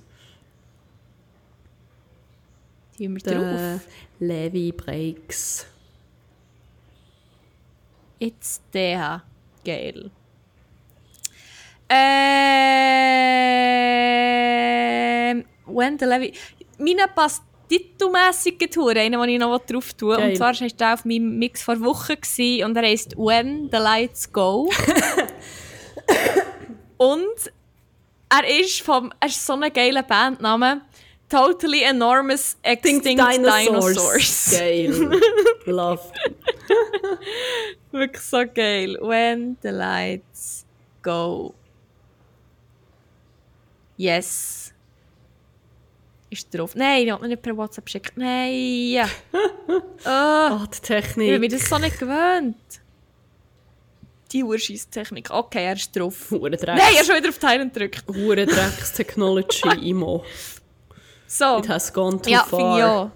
Die 2.98 3.08
wir 3.08 3.22
drauf. 3.22 3.82
Levy 4.20 4.74
Breaks. 4.74 5.66
It's 8.20 8.60
der. 8.74 9.24
Geil. 9.66 10.12
Ähm 11.90 13.10
When 15.66 16.00
the 16.00 16.06
Levy. 16.06 16.34
Meine 16.78 17.08
passt 17.14 17.44
titelmässig 17.70 18.60
Tour, 18.72 18.96
einen, 18.96 19.20
den 19.20 19.30
ich 19.30 19.40
noch 19.40 19.60
drauf 19.60 19.94
tue. 19.94 20.18
Geil. 20.18 20.30
Und 20.30 20.38
zwar 20.38 20.60
war 20.60 20.68
er 20.80 20.94
auf 20.94 21.06
meinem 21.06 21.38
Mix 21.38 21.64
vor 21.64 21.80
Wochen 21.82 22.64
und 22.64 22.76
er 22.76 22.84
heisst 22.84 23.18
When 23.18 23.70
the 23.72 23.78
Lights 23.78 24.32
Go. 24.32 24.70
und 26.98 27.52
er 28.30 28.60
ist 28.60 28.82
vom, 28.82 29.12
er 29.20 29.28
ist 29.28 29.46
so 29.46 29.54
ein 29.54 29.74
geiler 29.74 30.04
Bandname. 30.04 30.82
Totally 31.30 31.84
Enormous 31.84 32.58
Extinct 32.64 33.06
Dinosaurs. 33.06 33.66
Dinosaurs. 33.66 34.52
Geil. 34.52 35.12
Love. 35.68 36.02
Wirklich 37.92 38.24
so 38.24 38.46
geil. 38.46 38.98
When 39.00 39.58
the 39.62 39.72
lights 39.72 40.66
go. 41.04 41.54
Yes. 43.98 44.74
Ist 46.32 46.54
drauf. 46.54 46.76
Nein, 46.76 47.06
ich 47.06 47.12
habe 47.12 47.22
mir 47.24 47.30
nicht 47.30 47.42
per 47.42 47.56
WhatsApp 47.58 47.86
geschickt. 47.86 48.14
Nein. 48.16 49.08
oh, 49.34 49.80
oh, 50.06 50.66
die 50.66 50.80
Technik. 50.80 51.28
Ich 51.28 51.34
bin 51.34 51.42
mir 51.42 51.50
das 51.50 51.68
so 51.68 51.78
nicht 51.78 52.00
gewöhnt. 52.00 52.56
Die 54.32 54.44
Urscheiss-Technik. 54.44 55.32
Okay, 55.32 55.66
er 55.66 55.74
ist 55.74 55.96
drauf. 55.96 56.32
Nein, 56.32 56.54
er 56.54 57.02
ist 57.02 57.08
schon 57.08 57.16
wieder 57.16 57.30
auf 57.30 57.40
Teilen 57.40 57.74
gedrückt. 57.74 58.04
Huren-Drecks-Technology, 58.08 59.90
Imo. 59.90 60.24
So. 61.30 61.60
It 61.60 61.70
has 61.70 61.94
gone 61.94 62.20
too 62.20 62.32
ja, 62.32 62.44
far. 62.44 62.80
Ja, 62.80 63.12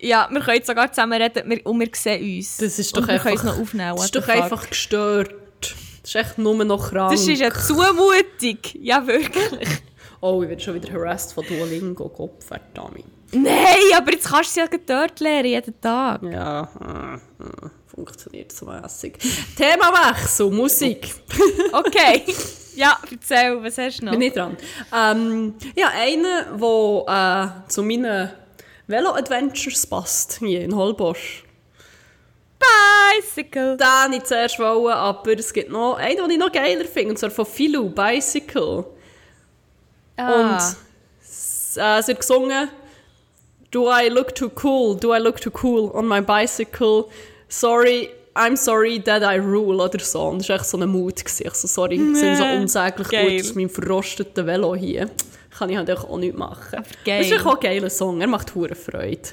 ja, 0.00 0.28
wir 0.30 0.40
können 0.40 0.64
sogar 0.64 0.92
zusammen 0.92 1.20
reden 1.20 1.60
und 1.62 1.80
wir 1.80 1.88
sehen 1.92 2.36
uns. 2.36 2.56
Das 2.56 2.78
ist 2.78 2.96
doch 2.96 3.02
und 3.02 3.10
einfach, 3.10 3.24
wir 3.26 3.36
können 3.36 3.50
es 3.50 3.56
noch 3.56 3.62
aufnehmen. 3.62 3.96
Das 3.96 4.04
ist 4.04 4.16
doch 4.16 4.28
einfach 4.28 4.68
gestört. 4.68 5.34
Das 5.60 6.14
ist 6.14 6.14
echt 6.16 6.38
nur 6.38 6.64
noch 6.64 6.90
krank. 6.90 7.12
Das 7.12 7.26
ist 7.26 7.42
eine 7.42 7.52
Zumutung. 7.52 8.58
Ja, 8.80 9.06
wirklich. 9.06 9.68
Oh, 10.20 10.42
ich 10.42 10.48
werde 10.48 10.60
schon 10.60 10.74
wieder 10.74 10.92
harassed 10.92 11.32
von 11.32 11.46
Duolingo. 11.46 12.08
Gott 12.08 12.42
verdammt. 12.42 13.04
Nein, 13.30 13.54
aber 13.96 14.10
jetzt 14.10 14.26
kannst 14.26 14.56
du 14.56 14.60
sie 14.62 14.66
ja 14.68 14.78
dort 14.84 15.20
lernen, 15.20 15.44
jeden 15.44 15.80
Tag. 15.80 16.24
Ja, 16.24 16.68
äh, 16.80 17.44
äh, 17.44 17.70
funktioniert 17.86 18.50
so 18.50 18.66
mässig. 18.66 19.16
Themawechsel, 19.56 20.50
Musik. 20.50 21.14
okay. 21.72 22.24
Ja, 22.78 22.96
erzähl, 23.10 23.60
was 23.60 23.76
hast 23.76 23.98
du 23.98 24.04
noch? 24.04 24.12
Bin 24.12 24.22
ich 24.22 24.32
dran. 24.32 24.56
Ähm, 24.94 25.54
ja, 25.74 25.88
einer, 25.88 26.44
der 26.56 27.64
äh, 27.66 27.68
zu 27.68 27.82
meinen 27.82 28.30
Velo-Adventures 28.86 29.84
passt, 29.84 30.38
hier 30.38 30.60
in 30.60 30.76
Holbosch. 30.76 31.42
Bicycle! 32.60 33.76
Den 33.76 33.84
wollte 33.84 34.16
ich 34.18 34.22
zuerst 34.22 34.60
wollen, 34.60 34.92
aber 34.92 35.32
es 35.36 35.52
gibt 35.52 35.72
noch 35.72 35.96
einen, 35.96 36.18
den 36.18 36.30
ich 36.30 36.38
noch 36.38 36.52
geiler 36.52 36.84
finde, 36.84 37.10
und 37.10 37.18
zwar 37.18 37.32
von 37.32 37.46
Philou, 37.46 37.90
Bicycle. 37.90 38.84
Ah. 40.16 40.34
Und 40.34 40.60
äh, 41.82 42.02
sie 42.02 42.12
hat 42.12 42.20
gesungen, 42.20 42.68
Do 43.72 43.90
I 43.90 44.08
look 44.08 44.36
too 44.36 44.52
cool? 44.62 44.96
Do 44.96 45.12
I 45.12 45.18
look 45.18 45.40
too 45.40 45.52
cool 45.64 45.90
on 45.92 46.06
my 46.06 46.20
bicycle? 46.20 47.06
Sorry, 47.48 48.10
I'm 48.34 48.56
sorry 48.56 49.00
that 49.02 49.22
I 49.22 49.38
rule 49.38 49.82
oder 49.82 49.98
so. 49.98 50.22
Und 50.28 50.40
das 50.40 50.48
war 50.48 50.56
echt 50.56 50.66
so 50.66 50.78
ein 50.78 50.88
Mut. 50.88 51.20
Ich 51.20 51.54
so, 51.54 51.66
sorry, 51.66 51.98
nee. 51.98 52.14
sind 52.14 52.36
so 52.36 52.44
unsäglich 52.44 53.08
Geil. 53.08 53.36
gut 53.36 53.40
aus 53.40 53.54
meinem 53.54 53.70
verrosteten 53.70 54.46
Velo 54.46 54.74
hier. 54.74 55.10
Kann 55.50 55.70
ich 55.70 55.76
halt 55.76 55.90
auch 55.90 56.18
nicht 56.18 56.36
machen. 56.36 56.84
Geil. 57.04 57.22
Das 57.22 57.30
ist 57.30 57.46
auch 57.46 57.54
ein 57.54 57.60
geiler 57.60 57.90
Song, 57.90 58.20
er 58.20 58.26
macht 58.28 58.54
hure 58.54 58.74
Freude. 58.74 59.28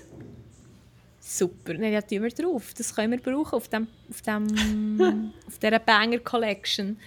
Super, 1.20 1.74
dann 1.74 1.92
ja, 1.92 2.02
tun 2.02 2.24
wir 2.24 2.30
drauf. 2.30 2.74
Das 2.78 2.96
können 2.96 3.12
wir 3.12 3.20
brauchen 3.20 3.56
auf, 3.56 3.68
dem, 3.68 3.88
auf, 4.10 4.22
dem, 4.22 5.34
auf 5.48 5.60
dieser 5.60 5.80
Banger 5.80 6.20
Collection. 6.20 6.98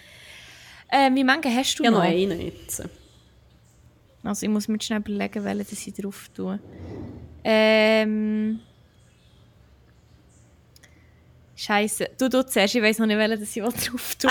Ähm, 0.90 1.14
wie 1.14 1.24
viele 1.24 1.56
hast 1.56 1.78
du 1.78 1.84
ja, 1.84 1.90
noch? 1.90 1.98
noch 1.98 2.04
einen 2.04 2.40
jetzt. 2.40 2.82
Also 4.22 4.46
ich 4.46 4.50
muss 4.50 4.68
mir 4.68 4.80
schnell 4.80 5.00
überlegen, 5.00 5.44
welche 5.44 5.72
ich 5.72 5.94
drauf 5.94 6.28
tue. 6.34 6.58
Ähm... 7.44 8.60
Scheiße. 11.58 12.10
Du, 12.16 12.28
du 12.28 12.46
zuerst, 12.46 12.76
ich 12.76 12.82
weiß 12.82 13.00
noch 13.00 13.06
nicht, 13.06 13.18
welche 13.18 13.42
ich 13.42 13.88
drauf 13.88 14.14
tue. 14.14 14.30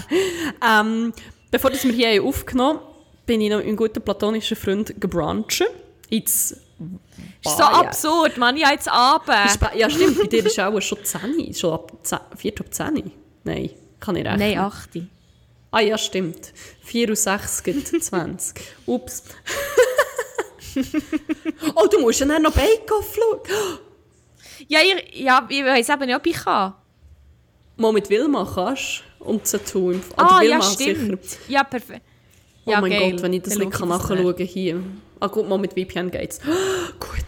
ähm, 0.64 1.12
bevor 1.50 1.72
wir 1.72 1.92
hier 1.92 2.22
aufgenommen 2.22 2.78
haben, 2.78 2.86
bin 3.26 3.40
ich 3.40 3.50
noch 3.50 3.56
mit 3.58 3.66
einem 3.66 3.76
guten 3.76 4.00
platonischen 4.00 4.56
Freund 4.56 4.94
gebrunchen. 5.00 5.66
Jetzt 6.08 6.52
ist 6.52 6.60
so 7.42 7.64
absurd, 7.64 8.36
man, 8.38 8.56
ja 8.56 8.70
jetzt 8.70 8.88
Abend. 8.88 9.58
Ja 9.74 9.90
stimmt, 9.90 10.18
bei 10.18 10.26
dir 10.28 10.46
ist 10.46 10.60
auch 10.60 10.80
schon 10.80 11.04
10, 11.04 11.52
schon 11.52 11.72
ab 11.72 11.92
10, 12.04 12.18
4 12.36 12.52
ab 12.60 12.66
10. 12.70 13.12
Nein, 13.42 13.70
kann 13.98 14.14
ich 14.14 14.24
rechnen. 14.24 14.38
Nein, 14.38 14.58
8. 14.58 14.90
Ah 15.72 15.80
ja, 15.80 15.98
stimmt. 15.98 16.52
4 16.84 17.08
und 17.08 17.18
6 17.18 17.62
gibt 17.64 17.88
20. 17.88 18.56
Ups. 18.86 19.24
oh, 21.74 21.86
du 21.90 21.98
musst 22.00 22.20
ja 22.20 22.38
noch 22.38 22.52
Bake-Off 22.52 23.16
schauen. 23.16 23.40
Ja, 24.68 24.80
ich, 24.80 25.20
ja, 25.20 25.46
ich 25.48 25.64
weiß 25.64 25.88
eben 25.88 26.06
nicht, 26.06 26.16
ob 26.16 26.26
ich 26.26 26.36
kann. 26.36 26.74
Mal 27.76 27.92
mit 27.92 28.08
Wilma 28.10 28.48
kannst 28.54 29.04
um 29.20 29.42
zu 29.44 29.62
tun. 29.62 30.02
Ah, 30.16 30.40
Wilma, 30.40 30.56
ja, 30.56 30.62
stimmt. 30.62 31.24
Sicher. 31.24 31.40
Ja, 31.48 31.64
perfekt. 31.64 32.02
Oh 32.64 32.70
ja, 32.70 32.80
mein 32.80 32.90
geil. 32.90 33.12
Gott, 33.12 33.22
wenn 33.22 33.32
ich 33.32 33.42
das 33.42 33.56
nicht 33.56 33.72
kann 33.72 33.88
nachschauen 33.88 34.36
kann 34.36 34.46
hier. 34.46 34.82
Ah 35.20 35.26
gut, 35.26 35.48
mal 35.48 35.58
mit 35.58 35.72
VPN 35.72 36.10
geht's. 36.10 36.40
Oh, 36.46 36.92
gut. 37.00 37.18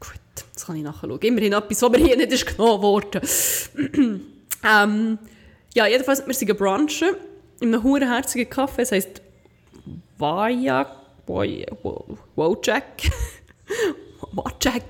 Gut, 0.00 0.20
das 0.52 0.66
kann 0.66 0.76
ich 0.76 0.82
nachschauen. 0.82 1.18
Immerhin 1.20 1.52
etwas, 1.52 1.82
was 1.82 1.90
mir 1.90 1.98
hier 1.98 2.16
nicht 2.16 2.32
ist 2.32 2.46
genommen 2.46 2.82
worden. 2.82 3.20
ähm, 4.64 5.18
ja, 5.74 5.86
jedenfalls, 5.86 6.26
wir 6.26 6.34
sind 6.34 6.48
gebrunchen 6.48 7.14
in 7.60 7.74
einem 7.74 7.82
hurenherzigen 7.82 8.48
Kaffee. 8.50 8.82
Es 8.82 8.92
heisst 8.92 9.22
Wajak. 10.18 10.96
Wojak. 11.26 12.84
Wajak. 14.32 14.82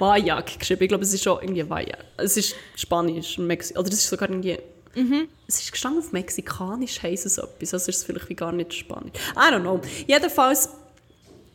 Wajak 0.00 0.58
geschrieben. 0.58 0.82
Ich 0.82 0.88
glaube, 0.88 1.04
es 1.04 1.12
ist 1.12 1.22
schon 1.22 1.40
irgendwie 1.40 1.68
Wajak. 1.68 2.04
Es 2.16 2.36
ist 2.36 2.54
Spanisch, 2.76 3.38
Mexi 3.38 3.74
oder 3.74 3.90
das 3.90 4.00
ist 4.00 4.08
sogar 4.08 4.28
irgendwie... 4.28 4.58
Mhm. 4.94 5.28
Es 5.46 5.60
ist 5.60 5.70
gestanden 5.70 6.00
auf 6.00 6.12
Mexikanisch, 6.12 7.02
heisst 7.02 7.26
es 7.26 7.38
etwas. 7.38 7.74
Also 7.74 7.90
ist 7.90 7.96
es 7.98 8.04
vielleicht 8.04 8.28
wie 8.28 8.34
gar 8.34 8.52
nicht 8.52 8.74
Spanisch. 8.74 9.12
I 9.36 9.52
don't 9.52 9.60
know. 9.60 9.80
Jedenfalls, 10.06 10.70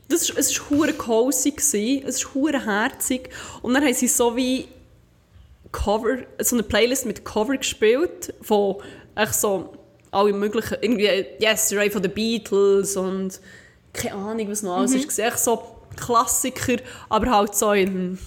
das 0.07 0.29
ist, 0.29 0.37
es 0.37 0.59
war 0.59 0.69
hure 0.69 0.93
cozy, 0.93 2.03
es 2.05 2.15
ist 2.15 2.33
hure 2.33 2.65
herzig. 2.65 3.29
Und 3.61 3.73
dann 3.73 3.83
haben 3.83 3.93
sie 3.93 4.07
so 4.07 4.35
wie 4.35 4.67
Cover, 5.71 6.19
so 6.39 6.55
eine 6.55 6.63
Playlist 6.63 7.05
mit 7.05 7.25
Cover 7.25 7.57
gespielt, 7.57 8.33
von 8.41 8.77
echt 9.15 9.35
so 9.35 9.73
alle 10.11 10.31
möglichen, 10.31 10.77
irgendwie 10.81 11.25
Yesterday 11.41 11.89
von 11.89 12.01
den 12.01 12.13
Beatles 12.13 12.95
und 12.95 13.39
keine 13.91 14.15
Ahnung, 14.15 14.49
was 14.49 14.63
noch 14.63 14.77
alles 14.77 14.91
mhm. 14.91 14.99
ist. 14.99 15.19
Echt 15.19 15.39
so 15.39 15.74
Klassiker, 15.95 16.77
aber 17.09 17.31
halt 17.31 17.55
so 17.55 17.71
in 17.71 18.17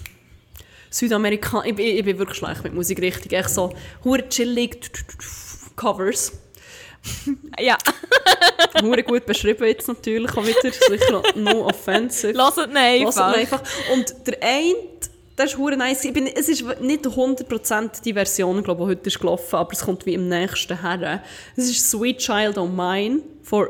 Südamerika. 0.89 1.63
Ich, 1.65 1.77
ich, 1.77 1.99
ich, 1.99 2.05
bin 2.05 2.17
wirklich 2.17 2.37
schlecht 2.37 2.63
mit 2.63 2.73
Musik, 2.73 3.01
richtig. 3.01 3.33
Echt 3.33 3.49
so 3.49 3.73
hure 4.03 4.27
chillig 4.27 4.79
Covers. 5.75 6.33
ja. 7.59 7.77
hure 8.81 9.03
gut 9.03 9.25
beschrieben 9.25 9.65
jetzt 9.65 9.87
natürlich 9.87 10.31
auch 10.31 10.45
wieder. 10.45 10.71
Sicher 10.71 11.23
no 11.35 11.65
offensive. 11.65 12.33
Lass 12.33 12.57
es 12.57 12.67
einfach. 12.75 13.33
einfach. 13.33 13.61
Und 13.93 14.13
der 14.27 14.37
eine, 14.41 14.75
der 15.37 15.45
ist 15.45 15.57
hure 15.57 15.77
nice. 15.77 16.03
Ich 16.05 16.13
bin, 16.13 16.27
es 16.27 16.49
ist 16.49 16.63
nicht 16.81 17.05
100% 17.05 18.01
die 18.03 18.13
Version, 18.13 18.63
glaube 18.63 18.81
ich, 18.81 18.87
die 18.87 18.91
heute 18.91 19.07
ist 19.07 19.19
gelaufen, 19.19 19.55
aber 19.55 19.71
es 19.71 19.81
kommt 19.81 20.05
wie 20.05 20.15
im 20.15 20.27
nächsten 20.27 20.81
her. 20.81 21.23
Es 21.55 21.69
ist 21.69 21.89
Sweet 21.89 22.17
Child 22.17 22.57
O' 22.57 22.67
Mine 22.67 23.21
von 23.43 23.67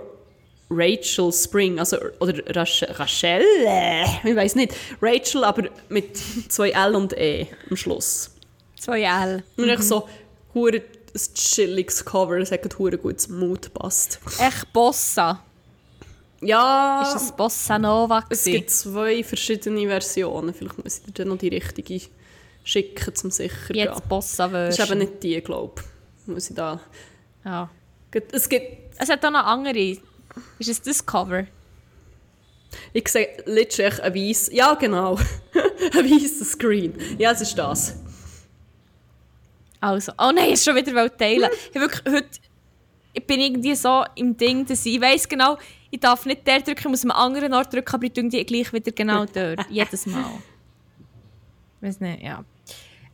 Rachel 0.70 1.32
Spring, 1.32 1.80
also, 1.80 1.98
oder 2.20 2.56
Rachel, 2.56 2.92
Rachel 2.92 3.44
ich 4.24 4.36
weiß 4.36 4.56
nicht, 4.56 4.76
Rachel, 5.02 5.44
aber 5.44 5.70
mit 5.90 6.16
zwei 6.50 6.70
L 6.70 6.96
und 6.96 7.18
E 7.18 7.48
am 7.70 7.76
Schluss. 7.76 8.32
Zwei 8.78 9.02
L. 9.02 9.44
Und 9.58 9.66
mhm. 9.66 9.82
so, 9.82 10.08
hure 10.54 10.78
ein 10.78 11.34
chilliges 11.34 12.06
Cover, 12.06 12.38
es 12.38 12.52
hat 12.52 12.78
hure 12.78 12.98
gut 12.98 13.20
zum 13.20 13.40
Mut 13.40 13.74
passt. 13.74 14.20
Echt 14.40 14.72
Bossa? 14.72 15.44
Ja. 16.42 17.02
Ist 17.02 17.14
das 17.16 17.36
Bossa 17.36 17.80
Nova 17.80 18.24
Es 18.30 18.44
gibt 18.44 18.70
zwei 18.70 19.24
verschiedene 19.24 19.88
Versionen, 19.88 20.54
vielleicht 20.54 20.84
muss 20.84 21.02
ich 21.06 21.14
dir 21.14 21.26
noch 21.26 21.38
die 21.38 21.50
richtige 21.50 22.00
schicken, 22.64 23.16
zum 23.16 23.32
sicher 23.32 23.74
Jetzt 23.74 23.94
gehen. 23.94 24.08
Bossa-Version. 24.08 24.78
Das 24.78 24.80
ist 24.80 24.92
eben 24.92 25.00
nicht 25.00 25.24
die, 25.24 25.42
glaube 25.42 25.82
ich. 25.82 26.28
Muss 26.28 26.50
ich 26.50 26.56
da... 26.56 26.80
Ja. 27.44 27.70
Es 28.32 28.48
gibt... 28.48 28.96
Es 28.98 29.10
hat 29.10 29.26
auch 29.26 29.32
noch 29.32 29.46
andere... 29.46 29.98
Ist 30.60 30.70
es 30.70 30.82
das 30.82 31.06
Cover? 31.06 31.46
Ich 32.94 33.08
sehe 33.08 33.30
literally 33.46 34.02
ein 34.02 34.16
weiss... 34.16 34.50
Ja, 34.52 34.74
genau. 34.76 35.16
ein 35.94 36.06
weißer 36.06 36.46
Screen. 36.46 36.94
Ja, 37.18 37.32
es 37.32 37.42
ist 37.42 37.58
das. 37.58 37.96
Also... 39.80 40.12
Oh 40.18 40.32
nein, 40.34 40.52
ist 40.52 40.66
schon 40.66 40.76
wieder 40.76 41.18
teilen. 41.18 41.50
ich 41.74 41.80
wirklich 41.80 42.14
heute... 42.14 42.30
Ich 43.14 43.26
bin 43.26 43.40
irgendwie 43.40 43.76
so 43.76 44.06
im 44.16 44.38
Ding, 44.38 44.66
dass 44.66 44.86
ich, 44.86 44.96
ich 44.96 45.02
weiss 45.02 45.28
genau, 45.28 45.58
ich 45.90 46.00
darf 46.00 46.26
nicht 46.26 46.46
der 46.46 46.62
drücken, 46.62 46.80
ich 46.80 46.86
muss 46.86 47.04
am 47.04 47.12
anderen 47.12 47.54
Ort 47.54 47.74
drücken, 47.74 47.94
aber 47.94 48.04
ich 48.06 48.14
drücke 48.14 48.30
die 48.30 48.46
gleich 48.46 48.72
wieder 48.72 48.92
genau 48.92 49.26
dort. 49.26 49.66
Jedes 49.70 50.06
Mal. 50.06 50.32
Weiß 51.82 52.00
nicht, 52.00 52.22
ja. 52.22 52.44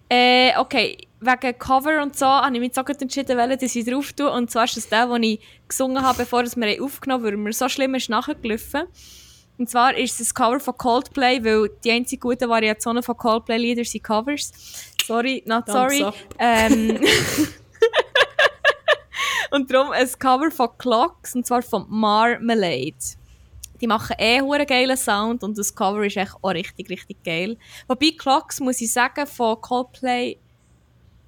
Äh, 0.09 0.57
okay, 0.57 0.97
wegen 1.19 1.57
Cover 1.57 2.01
und 2.01 2.17
so 2.17 2.25
habe 2.25 2.53
ich 2.55 2.59
mich 2.59 2.71
jetzt 2.75 3.01
entschieden, 3.01 3.37
dass 3.37 3.75
ich 3.75 3.85
drauf 3.85 4.13
tue. 4.13 4.31
Und 4.31 4.51
zwar 4.51 4.65
ist 4.65 4.77
das 4.77 4.89
der, 4.89 5.07
den 5.07 5.23
ich 5.23 5.39
gesungen 5.67 6.01
habe, 6.03 6.19
bevor 6.19 6.43
wir 6.43 6.83
aufgenommen 6.83 7.25
haben, 7.25 7.31
weil 7.31 7.37
mir 7.37 7.53
so 7.53 7.67
schlimm 7.67 7.95
ist 7.95 8.09
nachgelaufen. 8.09 8.83
Und 9.57 9.69
zwar 9.69 9.95
ist 9.95 10.11
es 10.13 10.17
das 10.17 10.35
Cover 10.35 10.59
von 10.59 10.77
Coldplay, 10.77 11.43
weil 11.43 11.69
die 11.83 11.91
einzigen 11.91 12.19
guten 12.19 12.49
Variationen 12.49 13.01
von 13.01 13.15
Coldplay-Liedern 13.15 13.85
sind 13.85 14.03
Covers. 14.03 14.51
Sorry, 15.05 15.41
not 15.45 15.67
sorry. 15.67 16.05
Ähm, 16.39 16.99
Und 19.51 19.71
darum 19.71 19.91
ein 19.91 20.09
Cover 20.19 20.51
von 20.51 20.69
Clocks, 20.77 21.35
und 21.35 21.45
zwar 21.45 21.61
von 21.61 21.85
Marmalade. 21.87 22.95
Die 23.81 23.87
machen 23.87 24.15
eh 24.17 24.39
einen 24.39 24.65
geilen 24.65 24.97
Sound 24.97 25.43
und 25.43 25.57
das 25.57 25.73
Cover 25.73 26.05
ist 26.05 26.17
echt 26.17 26.33
auch 26.41 26.49
richtig, 26.49 26.89
richtig 26.89 27.23
geil. 27.23 27.57
Wobei 27.87 28.11
Clocks, 28.17 28.59
muss 28.59 28.81
ich 28.81 28.91
sagen, 28.91 29.27
von 29.27 29.59
Coldplay 29.61 30.37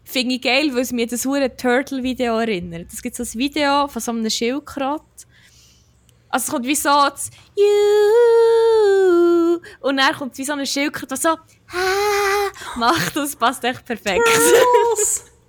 finde 0.04 0.36
ich 0.36 0.42
geil, 0.42 0.74
weil 0.74 0.82
es 0.82 0.92
mir 0.92 1.06
das 1.08 1.26
hure 1.26 1.56
Turtle-Video 1.56 2.38
erinnert. 2.40 2.92
Es 2.94 3.02
gibt 3.02 3.16
so 3.16 3.24
ein 3.24 3.34
Video 3.34 3.88
von 3.88 4.02
so 4.02 4.12
einem 4.12 4.30
Schildkrott. 4.30 5.02
Also 6.30 6.46
es 6.46 6.52
kommt 6.52 6.66
wie 6.66 6.76
so 6.76 6.90
das 6.90 7.30
«You» 7.56 7.64
und 9.82 9.98
dann 9.98 10.14
kommt 10.14 10.38
wie 10.38 10.44
so 10.44 10.54
ein 10.54 10.66
Schildkrott, 10.66 11.12
das 11.12 11.22
so 11.22 11.30
«Ah» 11.30 12.78
macht. 12.78 13.16
Das 13.16 13.36
passt 13.36 13.64
echt 13.64 13.86
perfekt. 13.86 14.24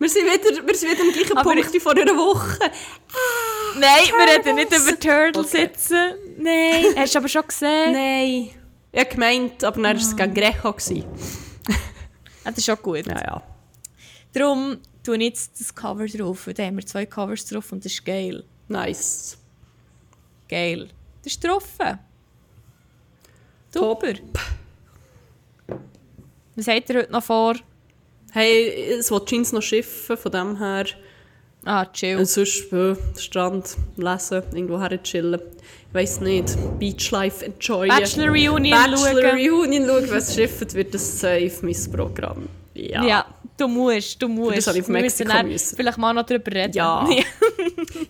Wir, 0.01 0.09
sind 0.09 0.27
wieder, 0.27 0.65
wir 0.65 0.75
sind 0.77 0.93
wieder 0.93 1.03
am 1.03 1.13
gleichen 1.13 1.37
Aber 1.37 1.53
Punkt 1.55 1.75
wie 1.75 1.81
vor 1.81 1.91
einer 1.91 2.17
Woche. 2.17 2.71
Nein, 3.77 4.07
wir 4.17 4.35
reden 4.39 4.55
nicht 4.57 4.73
über 4.73 4.99
Turtles 4.99 5.47
Okay. 5.47 5.71
sitzen. 5.73 6.15
Nein, 6.39 6.85
hast 6.97 7.15
du 7.15 7.19
aber 7.19 7.29
schon 7.29 7.47
gesehen? 7.47 7.93
Nein. 7.93 8.51
Ich 8.93 9.01
habe 9.01 9.11
gemeint, 9.11 9.65
aber 9.65 9.77
dann 9.83 9.85
war 9.85 9.95
es 10.03 10.17
gegen 10.17 10.35
Greco. 10.35 10.73
das 12.45 12.59
ist 12.59 12.65
schon 12.65 12.77
gut. 12.83 13.07
Ja, 13.07 13.21
ja. 13.21 13.43
Darum 14.33 14.79
tue 15.05 15.17
ich 15.17 15.23
jetzt 15.23 15.61
das 15.61 15.75
Cover 15.75 16.07
drauf. 16.07 16.47
Und 16.47 16.59
da 16.59 16.65
haben 16.65 16.77
wir 16.77 16.87
zwei 16.87 17.07
Covers 17.07 17.47
drauf 17.47 17.71
und 17.73 17.85
das 17.85 17.93
ist 17.93 18.05
geil. 18.05 18.45
Nice. 18.69 19.37
Geil. 20.49 20.89
Das 21.23 21.33
ist 21.35 21.43
getroffen. 21.43 21.99
Super. 23.73 24.15
Was 26.57 26.67
habt 26.67 26.91
ihr 26.91 26.97
heute 26.97 27.13
noch 27.13 27.23
vor? 27.23 27.55
Hey, 28.33 28.95
es 28.99 29.11
will 29.11 29.25
Jeans 29.25 29.53
noch 29.53 29.63
schiffen, 29.63 30.17
von 30.17 30.33
dem 30.33 30.59
her. 30.59 30.87
Ah, 31.65 31.87
chill. 31.93 32.17
Und 32.19 32.27
sonst, 32.27 32.73
äh, 32.73 32.95
Strand, 33.19 33.77
lesen, 33.97 34.43
irgendwo 34.53 34.81
her 34.81 35.03
chillen. 35.03 35.41
Ich 35.89 35.95
weiss 35.95 36.21
nicht. 36.21 36.57
Beachlife 36.79 37.45
enjoyen. 37.47 37.89
Bachelor 37.97 38.29
Reunion 38.29 38.79
Bachelor 38.79 39.23
schauen. 39.23 39.39
Reunion 39.51 39.87
schauen. 39.87 40.11
Wenn 40.11 40.19
es 40.19 40.35
schifft, 40.35 40.75
wird 40.75 40.95
das 40.95 41.21
safe 41.21 41.53
mein 41.63 41.77
Programm. 41.93 42.49
Ja. 42.75 43.03
Ja. 43.05 43.27
du 43.57 43.67
musst, 43.67 44.23
du 44.23 44.29
musst. 44.29 44.59
das 44.59 44.67
habe 44.69 44.79
ich 44.79 44.85
auf 44.85 44.89
Mexiko 44.89 45.33
müssen 45.33 45.49
müssen. 45.49 45.77
Vielleicht 45.77 45.99
mal 45.99 46.13
noch 46.15 46.25
darüber 46.25 46.53
reden. 46.53 46.73
Ja. 46.75 47.09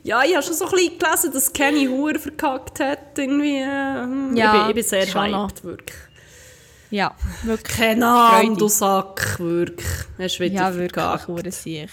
Ja, 0.02 0.22
ich 0.24 0.34
habe 0.34 0.42
schon 0.44 0.54
so 0.54 0.64
ein 0.66 0.70
bisschen 0.72 0.98
gelesen, 0.98 1.32
dass 1.32 1.52
Kenny 1.52 1.86
Hure 1.86 2.18
verkackt 2.18 2.80
hat. 2.80 3.18
Irgendwie. 3.18 3.56
äh, 3.58 4.34
Ja, 4.34 4.34
ich, 4.34 4.34
bin, 4.34 4.68
ich 4.68 4.74
bin 4.74 4.84
sehr 4.84 5.06
hyped, 5.06 5.64
wirklich. 5.64 5.96
ja, 6.90 7.14
wirklich. 7.42 7.76
Keine 7.76 8.06
Ahnung, 8.06 8.56
du 8.56 8.68
Sack, 8.68 9.38
wirklich. 9.38 9.86
Hast 10.18 10.40
wieder 10.40 10.54
Ja, 10.54 10.74
wirklich. 10.74 10.92
verkackt. 10.92 11.28
Hure 11.28 11.50
sich. 11.52 11.88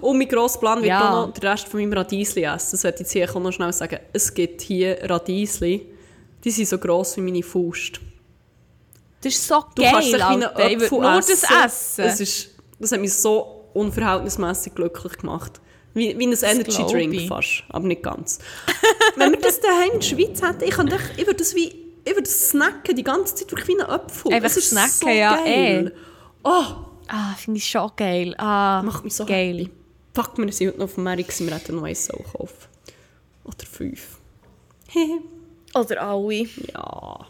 Und 0.00 0.18
mein 0.18 0.28
grosser 0.28 0.58
Plan 0.60 0.78
wird 0.78 0.88
Ja. 0.88 1.08
auch 1.22 1.26
noch 1.26 1.32
den 1.34 1.48
Rest 1.48 1.68
von 1.68 1.80
meinem 1.80 1.92
Radiesli 1.92 2.44
essen. 2.44 2.68
Das 2.72 2.84
wollte 2.84 2.96
ich 2.96 3.00
jetzt 3.00 3.12
hier 3.32 3.40
noch 3.40 3.52
schnell 3.52 3.72
sagen. 3.72 3.98
Es 4.12 4.32
gibt 4.32 4.60
hier 4.62 4.98
Radiesli, 5.02 5.86
die 6.44 6.50
sind 6.50 6.68
so 6.68 6.78
gross 6.78 7.16
wie 7.16 7.20
meine 7.22 7.42
Faust. 7.42 8.00
Das 9.22 9.32
ist 9.34 9.46
so 9.48 9.64
Du 9.74 9.82
geil, 9.82 9.90
kannst 9.92 10.08
dich 10.08 10.14
wie 10.16 10.22
Alter. 10.22 10.70
Ich 10.70 10.72
würde 10.80 10.84
Apfel 10.84 11.00
nur 11.00 11.18
essen. 11.18 11.38
das 11.40 11.64
essen. 11.96 12.04
Es 12.04 12.20
ist, 12.20 12.50
das 12.78 12.92
hat 12.92 13.00
mich 13.00 13.12
so 13.14 13.64
unverhältnismäßig 13.72 14.74
glücklich 14.74 15.16
gemacht. 15.18 15.60
Wie, 15.94 16.18
wie 16.18 16.26
ein 16.26 16.32
Energy 16.32 16.70
glaub 16.76 16.90
Drink 16.90 17.14
ich. 17.14 17.28
fast, 17.28 17.62
aber 17.70 17.86
nicht 17.86 18.02
ganz. 18.02 18.38
Wenn 19.16 19.30
wir 19.32 19.38
das 19.38 19.60
daheim 19.60 19.92
in 19.92 20.00
der 20.00 20.06
Schweiz 20.06 20.42
hätten, 20.42 20.64
ich, 20.64 20.70
könnte 20.70 20.98
ich 21.16 21.26
würde 21.26 21.38
das 21.38 21.54
wie 21.54 21.68
ich 22.06 22.10
würde 22.12 22.24
das 22.24 22.50
snacken, 22.50 22.94
die 22.96 23.02
ganze 23.04 23.34
Zeit 23.34 23.50
wirklich 23.50 23.68
wie 23.68 23.80
ein 23.80 23.88
Apfel. 23.88 24.32
Einfach 24.34 24.50
snacken, 24.50 24.90
so 24.90 25.08
ja, 25.08 25.36
geil. 25.36 25.92
eh. 25.94 25.98
Oh, 26.42 26.62
Ah, 27.08 27.34
finde 27.34 27.58
ich 27.58 27.68
schon 27.68 27.90
geil. 27.96 28.34
Ah, 28.38 28.82
macht 28.82 29.04
mich 29.04 29.14
so 29.14 29.24
geil. 29.26 29.58
happy. 29.58 29.70
Fuck, 30.14 30.38
wir 30.38 30.52
sind 30.52 30.68
heute 30.68 30.78
noch 30.78 30.84
auf 30.84 30.94
dem 30.94 31.04
Markt, 31.04 31.40
wir 31.40 31.54
hätten 31.54 31.76
noch 31.76 31.82
eins 31.84 32.08
kaufen. 32.08 32.68
Oder 33.44 33.66
fünf. 33.70 34.18
Oder 35.74 36.02
alle. 36.02 36.46
ja. 36.72 37.26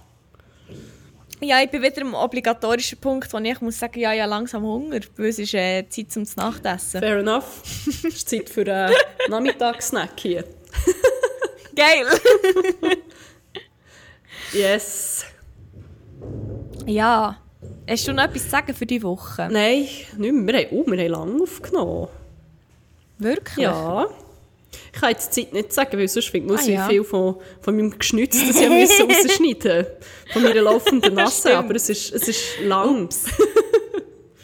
Ja, 1.41 1.61
ich 1.63 1.71
bin 1.71 1.83
wieder 1.83 2.03
am 2.03 2.15
obligatorischen 2.15 2.99
Punkt, 2.99 3.31
wo 3.33 3.39
ich 3.39 3.61
muss 3.61 3.79
sagen, 3.79 3.99
ja, 3.99 4.13
ja, 4.13 4.25
langsam 4.25 4.63
Hunger, 4.63 5.01
weil 5.17 5.27
es 5.27 5.39
ist 5.39 5.53
äh, 5.55 5.87
Zeit 5.89 6.13
zum 6.13 6.25
Nachtessen. 6.37 7.01
Fair 7.01 7.19
enough. 7.19 7.63
Es 7.87 8.05
ist 8.05 8.29
Zeit 8.29 8.49
für 8.49 8.63
einen 8.73 8.95
Nachmittagssnack 9.29 10.19
hier. 10.21 10.45
Geil! 11.75 12.07
Yes. 14.53 15.25
ja. 16.87 17.37
Hast 17.89 18.09
du 18.09 18.13
noch 18.13 18.25
etwas 18.25 18.45
zu 18.45 18.51
sagen 18.51 18.75
für 18.75 18.87
die 18.87 19.03
Woche? 19.03 19.49
Nein, 19.51 19.87
nicht 20.17 20.33
mehr. 20.33 20.55
Wir 20.55 20.61
haben, 20.61 20.69
oh, 20.73 20.85
wir 20.91 20.99
haben 21.05 21.11
lange 21.11 21.43
aufgenommen. 21.43 22.09
Wirklich? 23.19 23.65
Ja. 23.65 24.07
Ich 24.93 25.01
kann 25.01 25.11
jetzt 25.11 25.37
die 25.37 25.43
Zeit 25.45 25.53
nicht 25.53 25.73
sagen, 25.73 25.99
weil 25.99 26.09
sonst 26.09 26.29
findet 26.29 26.51
man 26.51 26.59
Ah, 26.59 26.69
ja. 26.69 26.89
viel 26.89 27.05
von, 27.05 27.37
von 27.61 27.77
meinem 27.77 27.97
Geschnitz, 27.97 28.39
das 28.47 28.61
ich 28.61 28.69
müssen 28.69 29.11
rausschneiden 29.11 29.87
Von 30.33 30.43
meiner 30.43 30.63
laufenden 30.63 31.15
Nase. 31.15 31.57
Aber 31.57 31.75
es 31.77 31.89
ist, 31.89 32.13
es 32.13 32.29
ist 32.29 32.43
lang. 32.63 33.09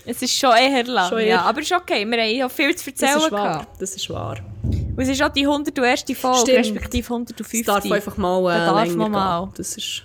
Es 0.07 0.21
ist 0.23 0.37
schon 0.37 0.51
eher 0.57 0.83
lang, 0.85 1.09
Schon 1.09 1.19
eher. 1.21 1.27
ja. 1.27 1.43
Aber 1.43 1.61
ist 1.61 1.71
okay, 1.71 2.05
wir 2.05 2.21
haben 2.21 2.35
ja 2.35 2.49
viel 2.49 2.75
zu 2.75 2.91
Das 2.91 3.01
erzählen 3.03 3.23
ist 3.27 3.31
wahr. 3.33 3.53
gehabt. 3.59 3.81
Das 3.83 3.95
ist 3.95 4.11
wahr. 4.11 4.39
Und 4.65 4.99
es 4.99 5.09
ist 5.09 5.23
auch 5.23 5.29
die 5.29 5.47
101. 5.47 6.05
Folge, 6.17 6.39
Stimmt. 6.41 6.59
respektive 6.59 7.07
150. 7.07 7.61
Es 7.61 7.67
darf 7.67 7.93
einfach 7.93 8.17
mal 8.17 8.41
äh, 8.53 8.59
Da 8.59 8.73
darf 8.75 8.95
man 8.97 9.13
mal. 9.13 9.51
Das 9.57 9.77
ist... 9.77 10.03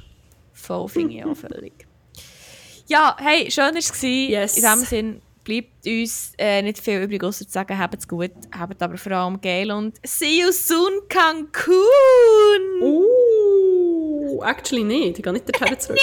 Voll, 0.53 0.87
finde 0.89 1.13
ich 1.15 1.25
auch 1.25 1.33
völlig. 1.35 1.84
Ja, 2.87 3.15
hey, 3.19 3.49
schön 3.49 3.73
war 3.73 3.75
es. 3.75 4.01
Yes. 4.01 4.57
In 4.57 4.63
diesem 4.63 4.85
Sinn 4.85 5.21
bleibt 5.43 5.87
uns 5.87 6.33
äh, 6.37 6.61
nicht 6.61 6.79
viel 6.79 7.01
übrig, 7.01 7.23
außer 7.23 7.45
zu 7.45 7.51
sagen, 7.51 7.77
habt 7.77 7.95
es 7.95 8.07
gut, 8.07 8.31
habt 8.57 8.81
aber 8.81 8.97
vor 8.97 9.11
allem 9.11 9.41
geil 9.41 9.71
und 9.71 9.95
see 10.05 10.41
you 10.41 10.51
soon, 10.51 11.07
Cancun! 11.09 11.75
Uh, 12.81 14.43
actually 14.43 14.83
nicht. 14.83 15.17
Ich 15.17 15.23
gehe 15.23 15.33
nicht 15.33 15.47
dorthin 15.49 15.79
zurück. 15.79 15.99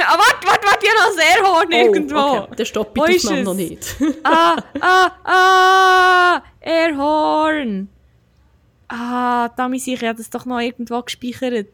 Ah, 0.00 0.16
warte, 0.16 0.46
warte, 0.46 0.66
warte, 0.66 0.86
ich 0.86 0.90
habe 0.90 1.00
noch 1.00 1.18
ein 1.18 1.44
Airhorn 1.44 1.72
irgendwo. 1.72 2.16
Oh, 2.16 2.42
okay. 2.44 2.54
Dann 2.56 2.66
stoppe 2.66 3.10
ich 3.10 3.24
es? 3.24 3.44
noch 3.44 3.54
nicht. 3.54 3.96
ah, 4.22 4.56
ah, 4.80 5.10
ah, 5.24 6.42
Airhorn. 6.60 7.88
Ah, 8.88 9.48
da 9.48 9.68
muss 9.68 9.86
ich, 9.86 9.94
ich 9.94 10.04
habe 10.04 10.18
das 10.18 10.30
doch 10.30 10.46
noch 10.46 10.60
irgendwo 10.60 11.02
gespeichert. 11.02 11.66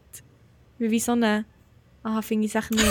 Wie, 0.79 0.89
wie 0.89 0.99
so 0.99 1.11
eine... 1.11 1.45
Ah, 2.05 2.21
finde 2.21 2.45
ich 2.45 2.53
es 2.53 2.69
nicht. 2.69 2.85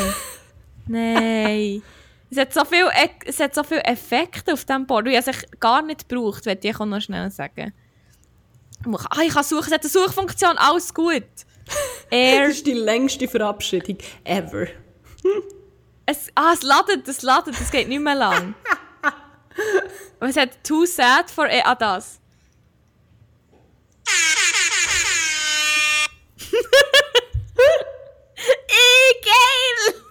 Nein. 0.89 1.83
Es 2.31 2.37
hat, 2.37 2.53
so 2.53 2.65
viel, 2.65 2.87
e, 2.87 3.11
es 3.27 3.39
hat 3.39 3.55
so 3.55 3.63
viele 3.63 3.85
Effekte 3.85 4.53
auf 4.53 4.65
diesem 4.65 4.87
Board. 4.87 5.07
Ich 5.07 5.17
habe 5.17 5.31
es 5.31 5.61
gar 5.61 5.83
nicht 5.83 6.09
gebraucht, 6.09 6.45
möchte 6.47 6.67
ich 6.67 6.81
auch 6.81 6.85
noch 6.85 7.01
schnell 7.01 7.31
sagen. 7.31 7.73
Ah, 8.85 9.21
ich 9.25 9.33
kann 9.33 9.45
suchen, 9.45 9.67
es 9.69 9.73
hat 9.73 9.83
eine 9.83 9.91
Suchfunktion, 9.91 10.59
alles 10.59 10.93
gut. 10.93 11.23
Air. 12.11 12.49
das 12.49 12.57
ist 12.57 12.67
die 12.67 12.73
längste 12.73 13.29
Verabschiedung 13.29 13.99
ever. 14.25 14.67
es, 16.07 16.29
ah, 16.35 16.53
es 16.53 16.63
ladet, 16.63 17.07
es 17.07 17.23
ladet, 17.23 17.55
es 17.61 17.71
geht 17.71 17.89
nicht 17.89 18.03
mehr 18.03 18.17
lang. 18.17 18.57
Und 20.19 20.29
es 20.29 20.37
hat 20.37 20.65
«Too 20.65 20.87
sad 20.87 21.31
for 21.31 21.45
a 21.45 21.61
ah, 21.65 21.75
das. 21.77 22.19
Miguel! 28.95 30.04